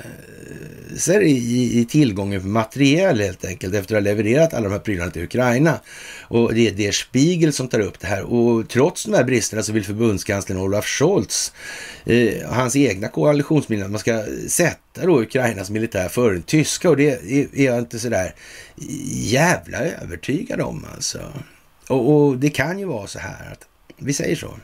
i, 1.22 1.80
i 1.80 1.84
tillgången 1.84 2.40
för 2.40 2.48
materiel 2.48 3.20
helt 3.20 3.44
enkelt 3.44 3.74
efter 3.74 3.96
att 3.96 4.02
ha 4.02 4.10
levererat 4.10 4.54
alla 4.54 4.64
de 4.64 4.72
här 4.72 4.80
prylarna 4.80 5.10
till 5.10 5.22
Ukraina. 5.24 5.80
Och 6.28 6.54
det 6.54 6.68
är 6.68 6.70
Der 6.70 6.92
Spiegel 6.92 7.52
som 7.52 7.68
tar 7.68 7.80
upp 7.80 8.00
det 8.00 8.06
här. 8.06 8.22
Och 8.22 8.68
trots 8.68 9.04
de 9.04 9.14
här 9.14 9.24
bristerna 9.24 9.62
så 9.62 9.72
vill 9.72 9.84
förbundskanslern 9.84 10.58
Olaf 10.58 10.86
Scholz, 10.86 11.52
eh, 12.04 12.50
hans 12.50 12.76
egna 12.76 13.08
koalitionsmedlemmar, 13.08 13.90
man 13.90 14.00
ska 14.00 14.24
sätta 14.48 15.06
då 15.06 15.22
Ukrainas 15.22 15.70
militär 15.70 16.08
före 16.08 16.32
den 16.32 16.42
tyska. 16.42 16.90
Och 16.90 16.96
det 16.96 17.10
är, 17.10 17.58
är 17.60 17.64
jag 17.64 17.78
inte 17.78 17.98
sådär 17.98 18.34
jävla 19.12 19.78
övertygad 19.78 20.60
om 20.60 20.86
alltså. 20.94 21.18
Och, 21.88 22.14
och, 22.14 22.36
det 22.36 22.50
kan 22.50 22.78
ju 22.78 22.84
vara 22.84 23.06
så 23.06 23.18
här 23.18 23.52
att 23.52 23.66
vi 23.96 24.12
säger 24.12 24.36
så. 24.36 24.54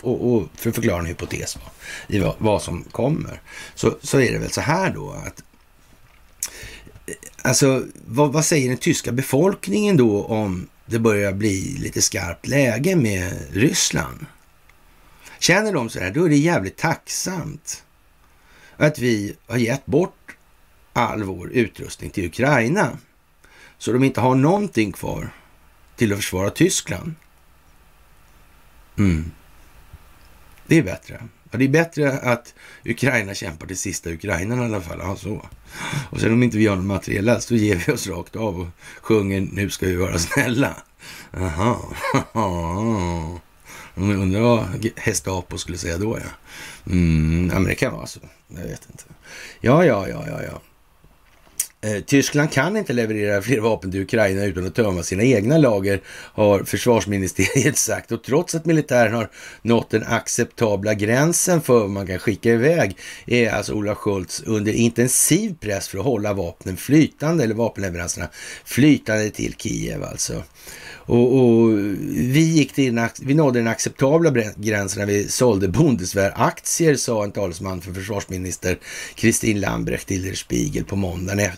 Och, 0.00 0.34
och 0.34 0.48
för 0.54 0.68
att 0.70 0.74
förklara 0.74 0.98
en 0.98 1.06
hypotes 1.06 1.56
va, 1.56 1.62
i 2.08 2.18
vad, 2.18 2.34
vad, 2.38 2.62
som 2.62 2.82
kommer. 2.82 3.40
Så, 3.74 3.96
så 4.02 4.20
är 4.20 4.32
det 4.32 4.38
väl 4.38 4.50
så 4.50 4.60
här 4.60 4.90
då 4.90 5.10
att 5.10 5.42
eh, 7.06 7.14
Alltså, 7.42 7.84
vad, 8.06 8.32
vad, 8.32 8.44
säger 8.44 8.68
den 8.68 8.78
tyska 8.78 9.12
befolkningen 9.12 9.96
då 9.96 10.24
om 10.24 10.68
det 10.86 10.98
börjar 10.98 11.32
bli 11.32 11.76
lite 11.78 12.02
skarpt 12.02 12.46
läge 12.46 12.96
med 12.96 13.32
Ryssland? 13.52 14.26
Känner 15.38 15.72
de 15.72 15.90
så 15.90 16.00
här, 16.00 16.10
då 16.10 16.24
är 16.24 16.28
det 16.28 16.36
jävligt 16.36 16.76
tacksamt 16.76 17.84
att 18.76 18.98
vi 18.98 19.36
har 19.46 19.56
gett 19.56 19.86
bort 19.86 20.36
all 20.92 21.22
vår 21.22 21.50
utrustning 21.50 22.10
till 22.10 22.26
Ukraina. 22.26 22.98
Så 23.78 23.92
de 23.92 24.04
inte 24.04 24.20
har 24.20 24.34
någonting 24.34 24.92
kvar 24.92 25.30
till 26.00 26.12
att 26.12 26.18
försvara 26.18 26.50
Tyskland. 26.50 27.14
Mm. 28.98 29.30
Det 30.66 30.78
är 30.78 30.82
bättre. 30.82 31.22
Ja, 31.50 31.58
det 31.58 31.64
är 31.64 31.68
bättre 31.68 32.12
att 32.12 32.54
Ukraina 32.84 33.34
kämpar 33.34 33.66
till 33.66 33.78
sista 33.78 34.10
ukrainarna 34.10 34.62
i 34.62 34.64
alla 34.64 34.80
fall. 34.80 34.98
Ja, 35.02 35.16
så. 35.16 35.48
Och 36.10 36.20
sen 36.20 36.32
om 36.32 36.42
inte 36.42 36.58
vi 36.58 36.66
har 36.66 36.76
någon 36.76 36.86
materiell 36.86 37.28
alls, 37.28 37.46
då 37.46 37.54
ger 37.54 37.76
vi 37.76 37.92
oss 37.92 38.06
rakt 38.06 38.36
av 38.36 38.60
och 38.60 38.66
sjunger 39.02 39.40
Nu 39.40 39.70
ska 39.70 39.86
vi 39.86 39.96
vara 39.96 40.18
snälla. 40.18 40.76
Jaha. 41.30 41.76
Undrar 43.94 44.40
vad 44.40 44.90
Gestapo 44.96 45.58
skulle 45.58 45.78
säga 45.78 45.98
då, 45.98 46.18
ja. 46.18 46.30
Mm, 46.92 47.50
ja, 47.52 47.54
men 47.54 47.64
det 47.64 47.74
kan 47.74 47.92
vara 47.92 48.06
så. 48.06 48.20
Jag 48.48 48.62
vet 48.62 48.86
inte. 48.90 49.04
Ja, 49.60 49.84
ja, 49.84 50.08
ja, 50.08 50.24
ja, 50.28 50.42
ja. 50.42 50.60
Eh, 51.82 52.00
Tyskland 52.00 52.52
kan 52.52 52.76
inte 52.76 52.92
leverera 52.92 53.42
fler 53.42 53.60
vapen 53.60 53.90
till 53.90 54.02
Ukraina 54.02 54.44
utan 54.44 54.66
att 54.66 54.74
tömma 54.74 55.02
sina 55.02 55.22
egna 55.22 55.58
lager, 55.58 56.00
har 56.08 56.64
försvarsministeriet 56.64 57.76
sagt. 57.78 58.12
Och 58.12 58.22
trots 58.22 58.54
att 58.54 58.66
militären 58.66 59.14
har 59.14 59.30
nått 59.62 59.90
den 59.90 60.04
acceptabla 60.06 60.94
gränsen 60.94 61.60
för 61.60 61.80
vad 61.80 61.90
man 61.90 62.06
kan 62.06 62.18
skicka 62.18 62.50
iväg 62.50 62.96
är 63.26 63.50
alltså 63.50 63.72
Ola 63.72 63.94
Schultz 63.94 64.42
under 64.46 64.72
intensiv 64.72 65.54
press 65.60 65.88
för 65.88 65.98
att 65.98 66.04
hålla 66.04 66.32
vapnen 66.32 66.76
flytande, 66.76 67.44
eller 67.44 67.54
vapenleveranserna 67.54 68.28
flytande 68.64 69.30
till 69.30 69.54
Kiev 69.58 70.04
alltså. 70.04 70.42
Och, 71.10 71.36
och, 71.36 71.70
vi, 72.10 72.40
gick 72.40 72.72
till 72.72 73.08
vi 73.20 73.34
nådde 73.34 73.58
den 73.58 73.68
acceptabla 73.68 74.32
gränsen 74.56 75.00
när 75.00 75.06
vi 75.06 75.28
sålde 75.28 75.68
Bundeswehr-aktier, 75.68 76.94
sa 76.94 77.24
en 77.24 77.32
talesman 77.32 77.80
för 77.80 77.92
försvarsminister 77.92 78.78
Kristin 79.14 79.60
Lambrecht 79.60 80.08
till 80.08 80.22
Der 80.22 80.34
Spiegel 80.34 80.84
på 80.84 80.96
måndagen. 80.96 81.50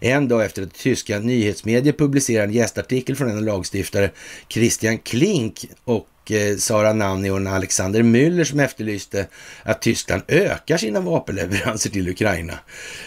En 0.00 0.28
dag 0.28 0.44
efter 0.44 0.62
att 0.62 0.74
tyska 0.74 1.18
nyhetsmedier 1.18 1.92
publicerade 1.92 2.48
en 2.48 2.52
gästartikel 2.52 3.16
från 3.16 3.30
en 3.30 3.44
lagstiftare, 3.44 4.10
Christian 4.48 4.98
Klink, 4.98 5.66
och 5.84 6.32
eh, 6.32 6.56
Sara 6.56 6.92
Nanni 6.92 7.30
och 7.30 7.40
Alexander 7.40 8.02
Müller 8.02 8.44
som 8.44 8.60
efterlyste 8.60 9.26
att 9.62 9.82
Tyskland 9.82 10.22
ökar 10.28 10.76
sina 10.76 11.00
vapenleveranser 11.00 11.90
till 11.90 12.08
Ukraina. 12.08 12.58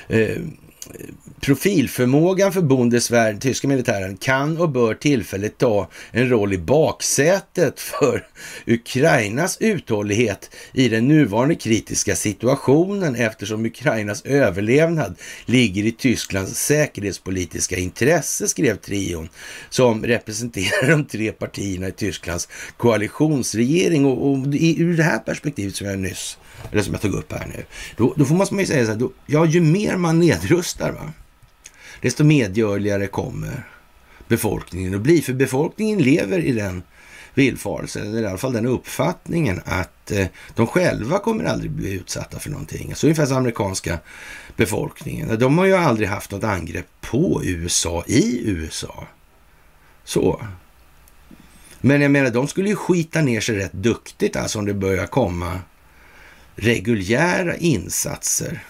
Eh, 0.08 0.38
Profilförmågan 1.42 2.54
för 2.54 2.62
Bundeswehr, 2.62 3.32
den 3.32 3.40
tyska 3.40 3.68
militären, 3.68 4.18
kan 4.18 4.58
och 4.58 4.70
bör 4.70 4.94
tillfälligt 4.94 5.58
ta 5.58 5.90
en 6.12 6.30
roll 6.30 6.54
i 6.54 6.58
baksätet 6.58 7.80
för 7.80 8.28
Ukrainas 8.66 9.58
uthållighet 9.60 10.50
i 10.74 10.90
den 10.90 11.08
nuvarande 11.08 11.56
kritiska 11.56 12.16
situationen 12.16 13.16
eftersom 13.16 13.66
Ukrainas 13.66 14.26
överlevnad 14.26 15.16
ligger 15.46 15.84
i 15.84 15.92
Tysklands 15.92 16.60
säkerhetspolitiska 16.60 17.78
intresse, 17.78 18.48
skrev 18.48 18.76
trion 18.76 19.30
som 19.70 20.04
representerar 20.06 20.90
de 20.90 21.06
tre 21.06 21.32
partierna 21.32 21.88
i 21.88 21.92
Tysklands 21.92 22.48
koalitionsregering. 22.78 24.06
Och, 24.06 24.32
och 24.32 24.38
ur 24.60 24.98
det 24.98 25.04
här 25.04 25.20
perspektivet 25.20 25.76
som 25.76 25.88
jag 25.88 26.00
nyss 26.00 26.38
eller 26.72 26.82
som 26.82 26.94
jag 26.94 27.02
tog 27.02 27.14
upp 27.14 27.34
här 27.34 27.48
nu, 27.48 27.66
då, 27.98 28.14
då 28.18 28.26
får 28.26 28.36
man 28.36 28.60
ju 28.60 28.66
säga 28.66 28.86
så 28.86 28.92
här, 28.92 29.00
då, 29.00 29.12
ja 29.26 29.46
ju 29.46 29.62
mer 29.62 29.98
man 29.98 30.20
nedrustar, 30.20 30.92
va, 30.92 31.14
desto 32.02 32.24
medgörligare 32.24 33.08
kommer 33.08 33.64
befolkningen 34.28 34.95
att 34.95 35.02
bli. 35.02 35.22
För 35.22 35.34
befolkningen 35.34 36.00
lever 36.00 36.39
i 36.39 36.52
den 36.52 36.84
villfarelsen, 37.34 38.08
eller 38.08 38.22
i 38.22 38.26
alla 38.26 38.38
fall 38.38 38.54
den 38.54 38.66
uppfattningen 38.66 39.62
att 39.66 40.12
eh, 40.12 40.28
de 40.56 40.68
själva 40.68 41.20
kommer 41.20 41.43
aldrig 41.43 41.72
bli 41.72 41.93
utsatta 41.93 42.39
för 42.39 42.50
någonting. 42.50 42.89
Alltså 42.89 43.08
ungefär 43.08 43.26
som 43.26 43.38
amerikanska 43.38 44.00
befolkningen. 44.56 45.39
De 45.39 45.58
har 45.58 45.66
ju 45.66 45.74
aldrig 45.74 46.10
haft 46.10 46.32
något 46.32 46.43
angrepp 46.43 46.88
på 47.02 47.41
USA 47.43 48.04
i 48.08 48.50
USA. 48.50 49.08
Så. 50.04 50.41
Men 51.82 52.02
jag 52.02 52.12
menar, 52.12 52.30
de 52.30 52.48
skulle 52.48 52.70
ju 52.70 52.76
skita 52.76 53.22
ner 53.22 53.41
sig 53.41 53.56
rätt 53.56 53.74
duktigt 53.74 54.36
alltså 54.36 54.60
om 54.60 54.66
det 54.66 54.74
börjar 54.74 55.06
komma 55.06 55.60
reguljära 56.56 57.58
insatser 57.58 58.64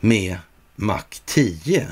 med 0.00 0.36
Mac 0.76 1.02
10 1.24 1.86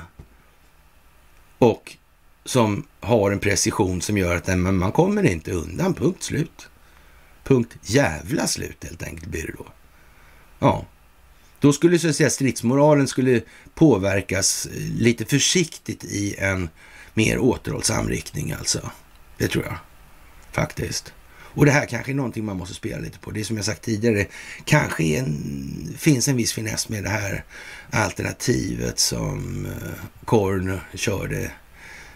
och 1.63 1.97
som 2.45 2.87
har 3.01 3.31
en 3.31 3.39
precision 3.39 4.03
som 4.03 4.19
gör 4.19 4.37
att 4.37 4.59
man 4.59 4.93
kommer 4.93 5.23
inte 5.23 5.53
undan, 5.53 5.95
punkt 5.95 6.23
slut. 6.23 6.69
Punkt 7.45 7.77
jävla 7.83 8.47
slut 8.47 8.85
helt 8.85 9.03
enkelt 9.03 9.27
blir 9.27 9.47
det 9.47 9.53
då. 9.59 9.67
Ja, 10.59 10.87
då 11.61 11.73
skulle 11.73 11.99
så 11.99 12.09
att 12.09 12.17
säga 12.17 12.31
stridsmoralen 12.31 13.09
skulle 13.09 13.41
påverkas 13.75 14.67
eh, 14.67 14.73
lite 14.99 15.25
försiktigt 15.25 16.05
i 16.05 16.37
en 16.39 16.69
mer 17.15 17.39
återhållsam 17.39 18.09
riktning 18.09 18.53
alltså. 18.53 18.91
Det 19.39 19.49
tror 19.49 19.65
jag 19.65 19.77
faktiskt. 20.53 21.13
Och 21.55 21.67
det 21.67 21.73
här 21.73 21.87
kanske 21.87 22.13
är 22.13 22.15
någonting 22.15 22.45
man 22.45 22.57
måste 22.57 22.75
spela 22.75 22.99
lite 22.99 23.19
på. 23.19 23.31
Det 23.31 23.41
är 23.41 23.45
som 23.45 23.57
jag 23.57 23.65
sagt 23.65 23.83
tidigare, 23.83 24.27
kanske 24.65 25.05
en, 25.05 25.95
finns 25.99 26.29
en 26.29 26.37
viss 26.37 26.53
finess 26.53 26.89
med 26.89 27.05
det 27.05 27.11
här 27.11 27.45
alternativet 27.91 28.99
som 28.99 29.67
eh, 29.67 30.05
Korn 30.25 30.81
körde 30.95 31.51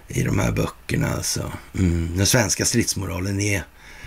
i 0.09 0.23
de 0.23 0.39
här 0.39 0.53
böckerna. 0.53 1.09
Alltså. 1.09 1.53
Mm, 1.79 2.17
den 2.17 2.27
svenska 2.27 2.65
stridsmoralen 2.65 3.41
är 3.41 3.63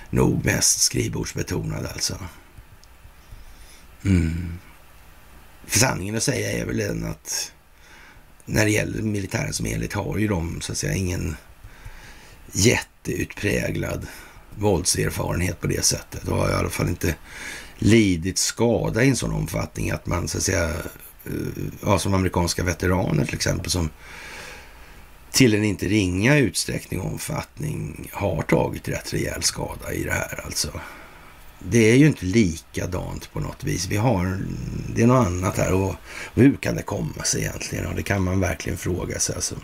nog 0.10 0.46
mest 0.46 0.82
skrivbordsbetonad 0.82 1.86
alltså. 1.86 2.18
Mm. 4.06 4.60
För 5.66 5.80
sanningen 5.80 6.16
att 6.16 6.24
säga 6.24 6.52
är 6.52 6.66
väl 6.66 6.78
den 6.78 7.06
att 7.06 7.52
när 8.46 8.66
det 8.66 8.72
gäller 8.72 9.02
militären 9.02 9.54
som 9.54 9.66
helhet 9.66 9.94
har 9.94 10.18
ju 10.18 10.28
de 10.28 10.62
så 10.62 10.72
att 10.72 10.78
säga 10.78 10.94
ingen 10.94 11.36
jätteutpräglad 12.52 14.08
våldserfarenhet 14.60 15.62
på 15.62 15.68
det 15.68 15.86
sättet 15.86 16.28
och 16.28 16.38
har 16.38 16.50
i 16.50 16.54
alla 16.54 16.70
fall 16.70 16.90
inte 16.90 17.16
lidit 17.78 18.38
skada 18.38 19.04
i 19.04 19.10
en 19.10 19.16
sån 19.16 19.34
omfattning 19.34 19.92
att 19.92 20.06
man 20.06 20.28
så 20.28 20.38
att 20.38 20.44
säga, 20.44 20.70
eh, 21.26 21.64
ja, 21.86 22.00
som 22.00 22.14
amerikanska 22.14 22.64
veteraner 22.64 23.26
till 23.26 23.36
exempel, 23.36 23.72
som 23.72 23.90
till 25.32 25.54
en 25.54 25.64
inte 25.64 25.86
ringa 25.86 26.38
utsträckning 26.38 27.00
och 27.00 27.12
omfattning 27.12 28.10
har 28.14 28.42
tagit 28.42 28.88
rätt 28.88 29.14
rejäl 29.14 29.44
skada 29.44 29.94
i 29.94 30.04
det 30.04 30.12
här 30.12 30.42
alltså. 30.46 30.70
Det 31.60 31.92
är 31.92 31.96
ju 31.96 32.08
inte 32.08 32.26
likadant 32.26 33.34
på 33.34 33.40
något 33.40 33.64
vis. 33.64 33.88
Vi 33.88 33.98
har, 33.98 34.38
det 34.96 35.02
är 35.02 35.08
något 35.08 35.28
annat 35.28 35.58
här 35.58 35.74
och 35.74 35.96
hur 36.34 36.56
kan 36.56 36.76
det 36.76 36.82
komma 36.82 37.24
sig 37.24 37.42
egentligen? 37.42 37.86
Och 37.86 37.96
det 37.96 38.04
kan 38.04 38.24
man 38.24 38.40
verkligen 38.40 38.78
fråga 38.78 39.20
sig 39.20 39.36
alltså. 39.36 39.56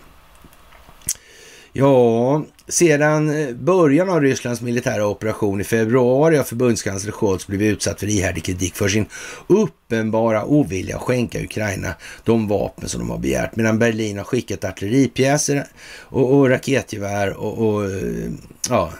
Ja, 1.77 2.43
sedan 2.67 3.29
eh, 3.29 3.55
början 3.55 4.09
av 4.09 4.21
Rysslands 4.21 4.61
militära 4.61 5.07
operation 5.07 5.61
i 5.61 5.63
februari 5.63 6.37
har 6.37 6.43
förbundskansler 6.43 7.11
Scholz 7.11 7.47
blivit 7.47 7.73
utsatt 7.73 7.99
för 7.99 8.07
ihärdig 8.07 8.43
kritik 8.43 8.75
för 8.75 8.87
sin 8.87 9.05
uppenbara 9.47 10.45
ovilja 10.45 10.95
att 10.95 11.01
skänka 11.01 11.43
Ukraina 11.43 11.95
de 12.23 12.47
vapen 12.47 12.89
som 12.89 12.99
de 12.99 13.09
har 13.09 13.17
begärt. 13.17 13.55
Medan 13.55 13.79
Berlin 13.79 14.17
har 14.17 14.23
skickat 14.23 14.63
artilleripjäser 14.63 15.67
och, 15.99 16.33
och 16.33 16.49
raketgevär 16.49 17.33
och, 17.33 17.67
och 17.67 17.85
eh, 17.85 18.31
ja, 18.69 18.91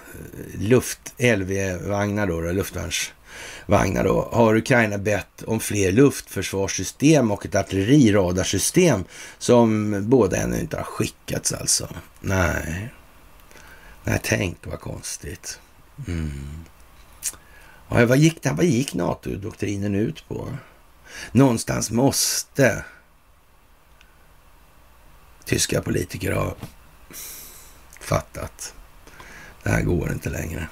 luft, 0.60 1.14
LV-vagnar 1.18 2.28
då, 2.28 2.40
luftvärns 2.40 3.12
vagnar 3.66 4.04
då, 4.04 4.30
har 4.32 4.56
Ukraina 4.56 4.98
bett 4.98 5.44
om 5.44 5.60
fler 5.60 5.92
luftförsvarssystem 5.92 7.32
och 7.32 7.46
ett 7.46 7.56
artilleriradarsystem 7.56 9.04
som 9.38 9.96
båda 10.10 10.38
ännu 10.38 10.60
inte 10.60 10.78
har 10.78 10.84
skickats 10.84 11.54
alltså. 11.54 11.90
Nej, 12.22 12.94
nej 14.04 14.20
tänk 14.24 14.58
vad 14.66 14.80
konstigt. 14.80 15.60
Mm. 16.08 16.66
Ja, 17.90 18.06
vad 18.06 18.18
gick, 18.18 18.46
vad 18.46 18.66
gick 18.66 18.94
NATO-doktrinen 18.94 19.96
ut 19.96 20.28
på? 20.28 20.58
Någonstans 21.32 21.92
måste 21.92 22.86
tyska 25.46 25.82
politiker 25.82 26.32
ha 26.32 26.56
fattat. 28.00 28.74
Det 29.64 29.70
här 29.70 29.82
går 29.82 30.12
inte 30.12 30.30
längre. 30.30 30.68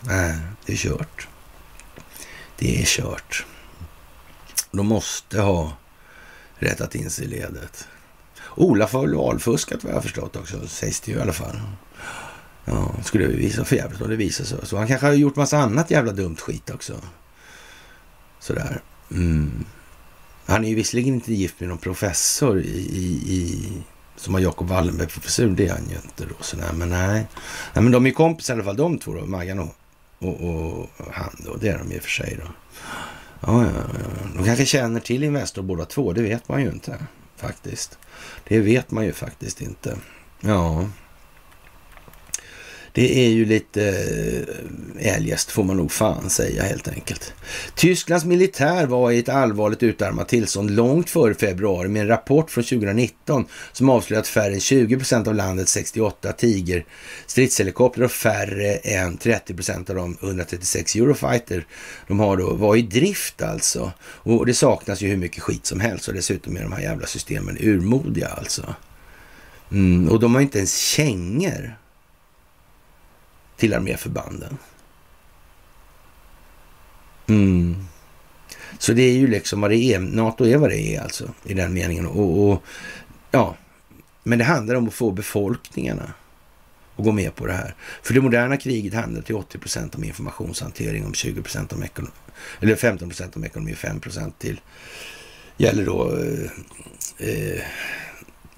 Nej, 0.00 0.38
det 0.66 0.72
är 0.72 0.76
kört. 0.76 1.28
Det 2.60 2.80
är 2.80 2.84
kört. 2.84 3.46
De 4.70 4.86
måste 4.86 5.40
ha 5.40 5.72
rättat 6.54 6.94
in 6.94 7.10
sig 7.10 7.24
i 7.24 7.28
ledet. 7.28 7.88
Olaf 8.56 8.92
har 8.92 9.00
väl 9.00 9.14
valfuskat 9.14 9.84
vad 9.84 9.90
jag 9.90 9.96
har 9.96 10.02
förstått 10.02 10.36
också, 10.36 10.68
sägs 10.68 11.00
det 11.00 11.12
ju 11.12 11.18
i 11.18 11.20
alla 11.20 11.32
fall. 11.32 11.60
Ja, 12.64 12.94
skulle 13.04 13.26
det 13.26 13.36
visa 13.36 13.64
för 13.64 13.76
jävligt 13.76 14.00
om 14.00 14.10
det 14.10 14.16
visar 14.16 14.44
sig. 14.44 14.58
Så 14.62 14.76
han 14.76 14.86
kanske 14.86 15.06
har 15.06 15.14
gjort 15.14 15.36
massa 15.36 15.58
annat 15.58 15.90
jävla 15.90 16.12
dumt 16.12 16.36
skit 16.36 16.70
också. 16.70 17.00
Sådär. 18.40 18.82
Mm. 19.10 19.64
Han 20.46 20.64
är 20.64 20.68
ju 20.68 20.74
visserligen 20.74 21.14
inte 21.14 21.34
gift 21.34 21.60
med 21.60 21.68
någon 21.68 21.78
professor 21.78 22.60
i, 22.60 22.78
i, 22.78 23.34
i 23.34 23.72
som 24.16 24.34
har 24.34 24.40
Jakob 24.40 24.68
Wallenberg-professur. 24.68 25.48
Det 25.48 25.68
är 25.68 25.72
han 25.72 25.88
ju 25.88 25.96
inte 25.96 26.24
då. 26.24 26.34
Sådär. 26.40 26.72
Men 26.72 26.88
nej. 26.88 27.26
nej. 27.72 27.82
Men 27.82 27.92
de 27.92 28.06
är 28.06 28.10
kompisar 28.10 28.54
i 28.54 28.56
alla 28.56 28.64
fall 28.64 28.76
de 28.76 28.98
två 28.98 29.14
då, 29.14 29.26
Maggan 29.26 29.58
och 29.58 29.74
och, 30.20 30.40
och 30.40 30.86
han 31.12 31.36
då. 31.38 31.56
Det 31.56 31.68
är 31.68 31.78
de 31.78 31.92
i 31.92 31.98
och 31.98 32.02
för 32.02 32.10
sig 32.10 32.38
då. 32.42 32.48
Ja, 33.40 33.64
ja, 33.64 33.70
ja. 33.74 34.28
De 34.36 34.44
kanske 34.44 34.66
känner 34.66 35.00
till 35.00 35.22
Investor 35.22 35.62
båda 35.62 35.84
två. 35.84 36.12
Det 36.12 36.22
vet 36.22 36.48
man 36.48 36.62
ju 36.62 36.68
inte 36.68 36.98
faktiskt. 37.36 37.98
Det 38.48 38.60
vet 38.60 38.90
man 38.90 39.04
ju 39.04 39.12
faktiskt 39.12 39.60
inte. 39.60 39.96
Ja. 40.40 40.86
Det 42.92 43.26
är 43.26 43.28
ju 43.28 43.44
lite 43.44 43.88
eh, 44.98 45.14
eljest 45.14 45.50
får 45.50 45.64
man 45.64 45.76
nog 45.76 45.92
fan 45.92 46.30
säga 46.30 46.62
helt 46.62 46.88
enkelt. 46.88 47.34
Tysklands 47.74 48.24
militär 48.24 48.86
var 48.86 49.10
i 49.10 49.18
ett 49.18 49.28
allvarligt 49.28 49.82
utarmat 49.82 50.28
tillstånd 50.28 50.70
långt 50.70 51.10
före 51.10 51.34
februari 51.34 51.88
med 51.88 52.02
en 52.02 52.08
rapport 52.08 52.50
från 52.50 52.64
2019 52.64 53.44
som 53.72 53.88
avslöjat 53.88 54.22
att 54.22 54.28
färre 54.28 54.54
än 54.54 54.60
20 54.60 54.96
procent 54.96 55.28
av 55.28 55.34
landets 55.34 55.72
68 55.72 56.32
Tiger 56.32 56.84
stridshelikoptrar 57.26 58.04
och 58.04 58.10
färre 58.10 58.74
än 58.74 59.16
30 59.16 59.54
procent 59.54 59.90
av 59.90 59.96
de 59.96 60.16
136 60.20 60.94
Eurofighter 60.94 61.66
de 62.06 62.20
har 62.20 62.36
då 62.36 62.54
var 62.54 62.76
i 62.76 62.82
drift 62.82 63.42
alltså. 63.42 63.92
Och 64.02 64.46
det 64.46 64.54
saknas 64.54 65.00
ju 65.00 65.08
hur 65.08 65.16
mycket 65.16 65.42
skit 65.42 65.66
som 65.66 65.80
helst 65.80 66.08
och 66.08 66.14
dessutom 66.14 66.56
är 66.56 66.62
de 66.62 66.72
här 66.72 66.82
jävla 66.82 67.06
systemen 67.06 67.56
urmodiga 67.60 68.28
alltså. 68.28 68.74
Mm, 69.72 70.08
och 70.08 70.20
de 70.20 70.34
har 70.34 70.42
inte 70.42 70.58
ens 70.58 70.76
kängor 70.76 71.76
till 73.60 73.74
arméförbanden. 73.74 74.58
Mm. 77.26 77.86
Så 78.78 78.92
det 78.92 79.02
är 79.02 79.12
ju 79.12 79.26
liksom 79.26 79.60
vad 79.60 79.70
det 79.70 79.76
är. 79.76 79.98
NATO 79.98 80.46
är 80.46 80.56
vad 80.56 80.70
det 80.70 80.96
är 80.96 81.00
alltså 81.00 81.34
i 81.44 81.54
den 81.54 81.72
meningen. 81.74 82.06
Och, 82.06 82.50
och, 82.50 82.62
ja, 83.30 83.56
men 84.22 84.38
det 84.38 84.44
handlar 84.44 84.74
om 84.74 84.88
att 84.88 84.94
få 84.94 85.10
befolkningarna 85.10 86.12
att 86.96 87.04
gå 87.04 87.12
med 87.12 87.34
på 87.34 87.46
det 87.46 87.52
här. 87.52 87.74
För 88.02 88.14
det 88.14 88.20
moderna 88.20 88.56
kriget 88.56 88.94
handlar 88.94 89.22
till 89.22 89.34
80 89.34 89.58
procent 89.58 89.94
om 89.94 90.04
informationshantering, 90.04 91.04
om 91.04 91.14
20 91.14 91.42
procent 91.42 91.72
om 91.72 91.82
ekonomi, 91.82 92.12
eller 92.60 92.76
15 92.76 93.08
procent 93.08 93.36
om 93.36 93.44
ekonomi, 93.44 93.74
5 93.74 94.00
procent 94.00 94.38
till 94.38 94.60
gäller 95.56 95.84
då 95.84 96.16
eh, 96.16 97.28
eh 97.28 97.62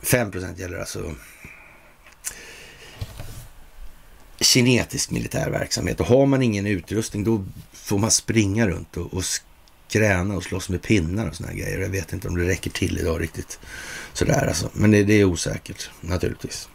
5 0.02 0.30
procent 0.30 0.58
gäller 0.58 0.78
alltså 0.78 1.14
kinetisk 4.43 5.10
militär 5.10 5.51
verksamhet. 5.51 6.01
Och 6.01 6.06
har 6.06 6.27
man 6.27 6.43
ingen 6.43 6.66
utrustning 6.66 7.24
då 7.24 7.44
får 7.73 7.98
man 7.98 8.10
springa 8.10 8.69
runt 8.69 8.97
och, 8.97 9.14
och 9.14 9.24
skräna 9.89 10.36
och 10.36 10.43
slåss 10.43 10.69
med 10.69 10.82
pinnar 10.82 11.28
och 11.28 11.36
såna 11.36 11.52
grejer. 11.52 11.78
Jag 11.81 11.89
vet 11.89 12.12
inte 12.12 12.28
om 12.28 12.36
det 12.36 12.48
räcker 12.48 12.70
till 12.70 12.98
idag 12.98 13.20
riktigt 13.20 13.59
sådär 14.12 14.47
alltså. 14.47 14.70
Men 14.73 14.90
det, 14.90 15.05
det 15.05 15.14
är 15.14 15.24
osäkert 15.24 15.90
naturligtvis. 16.01 16.69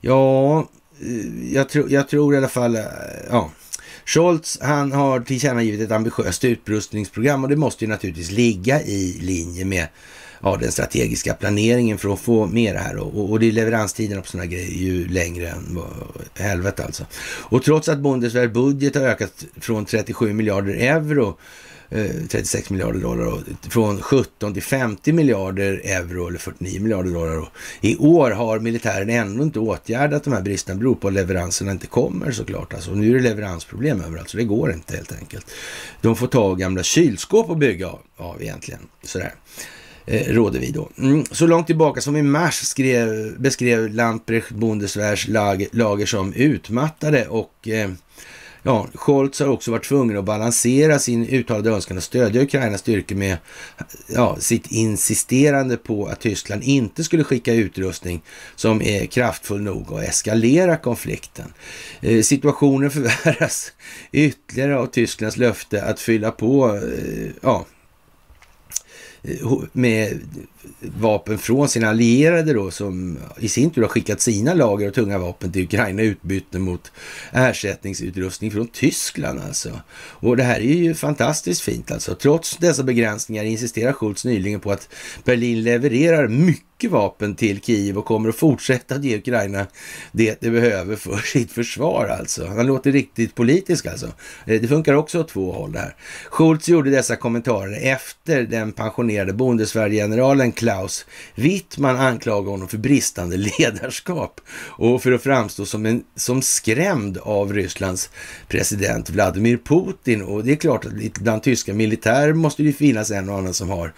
Ja, 0.00 0.58
eh, 1.00 1.52
jag, 1.54 1.68
tro, 1.68 1.88
jag 1.88 2.08
tror 2.08 2.34
i 2.34 2.38
alla 2.38 2.48
fall, 2.48 2.76
eh, 2.76 2.82
ja. 3.30 3.50
Scholz, 4.04 4.58
han 4.60 4.92
har 4.92 5.20
tillkännagivit 5.20 5.80
ett 5.80 5.90
ambitiöst 5.90 6.44
utrustningsprogram 6.44 7.44
och 7.44 7.50
det 7.50 7.56
måste 7.56 7.84
ju 7.84 7.88
naturligtvis 7.88 8.30
ligga 8.30 8.82
i 8.82 9.18
linje 9.20 9.64
med 9.64 9.86
ja, 10.42 10.56
den 10.60 10.72
strategiska 10.72 11.34
planeringen 11.34 11.98
för 11.98 12.12
att 12.12 12.20
få 12.20 12.46
med 12.46 12.74
det 12.74 12.78
här. 12.78 12.96
Och, 12.96 13.30
och 13.30 13.40
det 13.40 13.48
är 13.48 13.52
leveranstiderna 13.52 14.22
på 14.22 14.28
sådana 14.28 14.46
grejer 14.46 14.70
ju 14.70 15.08
längre 15.08 15.48
än 15.48 15.78
helvete 16.34 16.84
alltså. 16.84 17.06
Och 17.42 17.62
trots 17.62 17.88
att 17.88 17.98
Bundeswehr 17.98 18.48
budget 18.48 18.94
har 18.94 19.02
ökat 19.02 19.44
från 19.60 19.84
37 19.84 20.32
miljarder 20.32 20.74
euro 20.74 21.38
eh, 21.90 22.10
36 22.28 22.70
miljarder 22.70 23.00
dollar 23.00 23.38
från 23.70 24.02
17 24.02 24.54
till 24.54 24.62
50 24.62 25.12
miljarder 25.12 25.80
euro 25.84 26.28
eller 26.28 26.38
49 26.38 26.80
miljarder 26.80 27.10
dollar. 27.10 27.48
I 27.80 27.96
år 27.96 28.30
har 28.30 28.58
militären 28.58 29.10
ändå 29.10 29.42
inte 29.42 29.58
åtgärdat 29.58 30.24
de 30.24 30.32
här 30.32 30.42
bristerna. 30.42 30.78
beror 30.78 30.94
på 30.94 31.08
att 31.08 31.14
leveranserna 31.14 31.72
inte 31.72 31.86
kommer 31.86 32.32
såklart. 32.32 32.74
Alltså, 32.74 32.90
nu 32.90 33.10
är 33.10 33.14
det 33.14 33.20
leveransproblem 33.20 34.00
överallt 34.00 34.28
så 34.28 34.36
det 34.36 34.44
går 34.44 34.72
inte 34.72 34.96
helt 34.96 35.12
enkelt. 35.12 35.50
De 36.00 36.16
får 36.16 36.26
ta 36.26 36.54
gamla 36.54 36.82
kylskåp 36.82 37.50
och 37.50 37.56
bygga 37.56 37.88
av, 37.88 38.00
av 38.16 38.42
egentligen. 38.42 38.80
Sådär 39.02 39.34
eh, 40.06 40.34
råder 40.34 40.60
vi 40.60 40.70
då. 40.70 40.88
Mm. 40.98 41.24
Så 41.30 41.46
långt 41.46 41.66
tillbaka 41.66 42.00
som 42.00 42.16
i 42.16 42.22
mars 42.22 42.54
skrev, 42.54 43.34
beskrev 43.38 43.94
Lamprecht 43.94 44.50
Bundeswehrs 44.50 45.28
lager, 45.28 45.68
lager 45.72 46.06
som 46.06 46.32
utmattade 46.32 47.26
och 47.28 47.68
eh, 47.68 47.90
Ja, 48.66 48.86
Scholz 48.94 49.40
har 49.40 49.48
också 49.48 49.70
varit 49.70 49.84
tvungen 49.84 50.18
att 50.18 50.24
balansera 50.24 50.98
sin 50.98 51.28
uttalade 51.28 51.70
önskan 51.70 51.98
att 51.98 52.04
stödja 52.04 52.42
Ukrainas 52.42 52.80
styrkor 52.80 53.16
med 53.16 53.36
ja, 54.08 54.36
sitt 54.40 54.66
insisterande 54.72 55.76
på 55.76 56.06
att 56.06 56.20
Tyskland 56.20 56.62
inte 56.62 57.04
skulle 57.04 57.24
skicka 57.24 57.54
utrustning 57.54 58.22
som 58.56 58.82
är 58.82 59.06
kraftfull 59.06 59.62
nog 59.62 59.92
att 59.92 60.02
eskalera 60.02 60.76
konflikten. 60.76 61.52
Eh, 62.00 62.22
situationen 62.22 62.90
förvärras 62.90 63.72
ytterligare 64.12 64.78
av 64.78 64.86
Tysklands 64.86 65.36
löfte 65.36 65.82
att 65.82 66.00
fylla 66.00 66.30
på 66.30 66.76
eh, 66.76 67.30
ja, 67.40 67.66
Eh, 69.26 69.62
med 69.72 70.20
vapen 70.80 71.38
från 71.38 71.68
sina 71.68 71.88
allierade 71.88 72.52
då 72.52 72.70
som 72.70 73.18
i 73.38 73.48
sin 73.48 73.70
tur 73.70 73.82
har 73.82 73.88
skickat 73.88 74.20
sina 74.20 74.54
lager 74.54 74.88
och 74.88 74.94
tunga 74.94 75.18
vapen 75.18 75.52
till 75.52 75.64
Ukraina 75.64 76.02
utbyte 76.02 76.58
mot 76.58 76.92
ersättningsutrustning 77.32 78.50
från 78.50 78.68
Tyskland 78.68 79.40
alltså. 79.40 79.80
Och 79.96 80.36
det 80.36 80.42
här 80.42 80.60
är 80.60 80.74
ju 80.74 80.94
fantastiskt 80.94 81.60
fint 81.60 81.90
alltså. 81.90 82.14
Trots 82.14 82.56
dessa 82.56 82.82
begränsningar 82.82 83.44
insisterar 83.44 83.92
Schultz 83.92 84.24
nyligen 84.24 84.60
på 84.60 84.72
att 84.72 84.88
Berlin 85.24 85.62
levererar 85.62 86.28
mycket 86.28 86.90
vapen 86.90 87.34
till 87.34 87.60
Kiev 87.60 87.98
och 87.98 88.04
kommer 88.04 88.28
att 88.28 88.36
fortsätta 88.36 88.94
att 88.94 89.04
ge 89.04 89.18
Ukraina 89.18 89.66
det 90.12 90.40
det 90.40 90.50
behöver 90.50 90.96
för 90.96 91.16
sitt 91.32 91.52
försvar 91.52 92.06
alltså. 92.20 92.46
Han 92.46 92.66
låter 92.66 92.92
riktigt 92.92 93.34
politisk 93.34 93.86
alltså. 93.86 94.06
Eh, 94.46 94.60
det 94.60 94.68
funkar 94.68 94.94
också 94.94 95.20
åt 95.20 95.28
två 95.28 95.52
håll 95.52 95.72
det 95.72 95.78
här. 95.78 95.96
Schultz 96.30 96.68
gjorde 96.68 96.90
dessa 96.90 97.16
kommentarer 97.16 97.78
efter 97.82 98.42
den 98.42 98.72
pensionerade 98.72 99.32
Bundeswehrgeneralen 99.32 100.52
Klaus 100.56 101.06
Wittman 101.34 101.96
anklagar 101.96 102.50
honom 102.50 102.68
för 102.68 102.78
bristande 102.78 103.36
ledarskap 103.58 104.40
och 104.58 105.02
för 105.02 105.12
att 105.12 105.22
framstå 105.22 105.66
som, 105.66 105.86
en, 105.86 106.04
som 106.16 106.42
skrämd 106.42 107.18
av 107.18 107.52
Rysslands 107.52 108.10
president 108.48 109.10
Vladimir 109.10 109.56
Putin. 109.56 110.22
Och 110.22 110.44
det 110.44 110.52
är 110.52 110.56
klart 110.56 110.84
att 110.84 111.18
bland 111.18 111.42
tyska 111.42 111.74
militärer 111.74 112.32
måste 112.32 112.62
det 112.62 112.72
finnas 112.72 113.10
en 113.10 113.28
och 113.28 113.38
annan 113.38 113.54
som 113.54 113.70
har 113.70 113.92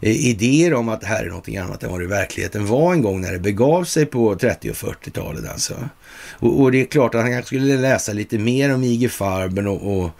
eh, 0.00 0.26
idéer 0.26 0.74
om 0.74 0.88
att 0.88 1.00
det 1.00 1.06
här 1.06 1.24
är 1.24 1.28
någonting 1.28 1.56
annat 1.56 1.82
än 1.82 1.90
vad 1.90 2.00
det 2.00 2.04
i 2.04 2.08
verkligheten 2.08 2.66
var 2.66 2.92
en 2.92 3.02
gång 3.02 3.20
när 3.20 3.32
det 3.32 3.38
begav 3.38 3.84
sig 3.84 4.06
på 4.06 4.36
30 4.36 4.70
och 4.70 4.76
40-talet 4.76 5.50
alltså. 5.50 5.74
Och, 6.30 6.60
och, 6.60 6.72
det 6.72 6.80
är 6.80 6.84
klart 6.84 7.14
att 7.14 7.20
han 7.20 7.30
kanske 7.30 7.46
skulle 7.46 7.76
läsa 7.76 8.12
lite 8.12 8.38
mer 8.38 8.74
om 8.74 8.84
IG 8.84 9.10
Farben 9.10 9.66
och, 9.66 9.98
och 9.98 10.10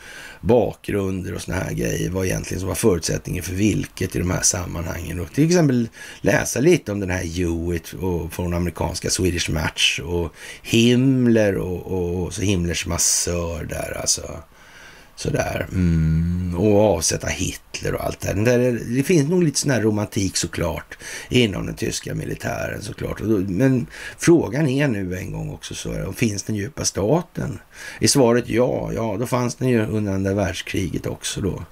bakgrunder 0.41 1.35
och 1.35 1.43
såna 1.43 1.59
här 1.59 1.73
grejer. 1.73 2.11
Vad 2.11 2.27
egentligen 2.27 2.61
som 2.61 2.69
var 2.69 2.75
förutsättningen 2.75 3.43
för 3.43 3.55
vilket 3.55 4.17
i 4.17 4.19
de 4.19 4.31
här 4.31 4.43
sammanhangen. 4.43 5.21
Och 5.21 5.33
till 5.33 5.47
exempel 5.47 5.89
läsa 6.21 6.61
lite 6.61 6.93
om 6.93 7.01
den 7.01 7.11
här 7.11 7.25
Hewitt 7.25 7.93
och 7.93 8.33
från 8.33 8.55
amerikanska 8.55 9.11
Swedish 9.11 9.51
Match 9.51 10.01
och 10.01 10.33
Himmler 10.63 11.57
och, 11.57 11.93
och, 11.93 12.23
och 12.23 12.35
så 12.35 12.43
Himmlers 12.43 12.87
massör 12.87 13.65
där 13.65 13.99
alltså. 14.01 14.23
Sådär. 15.17 15.67
Mm. 15.73 16.55
Och 16.59 16.81
avsätta 16.81 17.27
Hitler 17.27 17.95
och 17.95 18.05
allt 18.05 18.21
det 18.21 18.45
där. 18.45 18.81
Det 18.97 19.03
finns 19.03 19.29
nog 19.29 19.43
lite 19.43 19.61
sån 19.61 19.71
här 19.71 19.81
romantik 19.81 20.37
såklart 20.37 20.99
inom 21.29 21.67
den 21.67 21.75
tyska 21.75 22.15
militären 22.15 22.83
såklart. 22.83 23.21
Men 23.49 23.87
frågan 24.19 24.69
är 24.69 24.89
nu 24.89 25.17
en 25.17 25.33
gång 25.33 25.51
också 25.51 25.75
så 25.75 26.13
finns 26.13 26.43
den 26.43 26.57
djupa 26.57 26.85
staten? 26.85 27.59
Är 28.01 28.07
svaret 28.07 28.49
ja, 28.49 28.93
ja 28.93 29.17
då 29.19 29.27
fanns 29.27 29.55
den 29.55 29.69
ju 29.69 29.87
under 29.87 30.13
andra 30.13 30.35
världskriget 30.35 31.07
också 31.07 31.41
då. 31.41 31.65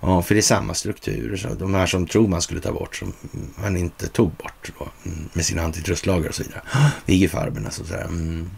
Ja, 0.00 0.22
för 0.22 0.34
det 0.34 0.40
är 0.40 0.42
samma 0.42 0.74
strukturer, 0.74 1.36
så 1.36 1.48
de 1.48 1.74
här 1.74 1.86
som 1.86 2.06
tror 2.06 2.28
man 2.28 2.42
skulle 2.42 2.60
ta 2.60 2.72
bort 2.72 2.96
som 2.96 3.12
man 3.62 3.76
inte 3.76 4.08
tog 4.08 4.30
bort 4.30 4.72
då, 4.78 4.88
mm, 5.04 5.28
med 5.32 5.44
sina 5.44 5.62
antitrustlagar 5.62 6.28
och 6.28 6.34
så 6.34 6.42
vidare. 6.42 6.62
IG-farben 7.06 7.64
alltså 7.64 7.84
sådär. 7.84 8.04
Mm. 8.04 8.50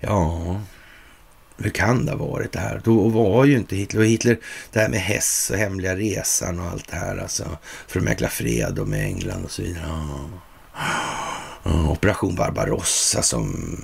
Ja, 0.00 0.60
hur 1.56 1.70
kan 1.70 2.06
det 2.06 2.12
ha 2.12 2.26
varit 2.26 2.52
det 2.52 2.58
här? 2.58 2.80
Då 2.84 3.08
var 3.08 3.44
ju 3.44 3.56
inte 3.56 3.76
Hitler, 3.76 4.00
och 4.00 4.06
Hitler, 4.06 4.38
det 4.72 4.80
här 4.80 4.88
med 4.88 5.00
Hess 5.00 5.50
och 5.50 5.58
hemliga 5.58 5.96
resan 5.96 6.60
och 6.60 6.66
allt 6.66 6.88
det 6.88 6.96
här 6.96 7.16
alltså, 7.16 7.58
för 7.86 7.98
att 7.98 8.04
mäkla 8.04 8.28
fred 8.28 8.78
och 8.78 8.88
med 8.88 9.04
England 9.04 9.44
och 9.44 9.50
så 9.50 9.62
vidare. 9.62 9.84
Ja. 9.86 10.30
Operation 11.90 12.34
Barbarossa 12.34 13.22
som 13.22 13.76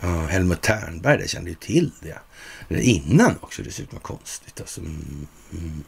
ja, 0.00 0.08
Helmut 0.08 0.60
Ternberg, 0.60 1.18
det 1.18 1.28
kände 1.28 1.50
ju 1.50 1.56
till 1.56 1.92
det. 2.00 2.18
Innan 2.82 3.34
också 3.40 3.62
dessutom, 3.62 3.96
var 3.96 4.16
konstigt. 4.16 4.60
Alltså, 4.60 4.80
mm, 4.80 5.26
mm. 5.52 5.84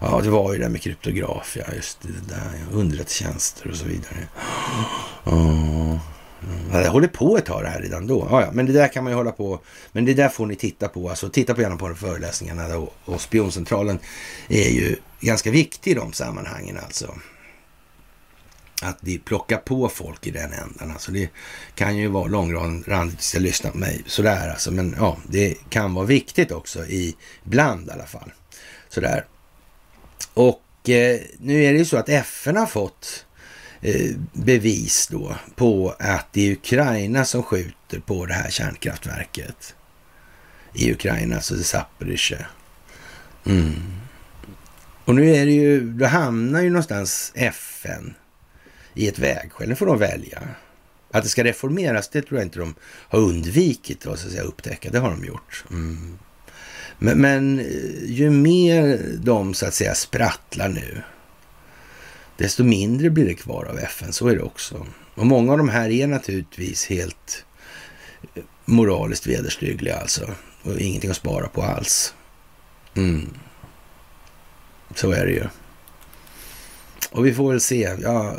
Ja, 0.00 0.20
det 0.22 0.30
var 0.30 0.52
ju 0.52 0.58
det 0.58 0.68
med 0.68 0.82
kryptograf, 0.82 1.56
ja, 1.56 1.74
just 1.74 2.02
det 2.02 2.34
där, 2.34 2.66
underrättelsetjänster 2.72 3.70
och 3.70 3.76
så 3.76 3.84
vidare. 3.84 4.28
Ja, 5.24 6.00
Mm. 6.48 6.82
jag 6.84 6.90
håller 6.90 7.08
på 7.08 7.36
ett 7.36 7.46
tag 7.46 7.62
det 7.62 7.68
här 7.68 7.80
redan 7.80 8.06
då. 8.06 8.28
Ja, 8.30 8.40
ja, 8.40 8.50
men 8.52 8.66
det 8.66 8.72
där 8.72 8.88
kan 8.88 9.04
man 9.04 9.12
ju 9.12 9.16
hålla 9.16 9.32
på. 9.32 9.60
Men 9.92 10.04
det 10.04 10.14
där 10.14 10.28
får 10.28 10.46
ni 10.46 10.56
titta 10.56 10.88
på. 10.88 11.10
Alltså 11.10 11.28
titta 11.28 11.54
på 11.54 11.60
gärna 11.60 11.76
på 11.76 11.88
de 11.88 11.96
föreläsningarna. 11.96 12.68
Då. 12.68 12.92
Och 13.04 13.20
spioncentralen 13.20 13.98
är 14.48 14.70
ju 14.70 14.96
ganska 15.20 15.50
viktig 15.50 15.90
i 15.90 15.94
de 15.94 16.12
sammanhangen 16.12 16.78
alltså. 16.78 17.14
Att 18.82 18.98
vi 19.00 19.18
plockar 19.18 19.56
på 19.56 19.88
folk 19.88 20.26
i 20.26 20.30
den 20.30 20.52
änden. 20.52 20.90
Alltså 20.90 21.12
det 21.12 21.30
kan 21.74 21.96
ju 21.96 22.08
vara 22.08 22.26
långrandigt 22.26 23.32
att 23.36 23.42
lyssna 23.42 23.70
på 23.70 23.78
mig 23.78 24.02
sådär 24.06 24.48
alltså. 24.48 24.70
Men 24.70 24.94
ja, 24.98 25.18
det 25.28 25.54
kan 25.70 25.94
vara 25.94 26.06
viktigt 26.06 26.52
också 26.52 26.86
ibland 26.86 27.88
i 27.88 27.90
alla 27.90 28.06
fall. 28.06 28.32
Sådär. 28.88 29.26
Och 30.34 30.88
eh, 30.88 31.20
nu 31.38 31.64
är 31.64 31.72
det 31.72 31.78
ju 31.78 31.84
så 31.84 31.96
att 31.96 32.08
FN 32.08 32.56
har 32.56 32.66
fått 32.66 33.26
Eh, 33.84 34.16
bevis 34.32 35.06
då 35.06 35.36
på 35.54 35.94
att 35.98 36.32
det 36.32 36.48
är 36.48 36.52
Ukraina 36.52 37.24
som 37.24 37.42
skjuter 37.42 38.00
på 38.00 38.26
det 38.26 38.34
här 38.34 38.50
kärnkraftverket. 38.50 39.74
I 40.74 40.92
Ukraina, 40.92 41.40
så 41.40 41.54
det 41.54 41.64
Zaporizjzja. 41.64 42.46
Mm. 43.46 43.72
Och 45.04 45.14
nu 45.14 45.34
är 45.34 45.46
det 45.46 45.52
ju, 45.52 45.92
då 45.92 46.06
hamnar 46.06 46.60
ju 46.60 46.70
någonstans 46.70 47.32
FN 47.34 48.14
i 48.94 49.08
ett 49.08 49.18
vägskäl. 49.18 49.68
Nu 49.68 49.74
får 49.74 49.86
de 49.86 49.98
välja. 49.98 50.42
Att 51.10 51.22
det 51.22 51.28
ska 51.28 51.44
reformeras, 51.44 52.08
det 52.08 52.22
tror 52.22 52.40
jag 52.40 52.46
inte 52.46 52.58
de 52.58 52.74
har 52.84 53.18
undvikit 53.18 54.06
att, 54.06 54.18
så 54.18 54.26
att 54.26 54.32
säga, 54.32 54.42
upptäcka. 54.42 54.90
Det 54.90 54.98
har 54.98 55.10
de 55.10 55.24
gjort. 55.24 55.64
Mm. 55.70 56.18
Men, 56.98 57.20
men 57.20 57.58
eh, 57.58 58.04
ju 58.04 58.30
mer 58.30 59.00
de 59.18 59.54
så 59.54 59.66
att 59.66 59.74
säga 59.74 59.94
sprattlar 59.94 60.68
nu, 60.68 61.02
desto 62.42 62.64
mindre 62.64 63.10
blir 63.10 63.24
det 63.24 63.34
kvar 63.34 63.64
av 63.64 63.78
FN. 63.78 64.12
Så 64.12 64.28
är 64.28 64.36
det 64.36 64.42
också. 64.42 64.86
Och 65.14 65.26
många 65.26 65.52
av 65.52 65.58
de 65.58 65.68
här 65.68 65.90
är 65.90 66.06
naturligtvis 66.06 66.86
helt 66.86 67.44
eh, 68.34 68.42
moraliskt 68.64 69.26
vederstyggliga 69.26 69.96
alltså. 69.96 70.30
Och 70.62 70.78
ingenting 70.78 71.10
att 71.10 71.16
spara 71.16 71.48
på 71.48 71.62
alls. 71.62 72.14
Mm. 72.94 73.30
Så 74.94 75.12
är 75.12 75.26
det 75.26 75.32
ju. 75.32 75.44
Och 77.10 77.26
vi 77.26 77.34
får 77.34 77.50
väl 77.50 77.60
se. 77.60 77.96
Jag 78.00 78.36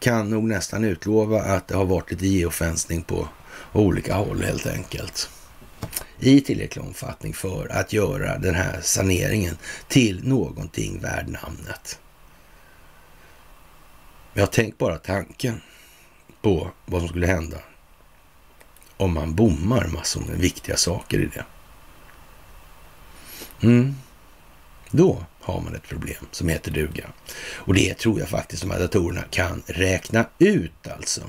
kan 0.00 0.30
nog 0.30 0.44
nästan 0.44 0.84
utlova 0.84 1.42
att 1.42 1.68
det 1.68 1.76
har 1.76 1.84
varit 1.84 2.10
lite 2.10 2.26
geofensning 2.26 3.02
på 3.02 3.28
olika 3.72 4.14
håll 4.14 4.42
helt 4.42 4.66
enkelt. 4.66 5.30
I 6.18 6.40
tillräcklig 6.40 6.84
omfattning 6.84 7.34
för 7.34 7.68
att 7.72 7.92
göra 7.92 8.38
den 8.38 8.54
här 8.54 8.80
saneringen 8.82 9.56
till 9.88 10.28
någonting 10.28 11.00
värd 11.00 11.28
namnet. 11.28 11.98
Men 14.34 14.40
jag 14.40 14.52
tänk 14.52 14.78
bara 14.78 14.98
tanken 14.98 15.60
på 16.42 16.70
vad 16.86 17.00
som 17.00 17.08
skulle 17.08 17.26
hända 17.26 17.58
om 18.96 19.14
man 19.14 19.34
bommar 19.34 19.86
massor 19.86 20.20
med 20.20 20.38
viktiga 20.38 20.76
saker 20.76 21.18
i 21.18 21.26
det. 21.26 21.44
Mm. 23.66 23.94
Då 24.90 25.24
har 25.40 25.60
man 25.60 25.74
ett 25.74 25.88
problem 25.88 26.26
som 26.30 26.48
heter 26.48 26.70
duga. 26.70 27.04
Och 27.54 27.74
det 27.74 27.94
tror 27.94 28.20
jag 28.20 28.28
faktiskt 28.28 28.62
de 28.62 28.70
här 28.70 28.78
datorerna 28.78 29.22
kan 29.30 29.62
räkna 29.66 30.26
ut 30.38 30.86
alltså. 30.86 31.20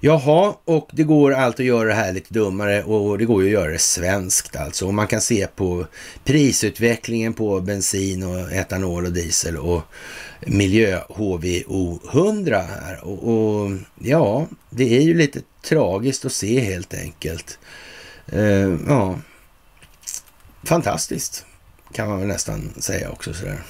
Jaha, 0.00 0.54
och 0.64 0.90
det 0.92 1.02
går 1.02 1.34
allt 1.34 1.60
att 1.60 1.66
göra 1.66 1.88
det 1.88 1.94
här 1.94 2.12
lite 2.12 2.34
dummare 2.34 2.82
och 2.82 3.18
det 3.18 3.24
går 3.24 3.42
ju 3.42 3.48
att 3.48 3.52
göra 3.52 3.72
det 3.72 3.78
svenskt 3.78 4.56
alltså. 4.56 4.86
Och 4.86 4.94
man 4.94 5.06
kan 5.06 5.20
se 5.20 5.46
på 5.46 5.86
prisutvecklingen 6.24 7.34
på 7.34 7.60
bensin 7.60 8.22
och 8.22 8.52
etanol 8.52 9.06
och 9.06 9.12
diesel 9.12 9.56
och 9.56 9.82
miljö 10.40 11.00
HVO 11.08 12.00
100 12.12 12.62
här. 12.62 13.04
Och, 13.04 13.28
och, 13.28 13.70
ja, 13.98 14.46
det 14.70 14.96
är 14.96 15.02
ju 15.02 15.14
lite 15.14 15.40
tragiskt 15.62 16.24
att 16.24 16.32
se 16.32 16.60
helt 16.60 16.94
enkelt. 16.94 17.58
Uh, 18.32 18.76
ja, 18.88 19.18
fantastiskt 20.64 21.44
kan 21.92 22.08
man 22.08 22.18
väl 22.18 22.28
nästan 22.28 22.72
säga 22.78 23.10
också 23.10 23.34
sådär. 23.34 23.62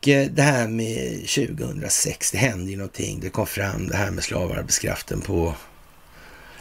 Och 0.00 0.04
det 0.30 0.42
här 0.42 0.68
med 0.68 1.28
2006, 1.28 2.30
det 2.30 2.38
hände 2.38 2.70
ju 2.70 2.76
någonting. 2.76 3.20
Det 3.20 3.30
kom 3.30 3.46
fram 3.46 3.88
det 3.88 3.96
här 3.96 4.10
med 4.10 4.24
slavarbetskraften 4.24 5.20
på 5.20 5.54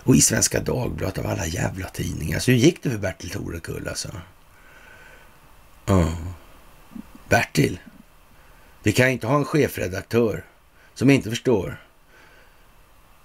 och 0.08 0.16
i 0.16 0.22
Svenska 0.22 0.60
Dagbladet 0.60 1.18
av 1.18 1.28
alla 1.28 1.46
jävla 1.46 1.90
tidningar. 1.90 2.40
Så 2.40 2.52
hur 2.52 2.58
gick 2.58 2.84
det 2.84 2.90
för 2.90 2.98
Bertil 2.98 3.30
Torekull 3.30 3.88
alltså? 3.88 4.12
Ja. 5.86 6.18
Bertil, 7.30 7.80
vi 8.84 8.92
kan 8.92 9.10
inte 9.10 9.28
ha 9.28 9.36
en 9.36 9.46
chefredaktör 9.46 10.46
som 10.94 11.10
inte 11.10 11.30
förstår 11.30 11.84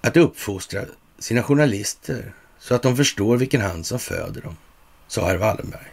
att 0.01 0.17
uppfostra 0.17 0.85
sina 1.19 1.43
journalister 1.43 2.33
så 2.59 2.75
att 2.75 2.83
de 2.83 2.97
förstår 2.97 3.37
vilken 3.37 3.61
hand 3.61 3.85
som 3.85 3.99
föder 3.99 4.41
dem, 4.41 4.57
sa 5.07 5.27
herr 5.27 5.37
Wallenberg. 5.37 5.91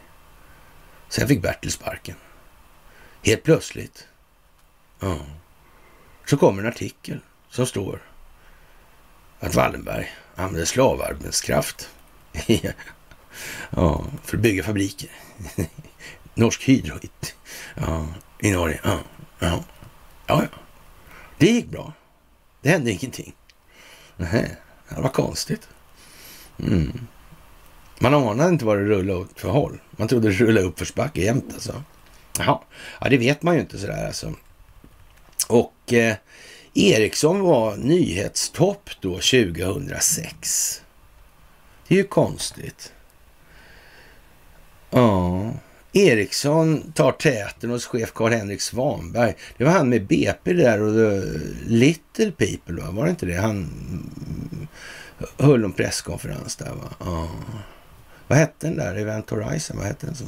Sen 1.08 1.28
fick 1.28 1.42
Bertil 1.42 1.72
sparken. 1.72 2.16
Helt 3.22 3.42
plötsligt. 3.42 4.06
Ja. 5.00 5.18
Så 6.26 6.36
kommer 6.36 6.62
en 6.62 6.68
artikel 6.68 7.20
som 7.50 7.66
står 7.66 8.02
att 9.40 9.54
Wallenberg 9.54 10.08
använder 10.36 10.64
slavarbetskraft 10.64 11.88
ja, 13.70 14.04
för 14.24 14.36
att 14.36 14.42
bygga 14.42 14.62
fabriker. 14.62 15.10
Norsk 16.34 16.68
Hydro 16.68 16.98
Ja, 17.74 18.06
i 18.38 18.50
Norge. 18.50 18.80
Ja, 18.84 18.98
ja. 19.38 19.64
ja, 20.26 20.42
ja. 20.42 20.58
Det 21.38 21.46
gick 21.46 21.66
bra. 21.66 21.92
Det 22.62 22.68
hände 22.68 22.90
ingenting. 22.90 23.34
Nej, 24.16 24.56
det 24.88 25.00
var 25.00 25.08
konstigt. 25.08 25.68
Mm. 26.58 27.06
Man 27.98 28.14
anade 28.14 28.48
inte 28.48 28.64
vad 28.64 28.78
det 28.78 28.84
rullade 28.84 29.18
åt 29.18 29.40
för 29.40 29.48
håll. 29.48 29.80
Man 29.90 30.08
trodde 30.08 30.28
det 30.28 30.34
rullade 30.34 30.66
uppförsbacke 30.66 31.20
jämt 31.20 31.50
alltså. 31.54 31.82
Jaha, 32.38 32.60
ja 33.00 33.08
det 33.08 33.18
vet 33.18 33.42
man 33.42 33.54
ju 33.54 33.60
inte 33.60 33.78
sådär 33.78 34.06
alltså. 34.06 34.34
Och 35.50 35.92
eh, 35.92 36.16
Ericsson 36.74 37.40
var 37.40 37.76
nyhetstopp 37.76 38.90
då 39.00 39.10
2006. 39.14 40.82
Det 41.88 41.94
är 41.94 41.98
ju 41.98 42.04
konstigt. 42.04 42.92
Ja, 44.90 45.52
Ericsson 45.92 46.92
tar 46.92 47.12
täten 47.12 47.70
hos 47.70 47.86
chef 47.86 48.12
Karl-Henrik 48.12 48.60
Svanberg. 48.60 49.34
Det 49.56 49.64
var 49.64 49.72
han 49.72 49.88
med 49.88 50.06
BP 50.06 50.52
där 50.52 50.82
och 50.82 50.94
The 50.94 51.38
Little 51.66 52.32
People, 52.32 52.82
va? 52.82 52.90
var 52.90 53.04
det 53.04 53.10
inte 53.10 53.26
det? 53.26 53.36
Han 53.36 53.56
mm, 53.56 54.66
höll 55.38 55.64
en 55.64 55.72
presskonferens 55.72 56.56
där, 56.56 56.70
va? 56.70 56.94
Ja. 57.00 57.30
Vad 58.26 58.38
hette 58.38 58.66
den 58.66 58.76
där? 58.76 58.94
Event 58.94 59.30
Horizon, 59.30 59.76
vad 59.76 59.86
hette 59.86 60.06
den 60.06 60.14
så? 60.14 60.24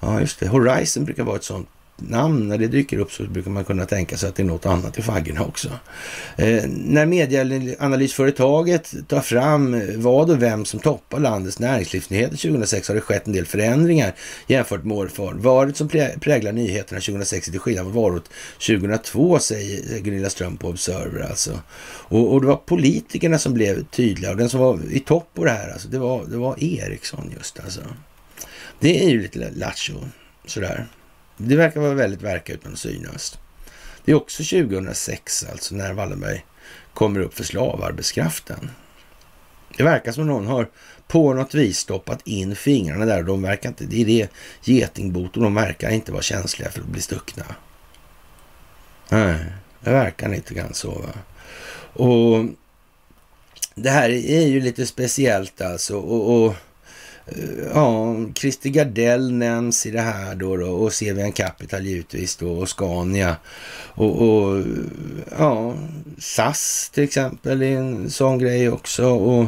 Ja, 0.00 0.20
just 0.20 0.40
det. 0.40 0.48
Horizon 0.48 1.04
brukar 1.04 1.24
vara 1.24 1.36
ett 1.36 1.44
sånt 1.44 1.68
namn, 2.00 2.48
när 2.48 2.58
det 2.58 2.66
dyker 2.66 2.98
upp 2.98 3.12
så 3.12 3.22
brukar 3.22 3.50
man 3.50 3.64
kunna 3.64 3.86
tänka 3.86 4.16
sig 4.16 4.28
att 4.28 4.36
det 4.36 4.42
är 4.42 4.46
något 4.46 4.66
annat 4.66 4.98
i 4.98 5.02
faggorna 5.02 5.44
också. 5.44 5.68
Eh, 6.36 6.64
när 6.66 7.06
medieanalysföretaget 7.06 8.94
tar 9.08 9.20
fram 9.20 9.82
vad 9.96 10.30
och 10.30 10.42
vem 10.42 10.64
som 10.64 10.80
toppar 10.80 11.20
landets 11.20 11.58
näringslivsnyheter 11.58 12.36
2006 12.36 12.88
har 12.88 12.94
det 12.94 13.00
skett 13.00 13.26
en 13.26 13.32
del 13.32 13.46
förändringar 13.46 14.14
jämfört 14.46 14.84
med 14.84 14.96
året 14.96 15.12
för. 15.12 15.32
Varet 15.32 15.76
som 15.76 15.88
präglar 16.20 16.52
nyheterna 16.52 17.00
2006 17.00 17.50
till 17.50 17.60
skillnad 17.60 17.86
mot 17.86 17.94
varet 17.94 18.24
2002 18.66 19.38
säger 19.38 19.98
Gunilla 19.98 20.30
Ström 20.30 20.56
på 20.56 20.68
Observer 20.68 21.20
alltså. 21.20 21.60
Och, 21.84 22.32
och, 22.32 22.40
det 22.40 22.46
var 22.46 22.56
politikerna 22.56 23.38
som 23.38 23.54
blev 23.54 23.84
tydliga 23.84 24.30
och 24.30 24.36
den 24.36 24.48
som 24.48 24.60
var 24.60 24.80
i 24.90 25.00
topp 25.00 25.30
på 25.34 25.44
det 25.44 25.50
här 25.50 25.70
alltså, 25.72 25.88
det 25.88 25.98
var, 25.98 26.24
det 26.24 26.36
var 26.36 26.64
Ericsson 26.64 27.32
just 27.36 27.60
alltså. 27.60 27.80
Det 28.80 29.04
är 29.04 29.08
ju 29.08 29.22
lite 29.22 29.50
lattjo 29.50 29.94
sådär. 30.46 30.86
Det 31.38 31.56
verkar 31.56 31.80
vara 31.80 31.94
väldigt 31.94 32.22
verka 32.22 32.52
utan 32.52 32.72
att 32.72 32.78
synas. 32.78 33.38
Det 34.04 34.12
är 34.12 34.16
också 34.16 34.42
2006 34.42 35.46
alltså 35.50 35.74
när 35.74 35.92
Wallenberg 35.92 36.44
kommer 36.94 37.20
upp 37.20 37.34
för 37.34 37.44
slavarbetskraften. 37.44 38.70
Det 39.76 39.82
verkar 39.82 40.12
som 40.12 40.26
någon 40.26 40.46
har 40.46 40.68
på 41.08 41.34
något 41.34 41.54
vis 41.54 41.78
stoppat 41.78 42.26
in 42.26 42.56
fingrarna 42.56 43.04
där. 43.04 43.22
De 43.22 43.42
verkar 43.42 43.68
inte, 43.68 43.84
det 43.84 44.00
är 44.00 44.04
det 44.04 44.28
getingbot 44.62 45.36
och 45.36 45.42
de 45.42 45.54
verkar 45.54 45.90
inte 45.90 46.12
vara 46.12 46.22
känsliga 46.22 46.70
för 46.70 46.80
att 46.80 46.86
bli 46.86 47.00
stuckna. 47.00 47.44
Nej, 49.08 49.44
det 49.80 49.90
verkar 49.90 50.28
lite 50.28 50.54
grann 50.54 50.74
så. 50.74 50.90
Va? 50.90 51.12
Och 52.04 52.44
det 53.74 53.90
här 53.90 54.10
är 54.10 54.46
ju 54.46 54.60
lite 54.60 54.86
speciellt 54.86 55.60
alltså. 55.60 55.96
och, 55.96 56.46
och 56.46 56.54
Ja, 57.74 58.16
Christer 58.34 58.70
Gardell 58.70 59.32
nämns 59.32 59.86
i 59.86 59.90
det 59.90 60.00
här 60.00 60.34
då, 60.34 60.56
då 60.56 60.70
och 60.70 60.92
CVN 60.92 61.32
Capital 61.32 61.86
givetvis 61.86 62.36
då 62.36 62.50
och 62.50 62.68
Scania 62.68 63.36
och, 63.94 64.22
och 64.22 64.64
ja, 65.38 65.74
SAS 66.18 66.90
till 66.94 67.04
exempel 67.04 67.62
är 67.62 67.76
en 67.76 68.10
sån 68.10 68.38
grej 68.38 68.70
också 68.70 69.06
och 69.06 69.46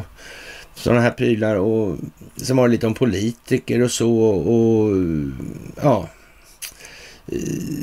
sådana 0.75 1.01
här 1.01 1.11
prylar 1.11 1.55
och 1.55 1.97
sen 2.37 2.57
var 2.57 2.67
det 2.67 2.71
lite 2.71 2.87
om 2.87 2.93
politiker 2.93 3.81
och 3.81 3.91
så 3.91 4.13
och 4.25 4.97
ja. 5.81 6.09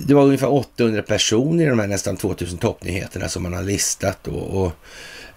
Det 0.07 0.15
var 0.15 0.23
ungefär 0.23 0.53
800 0.53 1.03
personer 1.03 1.65
i 1.65 1.69
de 1.69 1.79
här 1.79 1.87
nästan 1.87 2.17
2000 2.17 2.59
toppnyheterna 2.59 3.29
som 3.29 3.43
man 3.43 3.53
har 3.53 3.63
listat 3.63 4.19
då 4.23 4.35
och 4.37 4.73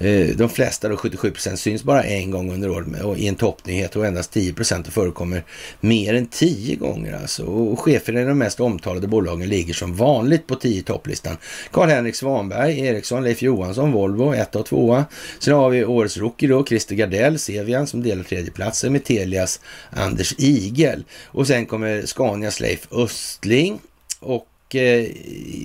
Eh, 0.01 0.35
de 0.35 0.49
flesta, 0.49 0.89
då 0.89 0.97
77 0.97 1.31
procent, 1.31 1.59
syns 1.59 1.83
bara 1.83 2.03
en 2.03 2.31
gång 2.31 2.53
under 2.53 2.69
året 2.69 3.17
i 3.17 3.27
en 3.27 3.35
toppnyhet 3.35 3.95
och 3.95 4.05
endast 4.05 4.33
10 4.33 4.53
procent 4.53 4.87
förekommer 4.87 5.43
mer 5.79 6.13
än 6.13 6.25
tio 6.27 6.75
gånger 6.75 7.13
alltså. 7.21 7.43
Och 7.43 7.79
cheferna 7.79 8.21
i 8.21 8.23
de 8.23 8.37
mest 8.37 8.59
omtalade 8.59 9.07
bolagen 9.07 9.49
ligger 9.49 9.73
som 9.73 9.95
vanligt 9.95 10.47
på 10.47 10.55
10 10.55 10.83
topplistan. 10.83 11.37
Karl-Henrik 11.71 12.15
Svanberg, 12.15 12.79
Ericsson, 12.79 13.23
Leif 13.23 13.41
Johansson, 13.41 13.91
Volvo, 13.91 14.33
1 14.33 14.55
och 14.55 14.65
2. 14.65 15.03
Sen 15.39 15.53
har 15.53 15.69
vi 15.69 15.85
årets 15.85 16.17
rookie 16.17 16.49
då, 16.49 16.65
Christer 16.65 16.95
Gardell, 16.95 17.39
Sevian, 17.39 17.87
som 17.87 18.03
delar 18.03 18.23
tredjeplatsen 18.23 18.93
med 18.93 19.03
Telias 19.03 19.59
Anders 19.89 20.35
Igel. 20.37 21.03
Och 21.25 21.47
sen 21.47 21.65
kommer 21.65 22.05
Scanias 22.05 22.59
Leif 22.59 22.87
Östling 22.91 23.79
och 24.19 24.47
Eh, 24.75 25.05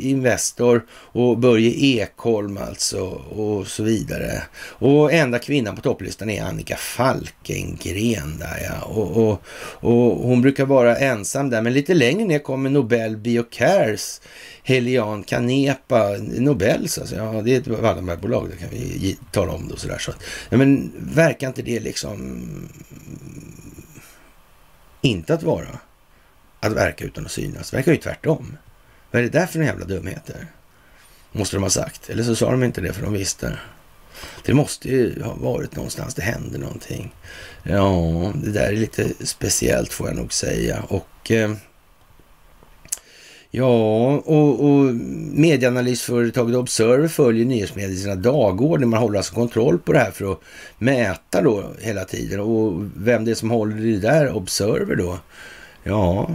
Investor 0.07 0.87
och 0.91 1.39
Börje 1.39 1.71
Ekholm 1.71 2.59
alltså 2.59 3.01
och 3.01 3.67
så 3.67 3.83
vidare. 3.83 4.43
Och 4.59 5.13
enda 5.13 5.39
kvinnan 5.39 5.77
på 5.77 5.83
topplistan 5.83 6.31
är 6.31 6.43
Annika 6.43 6.77
Falkengren 6.77 8.39
där 8.39 8.71
ja. 8.71 8.85
Och, 8.87 9.17
och, 9.17 9.43
och 9.81 10.29
hon 10.29 10.43
brukar 10.43 10.65
vara 10.65 10.97
ensam 10.97 11.51
där, 11.51 11.63
men 11.63 11.73
lite 11.73 11.95
längre 11.95 12.25
ner 12.25 12.39
kommer 12.39 12.71
Nobel 12.71 13.17
Biocares 13.17 14.21
Helian 14.63 15.23
Canepa, 15.23 16.09
Nobels 16.19 16.99
alltså, 16.99 17.17
ja 17.17 17.43
det 17.43 17.55
är 17.55 17.61
ett 17.61 17.67
Wallenbergbolag, 17.67 18.49
det 18.51 18.57
kan 18.57 18.69
vi 18.71 19.19
tala 19.33 19.53
om 19.53 19.69
då 19.69 19.77
sådär. 19.77 19.99
Så 19.99 20.13
ja, 20.49 20.57
men 20.57 20.93
verkar 20.99 21.47
inte 21.47 21.63
det 21.63 21.81
liksom 21.81 22.45
inte 25.01 25.35
att 25.35 25.43
vara 25.43 25.79
att 26.61 26.73
verka 26.73 27.05
utan 27.05 27.25
att 27.25 27.33
synas, 27.33 27.75
verkar 27.75 27.93
ju 27.93 27.99
tvärtom. 27.99 28.57
Vad 29.17 29.25
är 29.25 29.29
det 29.31 29.39
där 29.39 29.47
för 29.47 29.63
jävla 29.63 29.85
dumheter? 29.85 30.47
Måste 31.33 31.57
de 31.57 31.63
ha 31.63 31.71
sagt. 31.71 32.11
Eller 32.11 32.23
så 32.23 32.37
sa 32.37 32.51
de 32.51 32.65
inte 32.65 32.81
det 32.81 32.93
för 32.93 33.03
de 33.03 33.13
visste. 33.13 33.59
Det 34.45 34.55
måste 34.55 34.89
ju 34.89 35.23
ha 35.23 35.35
varit 35.35 35.77
någonstans 35.77 36.15
det 36.15 36.23
hände 36.23 36.59
någonting. 36.59 37.15
Ja, 37.63 38.33
det 38.35 38.51
där 38.51 38.69
är 38.69 38.77
lite 38.77 39.09
speciellt 39.21 39.93
får 39.93 40.09
jag 40.09 40.17
nog 40.17 40.33
säga. 40.33 40.83
Och 40.89 41.31
eh, 41.31 41.53
ja, 43.51 44.07
och, 44.17 44.65
och 44.65 44.95
medieanalysföretaget 45.35 46.57
Observer 46.57 47.09
följer 47.09 47.45
nyhetsmedierna 47.45 48.15
dagordning. 48.15 48.91
Man 48.91 49.01
håller 49.01 49.19
alltså 49.19 49.35
kontroll 49.35 49.79
på 49.79 49.93
det 49.93 49.99
här 49.99 50.11
för 50.11 50.33
att 50.33 50.41
mäta 50.79 51.43
då 51.43 51.65
hela 51.81 52.05
tiden. 52.05 52.41
Och 52.41 52.83
vem 52.97 53.25
det 53.25 53.31
är 53.31 53.35
som 53.35 53.51
håller 53.51 53.87
i 53.87 53.93
det 53.93 54.09
där 54.09 54.37
Observer 54.37 54.97
då? 54.97 55.19
Ja, 55.83 56.31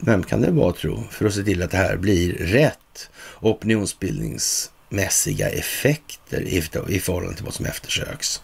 vem 0.00 0.22
kan 0.22 0.40
det 0.40 0.50
vara 0.50 0.72
tro? 0.72 1.02
För 1.10 1.26
att 1.26 1.34
se 1.34 1.42
till 1.42 1.62
att 1.62 1.70
det 1.70 1.76
här 1.76 1.96
blir 1.96 2.32
rätt 2.32 3.10
opinionsbildningsmässiga 3.40 5.48
effekter 5.48 6.40
i, 6.40 6.62
i 6.88 7.00
förhållande 7.00 7.36
till 7.36 7.44
vad 7.44 7.54
som 7.54 7.66
eftersöks. 7.66 8.42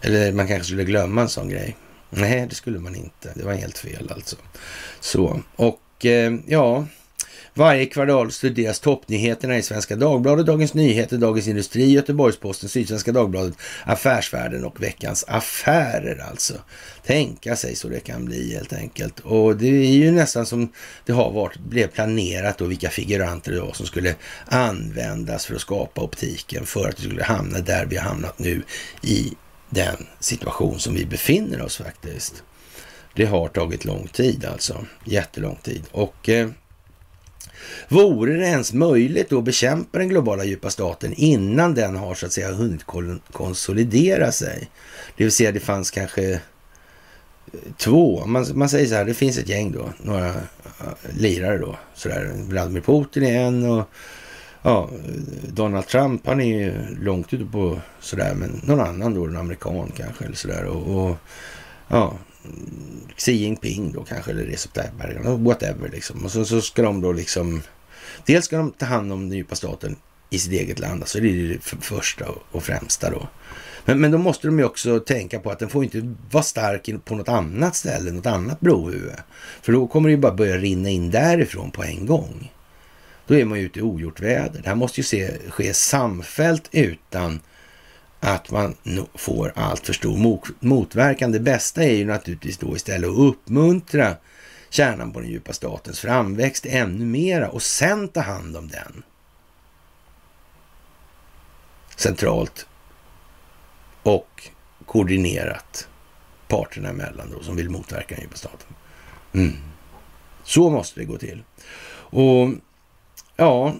Eller 0.00 0.32
man 0.32 0.48
kanske 0.48 0.64
skulle 0.64 0.84
glömma 0.84 1.22
en 1.22 1.28
sån 1.28 1.48
grej. 1.48 1.76
Nej, 2.10 2.46
det 2.48 2.54
skulle 2.54 2.78
man 2.78 2.94
inte. 2.94 3.32
Det 3.34 3.44
var 3.44 3.54
helt 3.54 3.78
fel 3.78 4.12
alltså. 4.12 4.36
Så, 5.00 5.42
och 5.56 6.06
eh, 6.06 6.34
ja, 6.46 6.86
varje 7.54 7.86
kvartal 7.86 8.32
studeras 8.32 8.80
toppnyheterna 8.80 9.58
i 9.58 9.62
Svenska 9.62 9.96
Dagbladet, 9.96 10.46
Dagens 10.46 10.74
Nyheter, 10.74 11.16
Dagens 11.16 11.48
Industri, 11.48 11.92
Göteborgs-Posten, 11.92 12.68
Sydsvenska 12.68 13.12
Dagbladet, 13.12 13.54
Affärsvärlden 13.84 14.64
och 14.64 14.82
Veckans 14.82 15.24
Affärer 15.28 16.24
alltså. 16.30 16.54
Tänka 17.06 17.56
sig 17.56 17.76
så 17.76 17.88
det 17.88 18.00
kan 18.00 18.24
bli 18.24 18.54
helt 18.54 18.72
enkelt. 18.72 19.20
Och 19.20 19.56
det 19.56 19.66
är 19.66 19.92
ju 19.92 20.12
nästan 20.12 20.46
som 20.46 20.72
det 21.06 21.12
har 21.12 21.30
varit, 21.30 21.58
blev 21.58 21.86
planerat 21.86 22.58
då 22.58 22.64
vilka 22.64 22.90
figuranter 22.90 23.52
det 23.52 23.60
var 23.60 23.72
som 23.72 23.86
skulle 23.86 24.14
användas 24.46 25.46
för 25.46 25.54
att 25.54 25.60
skapa 25.60 26.02
optiken 26.02 26.66
för 26.66 26.88
att 26.88 27.00
vi 27.00 27.04
skulle 27.04 27.24
hamna 27.24 27.58
där 27.58 27.86
vi 27.86 27.96
har 27.96 28.04
hamnat 28.04 28.38
nu 28.38 28.62
i 29.02 29.32
den 29.70 30.06
situation 30.20 30.78
som 30.78 30.94
vi 30.94 31.06
befinner 31.06 31.62
oss 31.62 31.76
faktiskt. 31.76 32.42
Det 33.14 33.24
har 33.24 33.48
tagit 33.48 33.84
lång 33.84 34.08
tid 34.08 34.44
alltså, 34.44 34.84
jättelång 35.04 35.58
tid. 35.62 35.82
Och 35.90 36.28
eh, 36.28 36.48
Vore 37.88 38.32
det 38.32 38.46
ens 38.46 38.72
möjligt 38.72 39.32
att 39.32 39.44
bekämpa 39.44 39.98
den 39.98 40.08
globala 40.08 40.44
djupa 40.44 40.70
staten 40.70 41.12
innan 41.16 41.74
den 41.74 41.96
har 41.96 42.14
så 42.14 42.26
att 42.26 42.32
säga 42.32 42.52
hunnit 42.52 42.84
konsolidera 43.32 44.32
sig? 44.32 44.70
Det 45.16 45.24
vill 45.24 45.32
säga 45.32 45.52
det 45.52 45.60
fanns 45.60 45.90
kanske 45.90 46.32
eh, 46.32 46.38
två, 47.78 48.26
man, 48.26 48.46
man 48.54 48.68
säger 48.68 48.86
så 48.86 48.94
här, 48.94 49.04
det 49.04 49.14
finns 49.14 49.38
ett 49.38 49.48
gäng 49.48 49.72
då, 49.72 49.88
några 50.02 50.28
eh, 50.28 50.34
lirare 51.18 51.58
då, 51.58 51.76
sådär, 51.94 52.32
Vladimir 52.34 52.80
Putin 52.80 53.22
är 53.22 53.46
en 53.46 53.70
och 53.70 53.84
ja, 54.62 54.90
Donald 55.48 55.86
Trump, 55.86 56.26
han 56.26 56.40
är 56.40 56.58
ju 56.58 56.72
långt 57.00 57.34
ute 57.34 57.44
på 57.44 57.80
sådär, 58.00 58.34
men 58.34 58.60
någon 58.64 58.80
annan 58.80 59.14
då, 59.14 59.26
en 59.26 59.36
amerikan 59.36 59.92
kanske 59.96 60.24
eller 60.24 60.36
sådär 60.36 60.64
och, 60.64 61.06
och 61.06 61.16
ja, 61.88 62.14
Xi 63.16 63.32
Jinping 63.32 63.92
då 63.92 64.04
kanske, 64.04 64.30
eller 64.30 64.44
Recep 64.44 64.72
Tayyip 64.72 64.92
Erdogan, 65.04 65.44
whatever 65.44 65.88
liksom. 65.88 66.24
Och 66.24 66.30
så, 66.30 66.44
så 66.44 66.60
ska 66.60 66.82
de 66.82 67.00
då 67.00 67.12
liksom, 67.12 67.62
dels 68.26 68.44
ska 68.44 68.56
de 68.56 68.72
ta 68.72 68.86
hand 68.86 69.12
om 69.12 69.28
den 69.28 69.38
djupa 69.38 69.54
staten 69.54 69.96
i 70.30 70.38
sitt 70.38 70.52
eget 70.52 70.78
land, 70.78 71.02
alltså 71.02 71.20
det 71.20 71.28
är 71.28 71.48
det 71.48 71.84
första 71.84 72.24
och 72.50 72.62
främsta 72.62 73.10
då. 73.10 73.28
Men, 73.84 74.00
men 74.00 74.10
då 74.10 74.18
måste 74.18 74.46
de 74.46 74.58
ju 74.58 74.64
också 74.64 75.00
tänka 75.00 75.40
på 75.40 75.50
att 75.50 75.58
den 75.58 75.68
får 75.68 75.84
inte 75.84 76.14
vara 76.30 76.42
stark 76.42 77.04
på 77.04 77.14
något 77.14 77.28
annat 77.28 77.76
ställe, 77.76 78.12
något 78.12 78.26
annat 78.26 78.60
brohuvud. 78.60 79.12
För 79.62 79.72
då 79.72 79.86
kommer 79.86 80.08
det 80.08 80.14
ju 80.14 80.20
bara 80.20 80.34
börja 80.34 80.56
rinna 80.56 80.90
in 80.90 81.10
därifrån 81.10 81.70
på 81.70 81.82
en 81.82 82.06
gång. 82.06 82.52
Då 83.26 83.34
är 83.34 83.44
man 83.44 83.58
ju 83.58 83.64
ute 83.64 83.78
i 83.78 83.82
ogjort 83.82 84.20
väder. 84.20 84.60
Det 84.62 84.68
här 84.68 84.76
måste 84.76 85.00
ju 85.00 85.04
se, 85.04 85.30
ske 85.48 85.74
samfällt 85.74 86.68
utan 86.72 87.40
att 88.24 88.50
man 88.50 88.76
får 89.14 89.52
allt 89.56 89.86
för 89.86 89.92
stor 89.92 90.40
motverkan. 90.60 91.32
Det 91.32 91.40
bästa 91.40 91.84
är 91.84 91.92
ju 91.92 92.04
naturligtvis 92.04 92.58
då 92.58 92.76
istället 92.76 93.10
att 93.10 93.18
uppmuntra 93.18 94.16
kärnan 94.70 95.12
på 95.12 95.20
den 95.20 95.30
djupa 95.30 95.52
statens 95.52 96.00
framväxt 96.00 96.66
ännu 96.66 97.04
mera 97.04 97.50
och 97.50 97.62
sen 97.62 98.08
ta 98.08 98.20
hand 98.20 98.56
om 98.56 98.68
den. 98.68 99.02
Centralt 101.96 102.66
och 104.02 104.48
koordinerat 104.86 105.88
parterna 106.48 106.88
emellan 106.88 107.30
då, 107.30 107.42
som 107.42 107.56
vill 107.56 107.70
motverka 107.70 108.14
den 108.14 108.22
djupa 108.22 108.36
staten. 108.36 108.74
Mm. 109.32 109.56
Så 110.44 110.70
måste 110.70 111.00
det 111.00 111.06
gå 111.06 111.18
till. 111.18 111.42
Och 111.92 112.48
ja, 113.36 113.74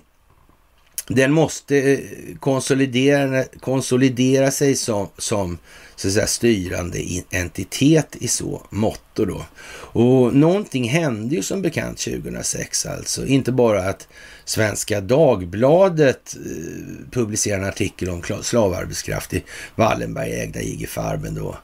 den 1.09 1.33
måste 1.33 1.93
eh, 1.93 1.99
konsolidera, 2.41 3.45
konsolidera 3.61 4.51
sig 4.51 4.77
som, 4.77 5.09
som 5.19 5.59
så 5.97 6.09
att 6.09 6.15
säga, 6.15 6.27
styrande 6.27 6.99
entitet 7.31 8.17
i 8.21 8.29
så 8.29 8.67
motto 8.71 9.25
då. 9.25 9.45
Och 9.71 10.35
någonting 10.35 10.89
hände 10.89 11.35
ju 11.35 11.43
som 11.43 11.63
bekant 11.63 11.99
2006 11.99 12.87
alltså. 12.87 13.27
Inte 13.27 13.53
bara 13.53 13.89
att 13.89 14.09
Svenska 14.45 15.01
Dagbladet 15.01 16.37
eh, 16.37 17.11
publicerar 17.11 17.59
en 17.59 17.69
artikel 17.69 18.09
om 18.09 18.23
slavarbetskraft 18.43 19.35
i 19.35 19.45
Wallenberg-ägda 19.77 20.61
IG 20.61 20.89
Farben 20.89 21.35
då, 21.35 21.57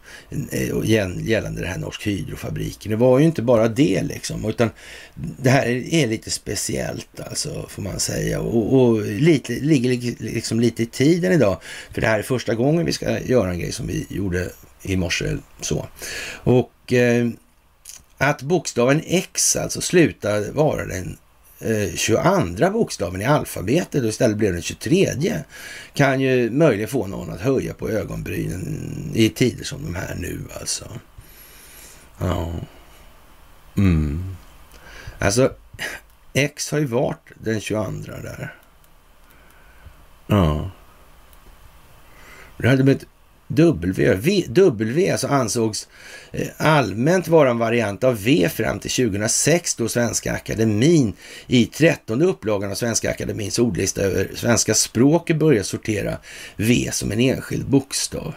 eh, 0.51 0.91
gällande 1.29 1.61
den 1.61 1.71
här 1.71 1.79
Norsk 1.79 2.07
Hydrofabriken. 2.07 2.91
Det 2.91 2.97
var 2.97 3.19
ju 3.19 3.25
inte 3.25 3.43
bara 3.43 3.69
det 3.69 4.03
liksom, 4.03 4.49
utan 4.49 4.71
det 5.15 5.51
här 5.51 5.67
är 5.95 6.07
lite 6.07 6.31
speciellt 6.31 7.21
alltså, 7.21 7.67
får 7.69 7.83
man 7.83 8.01
säga. 8.01 8.41
Och, 8.41 8.81
och 8.81 9.07
lite, 9.07 9.53
ligger 9.53 10.15
liksom 10.23 10.61
lite 10.61 10.83
i 10.83 10.87
tiden 10.87 11.33
idag, 11.33 11.61
för 11.93 12.01
det 12.01 12.07
här 12.07 12.19
är 12.19 12.23
första 12.23 12.55
gången 12.55 12.87
vi 12.87 12.93
ska 12.93 13.21
göra 13.21 13.51
en 13.51 13.59
grej 13.59 13.73
som 13.73 13.87
vi 13.87 14.07
gjorde 14.09 14.51
i 14.83 14.97
morse. 14.97 15.37
Så. 15.61 15.87
Och 16.45 16.93
eh, 16.93 17.29
att 18.19 18.43
bokstaven 18.43 19.03
X 19.07 19.57
alltså 19.57 19.81
slutar 19.81 20.53
vara 20.53 20.87
den 20.87 21.17
Eh, 21.61 21.95
22 21.95 22.71
bokstaven 22.71 23.21
i 23.21 23.25
alfabetet 23.25 24.03
och 24.03 24.09
istället 24.09 24.37
blev 24.37 24.53
den 24.53 24.63
23 24.63 25.43
kan 25.95 26.21
ju 26.21 26.51
möjligen 26.51 26.89
få 26.89 27.07
någon 27.07 27.31
att 27.31 27.41
höja 27.41 27.75
på 27.75 27.91
ögonbrynen 27.91 29.11
i 29.15 29.29
tider 29.29 29.65
som 29.65 29.85
de 29.85 29.95
här 29.95 30.15
nu 30.15 30.41
alltså. 30.61 30.85
Ja. 32.19 32.53
Mm. 33.77 34.37
Alltså, 35.19 35.53
X 36.33 36.71
har 36.71 36.79
ju 36.79 36.85
varit 36.85 37.31
den 37.35 37.61
22 37.61 37.91
där. 38.07 38.55
Ja. 40.27 40.71
Det 42.57 42.69
hade 42.69 42.85
blivit 42.85 43.07
W. 43.53 44.15
v, 44.15 44.45
w 44.49 45.11
alltså 45.13 45.27
ansågs 45.27 45.89
eh, 46.33 46.49
allmänt 46.57 47.29
vara 47.29 47.51
en 47.51 47.59
variant 47.59 48.05
av 48.05 48.23
V 48.23 48.49
fram 48.49 48.79
till 48.79 48.91
2006 48.91 49.75
då 49.75 49.89
Svenska 49.89 50.33
Akademin 50.33 51.13
i 51.47 51.67
trettonde 51.67 52.25
upplagan 52.25 52.71
av 52.71 52.75
Svenska 52.75 53.11
Akademins 53.11 53.59
ordlista 53.59 54.03
över 54.03 54.31
svenska 54.35 54.75
språket 54.75 55.37
började 55.37 55.65
sortera 55.65 56.17
V 56.57 56.89
som 56.93 57.13
en 57.13 57.21
enskild 57.21 57.67
bokstav. 57.67 58.35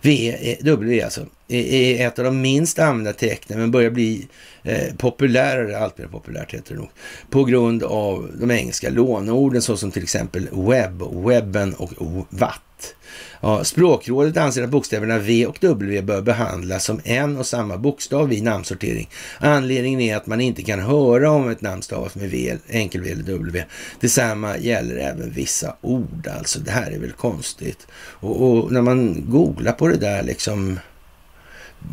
V, 0.00 0.36
eh, 0.40 0.64
W 0.64 1.02
alltså, 1.02 1.26
är 1.48 2.06
ett 2.06 2.18
av 2.18 2.24
de 2.24 2.40
minst 2.40 2.78
använda 2.78 3.12
tecknen 3.12 3.58
men 3.58 3.70
börjar 3.70 3.90
bli 3.90 4.28
eh, 4.62 4.94
populärare, 4.96 5.78
allt 5.78 5.98
mer 5.98 6.06
populärt 6.06 6.54
heter 6.54 6.74
det 6.74 6.80
nog, 6.80 6.90
på 7.30 7.44
grund 7.44 7.82
av 7.82 8.30
de 8.40 8.50
engelska 8.50 8.90
låneorden 8.90 9.62
såsom 9.62 9.90
till 9.90 10.02
exempel 10.02 10.48
webb, 10.52 11.02
webben 11.26 11.74
och 11.74 11.92
watt. 12.30 12.94
Ja, 13.40 13.64
språkrådet 13.64 14.36
anser 14.36 14.62
att 14.62 14.70
bokstäverna 14.70 15.18
V 15.18 15.46
och 15.46 15.58
W 15.60 16.02
bör 16.02 16.22
behandlas 16.22 16.84
som 16.84 17.00
en 17.04 17.36
och 17.36 17.46
samma 17.46 17.76
bokstav 17.76 18.28
vid 18.28 18.42
namnsortering. 18.42 19.08
Anledningen 19.38 20.00
är 20.00 20.16
att 20.16 20.26
man 20.26 20.40
inte 20.40 20.62
kan 20.62 20.80
höra 20.80 21.30
om 21.30 21.48
ett 21.48 21.60
namn 21.60 21.82
stavas 21.82 22.14
med 22.14 22.30
V, 22.30 22.56
enkel 22.68 23.00
V 23.00 23.10
eller 23.10 23.22
W. 23.22 23.64
Detsamma 24.00 24.58
gäller 24.58 24.96
även 24.96 25.30
vissa 25.30 25.76
ord, 25.80 26.28
alltså 26.38 26.60
det 26.60 26.70
här 26.70 26.90
är 26.90 26.98
väl 26.98 27.12
konstigt. 27.12 27.86
Och, 27.94 28.42
och 28.42 28.72
när 28.72 28.82
man 28.82 29.30
googlar 29.30 29.72
på 29.72 29.88
det 29.88 29.96
där 29.96 30.22
liksom 30.22 30.78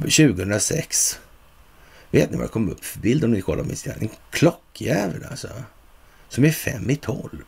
2006, 0.02 1.20
vet 2.12 2.32
ni 2.32 2.38
vad 2.38 2.46
det 2.46 2.52
kom 2.52 2.70
upp 2.70 2.86
för 2.86 3.00
bild 3.00 3.24
om 3.24 3.32
ni 3.32 3.42
kollar 3.42 3.64
på 3.64 3.70
min 3.70 3.94
En 4.00 4.10
klockjävel 4.32 5.26
alltså, 5.30 5.48
som 6.30 6.46
är 6.46 6.52
fem 6.52 6.90
i 6.90 6.96
tolv. 6.96 7.44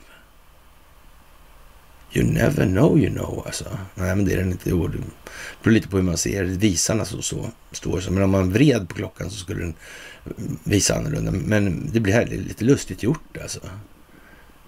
You 2.13 2.25
never 2.25 2.65
know 2.65 2.99
you 2.99 3.09
know 3.09 3.43
alltså. 3.45 3.77
Nej, 3.95 4.15
men 4.15 4.25
det 4.25 4.33
är 4.33 4.37
den 4.37 4.51
inte. 4.51 4.69
Det 4.69 4.75
beror 4.75 5.73
lite 5.73 5.87
på 5.87 5.97
hur 5.97 6.03
man 6.03 6.17
ser 6.17 6.43
visarna 6.43 7.05
så, 7.05 7.21
så 7.21 7.51
står 7.71 8.01
så. 8.01 8.11
Men 8.11 8.23
om 8.23 8.29
man 8.29 8.53
vred 8.53 8.89
på 8.89 8.95
klockan 8.95 9.29
så 9.29 9.37
skulle 9.37 9.59
den 9.59 9.73
visa 10.63 10.95
annorlunda. 10.95 11.31
Men 11.31 11.89
det 11.93 11.99
blir 11.99 12.13
här 12.13 12.25
lite 12.25 12.63
lustigt 12.63 13.03
gjort 13.03 13.37
alltså. 13.41 13.59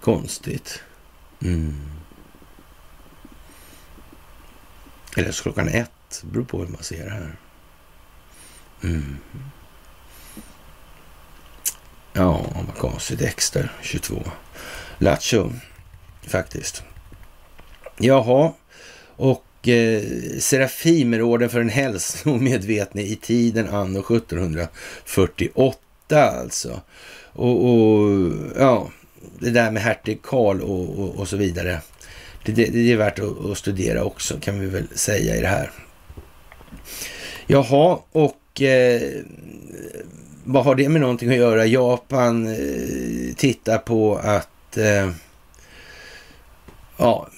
Konstigt. 0.00 0.82
Mm. 1.42 1.74
Eller 5.16 5.32
så 5.32 5.42
klockan 5.42 5.68
ett. 5.68 5.90
Det 6.22 6.26
beror 6.26 6.44
på 6.44 6.58
hur 6.58 6.68
man 6.68 6.82
ser 6.82 7.04
det 7.04 7.10
här. 7.10 7.36
Mm. 8.82 9.16
Ja, 12.12 12.46
vad 12.66 12.76
konstigt. 12.76 13.20
Extra 13.20 13.68
22. 13.82 14.22
Lattjo, 14.98 15.52
faktiskt. 16.22 16.82
Jaha, 17.98 18.52
och 19.16 19.68
eh, 19.68 20.02
Serafimerorden 20.38 21.50
för 21.50 21.58
den 21.58 21.68
hälsomedvetne 21.68 23.02
i 23.02 23.16
tiden 23.16 23.68
anno 23.68 23.98
1748 23.98 25.78
alltså. 26.10 26.80
Och, 27.32 27.70
och, 27.70 28.32
ja, 28.58 28.90
det 29.38 29.50
där 29.50 29.70
med 29.70 29.82
hertig 29.82 30.22
Karl 30.22 30.60
och, 30.60 30.98
och, 30.98 31.14
och, 31.14 31.28
så 31.28 31.36
vidare. 31.36 31.80
Det, 32.44 32.52
det, 32.52 32.64
det 32.64 32.92
är 32.92 32.96
värt 32.96 33.18
att, 33.18 33.44
att, 33.44 33.58
studera 33.58 34.04
också 34.04 34.40
kan 34.40 34.60
vi 34.60 34.66
väl 34.66 34.88
säga 34.94 35.36
i 35.36 35.40
det 35.40 35.48
här. 35.48 35.70
Jaha, 37.46 37.98
och 38.12 38.62
eh, 38.62 39.02
vad 40.44 40.64
har 40.64 40.74
det 40.74 40.88
med 40.88 41.00
någonting 41.00 41.30
att 41.30 41.36
göra? 41.36 41.66
Japan 41.66 42.46
eh, 42.46 43.34
tittar 43.36 43.78
på 43.78 44.16
att 44.16 44.76
eh, 44.76 45.10
ja, 46.96 47.28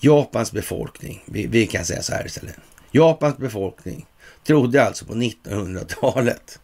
Japans 0.00 0.52
befolkning, 0.52 1.24
vi, 1.26 1.46
vi, 1.46 1.66
kan 1.66 1.84
säga 1.84 2.02
så 2.02 2.12
här 2.12 2.26
istället. 2.26 2.56
Japans 2.90 3.36
befolkning 3.36 4.06
trodde 4.44 4.84
alltså 4.84 5.04
på 5.04 5.14
1900-talet 5.14 6.58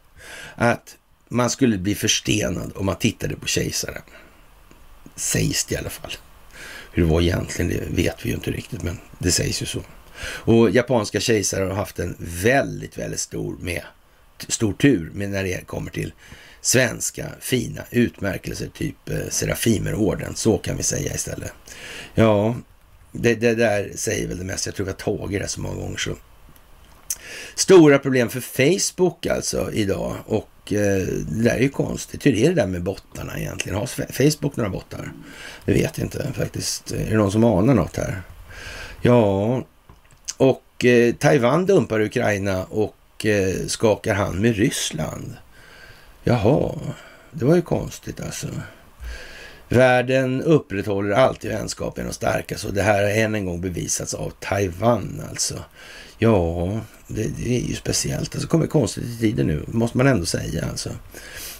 att 0.54 0.96
man 1.28 1.50
skulle 1.50 1.78
bli 1.78 1.94
förstenad 1.94 2.72
om 2.76 2.86
man 2.86 2.96
tittade 2.96 3.36
på 3.36 3.46
kejsaren. 3.46 4.02
Sägs 5.16 5.64
det 5.64 5.74
i 5.74 5.78
alla 5.78 5.90
fall. 5.90 6.12
Hur 6.92 7.02
det 7.02 7.10
var 7.10 7.20
egentligen, 7.20 7.70
det 7.70 8.02
vet 8.02 8.24
vi 8.24 8.28
ju 8.28 8.34
inte 8.34 8.50
riktigt, 8.50 8.82
men 8.82 8.98
det 9.18 9.32
sägs 9.32 9.62
ju 9.62 9.66
så. 9.66 9.82
Och 10.22 10.70
japanska 10.70 11.20
kejsare 11.20 11.64
har 11.64 11.74
haft 11.74 11.98
en 11.98 12.16
väldigt, 12.18 12.98
väldigt 12.98 13.20
stor, 13.20 13.56
med, 13.60 13.82
stor 14.48 14.72
tur 14.72 15.10
med 15.14 15.30
när 15.30 15.44
det 15.44 15.66
kommer 15.66 15.90
till 15.90 16.12
svenska 16.62 17.26
fina 17.40 17.82
utmärkelser, 17.90 18.68
typ 18.74 19.08
eh, 19.10 19.28
Serafimerorden. 19.30 20.34
Så 20.34 20.58
kan 20.58 20.76
vi 20.76 20.82
säga 20.82 21.14
istället. 21.14 21.52
Ja, 22.14 22.56
det, 23.12 23.34
det, 23.34 23.54
där 23.54 23.92
säger 23.94 24.28
väl 24.28 24.38
det 24.38 24.44
mesta. 24.44 24.68
Jag 24.68 24.74
tror 24.74 24.86
vi 24.86 24.92
har 24.92 25.18
tagit 25.18 25.42
det 25.42 25.48
så 25.48 25.60
många 25.60 25.74
gånger. 25.74 25.96
Så. 25.96 26.16
Stora 27.54 27.98
problem 27.98 28.28
för 28.28 28.40
Facebook 28.40 29.26
alltså 29.26 29.72
idag 29.72 30.16
och 30.26 30.72
eh, 30.72 31.06
det 31.06 31.42
där 31.42 31.54
är 31.56 31.60
ju 31.60 31.68
konstigt. 31.68 32.26
Hur 32.26 32.34
är 32.34 32.48
det 32.48 32.54
där 32.54 32.66
med 32.66 32.82
bottarna 32.82 33.38
egentligen? 33.38 33.78
Har 33.78 33.86
Facebook 34.12 34.56
några 34.56 34.70
bottar? 34.70 35.12
Det 35.64 35.72
vet 35.72 35.98
jag 35.98 36.06
inte 36.06 36.32
faktiskt. 36.32 36.92
Är 36.92 37.10
det 37.10 37.16
någon 37.16 37.32
som 37.32 37.44
anar 37.44 37.74
något 37.74 37.96
här? 37.96 38.22
Ja, 39.02 39.66
och 40.36 40.84
eh, 40.84 41.14
Taiwan 41.14 41.66
dumpar 41.66 42.00
Ukraina 42.00 42.64
och 42.64 43.26
eh, 43.26 43.66
skakar 43.66 44.14
hand 44.14 44.40
med 44.40 44.56
Ryssland. 44.56 45.36
Jaha, 46.24 46.78
det 47.30 47.44
var 47.44 47.56
ju 47.56 47.62
konstigt 47.62 48.20
alltså. 48.20 48.46
Världen 49.68 50.42
upprätthåller 50.42 51.10
alltid 51.10 51.50
vänskap 51.50 51.98
genom 51.98 52.12
starkast 52.12 52.64
och 52.64 52.74
det 52.74 52.82
här 52.82 53.02
har 53.02 53.10
än 53.10 53.34
en 53.34 53.46
gång 53.46 53.60
bevisats 53.60 54.14
av 54.14 54.32
Taiwan 54.40 55.22
alltså. 55.30 55.64
Ja, 56.18 56.80
det, 57.06 57.22
det 57.22 57.56
är 57.56 57.60
ju 57.60 57.74
speciellt. 57.74 58.34
Alltså 58.34 58.48
kommer 58.48 58.66
konstigt 58.66 59.04
i 59.04 59.18
tiden 59.18 59.46
nu, 59.46 59.64
måste 59.66 59.96
man 59.96 60.06
ändå 60.06 60.26
säga 60.26 60.66
alltså. 60.70 60.90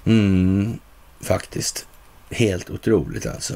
Mm, 0.05 0.79
faktiskt. 1.21 1.87
Helt 2.31 2.71
otroligt 2.71 3.27
alltså. 3.27 3.55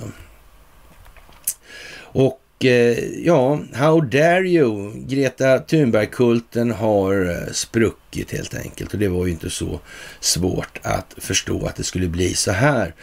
Och 1.99 2.41
Eh, 2.59 2.99
ja, 3.25 3.61
how 3.73 4.01
dare 4.01 4.49
you? 4.49 4.93
Greta 5.07 5.59
Thunberg-kulten 5.59 6.71
har 6.71 7.31
eh, 7.31 7.53
spruckit 7.53 8.33
helt 8.33 8.55
enkelt 8.55 8.93
och 8.93 8.99
det 8.99 9.09
var 9.09 9.27
ju 9.27 9.33
inte 9.33 9.51
så 9.51 9.81
svårt 10.21 10.81
att 10.83 11.15
förstå 11.19 11.67
att 11.67 11.77
det 11.77 11.85
skulle 11.85 12.09
bli 12.09 12.35
så 12.35 12.53
här. 12.53 12.95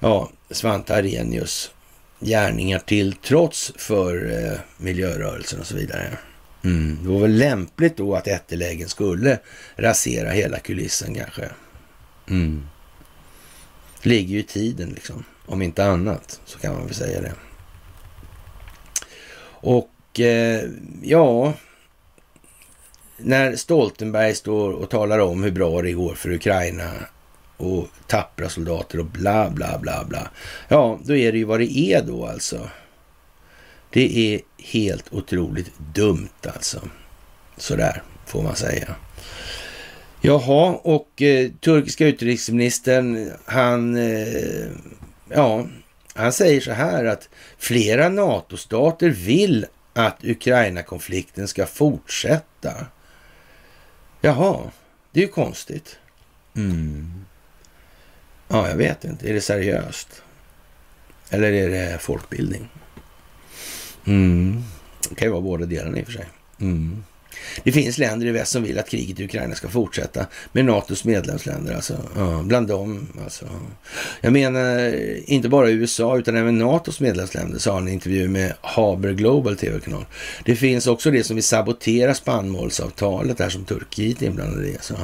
Ja, 0.00 0.30
Svante 0.50 0.94
Arrhenius 0.94 1.70
gärningar 2.20 2.78
till 2.78 3.12
trots 3.12 3.72
för 3.76 4.30
eh, 4.30 4.58
miljörörelsen 4.76 5.60
och 5.60 5.66
så 5.66 5.76
vidare. 5.76 6.18
Mm. 6.64 6.98
Det 7.02 7.08
var 7.08 7.20
väl 7.20 7.38
lämpligt 7.38 7.96
då 7.96 8.14
att 8.14 8.26
ättelägen 8.26 8.88
skulle 8.88 9.38
rasera 9.76 10.30
hela 10.30 10.58
kulissen 10.58 11.14
kanske. 11.14 11.48
Mm. 12.28 12.62
Ligger 14.02 14.34
ju 14.34 14.38
i 14.40 14.42
tiden 14.42 14.88
liksom. 14.88 15.24
Om 15.46 15.62
inte 15.62 15.84
annat 15.84 16.40
så 16.44 16.58
kan 16.58 16.74
man 16.74 16.86
väl 16.86 16.94
säga 16.94 17.20
det. 17.20 17.32
Och 19.60 20.20
eh, 20.20 20.62
ja, 21.02 21.52
när 23.16 23.56
Stoltenberg 23.56 24.34
står 24.34 24.72
och 24.72 24.90
talar 24.90 25.18
om 25.18 25.42
hur 25.42 25.50
bra 25.50 25.82
det 25.82 25.92
går 25.92 26.14
för 26.14 26.32
Ukraina 26.32 26.90
och 27.56 27.86
tappra 28.06 28.48
soldater 28.48 29.00
och 29.00 29.06
bla 29.06 29.50
bla 29.50 29.78
bla 29.78 30.04
bla. 30.04 30.30
Ja, 30.68 30.98
då 31.04 31.16
är 31.16 31.32
det 31.32 31.38
ju 31.38 31.44
vad 31.44 31.60
det 31.60 31.78
är 31.78 32.02
då 32.02 32.26
alltså. 32.26 32.70
Det 33.90 34.34
är 34.34 34.40
helt 34.58 35.12
otroligt 35.12 35.72
dumt 35.94 36.28
alltså. 36.42 36.80
Sådär 37.56 38.02
får 38.26 38.42
man 38.42 38.56
säga. 38.56 38.94
Jaha, 40.20 40.78
och 40.82 41.22
eh, 41.22 41.50
turkiska 41.60 42.06
utrikesministern, 42.06 43.30
han, 43.44 43.96
eh, 43.96 44.66
ja, 45.28 45.66
han 46.18 46.32
säger 46.32 46.60
så 46.60 46.72
här 46.72 47.04
att 47.04 47.28
flera 47.58 48.08
NATO-stater 48.08 49.10
vill 49.10 49.66
att 49.92 50.24
Ukraina-konflikten 50.24 51.48
ska 51.48 51.66
fortsätta. 51.66 52.86
Jaha, 54.20 54.70
det 55.12 55.20
är 55.20 55.24
ju 55.24 55.32
konstigt. 55.32 55.98
Mm. 56.56 57.24
Ja, 58.48 58.68
jag 58.68 58.76
vet 58.76 59.04
inte. 59.04 59.30
Är 59.30 59.34
det 59.34 59.40
seriöst? 59.40 60.22
Eller 61.30 61.52
är 61.52 61.68
det 61.68 61.98
folkbildning? 61.98 62.68
Mm. 64.06 64.62
Det 65.08 65.14
kan 65.14 65.28
ju 65.28 65.32
vara 65.32 65.42
båda 65.42 65.66
delarna 65.66 65.98
i 65.98 66.02
och 66.02 66.06
för 66.06 66.12
sig. 66.12 66.26
Mm. 66.60 67.04
Det 67.62 67.72
finns 67.72 67.98
länder 67.98 68.26
i 68.26 68.30
väst 68.30 68.52
som 68.52 68.62
vill 68.62 68.78
att 68.78 68.90
kriget 68.90 69.20
i 69.20 69.24
Ukraina 69.24 69.54
ska 69.54 69.68
fortsätta 69.68 70.26
med 70.52 70.64
NATOs 70.64 71.04
medlemsländer. 71.04 71.74
Alltså. 71.74 71.96
Ja, 72.16 72.42
bland 72.44 72.68
dem. 72.68 73.08
Alltså. 73.24 73.46
Jag 74.20 74.32
menar 74.32 74.94
inte 75.30 75.48
bara 75.48 75.70
USA 75.70 76.18
utan 76.18 76.36
även 76.36 76.58
NATOs 76.58 77.00
medlemsländer, 77.00 77.58
sa 77.58 77.74
han 77.74 77.88
i 77.88 77.90
en 77.90 77.94
intervju 77.94 78.28
med 78.28 78.52
Haber 78.60 79.12
Global 79.12 79.56
TV-kanal. 79.56 80.04
Det 80.44 80.56
finns 80.56 80.86
också 80.86 81.10
det 81.10 81.24
som 81.24 81.36
vill 81.36 81.44
sabotera 81.44 82.14
spannmålsavtalet 82.14 83.38
där 83.38 83.48
som 83.48 83.64
Turkiet 83.64 84.22
är 84.22 84.26
inblandade 84.26 84.68
i. 84.68 84.74
Alltså. 84.74 84.94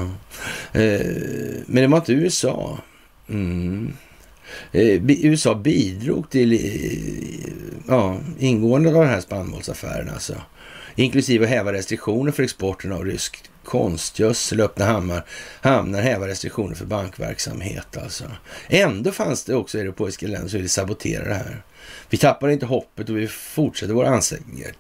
Eh, 0.73 1.07
men 1.67 1.83
det 1.83 1.87
var 1.87 1.99
inte 1.99 2.13
USA. 2.13 2.79
Mm. 3.29 3.93
Eh, 4.73 5.03
USA 5.09 5.55
bidrog 5.55 6.31
till 6.31 6.53
eh, 6.53 7.49
ja, 7.89 8.19
ingåendet 8.39 8.95
av 8.95 9.01
den 9.01 9.11
här 9.11 9.21
spannmålsaffären 9.21 10.09
alltså. 10.09 10.35
Inklusive 10.97 11.45
att 11.45 11.51
häva 11.51 11.73
restriktioner 11.73 12.33
för 12.33 12.43
exporten 12.43 12.93
av 12.93 13.05
rysk 13.05 13.51
konstgödsel, 13.65 14.61
öppna 14.61 14.85
hamnar, 14.85 15.25
hamnar 15.61 16.01
häva 16.01 16.29
restriktioner 16.29 16.75
för 16.75 16.87
bankverksamhet 16.87 17.97
alltså. 17.97 18.25
Ändå 18.69 19.13
fanns 19.13 19.45
det 19.45 19.55
också 19.55 19.79
europeiska 19.79 20.27
länder 20.27 20.49
som 20.49 20.57
ville 20.57 20.69
sabotera 20.69 21.29
det 21.29 21.35
här. 21.35 21.63
Vi 22.11 22.17
tappar 22.17 22.49
inte 22.49 22.67
hoppet 22.67 23.09
och 23.09 23.17
vi 23.17 23.29
fortsätter 23.29 23.95
våra 23.95 24.09
ansträngningar, 24.09 24.73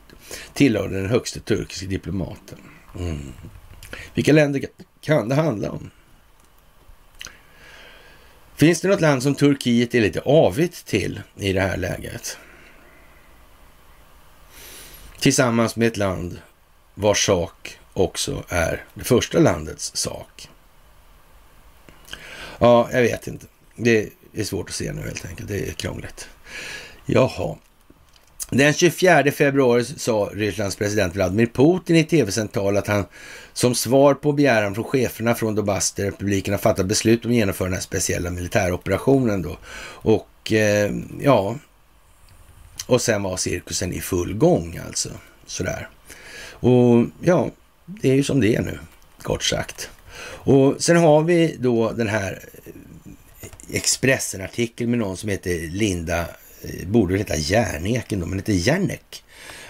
tillhörde 0.54 1.00
den 1.00 1.10
högste 1.10 1.40
turkiska 1.40 1.86
diplomaten. 1.86 2.58
Mm. 2.98 3.32
Vilka 4.14 4.32
länder 4.32 4.64
kan 5.00 5.28
det 5.28 5.34
handla 5.34 5.70
om? 5.70 5.90
Finns 8.56 8.80
det 8.80 8.88
något 8.88 9.00
land 9.00 9.22
som 9.22 9.34
Turkiet 9.34 9.94
är 9.94 10.00
lite 10.00 10.20
avigt 10.20 10.86
till 10.86 11.20
i 11.36 11.52
det 11.52 11.60
här 11.60 11.76
läget? 11.76 12.38
Tillsammans 15.24 15.76
med 15.76 15.88
ett 15.88 15.96
land 15.96 16.38
vars 16.94 17.26
sak 17.26 17.78
också 17.92 18.44
är 18.48 18.84
det 18.94 19.04
första 19.04 19.38
landets 19.38 19.96
sak. 19.96 20.48
Ja, 22.58 22.88
jag 22.92 23.02
vet 23.02 23.26
inte. 23.26 23.46
Det 23.76 24.08
är 24.34 24.44
svårt 24.44 24.68
att 24.68 24.74
se 24.74 24.92
nu 24.92 25.02
helt 25.02 25.26
enkelt. 25.26 25.48
Det 25.48 25.68
är 25.68 25.72
krångligt. 25.72 26.28
Jaha. 27.06 27.56
Den 28.50 28.72
24 28.72 29.32
februari 29.32 29.84
sa 29.84 30.30
Rysslands 30.32 30.76
president 30.76 31.14
Vladimir 31.14 31.46
Putin 31.46 31.96
i 31.96 32.04
TV-sänt 32.04 32.52
tal 32.52 32.76
att 32.76 32.86
han 32.86 33.04
som 33.52 33.74
svar 33.74 34.14
på 34.14 34.32
begäran 34.32 34.74
från 34.74 34.84
cheferna 34.84 35.34
från 35.34 35.54
Donbass-republiken 35.54 36.54
har 36.54 36.58
fattat 36.58 36.86
beslut 36.86 37.24
om 37.24 37.30
att 37.30 37.36
genomföra 37.36 37.66
den 37.66 37.74
här 37.74 37.80
speciella 37.80 38.30
militäroperationen 38.30 39.42
då. 39.42 39.58
Och 40.02 40.52
eh, 40.52 40.90
ja, 41.20 41.56
och 42.86 43.02
sen 43.02 43.22
var 43.22 43.36
cirkusen 43.36 43.92
i 43.92 44.00
full 44.00 44.34
gång 44.34 44.80
alltså. 44.86 45.08
Sådär. 45.46 45.88
Och 46.50 47.06
ja, 47.20 47.50
det 47.86 48.10
är 48.10 48.14
ju 48.14 48.22
som 48.22 48.40
det 48.40 48.54
är 48.54 48.62
nu, 48.62 48.78
kort 49.22 49.44
sagt. 49.44 49.90
Och 50.26 50.74
sen 50.82 50.96
har 50.96 51.22
vi 51.22 51.56
då 51.58 51.92
den 51.92 52.08
här 52.08 52.44
eh, 52.64 52.72
Expressen-artikeln 53.70 54.90
med 54.90 54.98
någon 54.98 55.16
som 55.16 55.28
heter 55.28 55.70
Linda 55.70 56.26
borde 56.86 56.86
borde 56.86 57.18
heta 57.18 57.36
Järneken 57.36 58.20
då, 58.20 58.26
men 58.26 58.38
heter 58.38 58.52
Järnek. 58.52 59.24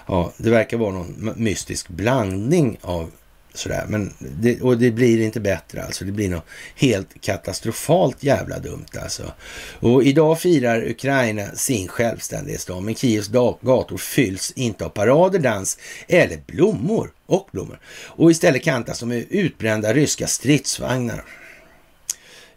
Ja, 0.07 0.32
det 0.36 0.51
verkar 0.51 0.77
vara 0.77 0.93
någon 0.93 1.32
mystisk 1.36 1.89
blandning 1.89 2.78
av 2.81 3.11
sådär. 3.55 3.85
Men 3.89 4.12
det, 4.18 4.60
och 4.60 4.78
det 4.78 4.90
blir 4.90 5.20
inte 5.20 5.40
bättre 5.40 5.82
alltså. 5.82 6.05
Det 6.05 6.12
blir 6.12 6.28
något 6.28 6.44
helt 6.76 7.20
katastrofalt 7.20 8.22
jävla 8.22 8.59
dumt 8.59 8.86
alltså. 9.02 9.32
Och 9.81 10.05
idag 10.05 10.40
firar 10.40 10.90
Ukraina 10.90 11.47
sin 11.55 11.89
självständighetsdag, 11.89 12.81
men 12.81 12.94
Kievs 12.94 13.28
gator 13.60 13.97
fylls 13.97 14.52
inte 14.56 14.85
av 14.85 14.89
parader, 14.89 15.39
dans 15.39 15.78
eller 16.09 16.40
blommor 16.47 17.12
och 17.26 17.48
blommor. 17.52 17.81
Och 18.06 18.31
istället 18.31 18.62
kantas 18.62 19.01
de 19.01 19.09
med 19.09 19.26
utbrända 19.31 19.94
ryska 19.94 20.26
stridsvagnar. 20.26 21.24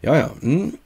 Ja, 0.00 0.16
ja. 0.18 0.30
Mm. 0.42 0.76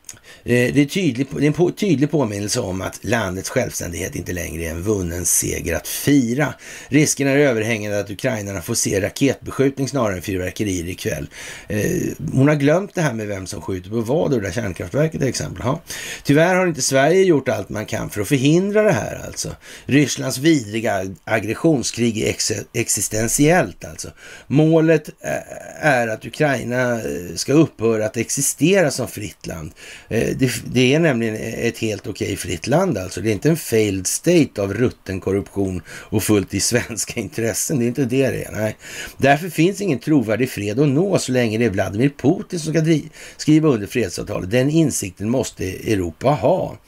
Eh, 0.44 0.74
det 0.74 0.81
är, 0.81 0.85
tydlig, 0.85 1.27
det 1.31 1.47
är 1.47 1.60
en 1.60 1.73
tydlig 1.73 2.10
påminnelse 2.10 2.60
om 2.60 2.82
att 2.82 3.05
landets 3.05 3.51
självständighet 3.51 4.16
inte 4.16 4.32
längre 4.32 4.64
är 4.64 4.70
en 4.70 4.82
vunnen 4.82 5.24
seger 5.24 5.77
att 5.77 5.89
fira. 5.89 6.55
Risken 6.89 7.28
är 7.28 7.36
överhängande 7.36 8.01
att 8.01 8.10
ukrainarna 8.10 8.62
får 8.62 8.74
se 8.74 9.01
raketbeskjutning 9.01 9.89
snarare 9.89 10.16
än 10.16 10.23
fyrverkerier 10.23 10.89
ikväll. 10.89 11.28
Eh, 11.69 11.81
hon 12.32 12.48
har 12.48 12.55
glömt 12.55 12.94
det 12.94 13.01
här 13.01 13.12
med 13.12 13.27
vem 13.27 13.47
som 13.47 13.60
skjuter 13.60 13.90
på 13.90 14.01
vad 14.01 14.32
och 14.32 14.40
det 14.40 14.47
där 14.47 14.52
kärnkraftverket 14.52 15.20
till 15.20 15.28
exempel. 15.28 15.62
Ja. 15.64 15.82
Tyvärr 16.24 16.55
har 16.55 16.66
inte 16.66 16.82
Sverige 16.82 17.23
gjort 17.23 17.48
allt 17.48 17.69
man 17.69 17.86
kan 17.86 18.10
för 18.10 18.20
att 18.20 18.28
förhindra 18.28 18.82
det 18.82 18.93
här 18.93 19.20
alltså. 19.27 19.56
Rysslands 19.86 20.39
vidriga 20.39 21.06
aggressionskrig 21.24 22.19
är 22.19 22.28
ex 22.28 22.52
existentiellt 22.73 23.85
alltså. 23.85 24.09
Målet 24.47 25.09
eh, 25.09 25.86
är 25.86 26.09
att 26.09 26.27
Ukraina 26.27 27.01
ska 27.36 27.52
upphöra 27.52 28.06
att 28.06 28.16
existera 28.16 28.90
som 28.90 29.09
fritt 29.09 29.47
land. 29.47 29.73
Det, 30.38 30.50
det, 30.66 30.94
är 30.94 31.00
nämligen 31.00 31.36
ett 31.36 31.78
helt 31.78 32.06
okej 32.06 32.36
fritt 32.36 32.66
land 32.66 32.98
alltså. 32.98 33.20
Det 33.20 33.30
är 33.30 33.32
inte 33.32 33.48
en 33.48 33.56
failed 33.56 34.06
state 34.06 34.62
av 34.62 34.74
rutten 34.74 35.20
korruption 35.20 35.82
och 35.88 36.22
fullt 36.22 36.54
i 36.54 36.60
svenska 36.60 37.12
intressen. 37.20 37.78
Det 37.78 37.84
är 37.84 37.88
inte 37.88 38.04
det 38.04 38.30
det 38.30 38.44
är. 38.44 38.52
Nej. 38.52 38.76
Därför 39.16 39.48
finns 39.48 39.80
ingen 39.80 39.98
trovärdig 39.98 40.50
fred 40.50 40.80
att 40.80 40.88
nå 40.88 41.18
så 41.18 41.32
länge 41.32 41.59
det 41.59 41.64
är 41.64 41.70
Vladimir 41.70 42.12
Putin 42.16 42.60
som 42.60 42.74
ska 42.74 42.84
skriva 43.36 43.68
under 43.68 43.86
fredsavtalet. 43.86 44.50
Den 44.50 44.70
insikten 44.70 45.30
måste 45.30 45.64
Europa 45.64 46.28
ha. 46.28 46.78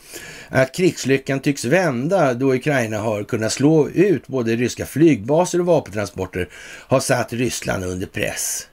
Att 0.49 0.75
krigslyckan 0.75 1.41
tycks 1.41 1.65
vända 1.65 2.35
då 2.35 2.55
Ukraina 2.55 2.99
har 2.99 3.25
kunnat 3.25 3.53
slå 3.53 3.89
ut 3.89 4.27
både 4.27 4.57
ryska 4.57 4.87
flygbaser 4.87 5.61
och 5.61 5.67
vapentransporter 5.67 6.49
har 6.89 7.01
satt 7.01 7.33
Ryssland 7.33 7.85
under 7.85 8.07
press. 8.07 8.67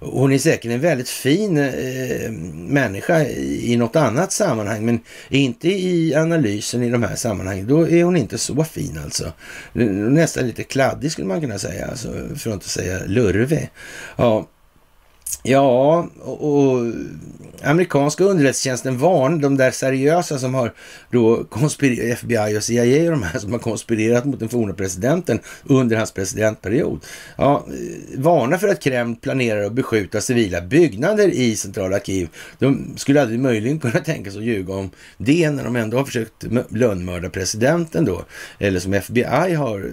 Hon 0.00 0.32
är 0.32 0.38
säkert 0.38 0.70
en 0.70 0.80
väldigt 0.80 1.08
fin 1.08 1.56
eh, 1.56 2.30
människa 2.54 3.24
i 3.24 3.76
något 3.76 3.96
annat 3.96 4.32
sammanhang, 4.32 4.84
men 4.84 5.00
inte 5.28 5.68
i 5.68 6.14
analysen 6.14 6.82
i 6.82 6.90
de 6.90 7.02
här 7.02 7.16
sammanhangen. 7.16 7.66
Då 7.66 7.88
är 7.88 8.04
hon 8.04 8.16
inte 8.16 8.38
så 8.38 8.64
fin 8.64 8.98
alltså. 9.04 9.32
Nästan 9.72 10.46
lite 10.46 10.62
kladdig 10.62 11.12
skulle 11.12 11.26
man 11.26 11.40
kunna 11.40 11.58
säga, 11.58 11.86
alltså, 11.86 12.12
för 12.36 12.50
att 12.50 12.54
inte 12.54 12.68
säga 12.68 12.98
lurvig. 13.06 13.70
Ja, 14.16 14.48
Ja, 15.42 16.08
och, 16.24 16.58
och 16.58 16.92
amerikanska 17.62 18.24
underrättelsetjänsten 18.24 18.98
varnar 18.98 19.38
de 19.38 19.56
där 19.56 19.70
seriösa 19.70 20.38
som 20.38 20.54
har 20.54 20.72
då 21.10 21.44
konspirerat, 21.44 22.18
FBI 22.18 22.58
och 22.58 22.64
CIA 22.64 23.04
och 23.04 23.10
de 23.10 23.22
här 23.22 23.38
som 23.38 23.52
har 23.52 23.58
konspirerat 23.58 24.24
mot 24.24 24.40
den 24.40 24.48
forna 24.48 24.74
presidenten 24.74 25.40
under 25.64 25.96
hans 25.96 26.12
presidentperiod. 26.12 27.04
Ja, 27.36 27.66
eh, 27.68 28.20
varnar 28.20 28.58
för 28.58 28.68
att 28.68 28.80
Kreml 28.80 29.16
planerar 29.16 29.64
att 29.64 29.72
beskjuta 29.72 30.20
civila 30.20 30.60
byggnader 30.60 31.28
i 31.28 31.56
centrala 31.56 32.00
Kiev. 32.00 32.28
De 32.58 32.94
skulle 32.96 33.22
aldrig 33.22 33.40
möjligen 33.40 33.78
kunna 33.78 34.00
tänka 34.00 34.30
sig 34.30 34.38
att 34.38 34.46
ljuga 34.46 34.74
om 34.74 34.90
det 35.16 35.50
när 35.50 35.64
de 35.64 35.76
ändå 35.76 35.96
har 35.96 36.04
försökt 36.04 36.44
lönnmörda 36.68 37.30
presidenten 37.30 38.04
då. 38.04 38.24
Eller 38.58 38.80
som 38.80 38.94
FBI 38.94 39.54
har 39.54 39.90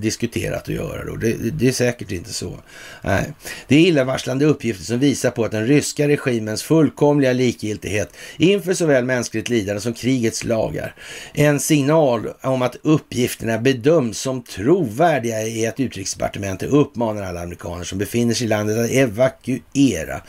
diskuterat 0.00 0.62
att 0.62 0.68
göra 0.74 1.04
då. 1.04 1.16
Det, 1.16 1.36
det 1.52 1.68
är 1.68 1.72
säkert 1.72 2.12
inte 2.12 2.32
så. 2.32 2.58
Nej. 3.02 3.32
Det 3.68 3.76
är 3.76 3.80
illavarslande 3.80 4.44
uppgifter 4.44 4.73
som 4.82 4.98
visar 4.98 5.30
på 5.30 5.44
att 5.44 5.50
den 5.50 5.66
ryska 5.66 6.08
regimens 6.08 6.62
fullkomliga 6.62 7.32
likgiltighet 7.32 8.16
inför 8.36 8.74
såväl 8.74 9.04
mänskligt 9.04 9.48
lidande 9.48 9.80
som 9.80 9.94
krigets 9.94 10.44
lagar. 10.44 10.94
En 11.34 11.60
signal 11.60 12.28
om 12.42 12.62
att 12.62 12.76
uppgifterna 12.82 13.58
bedöms 13.58 14.18
som 14.18 14.42
trovärdiga 14.42 15.42
är 15.42 15.68
att 15.68 15.80
utrikesdepartementet 15.80 16.68
uppmanar 16.70 17.22
alla 17.22 17.40
amerikaner 17.40 17.84
som 17.84 17.98
befinner 17.98 18.34
sig 18.34 18.44
i 18.44 18.48
landet 18.48 18.78
att 18.78 18.90
evakuera. 18.90 20.20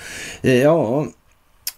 Eh, 0.41 0.61
ja, 0.61 1.07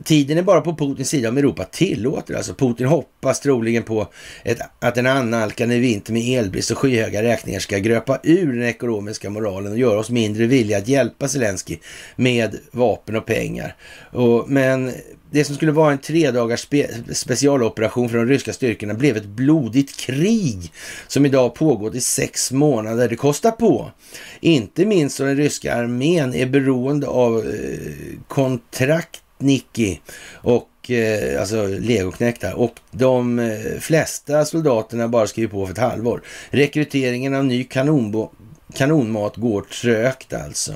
Tiden 0.03 0.37
är 0.37 0.41
bara 0.41 0.61
på 0.61 0.75
Putins 0.75 1.09
sida 1.09 1.29
om 1.29 1.37
Europa 1.37 1.63
tillåter. 1.63 2.33
Alltså 2.33 2.53
Putin 2.53 2.87
hoppas 2.87 3.39
troligen 3.39 3.83
på 3.83 4.07
ett, 4.43 4.59
att 4.79 4.97
en 4.97 5.07
annalkande 5.07 5.79
vinter 5.79 6.13
med 6.13 6.39
elbrist 6.39 6.71
och 6.71 6.77
skyhöga 6.77 7.23
räkningar 7.23 7.59
ska 7.59 7.77
gröpa 7.77 8.19
ur 8.23 8.53
den 8.53 8.63
ekonomiska 8.63 9.29
moralen 9.29 9.71
och 9.71 9.77
göra 9.77 9.99
oss 9.99 10.09
mindre 10.09 10.45
villiga 10.45 10.77
att 10.77 10.87
hjälpa 10.87 11.27
Zelensky 11.27 11.77
med 12.15 12.57
vapen 12.71 13.15
och 13.15 13.25
pengar. 13.25 13.75
Och, 14.11 14.49
men 14.49 14.91
det 15.31 15.43
som 15.43 15.55
skulle 15.55 15.71
vara 15.71 15.91
en 15.91 15.97
tre 15.97 16.31
dagars 16.31 16.59
spe, 16.59 16.87
specialoperation 17.11 18.09
för 18.09 18.17
de 18.17 18.25
ryska 18.25 18.53
styrkorna 18.53 18.93
blev 18.93 19.17
ett 19.17 19.25
blodigt 19.25 19.97
krig 19.97 20.71
som 21.07 21.25
idag 21.25 21.55
pågått 21.55 21.95
i 21.95 22.01
sex 22.01 22.51
månader. 22.51 23.09
Det 23.09 23.15
kostar 23.15 23.51
på. 23.51 23.91
Inte 24.39 24.85
minst 24.85 25.17
då 25.17 25.23
den 25.23 25.37
ryska 25.37 25.75
armén 25.75 26.33
är 26.33 26.45
beroende 26.45 27.07
av 27.07 27.37
eh, 27.37 28.19
kontrakt 28.27 29.21
Nicky 29.37 29.97
och 30.33 30.91
eh, 30.91 31.39
alltså 31.39 31.67
legoknektar 31.67 32.53
och 32.53 32.79
de 32.91 33.39
eh, 33.39 33.79
flesta 33.79 34.45
soldaterna 34.45 35.07
bara 35.07 35.27
skriver 35.27 35.51
på 35.51 35.65
för 35.65 35.73
ett 35.73 35.79
halvår. 35.79 36.21
Rekryteringen 36.49 37.33
av 37.33 37.45
ny 37.45 37.63
kanonbo 37.63 38.29
kanonmat 38.73 39.35
går 39.35 39.61
trögt 39.61 40.33
alltså. 40.33 40.73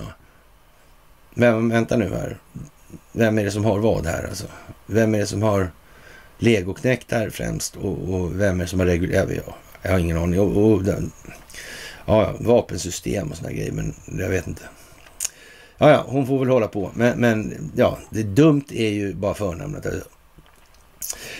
Vem, 1.35 1.69
vänta 1.69 1.97
nu 1.97 2.09
här. 2.09 2.38
Vem 3.11 3.38
är 3.38 3.43
det 3.43 3.51
som 3.51 3.65
har 3.65 3.79
vad 3.79 4.05
här 4.05 4.27
alltså? 4.27 4.47
Vem 4.85 5.15
är 5.15 5.19
det 5.19 5.25
som 5.25 5.41
har 5.41 5.71
legoknektar 6.38 7.29
främst 7.29 7.75
och, 7.75 8.13
och 8.13 8.39
vem 8.39 8.59
är 8.59 8.63
det 8.63 8.69
som 8.69 8.79
har 8.79 8.88
reguljär? 8.88 9.27
Jag, 9.29 9.53
jag 9.81 9.91
har 9.91 9.99
ingen 9.99 10.17
aning. 10.17 10.39
Och, 10.39 10.71
och 10.71 10.83
den, 10.83 11.11
ja, 12.05 12.35
vapensystem 12.39 13.31
och 13.31 13.38
sådana 13.38 13.55
grejer, 13.55 13.71
men 13.71 13.93
jag 14.19 14.29
vet 14.29 14.47
inte. 14.47 14.63
Ja, 15.81 15.89
ja, 15.91 16.05
hon 16.07 16.27
får 16.27 16.39
väl 16.39 16.49
hålla 16.49 16.67
på. 16.67 16.91
Men, 16.93 17.19
men 17.19 17.71
ja, 17.75 17.97
det 18.09 18.23
dumt 18.23 18.63
är 18.69 18.89
ju 18.89 19.13
bara 19.13 19.33
förnamnet. 19.33 19.85
Alltså. 19.85 20.01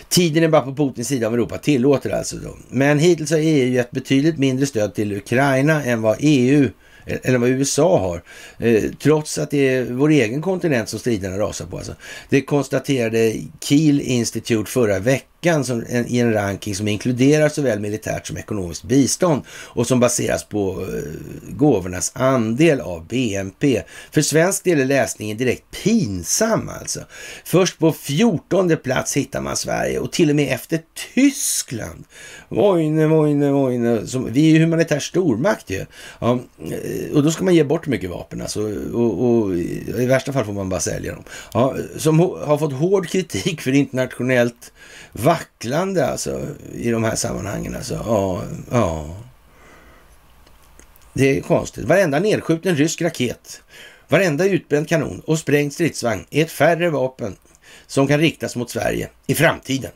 Tiden 0.10 0.44
är 0.44 0.48
bara 0.48 0.62
på 0.62 0.76
Putins 0.76 1.08
sida 1.08 1.28
av 1.28 1.34
Europa, 1.34 1.58
tillåter 1.58 2.10
alltså. 2.10 2.36
Då. 2.36 2.58
Men 2.70 3.00
hittills 3.00 3.32
har 3.32 3.38
EU 3.38 3.68
gett 3.68 3.92
betydligt 3.92 4.38
mindre 4.38 4.66
stöd 4.66 4.94
till 4.94 5.14
Ukraina 5.14 5.84
än 5.84 6.02
vad 6.02 6.18
EU 6.20 6.70
eller 7.06 7.38
vad 7.38 7.50
USA 7.50 8.00
har. 8.00 8.24
Eh, 8.68 8.84
trots 9.04 9.38
att 9.38 9.52
det 9.52 9.70
är 9.70 9.86
vår 9.86 10.10
egen 10.10 10.42
kontinent 10.42 10.90
som 10.90 11.00
striderna 11.00 11.38
rasar 11.38 11.66
på. 11.66 11.78
Alltså. 11.78 11.96
Det 12.30 12.42
konstaterade 12.42 13.34
Kiel 13.64 14.02
Institute 14.02 14.72
förra 14.72 15.00
veckan 15.00 15.31
veckan 15.42 15.66
som, 15.66 15.84
en, 15.90 16.08
i 16.08 16.20
en 16.20 16.34
ranking 16.34 16.76
som 16.76 16.88
inkluderar 16.88 17.50
såväl 17.50 17.80
militärt 17.80 18.28
som 18.28 18.38
ekonomiskt 18.38 18.84
bistånd 18.84 19.42
och 19.50 19.88
som 19.88 20.00
baseras 20.00 20.44
på 20.44 20.82
eh, 20.82 21.04
gåvornas 21.50 22.12
andel 22.16 22.82
av 22.82 23.08
BNP. 23.08 23.84
För 24.12 24.22
svensk 24.22 24.64
del 24.64 24.80
är 24.80 24.86
läsningen 24.86 25.38
direkt 25.38 25.64
pinsam 25.84 26.70
alltså. 26.82 27.00
Först 27.46 27.80
på 27.80 27.92
14 27.92 28.78
plats 28.84 29.18
hittar 29.18 29.42
man 29.42 29.58
Sverige 29.58 30.00
och 30.00 30.12
till 30.12 30.30
och 30.30 30.36
med 30.36 30.54
efter 30.54 30.80
Tyskland. 31.14 32.04
Vojne, 32.50 33.08
vojne, 33.08 33.52
vojne. 33.52 34.02
vi 34.30 34.48
är 34.48 34.52
ju 34.52 34.60
humanitär 34.60 35.00
stormakt 35.00 35.70
ju. 35.70 35.86
Ja, 36.20 36.40
eh, 36.72 37.16
och 37.16 37.24
då 37.24 37.32
ska 37.32 37.44
man 37.44 37.56
ge 37.56 37.64
bort 37.64 37.88
mycket 37.88 38.10
vapen 38.10 38.42
alltså. 38.42 38.62
Och, 38.94 39.26
och, 39.26 39.56
i 39.58 40.06
värsta 40.06 40.34
fall 40.34 40.46
får 40.46 40.54
man 40.54 40.70
bara 40.70 40.80
sälja 40.80 41.16
dem. 41.16 41.24
Ja, 41.54 41.76
som 41.98 42.20
har 42.20 42.58
fått 42.58 42.74
hård 42.74 43.08
kritik 43.08 43.62
för 43.62 43.72
internationellt 43.72 44.72
vacklande 45.12 46.08
alltså 46.08 46.48
i 46.74 46.92
de 46.92 47.04
här 47.04 47.16
sammanhangen. 47.16 47.76
Alltså. 47.76 47.94
Ja, 47.94 48.44
ja. 48.72 49.16
Det 51.14 51.38
är 51.38 51.42
konstigt. 51.42 51.86
Varenda 51.86 52.20
nedskjuten 52.20 52.76
rysk 52.76 53.02
raket, 53.02 53.62
varenda 54.08 54.46
utbränd 54.46 54.90
kanon 54.90 55.22
och 55.26 55.40
sprängd 55.40 55.74
stridsvagn 55.74 56.26
är 56.30 56.42
ett 56.42 56.52
färre 56.52 56.90
vapen 56.90 57.36
som 57.88 58.08
kan 58.08 58.20
riktas 58.20 58.56
mot 58.56 58.70
Sverige 58.70 59.10
i 59.28 59.36
framtiden. 59.36 59.92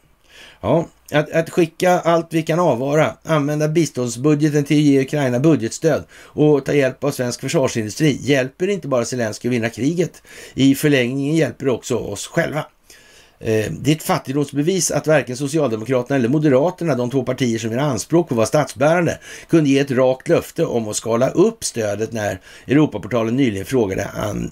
Ja, 0.62 0.88
att, 1.12 1.32
att, 1.32 1.50
skicka 1.50 2.00
allt 2.00 2.28
vi 2.34 2.44
kan 2.44 2.60
avvara, 2.60 3.18
använda 3.24 3.68
biståndsbudgeten 3.68 4.64
till 4.64 4.78
att 4.78 4.84
ge 4.84 5.02
Ukraina 5.02 5.40
budgetstöd 5.40 6.04
och 6.14 6.66
ta 6.66 6.74
hjälp 6.74 7.04
av 7.04 7.12
svensk 7.12 7.42
försvarsindustri 7.42 8.20
hjälper 8.22 8.68
inte 8.68 8.88
bara 8.88 9.06
Zelenskyj 9.06 9.50
att 9.50 9.54
vinna 9.54 9.70
kriget. 9.70 10.22
I 10.54 10.76
förlängningen 10.76 11.36
hjälper 11.36 11.66
det 11.66 11.72
också 11.72 11.98
oss 11.98 12.28
själva. 12.28 12.66
Eh, 13.40 13.72
det 13.72 13.92
är 13.92 13.96
ett 13.96 14.04
fattigdomsbevis 14.04 14.92
att 14.92 15.08
varken 15.08 15.38
Socialdemokraterna 15.38 16.16
eller 16.16 16.30
Moderaterna, 16.30 16.96
de 16.96 17.10
två 17.10 17.24
partier 17.24 17.60
som 17.60 17.72
gör 17.72 17.80
anspråk 17.80 18.28
på 18.30 18.34
att 18.34 18.38
vara 18.38 18.48
statsbärande, 18.48 19.20
kunde 19.50 19.70
ge 19.70 19.80
ett 19.80 19.92
rakt 19.92 20.28
löfte 20.28 20.66
om 20.66 20.88
att 20.88 20.96
skala 20.96 21.30
upp 21.30 21.64
stödet 21.64 22.12
när 22.12 22.40
Europaportalen 22.68 23.36
nyligen 23.36 23.66
frågade 23.66 24.06
an, 24.06 24.52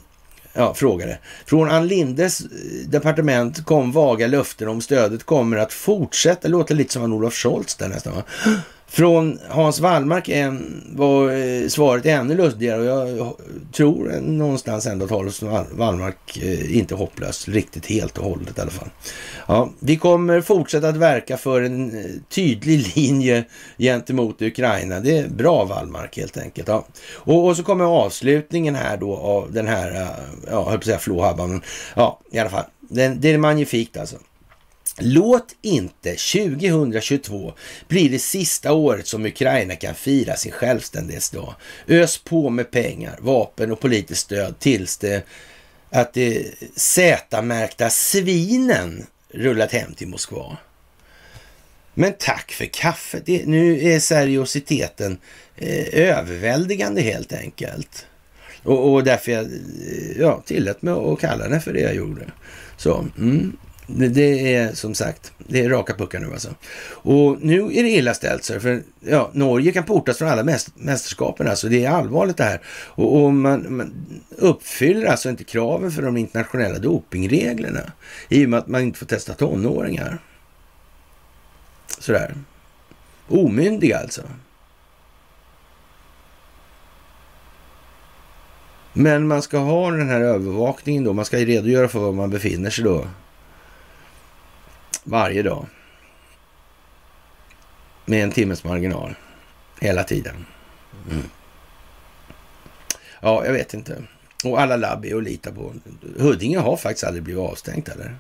ja, 0.54 0.74
frågade. 0.74 1.18
Från 1.46 1.70
Ann 1.70 1.88
Lindes 1.88 2.42
eh, 2.42 2.48
departement 2.88 3.66
kom 3.66 3.92
vaga 3.92 4.28
löften 4.28 4.68
om 4.68 4.82
stödet 4.82 5.24
kommer 5.24 5.58
att 5.58 5.74
fortsätta. 5.74 6.42
Det 6.42 6.52
låter 6.52 6.76
lite 6.76 6.94
som 6.94 7.14
Olof 7.14 7.34
Scholz 7.34 7.76
där 7.76 7.88
nästan. 7.88 8.16
Va? 8.16 8.24
Från 8.94 9.40
Hans 9.49 9.80
Wallmark 9.80 10.30
var 10.95 11.32
eh, 11.32 11.68
svaret 11.68 12.06
ännu 12.06 12.36
lustigare 12.36 12.82
och 12.82 13.10
jag 13.10 13.34
tror 13.72 14.22
någonstans 14.22 14.86
ändå 14.86 15.06
att 15.06 15.11
Hans 15.11 15.41
Wallmark 15.72 16.38
eh, 16.38 16.78
inte 16.78 16.94
är 16.94 16.98
hopplös 16.98 17.48
riktigt 17.48 17.86
helt 17.86 18.18
och 18.18 18.26
hållet 18.26 18.57
i 18.57 18.61
alla 18.61 18.72
fall. 18.72 18.90
Ja, 19.48 19.70
vi 19.80 19.98
kommer 19.98 20.41
fortsätta 20.41 20.90
att 20.90 20.98
verka 20.98 21.38
för 21.38 21.61
en 21.61 21.99
eh, 21.99 22.06
tydlig 22.30 22.86
linje 22.95 23.44
gentemot 23.78 24.41
Ukraina. 24.41 24.99
Det 24.99 25.18
är 25.18 25.30
bra 25.30 25.65
Wallmark 25.65 26.18
helt 26.18 26.38
enkelt. 26.38 26.68
Ja. 26.68 26.86
Och, 27.14 27.45
och 27.45 27.57
så 27.57 27.64
kommer 27.64 27.86
avslutningen 27.86 28.76
här 28.76 28.98
då 28.98 29.15
av 29.15 29.52
den 29.52 29.68
här, 29.68 29.91
ja, 29.91 30.07
jag 30.52 30.64
höll 30.64 30.65
på 30.65 30.78
att 30.78 30.86
säga 30.86 30.99
flåhabban, 30.99 31.61
ja 31.95 32.20
i 32.32 32.40
alla 32.40 32.49
fall. 32.49 32.65
Den, 32.80 33.22
det 33.22 33.32
är 33.34 33.38
magnifikt 33.38 33.98
alltså. 33.98 34.18
Låt 34.99 35.56
inte 35.61 36.10
2022 36.10 37.53
bli 37.88 38.07
det 38.07 38.20
sista 38.20 38.74
året 38.74 39.07
som 39.07 39.26
Ukraina 39.26 39.76
kan 39.76 39.95
fira 39.95 40.36
sin 40.36 40.52
självständighetsdag. 40.52 41.56
Ös 41.88 42.18
på 42.18 42.49
med 42.49 42.72
pengar, 42.72 43.18
vapen 43.22 43.72
och 43.72 43.80
politiskt 43.80 44.22
stöd 44.22 44.60
tills 44.60 44.98
det 44.98 45.24
att 45.90 46.14
de 46.14 46.52
Z-märkta 46.76 47.90
svinen 47.90 49.06
rullat 49.30 49.72
hem 49.72 49.94
till 49.94 50.07
Moskva. 50.07 50.57
Men 51.94 52.14
tack 52.20 52.52
för 52.52 52.65
kaffet. 52.65 53.26
Det, 53.26 53.45
nu 53.45 53.94
är 53.94 53.99
seriositeten 53.99 55.18
eh, 55.56 55.88
överväldigande 55.91 57.02
helt 57.02 57.34
enkelt. 57.34 58.06
Och, 58.64 58.94
och 58.94 59.03
därför 59.03 59.32
jag 59.32 59.44
eh, 59.44 60.20
ja, 60.20 60.44
tillät 60.45 60.82
mig 60.82 60.94
att 60.94 61.20
kalla 61.20 61.48
det 61.48 61.60
för 61.60 61.74
det 61.74 61.80
jag 61.80 61.95
gjorde. 61.95 62.32
Så, 62.78 63.07
mm. 63.18 63.57
Det, 63.88 64.56
är 64.56 64.74
som 64.74 64.96
sagt, 64.96 65.32
det 65.38 65.62
är 65.66 65.70
raka 65.70 65.94
puckar 65.94 66.20
nu 66.20 66.32
alltså. 66.32 66.56
Och 66.86 67.38
nu 67.42 67.60
är 67.60 67.84
det 67.84 67.90
illa 67.90 68.14
ställt, 68.14 68.44
så 68.44 68.60
för 68.60 68.84
ja, 69.00 69.30
Norge 69.34 69.72
kan 69.72 69.84
portas 69.84 70.18
från 70.18 70.30
alla 70.30 70.44
mästerskapen. 70.76 71.48
Alltså. 71.48 71.70
Det 71.70 71.86
är 71.86 71.90
allvarligt 71.90 72.38
det 72.38 72.44
här. 72.44 72.62
Och, 72.68 73.24
och 73.24 73.34
man, 73.34 73.76
man, 73.78 73.94
uppfyller 74.30 75.06
alltså 75.06 75.30
inte 75.30 75.44
kraven 75.44 75.92
för 75.92 76.02
de 76.02 76.18
internationella 76.18 76.80
dopingreglerna 76.80 77.92
i 78.30 78.46
och 78.46 78.50
med 78.50 78.60
att 78.60 78.68
man 78.68 78.82
inte 78.82 79.00
får 79.00 79.06
testa 79.06 79.34
tonåringar. 79.34 80.18
Sådär. 82.00 82.36
Omyndiga 83.28 83.98
alltså. 83.98 84.22
Men 88.94 89.28
man 89.28 89.42
ska 89.42 89.58
ha 89.58 89.92
den 89.92 90.10
här 90.10 90.22
övervakningen 90.22 91.04
då. 91.04 91.14
Man 91.14 91.26
ska 91.26 91.38
redogöra 91.38 91.88
för 91.88 92.00
var 92.00 92.12
man 92.12 92.30
befinner 92.30 92.70
sig 92.70 92.84
då 92.84 93.08
varje 95.04 95.44
dag. 95.44 95.66
Med 98.06 98.24
en 98.24 98.32
timmes 98.32 98.64
marginal. 98.64 99.16
Hela 99.80 100.04
tiden. 100.04 100.46
Mm. 101.12 101.24
Ja, 103.22 103.46
jag 103.46 103.54
vet 103.54 103.74
inte. 103.74 104.04
Och 104.44 104.62
alla 104.62 104.76
labb 104.76 105.06
är 105.06 105.16
att 105.16 105.24
lita 105.24 105.52
på. 105.52 105.74
Huddinge 106.18 106.60
har 106.60 106.78
faktiskt 106.78 107.04
aldrig 107.04 107.24
blivit 107.24 107.42
avstängt 107.42 107.90
eller? 107.90 108.16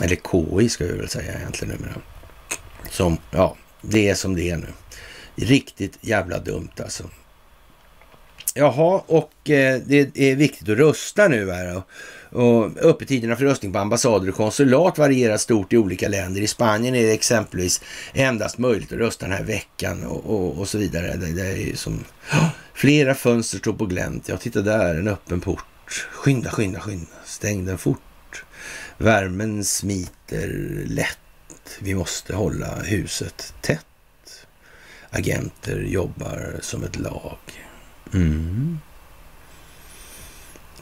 Eller 0.00 0.16
KI 0.16 0.68
ska 0.68 0.84
vi 0.84 0.92
väl 0.92 1.08
säga 1.08 1.38
egentligen 1.38 1.74
numera. 1.74 1.94
Som, 2.90 3.18
ja, 3.30 3.56
det 3.80 4.08
är 4.08 4.14
som 4.14 4.34
det 4.34 4.50
är 4.50 4.56
nu. 4.56 4.68
Riktigt 5.34 5.98
jävla 6.00 6.38
dumt 6.38 6.70
alltså. 6.82 7.04
Jaha, 8.54 9.02
och 9.06 9.50
eh, 9.50 9.80
det 9.86 10.18
är 10.18 10.36
viktigt 10.36 10.68
att 10.68 10.78
rösta 10.78 11.28
nu 11.28 11.50
här. 11.50 11.76
Och, 11.76 11.84
och 12.32 12.76
öppettiderna 12.76 13.36
för 13.36 13.44
röstning 13.44 13.72
på 13.72 13.78
ambassader 13.78 14.28
och 14.28 14.34
konsulat 14.34 14.98
varierar 14.98 15.36
stort 15.36 15.72
i 15.72 15.78
olika 15.78 16.08
länder. 16.08 16.40
I 16.40 16.46
Spanien 16.46 16.94
är 16.94 17.02
det 17.02 17.12
exempelvis 17.12 17.82
endast 18.12 18.58
möjligt 18.58 18.92
att 18.92 18.98
rösta 18.98 19.26
den 19.26 19.36
här 19.36 19.44
veckan 19.44 20.04
och, 20.04 20.26
och, 20.26 20.58
och 20.58 20.68
så 20.68 20.78
vidare. 20.78 21.16
Det, 21.16 21.32
det 21.32 21.46
är 21.46 21.76
som, 21.76 22.04
oh, 22.32 22.48
flera 22.74 23.14
fönster 23.14 23.58
står 23.58 23.72
på 23.72 23.86
glänt. 23.86 24.28
Ja, 24.28 24.36
titta 24.36 24.60
där, 24.60 24.94
en 24.94 25.08
öppen 25.08 25.40
port. 25.40 25.64
Skynda, 26.12 26.50
skynda, 26.50 26.80
skynda. 26.80 27.06
Stäng 27.24 27.64
den 27.64 27.78
fort. 27.78 28.44
Värmen 28.98 29.64
smiter 29.64 30.48
lätt. 30.86 31.18
Vi 31.80 31.94
måste 31.94 32.34
hålla 32.34 32.74
huset 32.74 33.54
tätt. 33.60 33.86
Agenter 35.10 35.80
jobbar 35.80 36.56
som 36.60 36.84
ett 36.84 36.98
lag. 36.98 37.38
Mm. 38.14 38.78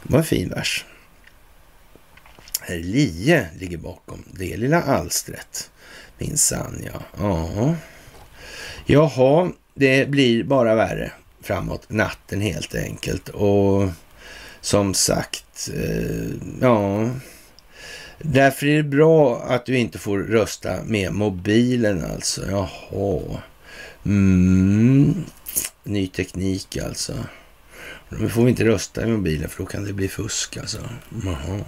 Det 0.02 0.12
var 0.12 0.18
en 0.18 0.24
fin 0.24 0.48
vers. 0.48 0.84
Herr 2.60 2.78
Lie 2.78 3.46
ligger 3.58 3.78
bakom 3.78 4.24
det 4.32 4.56
lilla 4.56 4.82
alstret. 4.82 5.70
Minsann 6.18 6.84
ja. 6.92 7.02
ja. 7.18 7.74
Jaha, 8.86 9.50
det 9.74 10.10
blir 10.10 10.44
bara 10.44 10.74
värre 10.74 11.12
framåt 11.42 11.90
natten 11.90 12.40
helt 12.40 12.74
enkelt. 12.74 13.28
Och 13.28 13.88
som 14.60 14.94
sagt, 14.94 15.70
eh, 15.74 16.30
ja. 16.60 17.10
Därför 18.18 18.66
är 18.66 18.76
det 18.76 18.82
bra 18.82 19.42
att 19.42 19.66
du 19.66 19.78
inte 19.78 19.98
får 19.98 20.18
rösta 20.18 20.82
med 20.84 21.12
mobilen 21.12 22.04
alltså. 22.04 22.42
Jaha. 22.50 23.42
Mm. 24.04 25.24
Ny 25.84 26.06
teknik 26.06 26.76
alltså. 26.76 27.14
Nu 28.08 28.28
får 28.28 28.44
vi 28.44 28.50
inte 28.50 28.64
rösta 28.64 29.02
i 29.02 29.06
mobilen 29.06 29.48
för 29.48 29.62
då 29.62 29.66
kan 29.66 29.84
det 29.84 29.92
bli 29.92 30.08
fusk 30.08 30.56
alltså. 30.56 30.78
Jaha. 31.24 31.64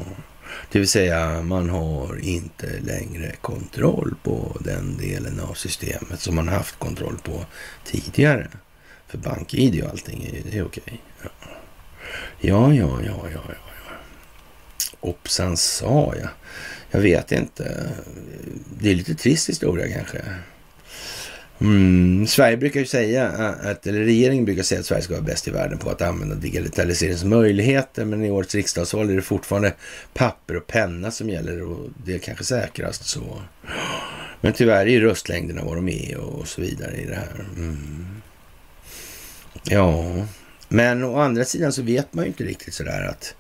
Det 0.72 0.78
vill 0.78 0.88
säga 0.88 1.42
man 1.42 1.70
har 1.70 2.18
inte 2.18 2.80
längre 2.80 3.36
kontroll 3.40 4.14
på 4.22 4.56
den 4.60 4.96
delen 4.96 5.40
av 5.40 5.54
systemet 5.54 6.20
som 6.20 6.34
man 6.34 6.48
haft 6.48 6.78
kontroll 6.78 7.18
på 7.22 7.44
tidigare. 7.84 8.48
För 9.08 9.18
BankID 9.18 9.82
och 9.84 9.90
allting 9.90 10.24
är, 10.24 10.50
det 10.50 10.58
är 10.58 10.66
okej. 10.66 11.02
Ja. 11.22 11.30
ja, 12.40 12.74
ja, 12.74 13.00
ja, 13.06 13.26
ja, 13.34 13.42
ja. 13.48 13.54
Hoppsan 15.00 15.56
sa 15.56 16.14
jag. 16.20 16.28
Jag 16.90 17.00
vet 17.00 17.32
inte. 17.32 17.90
Det 18.78 18.90
är 18.90 18.94
lite 18.94 19.14
trist 19.14 19.48
historia 19.48 19.96
kanske. 19.96 20.24
Mm, 21.62 22.26
Sverige 22.26 22.56
brukar 22.56 22.80
ju 22.80 22.86
säga 22.86 23.28
att, 23.28 23.86
eller 23.86 24.00
regeringen 24.00 24.44
brukar 24.44 24.62
säga 24.62 24.80
att 24.80 24.86
Sverige 24.86 25.02
ska 25.02 25.14
vara 25.14 25.24
bäst 25.24 25.48
i 25.48 25.50
världen 25.50 25.78
på 25.78 25.90
att 25.90 26.02
använda 26.02 26.34
digitaliseringens 26.34 27.24
möjligheter, 27.24 28.04
men 28.04 28.24
i 28.24 28.30
årets 28.30 28.54
riksdagsval 28.54 29.10
är 29.10 29.16
det 29.16 29.22
fortfarande 29.22 29.74
papper 30.14 30.56
och 30.56 30.66
penna 30.66 31.10
som 31.10 31.28
gäller 31.30 31.62
och 31.62 31.88
det 32.04 32.14
är 32.14 32.18
kanske 32.18 32.44
säkrast 32.44 33.04
så. 33.04 33.42
Men 34.40 34.52
tyvärr 34.52 34.86
är 34.86 34.90
ju 34.90 35.00
röstlängderna 35.00 35.64
vad 35.64 35.76
de 35.76 35.88
är 35.88 36.16
och 36.16 36.48
så 36.48 36.60
vidare 36.60 36.96
i 36.96 37.06
det 37.06 37.14
här. 37.14 37.46
Mm. 37.56 38.06
Ja, 39.64 40.26
men 40.68 41.04
å 41.04 41.18
andra 41.18 41.44
sidan 41.44 41.72
så 41.72 41.82
vet 41.82 42.14
man 42.14 42.24
ju 42.24 42.28
inte 42.28 42.44
riktigt 42.44 42.74
sådär 42.74 43.08
att 43.10 43.34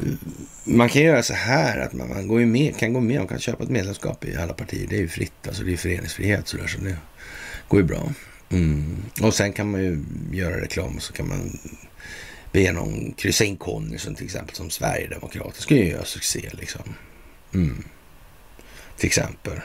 mm, 0.00 0.18
man 0.64 0.88
kan 0.88 1.02
göra 1.02 1.22
så 1.22 1.34
här 1.34 1.80
att 1.80 1.92
man, 1.92 2.08
man 2.08 2.28
går 2.28 2.40
med, 2.40 2.76
kan 2.76 2.92
gå 2.92 3.00
med, 3.00 3.18
man 3.18 3.28
kan 3.28 3.38
köpa 3.38 3.64
ett 3.64 3.70
medlemskap 3.70 4.24
i 4.24 4.36
alla 4.36 4.52
partier. 4.52 4.86
Det 4.88 4.96
är 4.96 5.00
ju 5.00 5.08
fritt, 5.08 5.48
alltså 5.48 5.62
det 5.62 5.72
är 5.72 5.76
föreningsfrihet 5.76 6.48
sådär. 6.48 6.66
Så 6.66 6.78
det 6.78 6.96
går 7.68 7.80
ju 7.80 7.86
bra. 7.86 8.12
Mm. 8.50 8.96
Och 9.22 9.34
sen 9.34 9.52
kan 9.52 9.70
man 9.70 9.80
ju 9.80 10.04
göra 10.32 10.60
reklam 10.60 10.96
och 10.96 11.02
så 11.02 11.12
kan 11.12 11.28
man 11.28 11.58
be 12.52 12.72
någon 12.72 13.12
kryssa 13.12 13.44
in 13.44 13.56
Conny 13.56 13.98
som 13.98 14.14
till 14.14 14.24
exempel 14.24 14.54
som 14.56 14.70
Sverigedemokrat. 14.70 15.56
ska 15.56 15.74
ju 15.74 15.88
göra 15.88 16.04
succé 16.04 16.50
liksom. 16.52 16.94
Mm. 17.54 17.84
Till 18.96 19.06
exempel. 19.06 19.60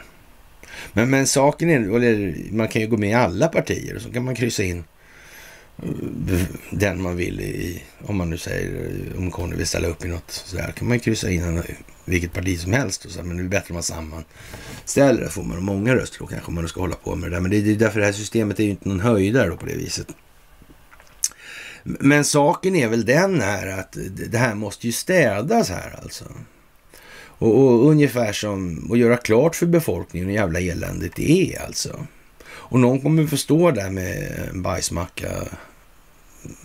Men, 0.94 1.10
men 1.10 1.28
saken 1.28 1.70
är, 1.70 1.96
eller 1.96 2.36
man 2.52 2.68
kan 2.68 2.82
ju 2.82 2.88
gå 2.88 2.98
med 2.98 3.10
i 3.10 3.14
alla 3.14 3.48
partier 3.48 3.96
och 3.96 4.02
så 4.02 4.12
kan 4.12 4.26
man 4.26 4.36
kryssa 4.36 4.64
in 4.64 4.84
Eh, 5.78 6.46
den 6.72 7.02
man 7.02 7.16
vill 7.16 7.42
i, 7.42 7.84
om 8.06 8.18
man 8.18 8.30
nu 8.30 8.38
säger, 8.38 8.86
eh, 8.86 9.20
om 9.20 9.32
Conny 9.32 9.56
vill 9.56 9.68
ställa 9.68 9.88
upp 9.88 10.06
i 10.06 10.08
något 10.08 10.32
sådär, 10.32 10.72
kan 10.72 10.88
man 10.88 11.00
kryssa 11.00 11.30
in 11.30 11.64
vilket 12.06 12.34
parti 12.34 12.60
som 12.60 12.74
helst 12.74 13.06
och 13.06 13.12
så, 13.12 13.24
men 13.24 13.38
det 13.38 13.44
är 13.44 13.48
bättre 13.48 13.70
om 13.70 13.74
man 13.74 13.84
sammanställer 13.84 15.22
det, 15.22 15.30
får 15.30 15.44
man 15.44 15.64
många 15.64 15.96
röster 15.96 16.20
då 16.20 16.28
kanske, 16.28 16.48
om 16.48 16.56
man 16.56 16.68
ska 16.68 16.82
hålla 16.82 16.96
på 16.96 17.16
med 17.16 17.32
det 17.32 17.36
där. 17.36 17.42
Men 17.42 17.52
det 17.52 17.58
är 17.58 17.76
därför 17.76 18.00
det 18.00 18.06
här 18.06 18.14
systemet 18.14 18.60
är 18.60 18.64
ju 18.64 18.70
inte 18.70 18.90
någon 18.90 19.00
höjdare 19.00 19.50
då 19.50 19.58
på 19.58 19.66
det 19.66 19.76
viset. 19.76 20.08
Men 21.84 22.26
saken 22.26 22.76
är 22.76 22.88
väl 22.88 23.06
den 23.06 23.42
här 23.42 23.68
att 23.80 23.98
det 24.32 24.38
här 24.38 24.56
måste 24.56 24.88
ju 24.88 24.94
städas 24.94 25.70
här 25.70 26.00
alltså. 26.04 26.26
Och, 27.16 27.58
och 27.58 27.90
ungefär 27.90 28.34
som 28.34 28.92
att 28.92 28.98
göra 28.98 29.18
klart 29.18 29.56
för 29.56 29.66
befolkningen 29.66 30.28
hur 30.28 30.36
jävla 30.36 30.60
eländigt 30.60 31.16
det 31.16 31.56
är 31.56 31.66
alltså. 31.66 32.08
Och 32.74 32.80
någon 32.80 33.02
kommer 33.02 33.28
få 33.28 33.38
stå 33.38 33.72
där 33.72 33.90
med 33.90 34.40
en 34.50 34.62
bajsmacka 34.62 35.30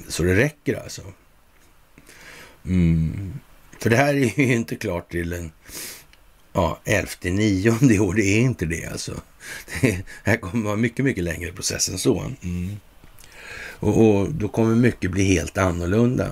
så 0.09 0.23
det 0.23 0.35
räcker 0.35 0.83
alltså. 0.83 1.03
Mm. 2.67 3.33
För 3.79 3.91
det 3.91 3.97
här 3.97 4.15
är 4.15 4.41
ju 4.41 4.55
inte 4.55 4.77
klart 4.77 5.11
till 5.11 5.31
den 5.31 5.53
ja, 6.53 6.81
11 6.85 7.09
nionde 7.23 7.95
i 7.95 7.99
år. 7.99 8.15
Det 8.15 8.23
är 8.23 8.41
inte 8.41 8.67
det 8.67 8.87
alltså. 8.87 9.21
Det 9.81 10.05
här 10.25 10.37
kommer 10.37 10.65
vara 10.65 10.77
mycket, 10.77 11.05
mycket 11.05 11.25
längre 11.25 11.53
process 11.53 11.89
än 11.89 11.99
så. 11.99 12.33
Mm. 12.43 12.77
Och, 13.61 14.07
och, 14.07 14.33
då 14.33 14.49
kommer 14.49 14.75
mycket 14.75 15.11
bli 15.11 15.25
helt 15.25 15.59
annorlunda. 15.59 16.31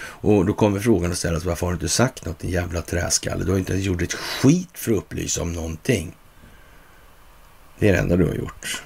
Och 0.00 0.46
då 0.46 0.52
kommer 0.52 0.80
frågan 0.80 1.10
att 1.10 1.18
ställas, 1.18 1.44
varför 1.44 1.66
har 1.66 1.72
du 1.72 1.76
inte 1.76 1.88
sagt 1.88 2.26
något 2.26 2.38
din 2.38 2.50
jävla 2.50 2.82
träskalle? 2.82 3.44
Du 3.44 3.50
har 3.50 3.58
inte 3.58 3.74
gjort 3.74 4.02
ett 4.02 4.14
skit 4.14 4.70
för 4.74 4.92
att 4.92 4.98
upplysa 4.98 5.42
om 5.42 5.52
någonting. 5.52 6.16
Det 7.78 7.88
är 7.88 7.92
det 7.92 7.98
enda 7.98 8.16
du 8.16 8.26
har 8.26 8.34
gjort. 8.34 8.82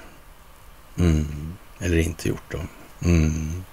Mm. 0.97 1.57
Eller 1.79 1.97
inte 1.97 2.29
gjort 2.29 2.51
då. 2.51 2.59
Mm. 3.07 3.63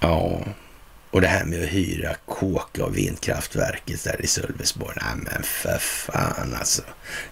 Ja, 0.00 0.40
och 1.10 1.20
det 1.20 1.26
här 1.26 1.44
med 1.44 1.62
att 1.62 1.68
hyra 1.68 2.14
kåka 2.26 2.84
av 2.84 2.92
vindkraftverket 2.92 4.04
där 4.04 4.24
i 4.24 4.26
Sölvesborg. 4.26 4.96
Nej 4.96 5.16
men 5.16 5.42
för 5.42 5.78
fan 5.78 6.54
alltså. 6.58 6.82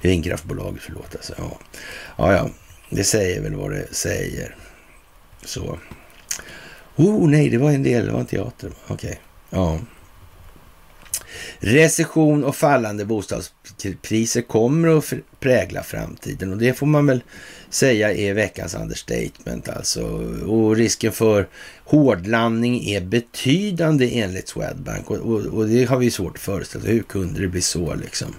Vindkraftbolaget, 0.01 0.82
förlåt 0.82 1.14
alltså. 1.14 1.34
Ja. 1.38 1.59
ja, 2.16 2.32
ja, 2.32 2.51
det 2.90 3.05
säger 3.05 3.40
väl 3.40 3.55
vad 3.55 3.70
det 3.70 3.94
säger. 3.94 4.56
Så. 5.44 5.78
Oh 6.97 7.28
nej, 7.28 7.48
det 7.48 7.59
var 7.59 7.70
en 7.70 7.82
del, 7.82 8.06
det 8.06 8.12
var 8.12 8.20
en 8.20 8.26
teater. 8.26 8.70
Okej, 8.86 8.94
okay. 8.94 9.16
ja. 9.51 9.78
Recession 11.59 12.44
och 12.44 12.56
fallande 12.56 13.05
bostadspriser 13.05 14.43
kommer 14.43 14.98
att 14.98 15.12
prägla 15.40 15.82
framtiden 15.82 16.52
och 16.52 16.59
det 16.59 16.74
får 16.74 16.86
man 16.86 17.06
väl 17.06 17.22
säga 17.70 18.12
är 18.12 18.34
veckans 18.34 18.74
understatement 18.74 19.68
alltså. 19.68 20.02
Och 20.47 20.76
risken 20.76 21.12
för 21.12 21.48
hårdlandning 21.84 22.88
är 22.88 23.01
betydande 23.01 24.18
enligt 24.20 24.48
Swedbank 24.48 25.10
och, 25.10 25.16
och, 25.16 25.40
och 25.40 25.68
det 25.68 25.84
har 25.84 25.98
vi 25.98 26.10
svårt 26.10 26.36
att 26.36 26.43
föreställa 26.43 26.84
Hur 26.84 27.02
kunde 27.02 27.40
det 27.40 27.48
bli 27.48 27.62
så 27.62 27.94
liksom? 27.94 28.34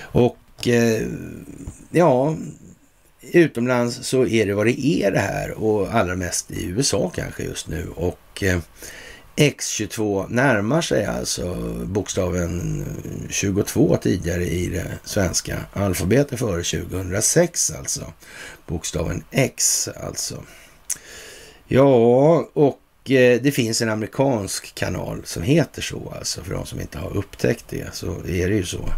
Och 0.00 0.68
eh, 0.68 1.06
ja, 1.90 2.36
utomlands 3.32 4.06
så 4.06 4.26
är 4.26 4.46
det 4.46 4.54
vad 4.54 4.66
det 4.66 4.86
är 4.86 5.10
det 5.10 5.18
här 5.18 5.50
och 5.50 5.94
allra 5.94 6.16
mest 6.16 6.50
i 6.50 6.66
USA 6.66 7.12
kanske 7.14 7.42
just 7.42 7.68
nu. 7.68 7.86
Och 7.96 8.42
eh, 8.42 8.58
X22 9.36 10.26
närmar 10.28 10.80
sig 10.80 11.04
alltså 11.04 11.54
bokstaven 11.84 12.84
22 13.30 13.96
tidigare 13.96 14.44
i 14.44 14.66
det 14.66 14.98
svenska 15.04 15.58
alfabetet 15.72 16.38
före 16.38 16.62
2006 16.62 17.70
alltså. 17.70 18.12
Bokstaven 18.66 19.24
X 19.30 19.88
alltså. 19.88 20.42
Ja, 21.66 22.48
och 22.52 22.78
Eh, 23.10 23.40
det 23.42 23.52
finns 23.52 23.82
en 23.82 23.88
amerikansk 23.88 24.74
kanal 24.74 25.22
som 25.24 25.42
heter 25.42 25.82
så, 25.82 26.12
alltså 26.16 26.42
för 26.42 26.54
de 26.54 26.66
som 26.66 26.80
inte 26.80 26.98
har 26.98 27.16
upptäckt 27.16 27.64
det, 27.68 27.94
så 27.94 28.06
är 28.28 28.48
det 28.48 28.56
ju 28.56 28.64
så. 28.64 28.88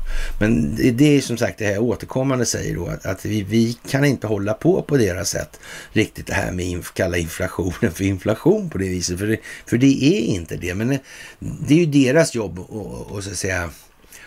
Men 0.40 0.76
det 0.76 1.16
är 1.16 1.20
som 1.20 1.36
sagt 1.36 1.58
det 1.58 1.64
här 1.64 1.78
återkommande 1.78 2.46
säger 2.46 2.74
då 2.74 2.86
att, 2.86 3.06
att 3.06 3.24
vi, 3.24 3.42
vi, 3.42 3.78
kan 3.88 4.04
inte 4.04 4.26
hålla 4.26 4.54
på 4.54 4.82
på 4.82 4.96
deras 4.96 5.30
sätt 5.30 5.60
riktigt 5.92 6.26
det 6.26 6.34
här 6.34 6.52
med 6.52 6.66
inf 6.66 6.92
kalla 6.94 7.16
inflationen 7.16 7.92
för 7.92 8.04
inflation 8.04 8.70
på 8.70 8.78
det 8.78 8.88
viset, 8.88 9.18
för 9.18 9.26
det, 9.26 9.38
för 9.66 9.78
det 9.78 10.04
är 10.04 10.20
inte 10.20 10.56
det. 10.56 10.74
Men 10.74 10.88
det, 10.88 11.00
det 11.38 11.74
är 11.74 11.78
ju 11.78 11.86
deras 11.86 12.34
jobb 12.34 12.58
att 12.58 13.24
så 13.24 13.30
att 13.30 13.36
säga 13.36 13.70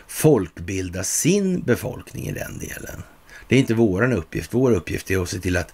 folkbilda 0.08 1.04
sin 1.04 1.62
befolkning 1.62 2.28
i 2.28 2.32
den 2.32 2.58
delen. 2.58 3.04
Det 3.48 3.56
är 3.56 3.60
inte 3.60 3.74
vår 3.74 4.14
uppgift. 4.14 4.54
Vår 4.54 4.72
uppgift 4.72 5.12
är 5.12 5.22
att 5.22 5.30
se 5.30 5.40
till 5.40 5.58
att 5.58 5.74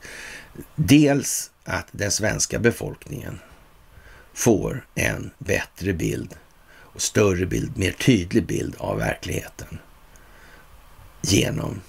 dels 0.75 1.51
att 1.63 1.87
den 1.91 2.11
svenska 2.11 2.59
befolkningen 2.59 3.39
får 4.37 4.85
en 4.95 5.31
bättre 5.37 5.93
bild 5.93 6.35
och 6.77 7.01
större 7.01 7.45
bild, 7.45 7.77
mer 7.77 7.91
tydlig 7.91 8.45
bild 8.45 8.75
av 8.77 8.97
verkligheten 8.97 9.79
genom 11.21 11.81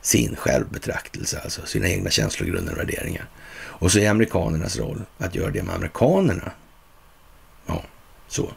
sin 0.00 0.36
självbetraktelse, 0.36 1.40
alltså 1.44 1.66
sina 1.66 1.88
egna 1.88 2.10
känslogrunder 2.10 2.72
och 2.72 2.78
värderingar. 2.78 3.28
Och 3.56 3.92
så 3.92 3.98
är 3.98 4.10
amerikanernas 4.10 4.78
roll 4.78 5.02
att 5.18 5.34
göra 5.34 5.50
det 5.50 5.62
med 5.62 5.74
amerikanerna. 5.74 6.52
Ja, 7.66 7.82
så. 8.28 8.50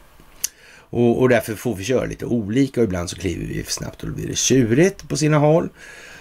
Och, 0.72 1.20
och 1.20 1.28
därför 1.28 1.54
får 1.54 1.74
vi 1.74 1.84
köra 1.84 2.04
lite 2.04 2.26
olika 2.26 2.80
och 2.80 2.84
ibland 2.84 3.10
så 3.10 3.16
kliver 3.16 3.46
vi 3.46 3.64
för 3.64 3.72
snabbt 3.72 4.02
och 4.02 4.08
då 4.08 4.14
blir 4.14 4.28
det 4.28 4.36
tjurigt 4.36 5.08
på 5.08 5.16
sina 5.16 5.38
håll. 5.38 5.68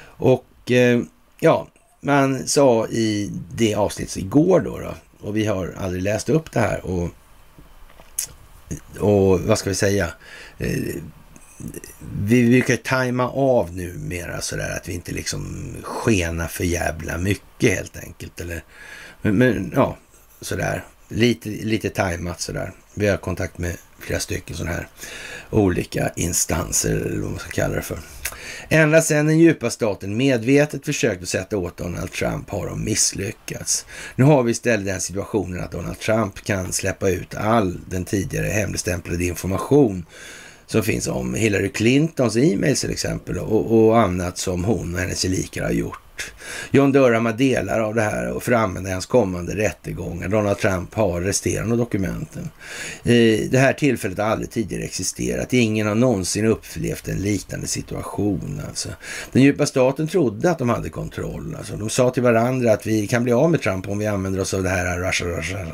Och 0.02 0.72
eh, 0.72 1.02
ja, 1.40 1.68
man 2.02 2.48
sa 2.48 2.88
i 2.88 3.32
det 3.54 3.76
avsnittet 3.76 4.18
igår 4.18 4.60
då, 4.60 4.80
då 4.80 4.94
och 5.22 5.38
vi 5.38 5.46
har 5.46 5.74
aldrig 5.78 6.04
läst 6.04 6.30
upp 6.30 6.52
det 6.52 6.60
här 6.60 6.86
och, 6.86 7.10
och 9.00 9.40
vad 9.40 9.58
ska 9.58 9.70
vi 9.70 9.76
säga? 9.76 10.14
Eh, 10.58 10.96
vi 12.22 12.50
brukar 12.50 12.76
tajma 12.76 13.30
av 13.30 13.76
numera 13.76 14.42
sådär 14.42 14.76
att 14.78 14.90
vi 14.90 14.94
inte 14.94 15.12
liksom 15.12 15.76
skenar 15.84 16.48
för 16.48 16.64
jävla 16.64 17.18
mycket 17.18 17.74
helt 17.74 17.98
enkelt. 17.98 18.42
Eller, 18.42 18.64
men, 19.22 19.36
men 19.36 19.72
ja, 19.76 19.98
sådär. 20.42 20.84
Lite, 21.08 21.50
lite 21.50 21.90
tajmat 21.90 22.42
sådär. 22.42 22.72
Vi 22.94 23.08
har 23.08 23.18
kontakt 23.18 23.58
med 23.58 23.78
flera 24.04 24.20
stycken 24.20 24.56
sådana 24.56 24.76
här 24.76 24.88
olika 25.50 26.12
instanser, 26.16 26.96
eller 26.96 27.22
vad 27.22 27.30
man 27.30 27.40
ska 27.40 27.50
kalla 27.50 27.76
det 27.76 27.82
för. 27.82 28.00
Ända 28.70 29.02
sedan 29.02 29.26
den 29.26 29.40
djupa 29.40 29.70
staten 29.70 30.18
medvetet 30.18 30.86
försökt 30.86 31.24
att 31.24 31.30
sätta 31.30 31.58
åt 31.58 31.78
Donald 31.78 32.12
Trump 32.12 32.50
har 32.50 32.68
de 32.68 32.84
misslyckats. 32.84 33.86
Nu 34.16 34.24
har 34.24 34.44
vi 34.44 34.52
istället 34.52 34.86
den 34.86 35.02
situationen 35.02 35.64
att 35.64 35.72
Donald 35.72 36.00
Trump 36.00 36.44
kan 36.44 36.74
släppa 36.74 37.10
ut 37.10 37.36
all 37.36 37.80
den 37.88 38.06
tidigare 38.06 38.48
hemligstämplade 38.48 39.24
information 39.24 40.06
som 40.68 40.84
finns 40.84 41.08
om 41.08 41.34
Hillary 41.34 41.70
Clintons 41.70 42.20
alltså 42.20 42.40
e-mails 42.40 42.82
till 42.82 42.92
exempel 42.92 43.38
och, 43.38 43.88
och 43.88 44.00
annat 44.00 44.38
som 44.38 44.64
hon 44.64 44.94
och 44.94 45.00
hennes 45.00 45.24
gelikar 45.24 45.64
har 45.64 45.72
gjort. 45.72 46.09
John 46.72 46.92
Durham 46.92 47.26
har 47.26 47.34
delar 47.34 47.80
av 47.80 47.96
det 47.96 48.02
här 48.02 48.40
för 48.40 48.52
att 48.52 48.60
använda 48.60 48.90
i 48.90 48.94
hans 48.94 49.06
kommande 49.06 49.56
rättegångar. 49.56 50.28
Donald 50.28 50.58
Trump 50.58 50.94
har 50.94 51.22
resterande 51.22 51.76
dokumenten. 51.76 52.50
Det 53.50 53.60
här 53.60 53.74
tillfället 53.74 54.18
har 54.18 54.26
aldrig 54.26 54.52
tidigare 54.52 54.84
existerat. 54.84 55.54
Ingen 55.54 55.88
har 55.88 55.96
någonsin 55.96 56.46
upplevt 56.46 57.08
en 57.08 57.18
liknande 57.18 57.68
situation. 57.68 58.62
Alltså. 58.68 58.90
Den 59.32 59.42
djupa 59.44 59.66
staten 59.66 60.08
trodde 60.08 60.52
att 60.52 60.58
de 60.58 60.70
hade 60.70 60.90
kontroll. 60.90 61.56
Alltså. 61.58 61.76
De 61.76 61.90
sa 61.90 62.10
till 62.10 62.24
varandra 62.24 62.74
att 62.74 62.88
vi 62.88 63.08
kan 63.08 63.24
bli 63.24 63.34
av 63.34 63.52
med 63.52 63.62
Trump 63.62 63.90
om 63.90 63.98
vi 64.00 64.08
använder 64.08 64.42
oss 64.42 64.54
av 64.54 64.64
det 64.64 64.70
här 64.70 65.00
Russia, 65.00 65.28
Russia, 65.28 65.68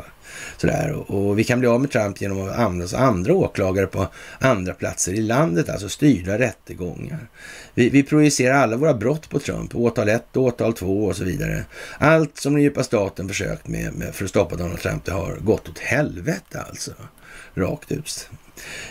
Sådär. 0.58 1.12
Och 1.12 1.40
vi 1.40 1.44
kan 1.44 1.60
bli 1.60 1.68
av 1.68 1.82
med 1.82 1.92
Trump 1.92 2.22
genom 2.22 2.50
att 2.50 2.56
använda 2.56 2.86
oss 2.86 2.94
andra 2.94 3.34
åklagare 3.34 3.88
på 3.88 4.08
andra 4.40 4.74
platser 4.74 5.14
i 5.14 5.22
landet, 5.22 5.70
alltså 5.70 5.90
styrda 5.90 6.40
rättegångar. 6.40 7.28
Vi, 7.74 7.90
vi 7.90 8.04
projicerar 8.04 8.56
alla 8.56 8.78
våra 8.78 8.94
brott 8.94 9.30
på 9.30 9.40
Trump, 9.40 9.76
åtal 9.76 10.10
1, 10.10 10.38
åtal 10.38 10.74
2 10.74 11.06
och 11.06 11.16
så 11.16 11.24
vidare. 11.24 11.66
Allt 11.98 12.38
som 12.38 12.54
den 12.54 12.64
djupa 12.64 12.84
staten 12.84 13.28
försökt 13.28 13.68
med, 13.68 13.94
med 13.94 14.16
för 14.16 14.24
att 14.24 14.30
stoppa 14.30 14.56
Donald 14.56 14.80
Trump, 14.80 15.06
det 15.06 15.12
har 15.12 15.36
gått 15.36 15.70
åt 15.70 15.80
helvete 15.80 16.64
alltså. 16.70 16.92
Rakt 17.54 17.92
ut. 17.92 18.30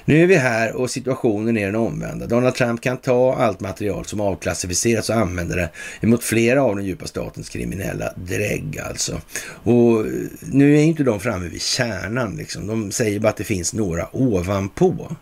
Nu 0.04 0.22
är 0.22 0.26
vi 0.26 0.36
här 0.36 0.72
och 0.72 0.90
situationen 0.90 1.56
är 1.56 1.66
den 1.66 1.74
omvända. 1.74 2.26
Donald 2.26 2.54
Trump 2.54 2.80
kan 2.80 2.96
ta 2.96 3.34
allt 3.34 3.60
material 3.60 4.04
som 4.04 4.20
avklassificerats 4.20 5.10
och 5.10 5.16
använda 5.16 5.56
det 5.56 5.70
emot 6.00 6.24
flera 6.24 6.62
av 6.62 6.76
den 6.76 6.84
djupa 6.84 7.06
statens 7.06 7.48
kriminella 7.48 8.12
drägg 8.16 8.80
alltså. 8.88 9.20
Och 9.44 10.00
eh, 10.00 10.12
nu 10.40 10.76
är 10.76 10.82
inte 10.82 11.02
de 11.02 11.20
framme 11.20 11.48
vid 11.48 11.62
kärnan 11.62 12.36
liksom. 12.36 12.66
De 12.66 12.92
säger 12.92 13.20
bara 13.20 13.28
att 13.28 13.36
det 13.36 13.44
finns 13.44 13.74
några 13.74 14.16
ovanpå. 14.16 15.16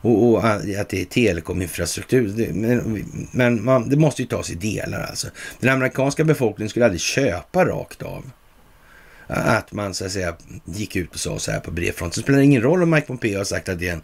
Och, 0.00 0.28
och, 0.28 0.44
att 0.46 0.88
det 0.88 1.00
är 1.00 1.04
telekominfrastruktur. 1.04 2.52
Men, 2.52 3.04
men 3.32 3.64
man, 3.64 3.88
det 3.88 3.96
måste 3.96 4.22
ju 4.22 4.28
tas 4.28 4.50
i 4.50 4.54
delar 4.54 5.02
alltså. 5.02 5.28
Den 5.60 5.70
amerikanska 5.74 6.24
befolkningen 6.24 6.70
skulle 6.70 6.84
aldrig 6.84 7.00
köpa 7.00 7.64
rakt 7.64 8.02
av 8.02 8.30
att 9.28 9.72
man 9.72 9.94
så 9.94 10.04
att 10.04 10.12
säga 10.12 10.36
gick 10.64 10.96
ut 10.96 11.14
och 11.14 11.20
sa 11.20 11.38
så 11.38 11.50
här 11.50 11.60
på 11.60 11.70
brevfronten. 11.70 12.20
Det 12.20 12.22
spelar 12.22 12.40
ingen 12.40 12.62
roll 12.62 12.82
om 12.82 12.90
Mike 12.90 13.06
Pompeo 13.06 13.38
har 13.38 13.44
sagt 13.44 13.68
att 13.68 13.78
det 13.78 13.88
är 13.88 13.92
en 13.92 14.02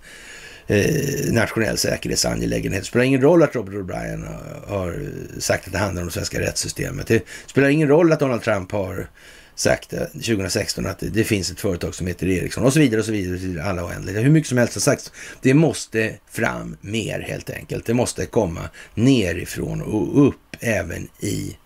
eh, 0.67 1.33
nationell 1.33 1.79
säkerhetsangelägenhet. 1.79 2.83
Det 2.83 2.87
spelar 2.87 3.05
ingen 3.05 3.21
roll 3.21 3.43
att 3.43 3.55
Robert 3.55 3.75
O'Brien 3.75 4.27
har, 4.67 4.77
har 4.77 5.11
sagt 5.39 5.67
att 5.67 5.73
det 5.73 5.79
handlar 5.79 6.03
om 6.03 6.09
det 6.09 6.15
svenska 6.15 6.41
rättssystemet. 6.41 7.07
Det 7.07 7.25
spelar 7.47 7.69
ingen 7.69 7.89
roll 7.89 8.13
att 8.13 8.21
Donald 8.21 8.43
Trump 8.43 8.73
har 8.73 9.09
sagt 9.55 9.93
eh, 9.93 10.01
2016 10.01 10.87
att 10.87 10.99
det 10.99 11.25
finns 11.25 11.51
ett 11.51 11.61
företag 11.61 11.95
som 11.95 12.07
heter 12.07 12.27
Ericsson 12.27 12.65
och 12.65 12.73
så 12.73 12.79
vidare 12.79 13.01
och 13.01 13.07
så 13.07 13.13
vidare. 13.13 13.65
Alla 13.65 13.85
oändliga. 13.85 14.21
Hur 14.21 14.31
mycket 14.31 14.49
som 14.49 14.59
helst 14.59 14.75
har 14.75 14.81
sagts. 14.81 15.13
Det 15.43 15.55
måste 15.55 16.15
fram 16.31 16.77
mer 16.81 17.21
helt 17.21 17.51
enkelt. 17.51 17.87
Det 17.87 17.95
måste 17.95 18.27
komma 18.27 18.69
nerifrån 18.95 19.83
och 19.83 20.27
upp 20.27 20.57
även 20.61 21.09
i 21.21 21.57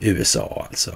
USA 0.00 0.66
alltså. 0.68 0.94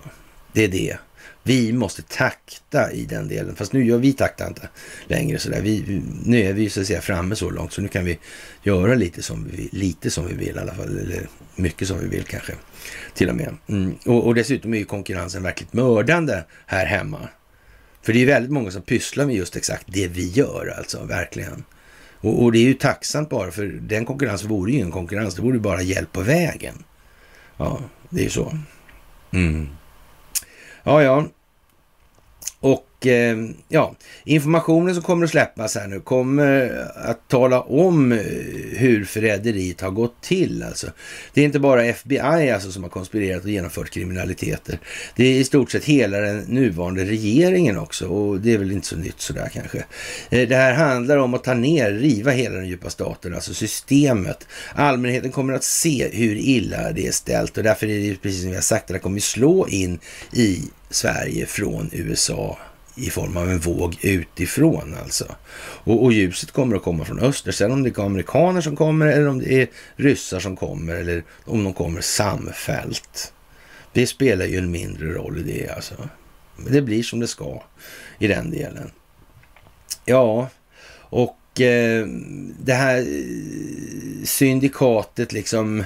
Det 0.56 0.64
är 0.64 0.68
det. 0.68 0.96
Vi 1.42 1.72
måste 1.72 2.02
takta 2.02 2.92
i 2.92 3.04
den 3.04 3.28
delen. 3.28 3.56
Fast 3.56 3.72
nu 3.72 3.84
gör 3.84 3.98
vi 3.98 4.12
takta 4.12 4.46
inte 4.46 4.68
längre 5.06 5.38
sådär. 5.38 5.60
Vi, 5.60 6.02
nu 6.24 6.40
är 6.40 6.52
vi 6.52 6.70
så 6.70 6.80
att 6.80 6.86
säga 6.86 7.00
framme 7.00 7.36
så 7.36 7.50
långt 7.50 7.72
så 7.72 7.82
nu 7.82 7.88
kan 7.88 8.04
vi 8.04 8.18
göra 8.62 8.94
lite 8.94 9.22
som 9.22 9.48
vi, 9.52 9.68
lite 9.72 10.10
som 10.10 10.26
vi 10.26 10.34
vill 10.34 10.56
i 10.56 10.58
alla 10.58 10.74
fall. 10.74 10.98
Eller 10.98 11.28
mycket 11.56 11.88
som 11.88 11.98
vi 12.00 12.08
vill 12.08 12.24
kanske 12.24 12.52
till 13.14 13.28
och 13.28 13.36
med. 13.36 13.56
Mm. 13.68 13.94
Och, 14.06 14.26
och 14.26 14.34
dessutom 14.34 14.74
är 14.74 14.78
ju 14.78 14.84
konkurrensen 14.84 15.42
verkligt 15.42 15.72
mördande 15.72 16.44
här 16.66 16.86
hemma. 16.86 17.28
För 18.02 18.12
det 18.12 18.22
är 18.22 18.26
väldigt 18.26 18.52
många 18.52 18.70
som 18.70 18.82
pysslar 18.82 19.26
med 19.26 19.34
just 19.34 19.56
exakt 19.56 19.86
det 19.86 20.08
vi 20.08 20.28
gör 20.28 20.74
alltså, 20.78 21.04
verkligen. 21.04 21.64
Och, 22.20 22.42
och 22.42 22.52
det 22.52 22.58
är 22.58 22.68
ju 22.68 22.74
tacksamt 22.74 23.28
bara 23.28 23.50
för 23.50 23.66
den 23.66 24.04
konkurrensen 24.04 24.48
vore 24.48 24.70
ju 24.70 24.76
ingen 24.76 24.92
konkurrens, 24.92 25.34
det 25.34 25.42
vore 25.42 25.56
ju 25.56 25.60
bara 25.60 25.82
hjälp 25.82 26.12
på 26.12 26.20
vägen. 26.20 26.84
Ja, 27.56 27.80
det 28.10 28.20
är 28.20 28.24
ju 28.24 28.30
så. 28.30 28.58
Mm. 29.30 29.68
Ja, 30.86 31.02
ja. 31.02 31.24
Och 32.60 32.95
Eh, 33.04 33.36
ja, 33.68 33.94
informationen 34.24 34.94
som 34.94 35.02
kommer 35.02 35.24
att 35.24 35.30
släppas 35.30 35.74
här 35.74 35.86
nu 35.88 36.00
kommer 36.00 36.84
att 36.94 37.28
tala 37.28 37.60
om 37.60 38.12
eh, 38.12 38.18
hur 38.72 39.04
förräderiet 39.04 39.80
har 39.80 39.90
gått 39.90 40.22
till. 40.22 40.62
Alltså. 40.62 40.86
Det 41.34 41.40
är 41.40 41.44
inte 41.44 41.58
bara 41.58 41.84
FBI 41.84 42.50
alltså, 42.50 42.72
som 42.72 42.82
har 42.82 42.90
konspirerat 42.90 43.44
och 43.44 43.50
genomfört 43.50 43.90
kriminaliteter. 43.90 44.78
Det 45.16 45.24
är 45.24 45.40
i 45.40 45.44
stort 45.44 45.70
sett 45.70 45.84
hela 45.84 46.18
den 46.18 46.38
nuvarande 46.38 47.04
regeringen 47.04 47.78
också 47.78 48.06
och 48.06 48.40
det 48.40 48.54
är 48.54 48.58
väl 48.58 48.72
inte 48.72 48.86
så 48.86 48.96
nytt 48.96 49.20
sådär 49.20 49.50
kanske. 49.52 49.78
Eh, 50.30 50.48
det 50.48 50.56
här 50.56 50.74
handlar 50.74 51.16
om 51.16 51.34
att 51.34 51.44
ta 51.44 51.54
ner, 51.54 51.92
riva 51.92 52.30
hela 52.30 52.54
den 52.54 52.68
djupa 52.68 52.90
staten, 52.90 53.34
alltså 53.34 53.54
systemet. 53.54 54.46
Allmänheten 54.74 55.32
kommer 55.32 55.52
att 55.52 55.64
se 55.64 56.08
hur 56.12 56.36
illa 56.36 56.92
det 56.92 57.06
är 57.06 57.12
ställt 57.12 57.56
och 57.56 57.62
därför 57.62 57.86
är 57.86 58.10
det 58.10 58.22
precis 58.22 58.40
som 58.40 58.50
vi 58.50 58.56
har 58.56 58.62
sagt, 58.62 58.88
det 58.88 58.98
kommer 58.98 59.20
slå 59.20 59.68
in 59.68 59.98
i 60.32 60.62
Sverige 60.90 61.46
från 61.46 61.90
USA 61.92 62.58
i 62.96 63.10
form 63.10 63.36
av 63.36 63.50
en 63.50 63.58
våg 63.58 63.96
utifrån 64.02 64.96
alltså. 65.02 65.36
Och, 65.58 66.04
och, 66.04 66.12
ljuset 66.12 66.50
kommer 66.50 66.76
att 66.76 66.82
komma 66.82 67.04
från 67.04 67.20
öster. 67.20 67.52
Sen 67.52 67.72
om 67.72 67.82
det 67.82 67.98
är 67.98 68.04
amerikaner 68.04 68.60
som 68.60 68.76
kommer 68.76 69.06
eller 69.06 69.28
om 69.28 69.38
det 69.38 69.62
är 69.62 69.68
ryssar 69.96 70.40
som 70.40 70.56
kommer 70.56 70.94
eller 70.94 71.24
om 71.44 71.64
de 71.64 71.72
kommer 71.72 72.00
samfällt. 72.00 73.32
Det 73.92 74.06
spelar 74.06 74.46
ju 74.46 74.58
en 74.58 74.70
mindre 74.70 75.08
roll 75.08 75.38
i 75.38 75.42
det 75.42 75.68
alltså. 75.68 75.94
Men 76.56 76.72
det 76.72 76.82
blir 76.82 77.02
som 77.02 77.20
det 77.20 77.26
ska 77.26 77.62
i 78.18 78.26
den 78.26 78.50
delen. 78.50 78.90
Ja, 80.04 80.48
och 80.98 81.60
eh, 81.60 82.06
det 82.60 82.74
här 82.74 82.98
eh, 82.98 84.24
syndikatet 84.24 85.32
liksom 85.32 85.84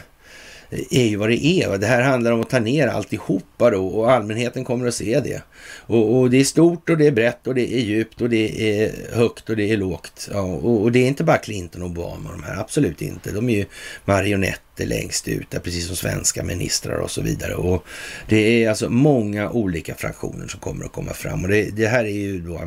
är 0.70 1.04
ju 1.04 1.16
vad 1.16 1.28
det 1.28 1.46
är. 1.46 1.78
Det 1.78 1.86
här 1.86 2.02
handlar 2.02 2.32
om 2.32 2.40
att 2.40 2.50
ta 2.50 2.58
ner 2.58 2.86
alltihopa 2.86 3.70
då 3.70 3.86
och 3.86 4.12
allmänheten 4.12 4.64
kommer 4.64 4.86
att 4.86 4.94
se 4.94 5.20
det. 5.20 5.42
Och, 5.86 6.18
och, 6.18 6.30
det 6.30 6.40
är 6.40 6.44
stort 6.44 6.90
och 6.90 6.98
det 6.98 7.06
är 7.06 7.12
brett 7.12 7.46
och 7.46 7.54
det 7.54 7.74
är 7.74 7.80
djupt 7.80 8.20
och 8.20 8.30
det 8.30 8.80
är 8.82 8.92
högt 9.12 9.50
och 9.50 9.56
det 9.56 9.72
är 9.72 9.76
lågt. 9.76 10.28
Ja, 10.32 10.40
och, 10.40 10.82
och, 10.82 10.92
det 10.92 10.98
är 10.98 11.08
inte 11.08 11.24
bara 11.24 11.38
Clinton 11.38 11.82
och 11.82 11.88
Obama 11.88 12.30
de 12.32 12.42
här, 12.42 12.60
absolut 12.60 13.02
inte. 13.02 13.30
De 13.30 13.48
är 13.48 13.56
ju 13.56 13.64
marionetter 14.04 14.86
längst 14.86 15.28
ut, 15.28 15.50
där, 15.50 15.58
precis 15.58 15.86
som 15.86 15.96
svenska 15.96 16.42
ministrar 16.42 16.96
och 16.96 17.10
så 17.10 17.22
vidare. 17.22 17.54
Och 17.54 17.84
det 18.28 18.64
är 18.64 18.68
alltså 18.68 18.90
många 18.90 19.50
olika 19.50 19.94
fraktioner 19.94 20.48
som 20.48 20.60
kommer 20.60 20.84
att 20.84 20.92
komma 20.92 21.12
fram. 21.12 21.42
Och 21.42 21.48
det, 21.48 21.76
det 21.76 21.86
här 21.86 22.04
är 22.04 22.08
ju 22.08 22.40
då 22.40 22.60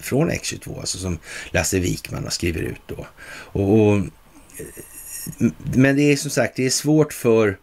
från 0.00 0.30
X22, 0.30 0.80
alltså 0.80 0.98
som 0.98 1.18
Lasse 1.50 1.78
Wikman 1.78 2.24
har 2.24 2.30
skrivit 2.30 2.62
ut 2.62 2.82
då. 2.86 3.06
och, 3.28 3.88
och 3.88 4.00
men 5.74 5.96
det 5.96 6.02
är 6.02 6.16
som 6.16 6.30
sagt, 6.30 6.56
det 6.56 6.66
är 6.66 6.70
svårt 6.70 7.12
för 7.12 7.58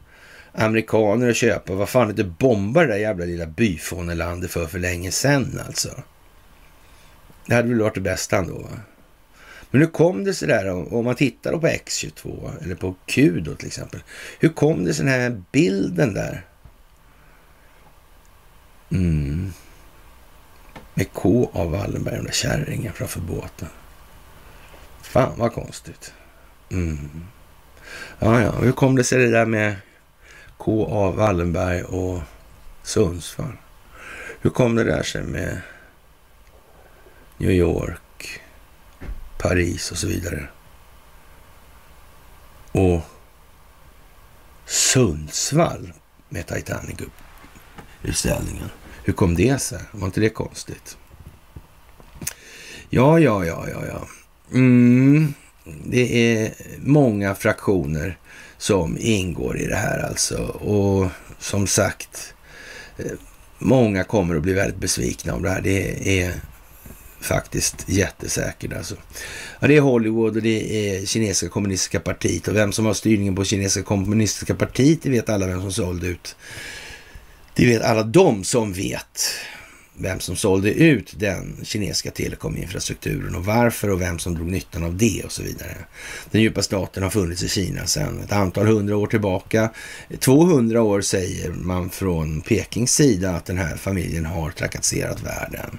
amerikaner 0.52 1.30
att 1.30 1.36
köpa. 1.36 1.74
Vad 1.74 1.90
fan, 1.90 2.16
det 2.16 2.24
bombar 2.24 2.82
det 2.82 2.94
där 2.94 2.98
jävla 2.98 3.26
lilla 3.26 3.46
byfånelandet 3.46 4.52
för 4.52 4.66
för 4.66 4.80
länge 4.80 5.12
sedan 5.12 5.62
alltså. 5.68 6.04
Det 7.46 7.56
hade 7.56 7.70
väl 7.70 7.82
varit 7.82 7.96
det 7.96 8.02
bästa 8.02 8.38
ändå. 8.38 8.58
Va? 8.58 8.80
Men 9.72 9.82
hur 9.82 9.88
kom 9.88 10.24
det 10.24 10.34
sig 10.34 10.48
där 10.48 10.94
om 10.94 11.06
man 11.06 11.16
tittar 11.16 11.52
på 11.52 11.68
X22 11.68 12.52
eller 12.64 12.76
på 12.76 12.96
Q 13.06 13.40
då 13.40 13.56
till 13.56 13.68
exempel. 13.68 14.04
Hur 14.40 14.50
kom 14.50 14.86
det 14.86 14.94
sig 14.94 15.06
den 15.06 15.14
här 15.14 15.42
bilden 15.52 16.14
där? 16.14 16.46
Mm. 18.92 19.54
Med 20.94 21.14
K 21.14 21.50
av 21.54 21.72
Wallenberg, 21.72 22.16
den 22.16 22.26
där 22.26 22.32
kärringen 22.32 22.94
framför 22.94 23.20
båten. 23.20 23.68
Fan 25.02 25.34
vad 25.38 25.54
konstigt. 25.54 26.14
Mm. 26.72 27.10
Ja, 28.20 28.42
ja. 28.42 28.52
Hur 28.52 28.72
kom 28.72 28.96
det 28.96 29.04
sig 29.04 29.20
det 29.20 29.32
där 29.32 29.46
med 29.46 29.76
K.A. 30.58 31.12
Wallenberg 31.12 31.84
och 31.84 32.22
Sundsvall? 32.84 33.58
Hur 34.42 34.50
kom 34.50 34.76
det 34.76 34.84
där 34.84 35.04
sig 35.04 35.24
med 35.24 35.62
New 37.38 37.52
York, 37.52 38.42
Paris 39.38 39.92
och 39.92 39.98
så 39.98 40.08
vidare? 40.08 40.48
Och 42.72 43.02
Sundsvall 44.66 45.94
med 46.30 46.48
Titanic-utställningen. 46.48 48.70
Hur 49.04 49.14
kom 49.14 49.36
det 49.36 49.62
sig? 49.62 49.80
Var 49.92 50.06
inte 50.06 50.20
det 50.20 50.30
konstigt? 50.30 50.98
Ja, 52.90 53.20
ja, 53.20 53.46
ja, 53.46 53.70
ja, 53.70 53.86
ja. 53.86 54.08
Mm. 54.52 55.34
Det 55.86 56.36
är 56.36 56.54
många 56.80 57.36
fraktioner 57.36 58.18
som 58.58 58.98
ingår 59.00 59.58
i 59.58 59.66
det 59.66 59.76
här 59.76 60.00
alltså. 60.00 60.44
Och 60.44 61.10
som 61.40 61.68
sagt, 61.68 62.34
eh, 62.98 63.12
många 63.58 64.04
kommer 64.04 64.36
att 64.36 64.42
bli 64.42 64.54
väldigt 64.54 64.80
besvikna 64.80 65.34
om 65.34 65.42
det 65.44 65.50
här. 65.50 65.62
Det 65.62 66.20
är 66.22 66.34
faktiskt 67.20 67.84
jättesäkert. 67.88 68.74
Alltså. 68.74 68.96
Ja, 69.60 69.68
det 69.68 69.78
är 69.78 69.82
Hollywood 69.82 70.36
och 70.36 70.42
det 70.44 70.90
är 70.90 71.06
kinesiska 71.06 71.50
kommunistiska 71.50 72.00
partiet 72.00 72.48
och 72.48 72.56
vem 72.56 72.72
som 72.72 72.86
har 72.86 72.94
styrningen 72.94 73.36
på 73.36 73.44
kinesiska 73.44 73.84
kommunistiska 73.84 74.56
partiet, 74.56 75.00
det 75.02 75.10
vet 75.10 75.30
alla 75.30 75.48
vem 75.48 75.62
som 75.62 75.72
sålde 75.72 76.08
ut. 76.08 76.36
Det 77.56 77.66
vet 77.66 77.82
alla 77.82 78.04
de 78.04 78.44
som 78.44 78.74
vet 78.74 79.22
vem 79.98 80.20
som 80.20 80.36
sålde 80.36 80.74
ut 80.74 81.14
den 81.18 81.58
kinesiska 81.64 82.12
telekominfrastrukturen 82.12 83.36
och 83.36 83.46
varför 83.46 83.90
och 83.90 84.02
vem 84.02 84.20
som 84.20 84.36
drog 84.36 84.48
nyttan 84.48 84.84
av 84.84 84.98
det 84.98 85.22
och 85.26 85.32
så 85.32 85.44
vidare. 85.44 85.78
Den 86.32 86.42
djupa 86.42 86.62
staten 86.62 87.04
har 87.04 87.10
funnits 87.10 87.44
i 87.44 87.50
Kina 87.50 87.86
sedan 87.86 88.22
ett 88.24 88.32
antal 88.32 88.68
hundra 88.68 88.98
år 88.98 89.08
tillbaka. 89.08 89.70
200 90.20 90.82
år 90.82 91.02
säger 91.02 91.52
man 91.52 91.90
från 91.90 92.42
Pekings 92.42 92.94
sida 92.94 93.32
att 93.32 93.46
den 93.46 93.58
här 93.58 93.76
familjen 93.76 94.26
har 94.26 94.52
trakasserat 94.52 95.24
världen. 95.24 95.78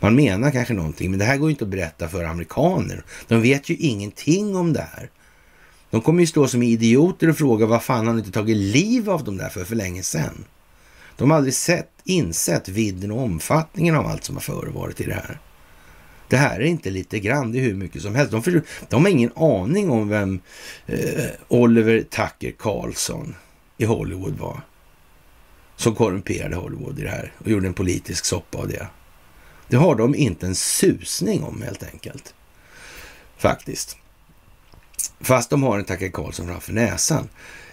Man 0.00 0.14
menar 0.14 0.50
kanske 0.50 0.74
någonting, 0.74 1.10
men 1.10 1.18
det 1.18 1.24
här 1.24 1.36
går 1.36 1.48
ju 1.48 1.52
inte 1.52 1.64
att 1.64 1.70
berätta 1.70 2.08
för 2.08 2.24
amerikaner. 2.24 3.04
De 3.28 3.42
vet 3.42 3.68
ju 3.68 3.76
ingenting 3.76 4.56
om 4.56 4.72
det 4.72 4.86
här. 4.92 5.10
De 5.90 6.00
kommer 6.00 6.20
ju 6.20 6.26
stå 6.26 6.48
som 6.48 6.62
idioter 6.62 7.28
och 7.28 7.38
fråga 7.38 7.66
vad 7.66 7.82
fan 7.82 8.06
har 8.06 8.14
ni 8.14 8.18
inte 8.18 8.32
tagit 8.32 8.56
liv 8.56 9.10
av 9.10 9.24
dem 9.24 9.36
där 9.36 9.48
för, 9.48 9.64
för 9.64 9.76
länge 9.76 10.02
sedan? 10.02 10.44
De 11.18 11.30
har 11.30 11.36
aldrig 11.36 11.54
sett, 11.54 11.90
insett 12.04 12.68
vidden 12.68 13.10
och 13.10 13.22
omfattningen 13.22 13.94
av 13.96 14.06
allt 14.06 14.24
som 14.24 14.36
har 14.36 14.40
förevarit 14.40 15.00
i 15.00 15.04
det 15.04 15.14
här. 15.14 15.40
Det 16.28 16.36
här 16.36 16.60
är 16.60 16.64
inte 16.64 16.90
lite 16.90 17.20
grann, 17.20 17.52
det 17.52 17.58
är 17.58 17.62
hur 17.62 17.74
mycket 17.74 18.02
som 18.02 18.14
helst. 18.14 18.32
De, 18.32 18.42
för, 18.42 18.62
de 18.88 19.04
har 19.04 19.10
ingen 19.10 19.32
aning 19.36 19.90
om 19.90 20.08
vem 20.08 20.40
eh, 20.86 21.26
Oliver 21.48 22.02
Tucker 22.02 22.52
Carlson 22.58 23.34
i 23.78 23.84
Hollywood 23.84 24.38
var. 24.38 24.60
Som 25.76 25.94
korrumperade 25.94 26.56
Hollywood 26.56 26.98
i 26.98 27.02
det 27.02 27.10
här 27.10 27.32
och 27.38 27.48
gjorde 27.48 27.66
en 27.66 27.74
politisk 27.74 28.24
soppa 28.24 28.58
av 28.58 28.68
det. 28.68 28.86
Det 29.68 29.76
har 29.76 29.94
de 29.94 30.14
inte 30.14 30.46
en 30.46 30.54
susning 30.54 31.42
om 31.44 31.62
helt 31.62 31.82
enkelt. 31.82 32.34
Faktiskt. 33.36 33.96
Fast 35.20 35.50
de 35.50 35.62
har 35.62 35.78
en 35.78 35.84
Tucker 35.84 36.10
Carlson 36.10 36.46
framför 36.46 36.72
näsan. 36.72 37.28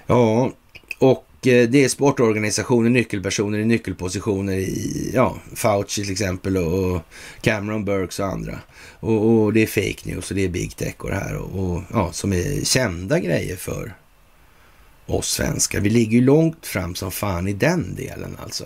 Ja, 0.08 0.52
och 1.00 1.28
Eh, 1.48 1.70
det 1.70 1.84
är 1.84 1.90
sportorganisationer, 1.90 2.90
nyckelpersoner 2.90 3.60
i 3.60 3.66
nyckelpositioner 3.66 4.54
i, 4.54 5.12
ja, 5.14 5.38
Fauci 5.56 6.04
till 6.04 6.12
exempel 6.12 6.58
och 6.58 7.02
Cameron 7.42 7.86
Burks 7.86 8.20
och 8.20 8.26
andra. 8.26 8.60
Och, 9.00 9.26
och, 9.26 9.54
det 9.54 9.64
är 9.64 9.68
fake 9.68 10.10
news 10.10 10.30
och 10.30 10.36
det 10.36 10.44
är 10.44 10.50
big 10.50 10.76
tech 10.76 10.96
och 10.98 11.10
det 11.10 11.16
här 11.16 11.36
och, 11.36 11.60
och, 11.60 11.84
ja, 11.94 12.12
som 12.12 12.34
är 12.34 12.66
kända 12.66 13.20
grejer 13.20 13.56
för 13.56 13.94
oss 15.06 15.32
svenskar. 15.32 15.80
Vi 15.80 15.90
ligger 15.90 16.18
ju 16.18 16.26
långt 16.26 16.66
fram 16.66 16.96
som 16.96 17.12
fan 17.12 17.48
i 17.48 17.54
den 17.54 17.96
delen 17.96 18.38
alltså. 18.44 18.66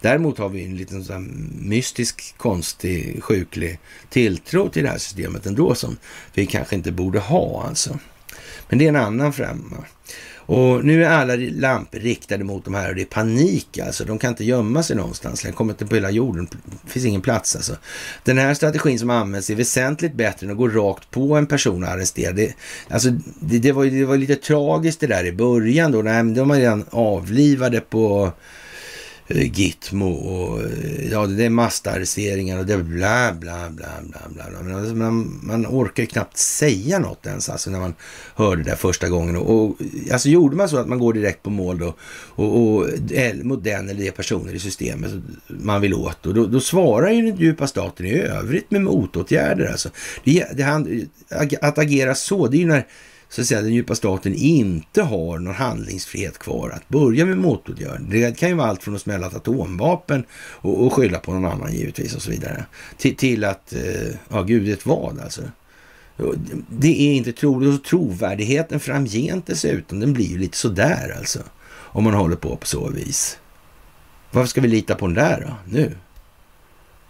Däremot 0.00 0.38
har 0.38 0.48
vi 0.48 0.64
en 0.64 0.76
liten 0.76 1.04
sån 1.04 1.50
mystisk, 1.60 2.34
konstig, 2.36 3.22
sjuklig 3.22 3.78
tilltro 4.10 4.68
till 4.68 4.82
det 4.82 4.88
här 4.88 4.98
systemet 4.98 5.46
ändå 5.46 5.74
som 5.74 5.96
vi 6.34 6.46
kanske 6.46 6.76
inte 6.76 6.92
borde 6.92 7.18
ha 7.18 7.64
alltså. 7.68 7.98
Men 8.68 8.78
det 8.78 8.84
är 8.84 8.88
en 8.88 8.96
annan 8.96 9.32
främma. 9.32 9.84
Och 10.46 10.84
nu 10.84 11.04
är 11.04 11.10
alla 11.10 11.36
lampor 11.36 11.98
riktade 11.98 12.44
mot 12.44 12.64
de 12.64 12.74
här 12.74 12.88
och 12.88 12.94
det 12.94 13.02
är 13.02 13.06
panik 13.06 13.78
alltså. 13.78 14.04
De 14.04 14.18
kan 14.18 14.30
inte 14.30 14.44
gömma 14.44 14.82
sig 14.82 14.96
någonstans. 14.96 15.42
De 15.42 15.52
kommer 15.52 15.72
inte 15.72 15.86
på 15.86 15.94
hela 15.94 16.10
jorden. 16.10 16.48
Det 16.84 16.90
finns 16.90 17.04
ingen 17.04 17.20
plats 17.20 17.56
alltså. 17.56 17.76
Den 18.24 18.38
här 18.38 18.54
strategin 18.54 18.98
som 18.98 19.10
används 19.10 19.50
är 19.50 19.54
väsentligt 19.54 20.14
bättre 20.14 20.46
än 20.46 20.50
att 20.50 20.58
gå 20.58 20.68
rakt 20.68 21.10
på 21.10 21.36
en 21.36 21.46
person 21.46 21.84
och 21.84 21.90
arrestera. 21.90 22.32
Det, 22.32 22.54
alltså, 22.88 23.10
det, 23.40 23.58
det, 23.58 23.72
var, 23.72 23.84
det 23.84 24.04
var 24.04 24.16
lite 24.16 24.36
tragiskt 24.36 25.00
det 25.00 25.06
där 25.06 25.26
i 25.26 25.32
början 25.32 25.92
då. 25.92 26.02
Nej, 26.02 26.22
men 26.22 26.34
de 26.34 26.48
var 26.48 26.56
redan 26.56 26.84
avlivade 26.90 27.80
på 27.80 28.32
Eh, 29.26 29.58
Gitmo 29.58 30.10
och 30.10 30.62
eh, 30.62 31.10
ja, 31.10 31.26
det 31.26 31.44
är 31.44 31.50
massarresteringar 31.50 32.58
och 32.58 32.66
det 32.66 32.72
är 32.72 32.82
bla, 32.82 33.32
bla, 33.32 33.70
bla, 33.70 33.88
bla, 34.00 34.20
bla. 34.28 34.62
bla. 34.62 34.78
Alltså, 34.78 34.94
man, 34.94 35.40
man 35.42 35.66
orkar 35.66 36.02
ju 36.02 36.06
knappt 36.06 36.36
säga 36.36 36.98
något 36.98 37.26
ens 37.26 37.48
alltså 37.48 37.70
när 37.70 37.80
man 37.80 37.94
hör 38.34 38.56
det 38.56 38.62
där 38.62 38.76
första 38.76 39.08
gången. 39.08 39.36
Och, 39.36 39.64
och 39.64 39.76
alltså 40.12 40.28
gjorde 40.28 40.56
man 40.56 40.68
så 40.68 40.76
att 40.76 40.88
man 40.88 40.98
går 40.98 41.12
direkt 41.12 41.42
på 41.42 41.50
mål 41.50 41.78
då 41.78 41.94
och, 42.10 42.62
och 42.62 42.88
eh, 43.12 43.34
mot 43.34 43.64
den 43.64 43.88
eller 43.88 44.04
de 44.04 44.10
personer 44.10 44.54
i 44.54 44.58
systemet 44.58 45.12
man 45.46 45.80
vill 45.80 45.94
åt 45.94 46.26
och 46.26 46.34
då, 46.34 46.46
då 46.46 46.60
svarar 46.60 47.10
ju 47.10 47.30
den 47.30 47.36
djupa 47.36 47.66
staten 47.66 48.06
i 48.06 48.20
övrigt 48.20 48.70
med 48.70 48.82
motåtgärder 48.82 49.66
alltså. 49.66 49.88
Det, 50.24 50.46
det, 50.54 51.06
att 51.60 51.78
agera 51.78 52.14
så, 52.14 52.46
det 52.46 52.56
är 52.56 52.58
ju 52.58 52.66
när 52.66 52.86
så 53.34 53.40
att 53.40 53.46
säga, 53.46 53.62
den 53.62 53.72
djupa 53.74 53.94
staten 53.94 54.34
inte 54.34 55.02
har 55.02 55.38
någon 55.38 55.54
handlingsfrihet 55.54 56.38
kvar 56.38 56.70
att 56.70 56.88
börja 56.88 57.26
med 57.26 57.38
motåtgärder. 57.38 58.06
Det 58.10 58.38
kan 58.38 58.48
ju 58.48 58.54
vara 58.54 58.68
allt 58.68 58.82
från 58.82 58.94
att 58.94 59.00
smälla 59.00 59.26
ett 59.26 59.34
atomvapen 59.34 60.24
och, 60.34 60.86
och 60.86 60.92
skylla 60.92 61.18
på 61.18 61.32
någon 61.32 61.52
annan 61.52 61.72
givetvis 61.72 62.14
och 62.14 62.22
så 62.22 62.30
vidare. 62.30 62.64
Till, 62.98 63.16
till 63.16 63.44
att, 63.44 63.72
eh, 63.72 64.14
ja 64.28 64.42
gud 64.42 64.62
vet 64.62 64.86
vad 64.86 65.20
alltså. 65.20 65.42
Det 66.68 67.00
är 67.00 67.14
inte 67.14 67.32
troligt 67.32 67.78
och 67.80 67.84
trovärdigheten 67.84 68.80
framgent 68.80 69.46
dessutom, 69.46 70.00
den 70.00 70.12
blir 70.12 70.26
ju 70.26 70.38
lite 70.38 70.56
sådär 70.56 71.16
alltså. 71.18 71.38
Om 71.68 72.04
man 72.04 72.14
håller 72.14 72.36
på 72.36 72.56
på 72.56 72.66
så 72.66 72.88
vis. 72.88 73.38
Varför 74.30 74.48
ska 74.48 74.60
vi 74.60 74.68
lita 74.68 74.94
på 74.94 75.06
den 75.06 75.14
där 75.14 75.40
då, 75.40 75.72
nu? 75.78 75.96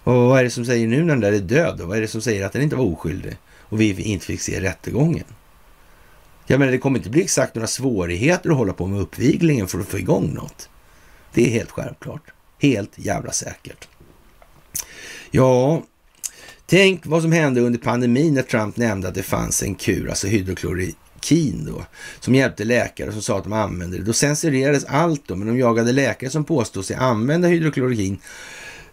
Och 0.05 0.15
vad 0.15 0.41
är 0.41 0.45
det 0.45 0.51
som 0.51 0.65
säger 0.65 0.87
nu 0.87 1.01
när 1.01 1.09
den 1.09 1.21
där 1.21 1.33
är 1.33 1.39
död? 1.39 1.81
Och 1.81 1.89
vad 1.89 1.97
är 1.97 2.01
det 2.01 2.09
som 2.09 2.23
säger 2.23 2.47
att 2.47 2.53
den 2.53 2.63
inte 2.63 2.77
var 2.77 2.85
oskyldig 2.85 3.37
och 3.61 3.81
vi 3.81 4.03
inte 4.03 4.27
fick 4.27 4.41
se 4.41 4.61
rättegången? 4.61 5.25
Jag 6.47 6.59
menar, 6.59 6.73
det 6.73 6.79
kommer 6.79 6.99
inte 6.99 7.11
bli 7.11 7.23
exakt 7.23 7.55
några 7.55 7.67
svårigheter 7.67 8.51
att 8.51 8.57
hålla 8.57 8.73
på 8.73 8.87
med 8.87 9.01
uppviglingen 9.01 9.69
för 9.69 9.81
att 9.81 9.89
få 9.89 9.99
igång 9.99 10.35
något. 10.35 10.69
Det 11.35 11.47
är 11.47 11.51
helt 11.51 11.71
självklart. 11.71 12.23
Helt 12.59 12.93
jävla 12.95 13.33
säkert. 13.33 13.89
Ja, 15.31 15.83
tänk 16.67 17.07
vad 17.07 17.23
som 17.23 17.33
hände 17.33 17.61
under 17.61 17.79
pandemin 17.79 18.35
när 18.35 18.43
Trump 18.43 18.77
nämnde 18.77 19.09
att 19.09 19.15
det 19.15 19.23
fanns 19.23 19.63
en 19.63 19.75
kur, 19.75 20.09
alltså 20.09 20.27
hydroklorikin 20.27 21.65
då, 21.65 21.85
som 22.21 22.35
hjälpte 22.35 22.65
läkare 22.65 23.13
som 23.13 23.23
sa 23.23 23.39
att 23.39 23.45
de 23.45 23.53
använde 23.53 23.99
det. 23.99 24.05
Då 24.05 24.13
censurerades 24.13 24.85
allt 24.85 25.23
då, 25.27 25.37
men 25.37 25.47
de 25.47 25.59
jagade 25.59 25.93
läkare 25.93 26.31
som 26.31 26.45
påstod 26.45 26.85
sig 26.85 26.97
använda 26.97 27.49
hydroklorikin 27.49 28.19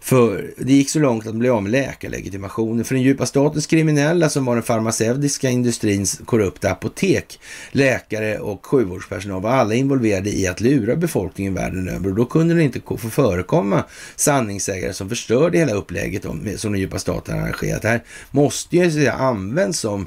för 0.02 0.54
det 0.56 0.72
gick 0.72 0.90
så 0.90 0.98
långt 0.98 1.26
att 1.26 1.32
de 1.32 1.38
blev 1.38 1.54
av 1.54 1.62
med 1.62 1.72
läkarlegitimationen. 1.72 2.84
För 2.84 2.94
den 2.94 3.04
djupa 3.04 3.26
statens 3.26 3.66
kriminella 3.66 4.28
som 4.28 4.44
var 4.44 4.54
den 4.54 4.62
farmaceutiska 4.62 5.50
industrins 5.50 6.20
korrupta 6.24 6.70
apotek, 6.70 7.40
läkare 7.70 8.38
och 8.38 8.66
sjukvårdspersonal 8.66 9.42
var 9.42 9.50
alla 9.50 9.74
involverade 9.74 10.30
i 10.30 10.46
att 10.46 10.60
lura 10.60 10.96
befolkningen 10.96 11.54
världen 11.54 11.88
över. 11.88 12.08
Och 12.08 12.14
då 12.14 12.24
kunde 12.24 12.54
det 12.54 12.62
inte 12.62 12.80
få 12.80 12.98
förekomma 12.98 13.84
sanningssägare 14.16 14.92
som 14.92 15.08
förstörde 15.08 15.58
hela 15.58 15.72
upplägget 15.72 16.22
som 16.56 16.72
den 16.72 16.80
djupa 16.80 16.98
staten 16.98 17.38
arrangerat. 17.38 17.82
Det 17.82 17.88
här 17.88 18.02
måste 18.30 18.76
ju 18.76 19.08
användas 19.08 19.78
som 19.78 20.06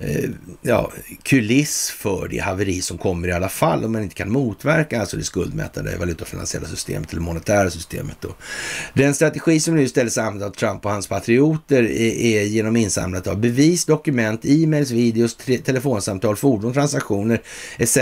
eh, 0.00 0.30
ja, 0.62 0.92
kuliss 1.22 1.90
för 1.90 2.28
det 2.28 2.38
haveri 2.38 2.80
som 2.80 2.98
kommer 2.98 3.28
i 3.28 3.32
alla 3.32 3.48
fall 3.48 3.84
om 3.84 3.92
man 3.92 4.02
inte 4.02 4.14
kan 4.14 4.32
motverka 4.32 5.00
alltså 5.00 5.16
det 5.16 5.24
skuldmättade 5.24 5.96
valutafinansiella 5.96 6.68
systemet 6.68 7.12
eller 7.12 7.22
monetära 7.22 7.70
systemet. 7.70 8.16
Då. 8.20 8.28
Den 8.94 9.14
strategi 9.14 9.60
som 9.60 9.74
nu 9.74 9.82
istället 9.82 10.18
används 10.18 10.44
av 10.44 10.50
Trump 10.50 10.84
och 10.84 10.90
hans 10.90 11.06
patrioter 11.06 11.82
är, 11.82 12.14
är 12.14 12.42
genom 12.42 12.76
insamlat 12.76 13.26
av 13.26 13.38
bevis, 13.38 13.84
dokument, 13.84 14.40
e-mails, 14.44 14.90
videos, 14.90 15.36
telefonsamtal, 15.36 16.36
fordon, 16.36 16.72
transaktioner 16.72 17.42
etc. 17.78 17.98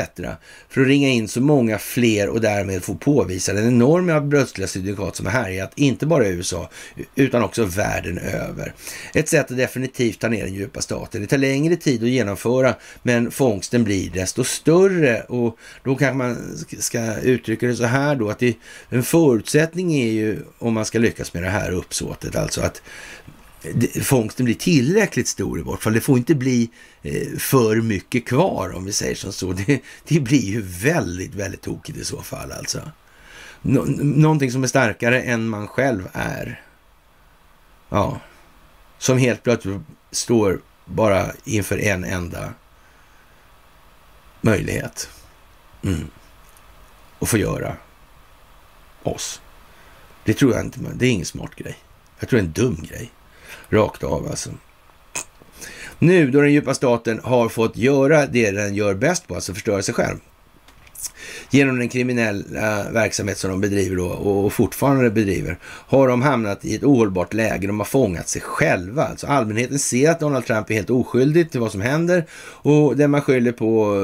för 0.69 0.81
att 0.81 0.87
ringa 0.87 1.09
in 1.09 1.29
så 1.29 1.41
många 1.41 1.79
fler 1.79 2.29
och 2.29 2.41
därmed 2.41 2.85
få 2.85 2.95
påvisa 2.95 3.53
den 3.53 3.69
enorma 3.69 4.21
brottsliga 4.21 4.69
syndikat 4.69 5.17
som 5.17 5.27
har 5.27 5.33
härjat, 5.33 5.73
inte 5.75 6.07
bara 6.07 6.27
i 6.27 6.31
USA 6.31 6.71
utan 7.15 7.43
också 7.43 7.65
världen 7.65 8.19
över. 8.19 8.75
Ett 9.15 9.29
sätt 9.29 9.51
att 9.51 9.57
definitivt 9.57 10.21
ta 10.21 10.29
ner 10.29 10.45
den 10.45 10.55
djupa 10.55 10.81
staten. 10.81 11.21
Det 11.21 11.27
tar 11.27 11.39
längre 11.39 11.77
tid 11.77 11.88
tid 11.89 12.03
att 12.03 12.09
genomföra, 12.09 12.75
men 13.03 13.31
fångsten 13.31 13.85
blir 13.85 14.11
desto 14.11 14.45
större. 14.45 15.21
Och 15.23 15.59
då 15.85 15.97
kanske 15.97 16.17
man 16.17 16.57
ska 16.79 17.15
uttrycka 17.21 17.67
det 17.67 17.77
så 17.77 17.85
här 17.85 18.17
då, 18.17 18.31
att 18.31 18.39
det, 18.39 18.57
en 18.89 19.03
förutsättning 19.03 19.93
är 19.95 20.11
ju, 20.11 20.39
om 20.59 20.75
man 20.75 20.85
ska 20.85 20.99
lyckas 20.99 21.35
med 21.35 21.43
det 21.43 21.51
här 21.51 21.71
uppsåtet, 21.71 22.37
alltså 22.37 22.61
att 22.61 22.83
fångsten 24.03 24.45
blir 24.45 24.55
tillräckligt 24.55 25.29
stor 25.29 25.59
i 25.59 25.63
vårt 25.63 25.83
fall. 25.83 25.93
Det 25.93 26.01
får 26.01 26.19
inte 26.19 26.35
bli 26.35 26.71
eh, 27.03 27.39
för 27.39 27.77
mycket 27.77 28.27
kvar 28.27 28.77
om 28.77 28.85
vi 28.85 28.93
säger 28.93 29.15
som 29.15 29.33
så. 29.33 29.53
Det, 29.53 29.81
det 30.09 30.21
blir 30.21 30.45
ju 30.45 30.63
väldigt, 30.63 31.35
väldigt 31.35 31.63
tokigt 31.63 31.99
i 31.99 32.05
så 32.05 32.23
fall 32.23 32.53
alltså. 32.53 32.81
Nå 33.63 33.85
någonting 33.99 34.51
som 34.53 34.63
är 34.63 34.67
starkare 34.69 35.23
än 35.23 35.49
man 35.49 35.69
själv 35.69 36.09
är. 36.13 36.63
Ja, 37.89 38.21
som 38.99 39.19
helt 39.19 39.43
plötsligt 39.43 39.81
står 40.11 40.61
bara 40.89 41.33
inför 41.45 41.79
en 41.79 42.05
enda 42.05 42.53
möjlighet. 44.41 45.09
Mm. 45.85 46.11
Och 47.19 47.29
få 47.29 47.39
göra 47.39 47.77
oss. 49.03 49.41
Det 50.25 50.35
tror 50.35 50.55
jag 50.55 50.65
inte, 50.65 50.81
det 50.95 51.07
är 51.07 51.11
ingen 51.11 51.27
smart 51.27 51.55
grej. 51.55 51.77
Jag 52.19 52.29
tror 52.29 52.41
det 52.41 52.45
är 52.45 52.47
en 52.47 52.53
dum 52.53 52.87
grej. 52.91 53.11
Rakt 53.69 54.05
av 54.05 54.27
alltså. 54.27 54.51
Nu 55.99 56.31
då 56.31 56.41
den 56.41 56.53
djupa 56.53 56.75
staten 56.75 57.21
har 57.25 57.49
fått 57.49 57.77
göra 57.77 58.27
det 58.27 58.51
den 58.51 58.75
gör 58.75 58.95
bäst 58.95 59.27
på, 59.27 59.35
alltså 59.35 59.55
förstöra 59.55 59.83
sig 59.83 59.95
själv, 59.95 60.19
genom 61.51 61.79
den 61.79 61.89
kriminella 61.89 62.91
verksamhet 62.91 63.39
som 63.39 63.51
de 63.51 63.61
bedriver 63.61 63.97
då 63.97 64.07
och 64.07 64.53
fortfarande 64.53 65.11
bedriver, 65.11 65.59
har 65.63 66.09
de 66.09 66.23
hamnat 66.23 66.65
i 66.65 66.75
ett 66.75 66.85
ohållbart 66.85 67.35
läge. 67.35 67.67
De 67.67 67.81
har 67.81 67.85
fångat 67.85 68.29
sig 68.29 68.43
själva. 68.43 69.05
Alltså 69.05 69.27
allmänheten 69.27 69.79
ser 69.79 70.11
att 70.11 70.21
Donald 70.21 70.47
Trump 70.47 70.71
är 70.71 70.75
helt 70.75 70.91
oskyldig 70.91 71.51
till 71.51 71.61
vad 71.61 71.73
som 71.73 71.81
händer 71.81 72.27
och 72.41 72.97
det 72.97 73.09
man 73.09 73.23
skyller 73.23 73.53
på 73.53 73.97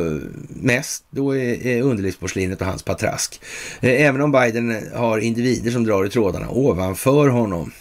mest 0.49 1.05
då 1.11 1.37
är, 1.37 1.83
underlivsporslinet 1.83 2.61
och 2.61 2.67
hans 2.67 2.83
patrask. 2.83 3.41
Eh, 3.81 4.07
även 4.07 4.21
om 4.21 4.33
Biden 4.33 4.83
har 4.95 5.19
individer 5.19 5.71
som 5.71 5.85
drar 5.85 6.05
i 6.05 6.09
trådarna 6.09 6.51
ovanför 6.51 7.29
honom 7.29 7.73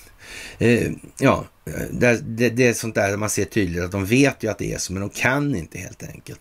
Eh, 0.57 0.91
ja, 1.17 1.45
det, 1.91 2.21
det, 2.23 2.49
det, 2.49 2.67
är 2.67 2.73
sånt 2.73 2.95
där 2.95 3.17
man 3.17 3.29
ser 3.29 3.45
tydligt 3.45 3.83
att 3.83 3.91
de 3.91 4.05
vet 4.05 4.43
ju 4.43 4.51
att 4.51 4.57
det 4.57 4.73
är 4.73 4.77
så, 4.77 4.93
men 4.93 5.01
de 5.01 5.09
kan 5.09 5.55
inte 5.55 5.77
helt 5.77 6.03
enkelt 6.03 6.39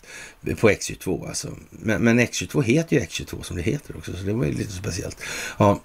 på 0.60 0.70
X22 0.70 1.28
alltså. 1.28 1.48
Men, 1.70 2.02
men 2.02 2.20
X22 2.20 2.62
heter 2.62 2.96
ju 2.96 3.02
X22 3.02 3.42
som 3.42 3.56
det 3.56 3.62
heter 3.62 3.96
också, 3.96 4.12
så 4.12 4.22
det 4.22 4.32
var 4.32 4.44
ju 4.44 4.52
lite 4.52 4.72
speciellt. 4.72 5.16
Ja. 5.58 5.80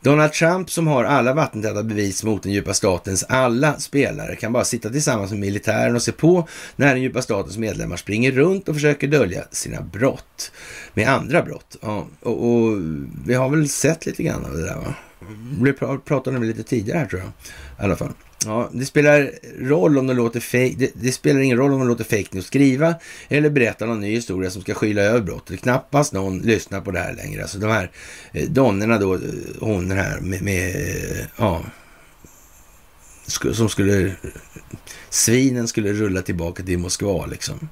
Donald 0.00 0.32
Trump 0.32 0.70
som 0.70 0.86
har 0.86 1.04
alla 1.04 1.34
vattentäta 1.34 1.82
bevis 1.82 2.24
mot 2.24 2.42
den 2.42 2.52
djupa 2.52 2.74
statens 2.74 3.24
alla 3.28 3.78
spelare 3.78 4.36
kan 4.36 4.52
bara 4.52 4.64
sitta 4.64 4.90
tillsammans 4.90 5.30
med 5.30 5.40
militären 5.40 5.94
och 5.94 6.02
se 6.02 6.12
på 6.12 6.48
när 6.76 6.94
den 6.94 7.02
djupa 7.02 7.22
statens 7.22 7.58
medlemmar 7.58 7.96
springer 7.96 8.32
runt 8.32 8.68
och 8.68 8.74
försöker 8.74 9.08
dölja 9.08 9.44
sina 9.50 9.80
brott 9.80 10.52
med 10.94 11.08
andra 11.08 11.42
brott. 11.42 11.76
Ja, 11.80 12.06
och, 12.20 12.50
och 12.50 12.78
vi 13.26 13.34
har 13.34 13.48
väl 13.48 13.68
sett 13.68 14.06
lite 14.06 14.22
grann 14.22 14.44
av 14.44 14.56
det 14.56 14.66
där 14.66 14.76
va? 14.76 14.94
Vi 15.62 15.72
pratade 16.04 16.36
om 16.36 16.42
det 16.42 16.48
lite 16.48 16.62
tidigare 16.62 16.98
här 16.98 17.06
tror 17.06 17.20
jag. 17.20 17.30
I 17.80 17.84
alla 17.84 17.96
fall. 17.96 18.12
Ja, 18.46 18.70
det 18.72 18.84
spelar 18.84 19.30
roll 19.58 19.98
om 19.98 20.06
de 20.06 20.16
låter 20.16 20.40
fake, 20.40 20.74
det, 20.78 20.90
det, 20.94 21.12
spelar 21.12 21.40
ingen 21.40 21.58
roll 21.58 21.72
om 21.72 21.78
de 21.78 21.88
låter 21.88 22.04
fake 22.04 22.28
news 22.30 22.46
skriva 22.46 22.94
eller 23.28 23.50
berätta 23.50 23.86
någon 23.86 24.00
ny 24.00 24.10
historia 24.14 24.50
som 24.50 24.62
ska 24.62 24.74
skyla 24.74 25.02
över 25.02 25.20
brottet. 25.20 25.60
Knappast 25.60 26.12
någon 26.12 26.38
lyssnar 26.38 26.80
på 26.80 26.90
det 26.90 26.98
här 26.98 27.14
längre. 27.14 27.42
Alltså 27.42 27.58
de 27.58 27.70
här 27.70 27.90
eh, 28.32 28.48
donnerna 28.48 28.98
då, 28.98 29.14
eh, 29.14 29.20
hon 29.60 29.88
den 29.88 29.98
här 29.98 30.20
med, 30.20 30.42
med 30.42 30.74
eh, 30.76 31.24
ja, 31.36 31.62
som 33.52 33.68
skulle, 33.68 34.12
svinen 35.10 35.68
skulle 35.68 35.92
rulla 35.92 36.22
tillbaka 36.22 36.62
till 36.62 36.78
Moskva 36.78 37.26
liksom. 37.26 37.68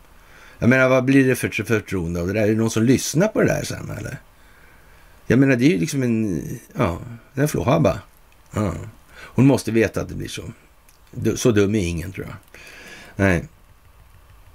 Jag 0.58 0.70
menar, 0.70 0.88
vad 0.88 1.04
blir 1.04 1.28
det 1.28 1.36
för 1.36 1.48
förtroende 1.48 2.20
av 2.20 2.26
det 2.26 2.32
där? 2.32 2.42
Är 2.42 2.48
det 2.48 2.54
någon 2.54 2.70
som 2.70 2.82
lyssnar 2.82 3.28
på 3.28 3.40
det 3.40 3.46
där 3.46 3.62
sen 3.62 3.90
eller? 3.98 4.18
Jag 5.30 5.38
menar, 5.38 5.56
det 5.56 5.64
är 5.64 5.70
ju 5.70 5.78
liksom 5.78 6.02
en, 6.02 6.42
ja, 6.76 7.00
en 7.34 7.48
flåhabba. 7.48 8.00
Ja. 8.52 8.74
Hon 9.14 9.46
måste 9.46 9.70
veta 9.70 10.00
att 10.00 10.08
det 10.08 10.14
blir 10.14 10.28
så. 10.28 10.42
Så 11.36 11.50
dum 11.50 11.74
är 11.74 11.86
ingen, 11.86 12.12
tror 12.12 12.26
jag. 12.26 12.36
Nej. 13.16 13.44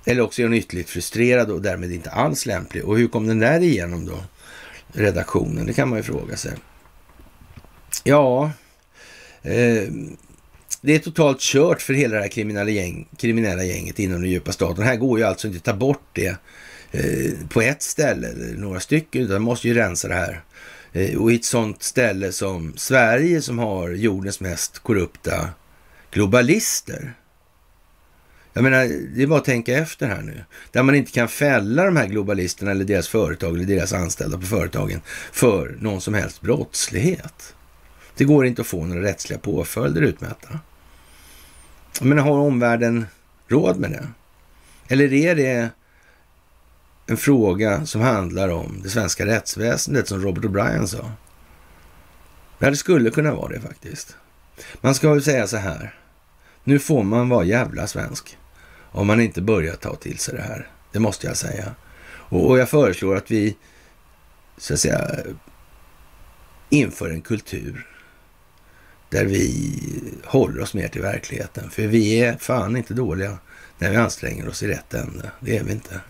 Eller 0.06 0.22
också 0.22 0.42
är 0.42 0.46
hon 0.46 0.54
ytterligt 0.54 0.90
frustrerad 0.90 1.52
och 1.52 1.62
därmed 1.62 1.92
inte 1.92 2.10
alls 2.10 2.46
lämplig. 2.46 2.86
Och 2.86 2.98
hur 2.98 3.08
kom 3.08 3.28
den 3.28 3.40
där 3.40 3.60
igenom 3.60 4.06
då? 4.06 4.24
Redaktionen, 4.94 5.66
det 5.66 5.74
kan 5.74 5.90
man 5.90 6.00
ju 6.00 6.04
fråga 6.04 6.38
sig. 6.38 6.52
Ja, 8.04 8.52
eh, 9.42 9.84
det 10.82 10.96
är 10.96 11.00
totalt 11.00 11.40
kört 11.40 11.82
för 11.82 11.94
hela 11.94 12.16
det 12.16 12.22
här 12.22 12.30
kriminella, 12.30 12.70
gäng, 12.70 13.08
kriminella 13.18 13.64
gänget 13.64 14.00
inom 14.00 14.22
den 14.22 14.32
djupa 14.32 14.52
staten. 14.52 14.84
Här 14.84 14.96
går 14.96 15.20
ju 15.20 15.26
alltså 15.26 15.48
inte 15.48 15.58
att 15.58 15.64
ta 15.64 15.74
bort 15.74 16.08
det 16.14 16.38
eh, 16.92 17.48
på 17.50 17.62
ett 17.62 17.82
ställe 17.82 18.28
eller 18.28 18.58
några 18.58 18.80
stycken, 18.80 19.22
utan 19.22 19.34
man 19.34 19.42
måste 19.42 19.68
ju 19.68 19.74
rensa 19.74 20.08
det 20.08 20.14
här 20.14 20.44
Eh, 20.44 20.53
Eh, 20.94 21.22
och 21.22 21.32
i 21.32 21.36
ett 21.36 21.46
sånt 21.46 21.84
ställe 21.84 22.32
som 22.32 22.74
Sverige 22.76 23.42
som 23.42 23.60
har 23.60 23.90
jordens 23.90 24.40
mest 24.40 24.80
korrupta 24.80 25.50
globalister. 26.12 27.14
Jag 28.54 28.64
menar, 28.64 28.86
det 29.16 29.24
är 29.24 29.28
bara 29.28 29.40
att 29.40 29.46
tänka 29.46 29.78
efter 29.78 30.08
här 30.08 30.22
nu. 30.22 30.44
Där 30.72 30.84
man 30.84 30.96
inte 30.96 31.12
kan 31.12 31.28
fälla 31.28 31.86
de 31.86 31.98
här 31.98 32.08
globalisterna 32.08 32.72
eller 32.72 32.86
deras 32.86 33.08
företag 33.08 33.56
eller 33.56 33.66
deras 33.66 33.94
anställda 33.94 34.38
på 34.38 34.46
företagen 34.46 35.02
för 35.32 35.78
någon 35.80 36.02
som 36.02 36.14
helst 36.14 36.42
brottslighet. 36.42 37.56
Det 38.16 38.24
går 38.24 38.46
inte 38.46 38.62
att 38.62 38.68
få 38.68 38.86
några 38.86 39.02
rättsliga 39.02 39.40
påföljder 39.40 40.02
utmätta. 40.02 40.60
Jag 42.00 42.08
menar, 42.08 42.24
har 42.24 42.38
omvärlden 42.38 43.06
råd 43.48 43.78
med 43.78 43.92
det? 43.92 44.08
Eller 44.88 45.14
är 45.14 45.36
det 45.36 45.70
en 47.06 47.18
fråga 47.18 47.86
som 47.86 48.02
handlar 48.02 48.50
om 48.50 48.80
det 48.84 48.90
svenska 48.90 49.26
rättsväsendet, 49.26 50.08
som 50.08 50.22
Robert 50.22 50.44
O'Brien 50.44 50.86
sa. 50.86 51.12
Ja, 52.60 52.70
det 52.70 52.76
skulle 52.76 53.10
kunna 53.10 53.36
vara 53.36 53.54
det 53.54 53.60
faktiskt. 53.60 54.16
Man 54.82 54.96
ska 54.96 55.10
väl 55.10 55.24
säga 55.24 55.48
så 55.48 55.58
här. 55.58 55.96
Nu 56.64 56.80
får 56.80 57.04
man 57.04 57.30
vara 57.30 57.44
jävla 57.44 57.88
svensk 57.88 58.38
om 58.92 59.08
man 59.08 59.22
inte 59.22 59.42
börjar 59.42 59.76
ta 59.76 59.96
till 59.96 60.18
sig 60.18 60.36
det 60.36 60.42
här. 60.42 60.68
Det 60.92 61.00
måste 61.00 61.28
jag 61.28 61.38
säga. 61.38 61.76
Och, 62.06 62.50
och 62.50 62.60
jag 62.60 62.70
föreslår 62.70 63.16
att 63.16 63.32
vi, 63.32 63.56
så 64.58 64.74
att 64.74 64.80
säga, 64.80 65.10
inför 66.70 67.10
en 67.10 67.22
kultur 67.22 67.88
där 69.10 69.26
vi 69.26 69.80
håller 70.26 70.62
oss 70.62 70.74
mer 70.74 70.88
till 70.88 71.02
verkligheten. 71.02 71.70
För 71.70 71.88
vi 71.88 72.20
är 72.20 72.38
fan 72.38 72.78
inte 72.78 72.94
dåliga 72.94 73.38
när 73.78 73.92
vi 73.92 73.96
anstränger 73.96 74.48
oss 74.48 74.64
i 74.64 74.68
rätt 74.68 74.94
ände. 74.94 75.32
Det 75.40 75.58
är 75.58 75.64
vi 75.64 75.72
inte. 75.72 76.02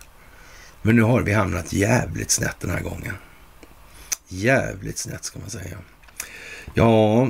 Men 0.86 0.96
nu 0.96 1.02
har 1.02 1.22
vi 1.22 1.34
hamnat 1.34 1.74
jävligt 1.74 2.32
snett 2.32 2.60
den 2.60 2.70
här 2.70 2.82
gången. 2.82 3.14
Jävligt 4.28 4.98
snett 4.98 5.24
ska 5.24 5.40
man 5.40 5.50
säga. 5.50 5.78
Ja, 6.74 7.30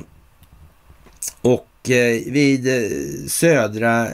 och 1.42 1.90
eh, 1.90 2.32
vid 2.32 2.68
eh, 2.68 3.28
södra 3.28 4.08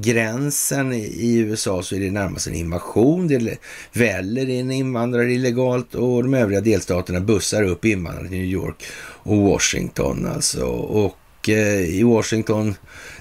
gränsen 0.00 0.92
i 0.92 1.36
USA 1.38 1.82
så 1.82 1.96
är 1.96 2.00
det 2.00 2.10
närmast 2.10 2.46
en 2.46 2.54
invasion. 2.54 3.28
Det 3.28 3.58
väller 3.92 4.48
in 4.48 4.70
invandrare 4.70 5.32
illegalt 5.32 5.94
och 5.94 6.22
de 6.22 6.34
övriga 6.34 6.60
delstaterna 6.60 7.20
bussar 7.20 7.62
upp 7.62 7.84
invandrare 7.84 8.28
till 8.28 8.38
New 8.38 8.46
York 8.46 8.84
och 9.00 9.36
Washington 9.36 10.26
alltså. 10.26 10.66
Och 10.66 11.48
eh, 11.48 11.80
i 11.80 12.02
Washington 12.02 12.74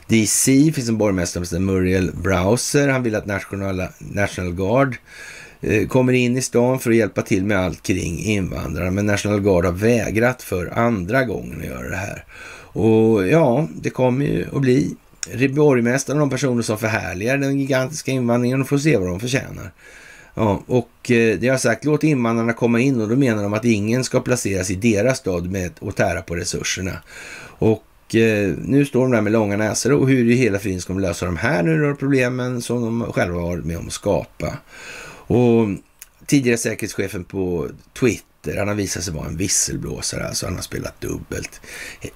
DC 0.07 0.71
finns 0.75 0.89
en 0.89 0.97
borgmästare 0.97 1.45
som 1.45 1.57
heter 1.57 1.73
Muriel 1.73 2.11
Browser. 2.15 2.87
Han 2.87 3.03
vill 3.03 3.15
att 3.15 3.25
National, 3.25 3.83
National 3.99 4.53
Guard 4.53 4.97
Eh, 5.61 5.87
kommer 5.87 6.13
in 6.13 6.37
i 6.37 6.41
stan 6.41 6.79
för 6.79 6.89
att 6.89 6.95
hjälpa 6.95 7.21
till 7.21 7.45
med 7.45 7.59
allt 7.59 7.83
kring 7.83 8.19
invandrarna. 8.19 8.91
Men 8.91 9.05
National 9.05 9.39
Guard 9.39 9.65
har 9.65 9.71
vägrat 9.71 10.41
för 10.41 10.79
andra 10.79 11.23
gången 11.23 11.59
att 11.59 11.67
göra 11.67 11.89
det 11.89 11.95
här. 11.95 12.23
Och 12.79 13.27
ja, 13.27 13.67
det 13.81 13.89
kommer 13.89 14.25
ju 14.25 14.45
att 14.53 14.61
bli 14.61 14.95
borgmästaren 15.49 16.21
och 16.21 16.27
de 16.27 16.29
personer 16.29 16.61
som 16.61 16.77
förhärligar 16.77 17.37
den 17.37 17.59
gigantiska 17.59 18.11
invandringen 18.11 18.61
och 18.61 18.67
får 18.69 18.77
se 18.77 18.97
vad 18.97 19.07
de 19.07 19.19
förtjänar. 19.19 19.71
Ja, 20.33 20.63
och 20.67 21.11
eh, 21.11 21.39
det 21.39 21.47
har 21.47 21.57
sagt, 21.57 21.85
låt 21.85 22.03
invandrarna 22.03 22.53
komma 22.53 22.79
in 22.79 23.01
och 23.01 23.09
då 23.09 23.15
menar 23.15 23.43
de 23.43 23.53
att 23.53 23.65
ingen 23.65 24.03
ska 24.03 24.19
placeras 24.19 24.71
i 24.71 24.75
deras 24.75 25.17
stad 25.17 25.51
med 25.51 25.71
att 25.81 25.95
tära 25.95 26.21
på 26.21 26.35
resurserna. 26.35 26.91
Och 27.59 28.15
eh, 28.15 28.53
nu 28.65 28.85
står 28.85 29.01
de 29.01 29.11
där 29.11 29.21
med 29.21 29.31
långa 29.33 29.57
näsor 29.57 29.93
och 29.93 30.09
hur 30.09 30.31
i 30.31 30.35
hela 30.35 30.59
friden 30.59 30.81
ska 30.81 30.93
de 30.93 30.99
lösa 30.99 31.25
de 31.25 31.37
här 31.37 31.63
nu 31.63 31.81
då 31.81 31.95
problemen 31.95 32.61
som 32.61 32.81
de 32.81 33.13
själva 33.13 33.39
har 33.39 33.47
varit 33.47 33.65
med 33.65 33.77
om 33.77 33.87
att 33.87 33.93
skapa. 33.93 34.53
Och 35.27 35.67
tidigare 36.25 36.57
säkerhetschefen 36.57 37.23
på 37.23 37.69
Twitter, 37.99 38.57
han 38.57 38.67
har 38.67 38.75
visat 38.75 39.03
sig 39.03 39.13
vara 39.13 39.27
en 39.27 39.37
visselblåsare, 39.37 40.27
alltså 40.27 40.45
han 40.45 40.55
har 40.55 40.61
spelat 40.61 41.01
dubbelt 41.01 41.61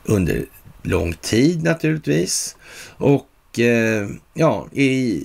under 0.03 0.45
lång 0.81 1.13
tid 1.13 1.63
naturligtvis. 1.63 2.55
Och 2.97 3.59
eh, 3.59 4.09
ja, 4.33 4.67
i 4.71 5.23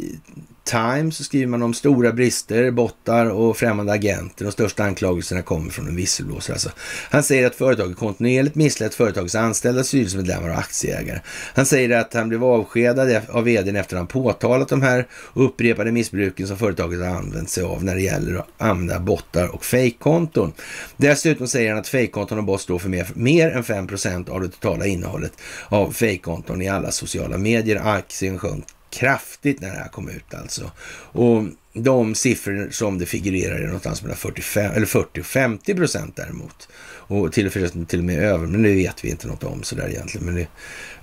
Times 0.67 1.17
så 1.17 1.25
skriver 1.25 1.47
man 1.47 1.63
om 1.63 1.75
stora 1.75 2.13
brister, 2.13 2.71
bottar 2.71 3.27
och 3.27 3.57
främmande 3.57 3.93
agenter. 3.93 4.45
De 4.45 4.53
största 4.53 4.85
anklagelserna 4.85 5.43
kommer 5.43 5.71
från 5.71 5.89
en 5.89 5.97
visselblåsare. 5.97 6.55
Alltså. 6.55 6.71
Han 7.11 7.23
säger 7.23 7.47
att 7.47 7.55
företaget 7.55 7.97
kontinuerligt 7.97 8.55
misslett 8.55 8.95
företagets 8.95 9.35
anställda, 9.35 9.85
styrelsemedlemmar 9.85 10.49
och 10.49 10.59
aktieägare. 10.59 11.21
Han 11.55 11.67
säger 11.67 11.99
att 11.99 12.15
han 12.15 12.29
blev 12.29 12.45
avskedad 12.45 13.23
av 13.29 13.45
vdn 13.45 13.77
efter 13.77 13.97
att 13.97 14.01
han 14.01 14.07
påtalat 14.07 14.69
de 14.69 14.83
här 14.83 15.07
upprepade 15.35 15.93
missbruken 15.93 16.47
som 16.47 16.59
företaget 16.59 17.01
har 17.01 17.07
använt 17.07 17.51
sig 17.51 17.65
av 17.65 17.85
när 17.85 17.95
det 17.95 18.03
gäller 18.03 18.35
att 18.39 18.49
använda 18.59 19.01
bottar 19.01 19.55
och 19.55 19.65
fejkkonton. 19.65 20.53
Dessutom 20.97 21.49
säger 21.49 21.71
han 21.71 21.79
att 21.79 21.89
fejkkonton 21.89 22.39
och 22.39 22.45
bots 22.45 22.63
står 22.63 22.79
för 22.79 22.89
mer, 22.89 23.07
mer 23.15 23.51
än 23.51 23.65
5% 23.65 24.31
av 24.31 24.41
det 24.41 24.49
totala 24.49 24.87
innehållet 24.87 25.33
av 25.69 25.93
fejkkonton 25.93 26.63
i 26.63 26.69
alla 26.69 26.91
sociala 26.91 27.39
medier. 27.39 27.81
Aktien 27.85 28.39
sjönk 28.39 28.65
kraftigt 28.91 29.61
när 29.61 29.69
det 29.69 29.79
här 29.79 29.89
kom 29.89 30.09
ut 30.09 30.35
alltså. 30.35 30.71
Och 31.13 31.45
de 31.77 32.15
siffror 32.15 32.69
som 32.71 32.99
det 32.99 33.07
figurerar 33.07 33.59
är 33.59 33.67
någonstans 33.67 34.03
mellan 34.03 34.17
45, 34.17 34.73
eller 34.73 34.87
40 34.87 35.21
och 35.21 35.27
50 35.27 35.75
procent 35.75 36.17
däremot. 36.17 36.69
Och 37.09 37.33
till 37.33 37.47
och, 37.47 37.57
med, 37.57 37.89
till 37.89 37.99
och 37.99 38.05
med 38.05 38.19
över, 38.19 38.47
men 38.47 38.63
det 38.63 38.75
vet 38.75 39.05
vi 39.05 39.11
inte 39.11 39.27
något 39.27 39.45
om 39.45 39.63
sådär 39.63 39.89
egentligen. 39.89 40.27
Men 40.27 40.35
det, 40.35 40.47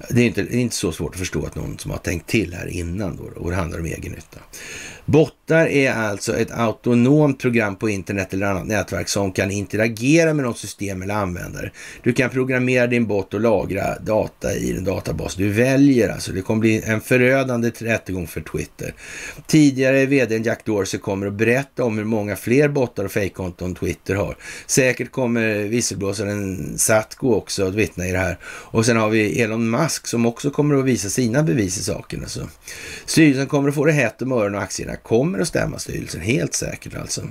det, 0.10 0.22
är 0.22 0.26
inte, 0.26 0.44
det 0.44 0.56
är 0.56 0.60
inte 0.60 0.76
så 0.76 0.92
svårt 0.92 1.14
att 1.14 1.20
förstå 1.20 1.46
att 1.46 1.56
någon 1.56 1.80
som 1.80 1.92
har 1.92 1.98
tänkt 1.98 2.28
till 2.28 2.54
här 2.54 2.68
innan 2.68 3.16
då, 3.18 3.42
och 3.42 3.50
det 3.50 3.56
handlar 3.56 3.80
om 3.80 3.86
egen 3.86 4.12
nytta. 4.12 4.40
Bottar 5.06 5.68
är 5.68 5.94
alltså 5.94 6.38
ett 6.38 6.52
autonomt 6.52 7.40
program 7.40 7.76
på 7.76 7.90
internet 7.90 8.34
eller 8.34 8.46
annat 8.46 8.68
nätverk 8.68 9.10
som 9.10 9.32
kan 9.32 9.52
interagera 9.52 10.34
med 10.34 10.46
något 10.46 10.58
system 10.58 11.02
eller 11.02 11.14
användare. 11.14 11.72
Du 12.04 12.14
kan 12.14 12.30
programmera 12.30 12.88
din 12.88 13.08
bot 13.08 13.34
och 13.34 13.42
lagra 13.42 14.00
data 14.00 14.54
i 14.56 14.74
den 14.74 14.84
databas 14.84 15.36
du 15.36 15.50
väljer. 15.50 16.10
Alltså 16.10 16.32
det 16.32 16.42
kommer 16.42 16.60
bli 16.60 16.82
en 16.86 17.02
förödande 17.02 17.70
rättegång 17.70 18.28
för 18.28 18.42
Twitter. 18.42 18.94
Tidigare 19.48 20.06
vd 20.06 20.38
Jack 20.38 20.63
Jack 20.64 20.76
Dorsey 20.76 21.00
kommer 21.00 21.28
att 21.28 21.34
berätta 21.34 21.84
om 21.84 21.98
hur 21.98 22.06
många 22.06 22.36
fler 22.36 22.70
bottar 22.70 23.06
och 23.06 23.12
fejkkonton 23.12 23.76
Twitter 23.76 24.16
har. 24.16 24.38
Säkert 24.66 25.12
kommer 25.12 25.64
visselblåsaren 25.64 26.78
Satko 26.78 27.34
också 27.34 27.68
att 27.68 27.76
vittna 27.76 28.08
i 28.08 28.12
det 28.12 28.18
här. 28.18 28.38
Och 28.46 28.86
sen 28.86 28.98
har 28.98 29.10
vi 29.10 29.42
Elon 29.42 29.70
Musk 29.70 30.08
som 30.08 30.26
också 30.26 30.52
kommer 30.52 30.76
att 30.76 30.86
visa 30.86 31.10
sina 31.10 31.44
bevis 31.44 31.78
i 31.78 31.84
saken. 31.84 32.22
Alltså. 32.22 32.50
Styrelsen 33.06 33.48
kommer 33.48 33.70
att 33.70 33.76
få 33.76 33.86
det 33.86 33.92
hett 33.92 34.22
om 34.22 34.32
öronen 34.32 34.56
och 34.56 34.62
aktierna 34.62 34.96
kommer 34.96 35.40
att 35.40 35.48
stämma 35.48 35.80
styrelsen, 35.80 36.22
helt 36.22 36.54
säkert 36.54 36.96
alltså. 36.96 37.22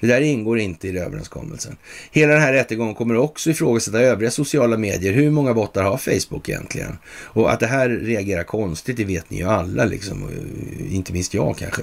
Det 0.00 0.06
där 0.06 0.20
ingår 0.20 0.58
inte 0.58 0.88
i 0.88 0.98
överenskommelsen. 0.98 1.76
Hela 2.10 2.32
den 2.32 2.42
här 2.42 2.52
rättegången 2.52 2.94
kommer 2.94 3.16
också 3.16 3.50
ifrågasätta 3.50 4.00
övriga 4.00 4.30
sociala 4.30 4.76
medier. 4.76 5.12
Hur 5.12 5.30
många 5.30 5.54
bottar 5.54 5.82
har 5.82 5.96
Facebook 5.96 6.48
egentligen? 6.48 6.98
Och 7.06 7.52
att 7.52 7.60
det 7.60 7.66
här 7.66 7.88
reagerar 7.88 8.44
konstigt, 8.44 8.96
det 8.96 9.04
vet 9.04 9.30
ni 9.30 9.36
ju 9.36 9.48
alla, 9.48 9.84
liksom. 9.84 10.22
Eh, 10.22 10.94
inte 10.94 11.12
minst 11.12 11.34
jag 11.34 11.56
kanske. 11.58 11.82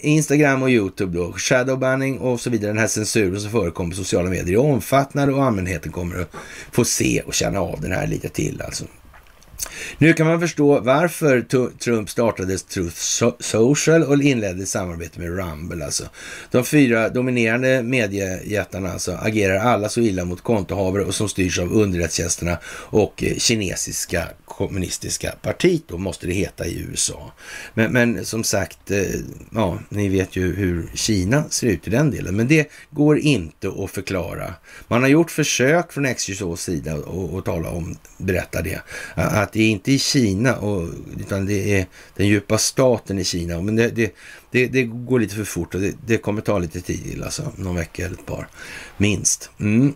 Instagram 0.00 0.62
och 0.62 0.70
YouTube 0.70 1.18
då, 1.18 1.32
shadowbanning 1.32 2.18
och 2.18 2.40
så 2.40 2.50
vidare. 2.50 2.70
Den 2.70 2.78
här 2.78 2.86
censuren 2.86 3.40
som 3.40 3.50
förekommer 3.50 3.90
på 3.90 3.96
sociala 3.96 4.30
medier 4.30 4.54
är 4.54 4.60
omfattande 4.60 5.34
och 5.34 5.44
allmänheten 5.44 5.92
kommer 5.92 6.20
att 6.20 6.30
få 6.72 6.84
se 6.84 7.22
och 7.26 7.34
känna 7.34 7.60
av 7.60 7.80
den 7.80 7.92
här 7.92 8.06
lite 8.06 8.28
till 8.28 8.62
alltså. 8.62 8.84
Nu 9.98 10.12
kan 10.12 10.26
man 10.26 10.40
förstå 10.40 10.80
varför 10.80 11.40
Trump 11.78 12.10
startade 12.10 12.58
Truth 12.58 12.96
Social 13.40 14.02
och 14.02 14.22
inledde 14.22 14.66
samarbete 14.66 15.20
med 15.20 15.36
Rumble. 15.36 15.84
Alltså. 15.84 16.04
De 16.50 16.64
fyra 16.64 17.08
dominerande 17.08 17.82
mediejättarna 17.82 18.92
alltså, 18.92 19.12
agerar 19.12 19.58
alla 19.58 19.88
så 19.88 20.00
illa 20.00 20.24
mot 20.24 20.42
kontohavare 20.42 21.04
och 21.04 21.14
som 21.14 21.28
styrs 21.28 21.58
av 21.58 21.72
underrättelsetjänsterna 21.72 22.58
och 22.90 23.24
eh, 23.24 23.36
kinesiska 23.36 24.28
kommunistiska 24.44 25.34
partiet 25.42 25.82
då 25.86 25.98
måste 25.98 26.26
det 26.26 26.32
heta 26.32 26.66
i 26.66 26.80
USA. 26.90 27.32
Men, 27.74 27.92
men 27.92 28.24
som 28.24 28.44
sagt, 28.44 28.90
eh, 28.90 29.02
ja, 29.54 29.78
ni 29.88 30.08
vet 30.08 30.36
ju 30.36 30.54
hur 30.54 30.90
Kina 30.94 31.44
ser 31.50 31.66
ut 31.66 31.86
i 31.86 31.90
den 31.90 32.10
delen. 32.10 32.36
Men 32.36 32.48
det 32.48 32.70
går 32.90 33.18
inte 33.18 33.68
att 33.68 33.90
förklara. 33.90 34.54
Man 34.88 35.02
har 35.02 35.08
gjort 35.08 35.30
försök 35.30 35.92
från 35.92 36.14
XJSOs 36.14 36.62
sida 36.62 36.94
att 37.38 37.44
tala 37.44 37.70
om, 37.70 37.96
berätta 38.18 38.62
det, 38.62 38.80
att 39.14 39.52
det 39.52 39.62
är 39.66 39.70
inte 39.70 39.92
i 39.92 39.98
Kina, 39.98 40.56
och, 40.56 40.88
utan 41.20 41.46
det 41.46 41.78
är 41.80 41.86
den 42.16 42.28
djupa 42.28 42.58
staten 42.58 43.18
i 43.18 43.24
Kina. 43.24 43.60
Men 43.60 43.76
det, 43.76 43.88
det, 43.88 44.14
det, 44.50 44.66
det 44.66 44.82
går 44.82 45.20
lite 45.20 45.34
för 45.34 45.44
fort 45.44 45.74
och 45.74 45.80
det, 45.80 45.94
det, 46.06 46.18
kommer 46.18 46.40
ta 46.40 46.58
lite 46.58 46.80
tid, 46.80 47.22
alltså 47.22 47.52
någon 47.56 47.76
vecka 47.76 48.06
eller 48.06 48.16
ett 48.16 48.26
par, 48.26 48.48
minst. 48.96 49.50
Mm. 49.60 49.94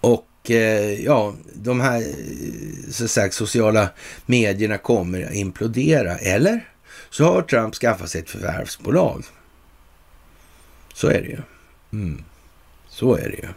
Och 0.00 0.50
eh, 0.50 1.02
ja, 1.04 1.34
de 1.54 1.80
här 1.80 2.00
eh, 2.00 2.90
så 2.90 3.08
sagt, 3.08 3.34
sociala 3.34 3.88
medierna 4.26 4.78
kommer 4.78 5.34
implodera. 5.34 6.18
Eller 6.18 6.68
så 7.10 7.24
har 7.24 7.42
Trump 7.42 7.74
skaffat 7.74 8.10
sig 8.10 8.20
ett 8.20 8.30
förvärvsbolag. 8.30 9.24
Så 10.94 11.08
är 11.08 11.20
det 11.22 11.28
ju. 11.28 11.40
Mm. 11.92 12.24
Så 12.88 13.14
är 13.14 13.28
det 13.28 13.36
ju. 13.36 13.48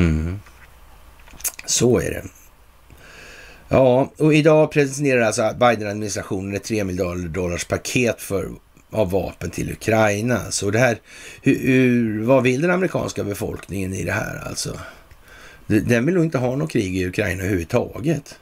Mm. 0.00 0.40
Så 1.66 2.00
är 2.00 2.10
det. 2.10 2.24
Ja, 3.68 4.12
och 4.16 4.34
idag 4.34 4.70
presenterar 4.70 5.20
alltså 5.20 5.54
Biden-administrationen 5.60 6.54
ett 6.54 6.64
3 6.64 6.84
miljarder 6.84 7.28
dollars 7.28 7.64
paket 7.64 8.20
för, 8.20 8.50
av 8.90 9.10
vapen 9.10 9.50
till 9.50 9.72
Ukraina. 9.72 10.50
Så 10.50 10.70
det 10.70 10.78
här, 10.78 10.98
hur, 11.42 11.58
hur, 11.58 12.22
vad 12.24 12.42
vill 12.42 12.62
den 12.62 12.70
amerikanska 12.70 13.24
befolkningen 13.24 13.94
i 13.94 14.04
det 14.04 14.12
här 14.12 14.42
alltså? 14.48 14.78
Den 15.66 16.06
vill 16.06 16.14
nog 16.14 16.24
inte 16.24 16.38
ha 16.38 16.56
något 16.56 16.70
krig 16.70 16.96
i 16.96 17.06
Ukraina 17.06 17.42
överhuvudtaget. 17.42 18.38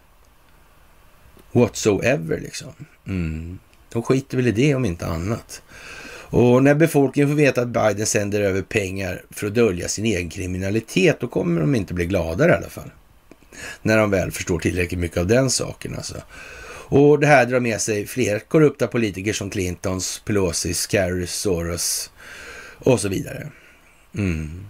Whatsoever 1.52 2.40
liksom. 2.40 2.72
Mm. 3.06 3.58
De 3.92 4.02
skiter 4.02 4.36
väl 4.36 4.46
i 4.46 4.52
det 4.52 4.74
om 4.74 4.84
inte 4.84 5.06
annat. 5.06 5.62
Och 6.30 6.62
när 6.62 6.74
befolkningen 6.74 7.28
får 7.28 7.36
veta 7.36 7.62
att 7.62 7.68
Biden 7.68 8.06
sänder 8.06 8.40
över 8.40 8.62
pengar 8.62 9.22
för 9.30 9.46
att 9.46 9.54
dölja 9.54 9.88
sin 9.88 10.04
egen 10.04 10.30
kriminalitet, 10.30 11.20
då 11.20 11.28
kommer 11.28 11.60
de 11.60 11.74
inte 11.74 11.94
bli 11.94 12.06
gladare 12.06 12.52
i 12.52 12.54
alla 12.54 12.68
fall. 12.68 12.90
När 13.82 13.98
de 13.98 14.10
väl 14.10 14.30
förstår 14.30 14.58
tillräckligt 14.58 15.00
mycket 15.00 15.18
av 15.18 15.26
den 15.26 15.50
saken 15.50 15.94
alltså. 15.96 16.16
Och 16.86 17.20
det 17.20 17.26
här 17.26 17.46
drar 17.46 17.60
med 17.60 17.80
sig 17.80 18.06
fler 18.06 18.38
korrupta 18.38 18.86
politiker 18.86 19.32
som 19.32 19.50
Clintons, 19.50 20.22
Pelosis, 20.24 20.90
Kerry, 20.90 21.26
Soros 21.26 22.10
och 22.78 23.00
så 23.00 23.08
vidare. 23.08 23.48
Mm. 24.14 24.66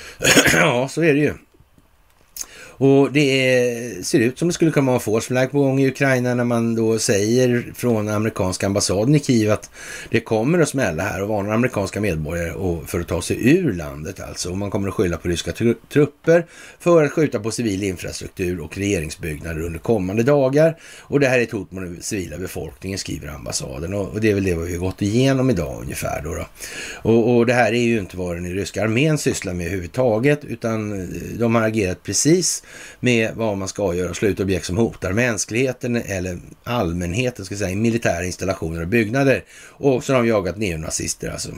ja, 0.52 0.88
så 0.88 1.02
är 1.02 1.14
det 1.14 1.20
ju. 1.20 1.34
Och 2.82 3.12
det 3.12 3.20
är, 3.20 4.02
ser 4.02 4.20
ut 4.20 4.38
som 4.38 4.48
det 4.48 4.54
skulle 4.54 4.70
kunna 4.70 4.86
vara 4.86 4.94
en 4.94 5.00
force 5.00 5.26
flag 5.26 5.50
på 5.50 5.58
gång 5.58 5.80
i 5.80 5.88
Ukraina 5.88 6.34
när 6.34 6.44
man 6.44 6.74
då 6.74 6.98
säger 6.98 7.72
från 7.74 8.08
amerikanska 8.08 8.66
ambassaden 8.66 9.14
i 9.14 9.20
Kiev 9.20 9.50
att 9.50 9.70
det 10.10 10.20
kommer 10.20 10.58
att 10.58 10.68
smälla 10.68 11.02
här 11.02 11.22
och 11.22 11.28
varnar 11.28 11.54
amerikanska 11.54 12.00
medborgare 12.00 12.52
och 12.52 12.90
för 12.90 13.00
att 13.00 13.08
ta 13.08 13.22
sig 13.22 13.50
ur 13.50 13.72
landet 13.72 14.20
alltså. 14.20 14.50
Och 14.50 14.58
man 14.58 14.70
kommer 14.70 14.88
att 14.88 14.94
skylla 14.94 15.16
på 15.16 15.28
ryska 15.28 15.52
trupper 15.92 16.46
för 16.80 17.04
att 17.04 17.12
skjuta 17.12 17.40
på 17.40 17.50
civil 17.50 17.82
infrastruktur 17.82 18.60
och 18.60 18.78
regeringsbyggnader 18.78 19.60
under 19.62 19.78
kommande 19.78 20.22
dagar. 20.22 20.76
Och 21.00 21.20
det 21.20 21.26
här 21.26 21.38
är 21.38 21.42
ett 21.42 21.52
hot 21.52 21.72
mot 21.72 21.82
den 21.82 22.02
civila 22.02 22.38
befolkningen, 22.38 22.98
skriver 22.98 23.28
ambassaden. 23.28 23.94
Och, 23.94 24.20
det 24.20 24.30
är 24.30 24.34
väl 24.34 24.44
det 24.44 24.54
vi 24.54 24.72
har 24.72 24.78
gått 24.78 25.02
igenom 25.02 25.50
idag 25.50 25.78
ungefär. 25.82 26.22
Då, 26.22 26.34
då. 26.34 26.46
Och, 27.10 27.36
och 27.36 27.46
det 27.46 27.54
här 27.54 27.72
är 27.72 27.82
ju 27.82 27.98
inte 27.98 28.16
vad 28.16 28.36
den 28.36 28.54
ryska 28.54 28.82
armén 28.82 29.18
sysslar 29.18 29.54
med 29.54 29.66
överhuvudtaget, 29.66 30.44
utan 30.44 31.08
de 31.38 31.54
har 31.54 31.62
agerat 31.62 32.02
precis 32.02 32.62
med 33.00 33.30
vad 33.34 33.58
man 33.58 33.68
ska 33.68 33.94
göra, 33.94 34.14
slutobjekt 34.14 34.66
som 34.66 34.76
hotar 34.76 35.12
mänskligheten 35.12 35.96
eller 35.96 36.38
allmänheten, 36.64 37.44
ska 37.44 37.56
säga, 37.56 37.70
i 37.70 37.76
militära 37.76 38.24
installationer 38.24 38.80
och 38.80 38.88
byggnader. 38.88 39.44
Och 39.68 40.04
så 40.04 40.12
har 40.12 40.22
de 40.22 40.28
jagat 40.28 40.56
neonazister 40.56 41.30
alltså. 41.30 41.50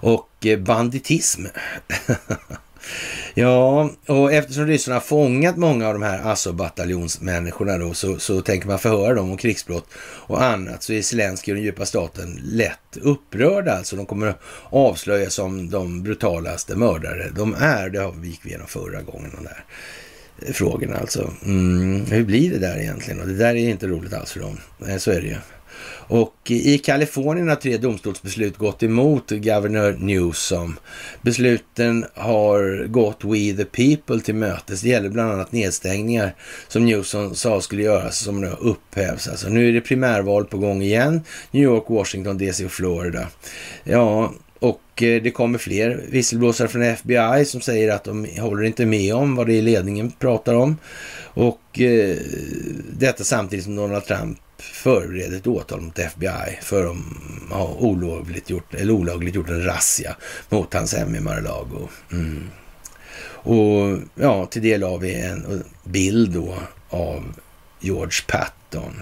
Och 0.00 0.46
eh, 0.46 0.58
banditism. 0.58 1.44
Ja, 3.38 3.90
och 4.06 4.32
eftersom 4.32 4.66
ryssarna 4.66 4.94
har 4.96 5.00
fångat 5.00 5.56
många 5.56 5.88
av 5.88 5.92
de 5.92 6.02
här 6.02 6.32
Azov-bataljonsmänniskorna 6.32 7.78
då, 7.78 7.94
så, 7.94 8.18
så 8.18 8.40
tänker 8.40 8.68
man 8.68 8.78
förhöra 8.78 9.14
dem 9.14 9.30
om 9.30 9.36
krigsbrott 9.36 9.86
och 10.00 10.42
annat, 10.42 10.82
så 10.82 10.92
är 10.92 11.02
Zelenskyj 11.02 11.52
och 11.52 11.56
den 11.56 11.64
djupa 11.64 11.86
staten 11.86 12.40
lätt 12.44 12.96
upprörda. 13.00 13.72
Alltså 13.72 13.96
de 13.96 14.06
kommer 14.06 14.26
att 14.26 14.40
avslöjas 14.70 15.34
som 15.34 15.70
de 15.70 16.02
brutalaste 16.02 16.76
mördare 16.76 17.30
de 17.36 17.54
är. 17.54 17.90
Det 17.90 17.98
har 17.98 18.12
vi 18.12 18.28
gick 18.28 18.40
vi 18.42 18.48
igenom 18.48 18.66
förra 18.66 19.02
gången, 19.02 19.30
de 19.36 19.44
där 19.44 19.64
frågorna 20.52 20.96
alltså. 20.96 21.30
Mm, 21.44 22.06
hur 22.06 22.24
blir 22.24 22.50
det 22.50 22.58
där 22.58 22.78
egentligen? 22.78 23.20
Och 23.20 23.26
det 23.26 23.34
där 23.34 23.54
är 23.54 23.68
inte 23.68 23.86
roligt 23.86 24.12
alls 24.12 24.32
för 24.32 24.40
dem. 24.40 24.58
Så 24.98 25.10
är 25.10 25.20
det 25.20 25.26
ju. 25.26 25.36
Och 26.10 26.50
i 26.50 26.78
Kalifornien 26.78 27.48
har 27.48 27.56
tre 27.56 27.76
domstolsbeslut 27.76 28.56
gått 28.56 28.82
emot 28.82 29.30
governor 29.30 29.96
Newsom. 29.98 30.78
Besluten 31.22 32.04
har 32.14 32.86
gått 32.86 33.24
We 33.24 33.52
the 33.52 33.64
People 33.64 34.20
till 34.20 34.34
mötes. 34.34 34.80
Det 34.80 34.88
gäller 34.88 35.08
bland 35.08 35.32
annat 35.32 35.52
nedstängningar 35.52 36.34
som 36.68 36.86
Newsom 36.86 37.34
sa 37.34 37.60
skulle 37.60 37.82
göras 37.82 38.18
som 38.18 38.40
nu 38.40 38.50
upphävs. 38.60 39.28
Alltså, 39.28 39.48
nu 39.48 39.68
är 39.68 39.72
det 39.72 39.80
primärval 39.80 40.44
på 40.44 40.58
gång 40.58 40.82
igen. 40.82 41.20
New 41.50 41.62
York, 41.62 41.84
Washington, 41.88 42.38
DC 42.38 42.64
och 42.64 42.72
Florida. 42.72 43.28
Ja, 43.84 44.32
och 44.58 45.02
eh, 45.02 45.22
det 45.22 45.30
kommer 45.30 45.58
fler 45.58 46.04
visselblåsare 46.08 46.68
från 46.68 46.82
FBI 46.82 47.44
som 47.44 47.60
säger 47.60 47.92
att 47.92 48.04
de 48.04 48.26
håller 48.40 48.62
inte 48.62 48.86
med 48.86 49.14
om 49.14 49.36
vad 49.36 49.46
det 49.46 49.58
är 49.58 49.62
ledningen 49.62 50.10
pratar 50.10 50.54
om. 50.54 50.76
Och 51.22 51.80
eh, 51.80 52.16
detta 52.98 53.24
samtidigt 53.24 53.64
som 53.64 53.76
Donald 53.76 54.04
Trump 54.04 54.38
förbereder 54.62 55.36
ett 55.36 55.46
åtal 55.46 55.80
mot 55.80 55.98
FBI 55.98 56.58
för 56.62 56.90
att 56.90 56.96
ha 57.50 57.66
olovligt 57.66 58.50
gjort, 58.50 58.74
eller 58.74 58.92
olagligt 58.92 59.34
gjort 59.34 59.48
en 59.48 59.64
razzia 59.64 60.16
mot 60.48 60.74
hans 60.74 60.94
hem 60.94 61.14
i 61.14 61.20
Mar-a-Lago. 61.20 61.88
Mm. 62.12 62.50
Och 63.40 63.98
ja, 64.14 64.46
till 64.46 64.62
del 64.62 64.82
har 64.82 64.98
vi 64.98 65.14
en 65.14 65.64
bild 65.84 66.30
då 66.30 66.54
av 66.88 67.24
George 67.80 68.22
Patton. 68.26 69.00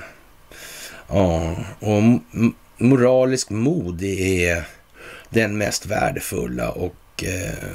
Ja, 1.09 1.57
och 1.81 2.03
moralisk 2.79 3.51
mod 3.51 4.03
är 4.03 4.69
den 5.31 5.59
mest 5.59 5.87
värdefulla 5.87 6.71
och 6.71 7.25
eh, 7.25 7.69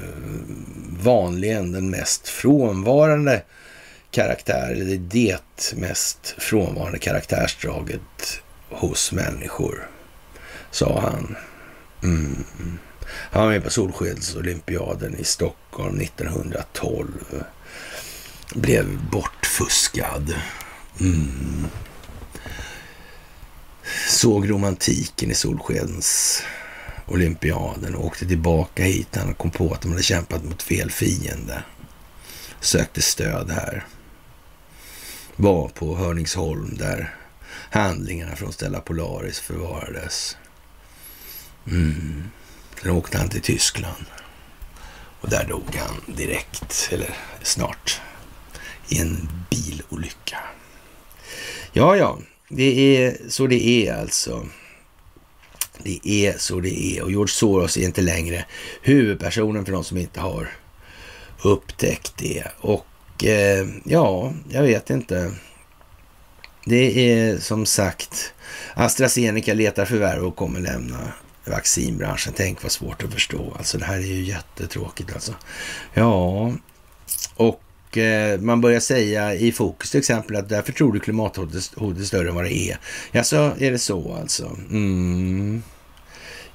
vanligen 1.04 1.72
den 1.72 1.90
mest 1.90 2.28
frånvarande 2.28 3.42
karaktär, 4.12 4.72
eller 4.72 4.98
det 4.98 5.74
mest 5.76 6.36
frånvarande 6.38 7.00
karaktärsdraget 7.00 8.42
hos 8.70 9.12
människor, 9.12 9.88
sa 10.72 11.00
han. 11.00 11.36
Mm. 12.04 12.44
Han 13.08 13.44
var 13.44 13.52
med 13.52 13.64
på 13.64 13.70
Solskensolympiaden 13.70 15.16
i 15.20 15.24
Stockholm 15.24 16.02
1912. 16.02 17.44
Blev 18.56 19.00
bortfuskad. 19.12 20.36
Mm. 21.00 21.68
Såg 24.10 24.50
romantiken 24.50 25.32
i 25.32 25.34
Solskensolympiaden 25.34 27.96
och 27.96 28.06
åkte 28.06 28.26
tillbaka 28.26 28.84
hit. 28.84 29.16
Han 29.16 29.34
kom 29.34 29.52
på 29.52 29.74
att 29.74 29.82
de 29.82 29.92
hade 29.92 30.04
kämpat 30.04 30.44
mot 30.44 30.62
fel 30.62 30.92
fiende. 30.92 31.64
Sökte 32.60 33.02
stöd 33.02 33.52
här 33.52 33.86
var 35.42 35.70
på 35.70 35.96
Hörningsholm 35.96 36.78
där 36.78 37.16
handlingarna 37.70 38.36
från 38.36 38.54
Stella 38.54 38.80
Polaris 38.80 39.40
förvarades. 39.40 40.38
Mm. 41.68 42.24
Sen 42.82 42.92
åkte 42.92 43.18
han 43.18 43.30
till 43.30 43.42
Tyskland. 43.42 44.06
Och 45.22 45.30
där 45.30 45.48
dog 45.48 45.76
han 45.76 46.16
direkt, 46.16 46.90
eller 46.92 47.16
snart, 47.44 48.02
i 48.90 49.00
en 49.00 49.30
bilolycka. 49.50 50.38
Ja, 51.74 51.96
ja, 51.96 52.20
det 52.50 52.98
är 52.98 53.18
så 53.30 53.48
det 53.48 53.66
är 53.66 53.94
alltså. 53.94 54.48
Det 55.78 56.00
är 56.04 56.38
så 56.38 56.60
det 56.60 56.98
är 56.98 57.04
och 57.04 57.12
George 57.12 57.34
Soros 57.34 57.78
är 57.78 57.82
inte 57.82 58.02
längre 58.02 58.46
huvudpersonen 58.82 59.66
för 59.66 59.72
de 59.72 59.84
som 59.84 59.98
inte 59.98 60.20
har 60.20 60.50
upptäckt 61.44 62.14
det. 62.18 62.44
Och 62.58 62.86
eh, 63.24 63.68
ja, 63.84 64.34
jag 64.50 64.64
vet 64.64 64.90
inte. 64.90 65.32
Det 66.66 67.12
är 67.12 67.38
som 67.38 67.66
sagt 67.66 68.34
AstraZeneca 68.74 69.54
letar 69.54 69.86
förvärv 69.86 70.26
och 70.26 70.36
kommer 70.36 70.60
lämna 70.60 71.14
vaccinbranschen. 71.46 72.34
Tänk 72.38 72.64
vad 72.64 72.72
svårt 72.72 73.04
att 73.04 73.14
förstå. 73.14 73.54
Alltså 73.58 73.78
det 73.78 73.86
här 73.86 73.98
är 73.98 74.02
ju 74.02 74.24
jättetråkigt 74.24 75.14
alltså. 75.14 75.34
Ja, 75.94 76.52
och 77.36 77.98
eh, 77.98 78.40
man 78.40 78.62
börjar 78.62 78.80
säga 78.80 79.34
i 79.34 79.52
Fokus 79.52 79.92
till 79.92 80.00
exempel 80.00 80.36
att 80.36 80.50
därför 80.50 80.72
tror 80.72 80.94
du 80.94 81.00
klimathotet 81.00 81.56
är 81.56 82.04
större 82.04 82.30
än 82.30 82.36
vad 82.36 82.44
det 82.44 82.58
är. 82.58 82.78
Ja, 83.12 83.24
så 83.24 83.36
är 83.36 83.72
det 83.72 83.80
så 83.80 84.16
alltså. 84.22 84.46
Mm. 84.70 85.64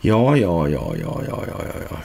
Ja, 0.00 0.36
ja, 0.36 0.68
ja, 0.68 0.94
ja, 0.96 1.22
ja, 1.28 1.44
ja, 1.48 1.64
ja, 1.74 1.80
ja. 1.90 1.96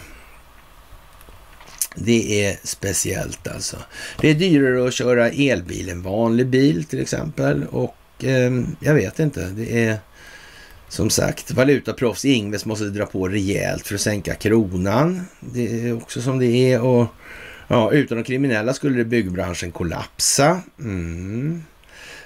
Det 1.96 2.46
är 2.46 2.58
speciellt 2.64 3.48
alltså. 3.48 3.78
Det 4.22 4.30
är 4.30 4.34
dyrare 4.36 4.88
att 4.88 4.94
köra 4.94 5.30
elbil 5.30 5.90
än 5.90 6.02
vanlig 6.02 6.48
bil 6.48 6.84
till 6.84 7.02
exempel 7.02 7.64
och 7.72 7.96
eh, 8.24 8.52
jag 8.80 8.94
vet 8.94 9.20
inte. 9.20 9.50
Det 9.50 9.86
är 9.86 9.98
som 10.92 11.10
sagt, 11.10 11.52
valutaproffs 11.52 12.26
Ingves 12.26 12.66
måste 12.66 12.86
dra 12.86 13.06
på 13.06 13.28
rejält 13.28 13.88
för 13.88 13.96
att 13.96 14.02
sänka 14.02 14.36
kronan. 14.36 15.22
Det 15.40 15.88
är 15.88 15.94
också 15.98 16.22
som 16.22 16.40
det 16.40 16.74
är. 16.74 16.82
Och 16.82 17.08
ja, 17.68 17.92
utan 17.92 18.18
de 18.18 18.24
kriminella 18.24 18.74
skulle 18.74 19.06
byggbranschen 19.06 19.72
kollapsa. 19.72 20.62
Mm. 20.80 21.64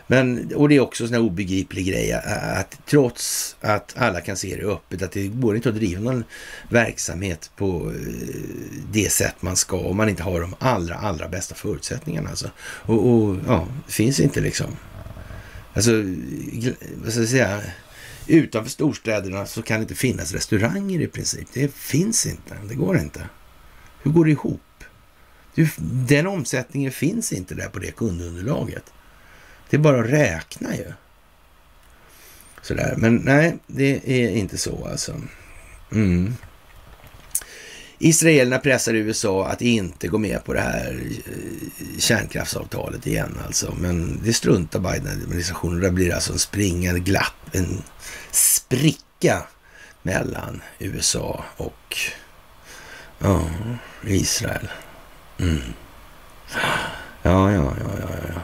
Men, 0.08 0.56
och 0.56 0.70
det 0.70 0.76
är 0.76 0.80
också 0.80 1.04
en 1.04 1.08
sån 1.08 1.16
här 1.16 1.24
obegriplig 1.24 1.88
grej 1.88 2.14
att 2.14 2.80
trots 2.86 3.56
att 3.62 3.94
alla 3.98 4.22
kan 4.22 4.38
se 4.38 4.56
det 4.56 4.66
öppet, 4.66 5.02
att 5.02 5.12
det 5.12 5.28
går 5.28 5.56
inte 5.56 5.70
att 5.70 5.76
driva 5.76 6.02
någon 6.02 6.24
verksamhet 6.70 7.52
på 7.56 7.92
eh, 7.92 8.42
det 8.92 9.12
sätt 9.12 9.36
man 9.40 9.56
ska 9.56 9.78
om 9.78 9.98
man 9.98 10.10
inte 10.10 10.24
har 10.24 10.42
de 10.42 10.56
allra, 10.60 10.96
allra 10.96 11.30
bästa 11.30 11.56
förutsättningarna. 11.56 12.30
Alltså. 12.30 12.52
Och, 12.60 13.08
och 13.08 13.38
ja, 13.48 13.68
det 13.88 13.94
finns 13.94 14.20
inte 14.20 14.42
liksom. 14.42 14.68
Alltså, 15.74 15.92
vad 17.04 17.12
ska 17.12 17.22
jag 17.22 17.30
säga? 17.30 17.62
Utanför 18.28 18.72
storstäderna 18.72 19.46
så 19.46 19.62
kan 19.62 19.80
det 19.80 19.82
inte 19.82 19.96
finnas 19.96 20.34
restauranger 20.34 21.02
i 21.02 21.08
princip. 21.08 21.48
Det 21.54 21.74
finns 21.74 22.26
inte. 22.26 22.58
Det 22.70 22.76
går 22.76 22.98
inte. 22.98 23.30
Hur 24.04 24.12
går 24.12 24.26
det 24.26 24.32
ihop? 24.32 24.62
Den 26.08 26.28
omsättningen 26.28 26.92
finns 26.92 27.34
inte 27.34 27.56
där 27.56 27.70
på 27.70 27.80
det 27.80 27.92
kundunderlaget. 27.92 28.84
Det 29.76 29.80
är 29.80 29.82
bara 29.82 30.00
att 30.00 30.10
räkna 30.10 30.76
ju. 30.76 30.94
Sådär. 32.62 32.94
Men 32.98 33.16
nej, 33.16 33.58
det 33.68 34.02
är 34.06 34.30
inte 34.30 34.58
så 34.58 34.88
alltså. 34.88 35.22
Mm. 35.92 36.36
Israelerna 37.98 38.60
pressar 38.60 38.94
USA 38.94 39.48
att 39.48 39.62
inte 39.62 40.08
gå 40.08 40.18
med 40.18 40.44
på 40.44 40.54
det 40.54 40.62
här 40.62 41.02
eh, 41.26 42.00
kärnkraftsavtalet 42.00 43.08
igen 43.08 43.38
alltså. 43.46 43.76
Men 43.80 44.20
det 44.24 44.34
struntar 44.34 44.80
Biden-administrationen. 44.80 45.80
Det 45.80 45.92
blir 45.92 46.14
alltså 46.14 46.34
en 46.34 46.40
springande 46.40 47.00
glapp, 47.00 47.50
en 47.52 47.84
spricka 48.32 49.44
mellan 50.02 50.62
USA 50.80 51.44
och 51.58 51.98
ja, 53.20 53.50
Israel. 54.08 54.68
Mm. 55.40 55.62
Ja, 57.22 57.52
ja, 57.52 57.74
ja, 57.80 57.92
ja, 58.00 58.08
ja. 58.34 58.42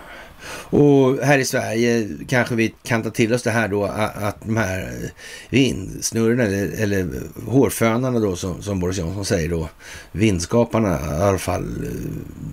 Och 0.71 1.17
här 1.17 1.37
i 1.37 1.45
Sverige 1.45 2.09
kanske 2.27 2.55
vi 2.55 2.73
kan 2.83 3.03
ta 3.03 3.09
till 3.09 3.33
oss 3.33 3.43
det 3.43 3.51
här 3.51 3.67
då 3.67 3.85
att 3.85 4.41
de 4.45 4.57
här 4.57 5.11
vindsnurrorna 5.49 6.43
eller, 6.43 6.81
eller 6.81 7.07
hårfönarna 7.45 8.19
då 8.19 8.35
som, 8.35 8.61
som 8.61 8.79
Boris 8.79 8.97
Johnson 8.97 9.25
säger 9.25 9.49
då, 9.49 9.69
vindskaparna 10.11 10.99
i 11.19 11.21
alla 11.21 11.37
fall, 11.37 11.87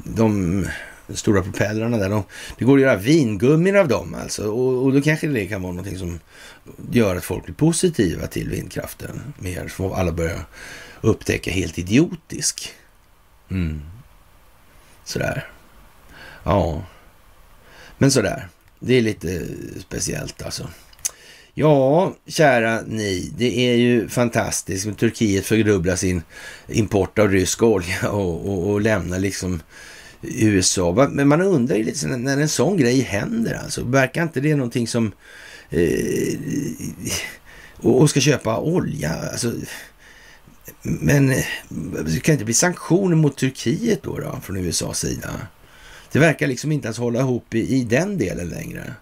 de 0.05 0.67
stora 1.09 1.43
propellrarna 1.43 1.97
där, 1.97 2.09
de, 2.09 2.25
det 2.59 2.65
går 2.65 2.77
att 2.77 2.83
göra 2.83 2.97
vingummin 2.97 3.77
av 3.77 3.89
dem 3.89 4.17
alltså 4.23 4.51
och, 4.51 4.85
och 4.85 4.93
då 4.93 5.01
kanske 5.01 5.27
det 5.27 5.47
kan 5.47 5.63
vara 5.63 5.73
någonting 5.73 5.99
som 5.99 6.21
gör 6.91 7.17
att 7.17 7.25
folk 7.25 7.45
blir 7.45 7.55
positiva 7.55 8.27
till 8.27 8.49
vindkraften 8.49 9.21
mer, 9.39 9.69
så 9.77 9.95
alla 9.95 10.13
börjar 10.13 10.45
upptäcka 11.01 11.51
helt 11.51 11.79
idiotisk. 11.79 12.73
Mm. 13.51 13.83
Sådär. 15.05 15.47
Ja. 16.45 16.83
Men 17.99 18.11
sådär, 18.11 18.49
det 18.81 18.95
är 18.95 19.03
lite 19.03 19.47
speciellt 19.81 20.43
alltså. 20.43 20.69
Ja, 21.55 22.15
kära 22.27 22.83
ni, 22.87 23.33
det 23.37 23.59
är 23.69 23.77
ju 23.77 24.09
fantastiskt. 24.09 24.99
Turkiet 24.99 25.47
fördubblar 25.47 25.97
sin 25.97 26.23
import 26.69 27.19
av 27.19 27.31
rysk 27.31 27.63
olja 27.63 28.11
och, 28.11 28.49
och, 28.49 28.71
och 28.71 28.81
lämnar 28.81 29.19
liksom 29.19 29.63
USA. 30.23 31.09
Men 31.11 31.29
man 31.29 31.41
undrar 31.41 31.77
ju 31.77 31.85
lite 31.85 32.07
när 32.07 32.39
en 32.39 32.49
sån 32.49 32.77
grej 32.77 33.01
händer 33.01 33.61
alltså. 33.65 33.85
Verkar 33.85 34.23
inte 34.23 34.41
det 34.41 34.57
någonting 34.57 34.89
som... 34.89 35.13
Eh, 35.71 36.39
och 37.77 38.11
ska 38.11 38.21
köpa 38.21 38.59
olja. 38.59 39.15
Alltså, 39.33 39.53
men 40.83 41.31
eh, 41.31 41.45
det 42.05 42.21
kan 42.21 42.33
inte 42.33 42.45
bli 42.45 42.55
sanktioner 42.55 43.17
mot 43.17 43.37
Turkiet 43.37 44.03
då, 44.03 44.19
då 44.19 44.41
från 44.43 44.57
USAs 44.57 44.99
sida? 44.99 45.31
Det 46.13 46.19
verkar 46.19 46.47
liksom 46.47 46.73
inte 46.73 46.87
ens 46.87 46.99
hålla 46.99 47.21
ihop 47.21 47.55
i, 47.55 47.77
i 47.77 47.85
den 47.85 48.19
delen 48.19 48.49
längre. 48.49 48.95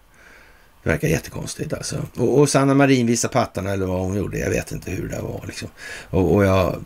Det 0.82 0.90
verkar 0.90 1.08
jättekonstigt 1.08 1.72
alltså. 1.72 2.06
Och, 2.16 2.38
och 2.38 2.48
Sanna 2.48 2.74
Marin 2.74 3.06
visade 3.06 3.32
pattarna 3.32 3.70
eller 3.70 3.86
vad 3.86 4.00
hon 4.00 4.16
gjorde. 4.16 4.38
Jag 4.38 4.50
vet 4.50 4.72
inte 4.72 4.90
hur 4.90 5.08
det 5.08 5.20
var 5.20 5.44
liksom. 5.46 5.68
Och, 6.10 6.34
och 6.34 6.44
jag 6.44 6.84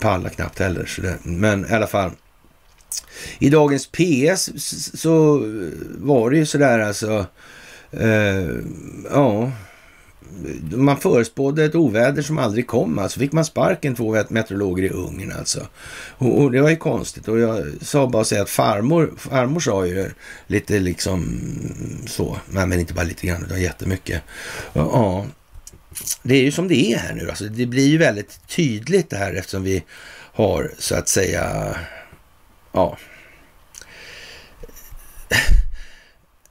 pallar 0.00 0.30
knappt 0.30 0.58
heller. 0.58 0.86
Så 0.86 1.02
det, 1.02 1.18
men 1.22 1.70
i 1.70 1.72
alla 1.72 1.86
fall. 1.86 2.10
I 3.38 3.50
dagens 3.50 3.86
PS 3.86 4.50
så 5.00 5.42
var 5.98 6.30
det 6.30 6.36
ju 6.36 6.46
sådär 6.46 6.78
alltså. 6.78 7.26
Eh, 7.90 8.48
ja, 9.10 9.52
man 10.70 10.96
förespådde 10.96 11.64
ett 11.64 11.74
oväder 11.74 12.22
som 12.22 12.38
aldrig 12.38 12.66
kom. 12.66 12.98
Alltså 12.98 13.20
fick 13.20 13.32
man 13.32 13.44
sparken 13.44 13.94
två 13.94 14.16
meteorologer 14.28 14.82
i 14.82 14.88
Ungern 14.88 15.32
alltså. 15.38 15.66
Och, 16.18 16.42
och, 16.42 16.52
det 16.52 16.60
var 16.60 16.70
ju 16.70 16.76
konstigt. 16.76 17.28
Och 17.28 17.38
jag 17.38 17.66
sa 17.80 18.06
bara 18.06 18.22
att 18.22 18.28
säga 18.28 18.42
att 18.42 18.50
farmor, 18.50 19.14
farmor 19.16 19.60
sa 19.60 19.86
ju 19.86 20.10
lite 20.46 20.78
liksom 20.78 21.40
så. 22.06 22.38
Nej, 22.50 22.66
men 22.66 22.80
inte 22.80 22.94
bara 22.94 23.04
lite 23.04 23.26
grann, 23.26 23.44
utan 23.44 23.62
jättemycket. 23.62 24.22
Ja, 24.72 25.26
det 26.22 26.34
är 26.34 26.42
ju 26.42 26.52
som 26.52 26.68
det 26.68 26.92
är 26.92 26.98
här 26.98 27.14
nu. 27.14 27.28
Alltså, 27.28 27.44
det 27.44 27.66
blir 27.66 27.88
ju 27.88 27.98
väldigt 27.98 28.48
tydligt 28.48 29.10
det 29.10 29.16
här 29.16 29.34
eftersom 29.34 29.62
vi 29.62 29.84
har 30.32 30.70
så 30.78 30.94
att 30.94 31.08
säga, 31.08 31.76
ja, 32.72 32.98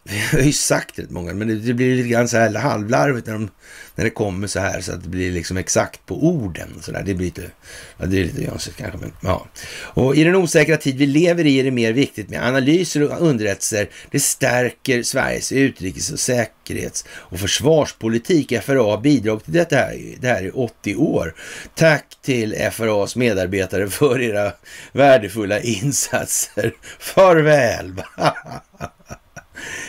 Vi 0.31 0.37
har 0.37 0.43
ju 0.43 0.53
sagt 0.53 0.99
rätt 0.99 1.09
många, 1.09 1.33
men 1.33 1.47
det, 1.47 1.55
det 1.55 1.73
blir 1.73 1.95
lite 1.95 2.09
grann 2.09 2.27
så 2.27 2.37
här 2.37 2.55
halvlarvigt 2.55 3.27
när, 3.27 3.33
de, 3.33 3.49
när 3.95 4.03
det 4.03 4.09
kommer 4.09 4.47
så 4.47 4.59
här 4.59 4.81
så 4.81 4.91
att 4.91 5.03
det 5.03 5.09
blir 5.09 5.31
liksom 5.31 5.57
exakt 5.57 6.05
på 6.05 6.27
orden. 6.27 6.69
Så 6.81 6.91
där. 6.91 7.03
Det 7.03 7.13
blir 7.13 7.25
lite, 7.25 7.51
ja, 7.97 8.05
det 8.05 8.19
är 8.19 8.23
lite 8.23 8.43
jönsigt 8.43 8.77
kanske, 8.77 8.97
men 8.97 9.11
ja. 9.21 9.47
Och 9.69 10.15
i 10.15 10.23
den 10.23 10.35
osäkra 10.35 10.77
tid 10.77 10.97
vi 10.97 11.05
lever 11.05 11.45
i 11.45 11.59
är 11.59 11.63
det 11.63 11.71
mer 11.71 11.93
viktigt 11.93 12.29
med 12.29 12.47
analyser 12.47 13.03
och 13.03 13.21
underrättelser. 13.21 13.89
Det 14.11 14.19
stärker 14.19 15.03
Sveriges 15.03 15.51
utrikes 15.51 16.11
och 16.11 16.19
säkerhets 16.19 17.05
och 17.09 17.39
försvarspolitik. 17.39 18.61
FRA 18.61 18.83
har 18.83 18.97
bidragit 18.97 19.43
till 19.43 19.53
detta 19.53 19.75
här, 19.75 20.15
det 20.19 20.27
här 20.27 20.43
i 20.45 20.51
80 20.51 20.95
år. 20.95 21.35
Tack 21.75 22.05
till 22.21 22.55
FRAs 22.71 23.15
medarbetare 23.15 23.89
för 23.89 24.21
era 24.21 24.51
värdefulla 24.91 25.59
insatser. 25.59 26.73
Farväl! 26.99 27.93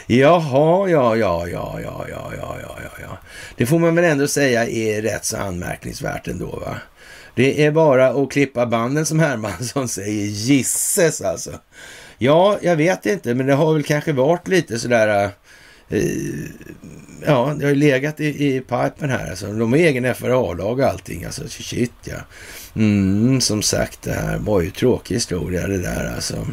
Jaha, 0.06 0.88
ja, 0.88 1.16
ja, 1.16 1.48
ja, 1.48 1.78
ja, 1.82 2.06
ja, 2.10 2.32
ja, 2.36 2.56
ja, 2.62 2.78
ja, 2.82 2.90
ja. 3.02 3.18
Det 3.56 3.66
får 3.66 3.78
man 3.78 3.94
väl 3.94 4.04
ändå 4.04 4.28
säga 4.28 4.68
är 4.68 5.02
rätt 5.02 5.24
så 5.24 5.36
anmärkningsvärt 5.36 6.28
ändå, 6.28 6.46
va? 6.46 6.76
Det 7.34 7.64
är 7.64 7.70
bara 7.70 8.08
att 8.08 8.30
klippa 8.30 8.66
banden 8.66 9.06
som 9.06 9.20
Hermansson 9.20 9.88
säger. 9.88 10.26
Gisses 10.26 11.20
alltså. 11.20 11.50
Ja, 12.18 12.58
jag 12.62 12.76
vet 12.76 13.06
inte, 13.06 13.34
men 13.34 13.46
det 13.46 13.54
har 13.54 13.74
väl 13.74 13.82
kanske 13.82 14.12
varit 14.12 14.48
lite 14.48 14.78
sådär... 14.78 15.30
Eh, 15.88 16.02
ja, 17.26 17.54
det 17.58 17.64
har 17.64 17.70
ju 17.70 17.74
legat 17.74 18.20
i, 18.20 18.26
i 18.26 18.60
pipen 18.60 19.10
här. 19.10 19.30
Alltså. 19.30 19.46
De 19.52 19.72
har 19.72 19.78
egen 19.78 20.14
FRA-lag 20.14 20.78
och 20.78 20.86
allting. 20.86 21.24
Alltså, 21.24 21.48
shit 21.48 21.92
ja. 22.04 22.16
Mm, 22.76 23.40
som 23.40 23.62
sagt, 23.62 24.02
det 24.02 24.12
här 24.12 24.38
var 24.38 24.60
ju 24.60 24.70
tråkig 24.70 25.14
historia 25.14 25.66
det 25.66 25.78
där 25.78 26.12
alltså. 26.14 26.46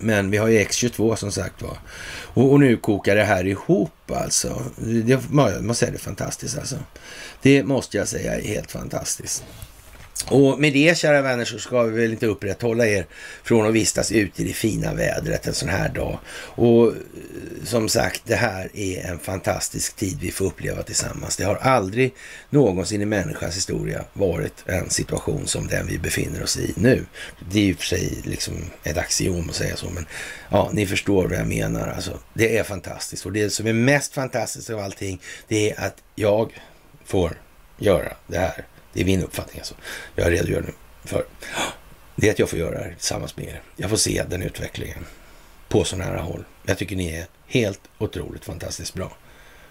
Men 0.00 0.30
vi 0.30 0.36
har 0.36 0.48
ju 0.48 0.58
X22 0.58 1.16
som 1.16 1.32
sagt 1.32 1.62
var. 1.62 1.78
Och, 2.12 2.52
och, 2.52 2.60
nu 2.60 2.76
kokar 2.76 3.16
det 3.16 3.24
här 3.24 3.46
ihop 3.46 4.10
alltså. 4.10 4.62
Det, 4.76 5.10
jag 5.10 5.64
man 5.64 5.74
säger 5.74 5.92
det 5.92 5.96
är 5.96 6.00
fantastiskt 6.00 6.58
alltså. 6.58 6.76
Det 7.42 7.64
måste 7.64 7.96
jag 7.96 8.08
säga 8.08 8.34
är 8.34 8.48
helt 8.48 8.70
fantastiskt. 8.70 9.44
Och 10.28 10.60
med 10.60 10.72
det, 10.72 10.98
kära 10.98 11.22
vänner, 11.22 11.44
så 11.44 11.58
ska 11.58 11.82
vi 11.82 12.00
väl 12.00 12.10
inte 12.12 12.26
upprätthålla 12.26 12.86
er 12.86 13.06
från 13.42 13.66
att 13.66 13.74
vistas 13.74 14.12
ute 14.12 14.42
i 14.42 14.44
det 14.44 14.52
fina 14.52 14.94
vädret 14.94 15.46
en 15.46 15.54
sån 15.54 15.68
här 15.68 15.88
dag. 15.88 16.18
Och 16.36 16.86
eh, 16.86 16.92
som 17.64 17.88
sagt, 17.88 18.22
det 18.24 18.34
här 18.34 18.70
är 18.74 19.10
en 19.10 19.18
fantastisk 19.18 19.96
tid 19.96 20.18
vi 20.20 20.30
får 20.30 20.44
uppleva 20.44 20.82
tillsammans. 20.82 21.36
Det 21.36 21.44
har 21.44 21.56
aldrig 21.56 22.14
någonsin 22.50 23.02
i 23.02 23.04
människans 23.04 23.56
historia 23.56 24.04
varit 24.12 24.64
en 24.66 24.90
situation 24.90 25.46
som 25.46 25.66
den 25.66 25.86
vi 25.86 25.98
befinner 25.98 26.42
oss 26.42 26.58
i 26.58 26.74
nu. 26.76 27.06
Det 27.50 27.58
är 27.58 27.64
i 27.64 27.72
och 27.72 27.76
för 27.76 27.84
sig 27.84 28.18
liksom 28.24 28.54
ett 28.84 28.98
axiom 28.98 29.48
att 29.48 29.54
säga 29.54 29.76
så, 29.76 29.90
men 29.90 30.06
ja, 30.50 30.70
ni 30.72 30.86
förstår 30.86 31.28
vad 31.28 31.38
jag 31.38 31.48
menar. 31.48 31.88
Alltså, 31.88 32.18
det 32.34 32.58
är 32.58 32.64
fantastiskt 32.64 33.26
och 33.26 33.32
det 33.32 33.50
som 33.50 33.66
är 33.66 33.72
mest 33.72 34.14
fantastiskt 34.14 34.70
av 34.70 34.80
allting, 34.80 35.20
det 35.48 35.70
är 35.70 35.86
att 35.86 35.96
jag 36.14 36.60
får 37.04 37.32
göra 37.78 38.12
det 38.26 38.38
här 38.38 38.64
det 38.92 39.00
är 39.00 39.04
min 39.04 39.22
uppfattning 39.22 39.60
alltså. 39.60 39.74
Jag 40.14 40.32
redogör 40.32 40.60
nu 40.60 40.72
för. 41.04 41.24
Det 42.16 42.28
är 42.28 42.32
att 42.32 42.38
jag 42.38 42.48
får 42.48 42.58
göra 42.58 42.78
det 42.78 42.84
här 42.84 42.94
tillsammans 42.94 43.36
med 43.36 43.46
er. 43.46 43.62
Jag 43.76 43.90
får 43.90 43.96
se 43.96 44.24
den 44.28 44.42
utvecklingen 44.42 45.06
på 45.68 45.84
så 45.84 45.96
nära 45.96 46.20
håll. 46.20 46.44
Jag 46.66 46.78
tycker 46.78 46.96
ni 46.96 47.14
är 47.14 47.26
helt 47.46 47.80
otroligt 47.98 48.44
fantastiskt 48.44 48.94
bra. 48.94 49.16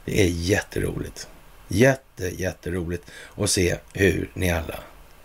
Det 0.06 0.22
är 0.22 0.28
jätteroligt. 0.28 1.28
Jätte, 1.68 2.42
jätteroligt 2.42 3.04
att 3.38 3.50
se 3.50 3.76
hur 3.94 4.32
ni 4.34 4.52
alla 4.52 4.80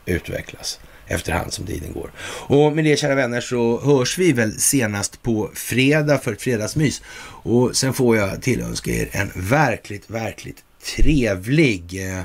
utvecklas 0.07 0.81
efterhand 1.07 1.53
som 1.53 1.67
tiden 1.67 1.93
går. 1.93 2.11
Och 2.47 2.73
med 2.73 2.85
det 2.85 2.97
kära 2.97 3.15
vänner 3.15 3.41
så 3.41 3.81
hörs 3.81 4.19
vi 4.19 4.33
väl 4.33 4.61
senast 4.61 5.23
på 5.23 5.51
fredag 5.55 6.19
för 6.19 6.33
ett 6.33 6.43
fredagsmys. 6.43 7.03
Och 7.43 7.77
sen 7.77 7.95
får 7.95 8.17
jag 8.17 8.43
tillönska 8.43 8.91
er 8.91 9.09
en 9.13 9.31
verkligt, 9.35 10.11
verkligt 10.11 10.65
trevlig 10.97 12.11
eh, 12.11 12.23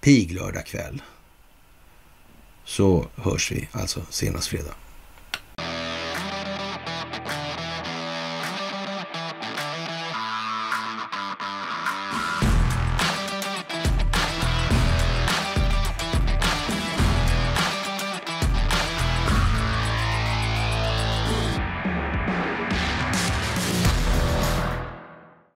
piglördag 0.00 0.66
kväll 0.66 1.02
så 2.64 3.06
hörs 3.14 3.52
vi 3.52 3.68
alltså 3.72 4.02
senast 4.10 4.48
fredag. 4.48 4.74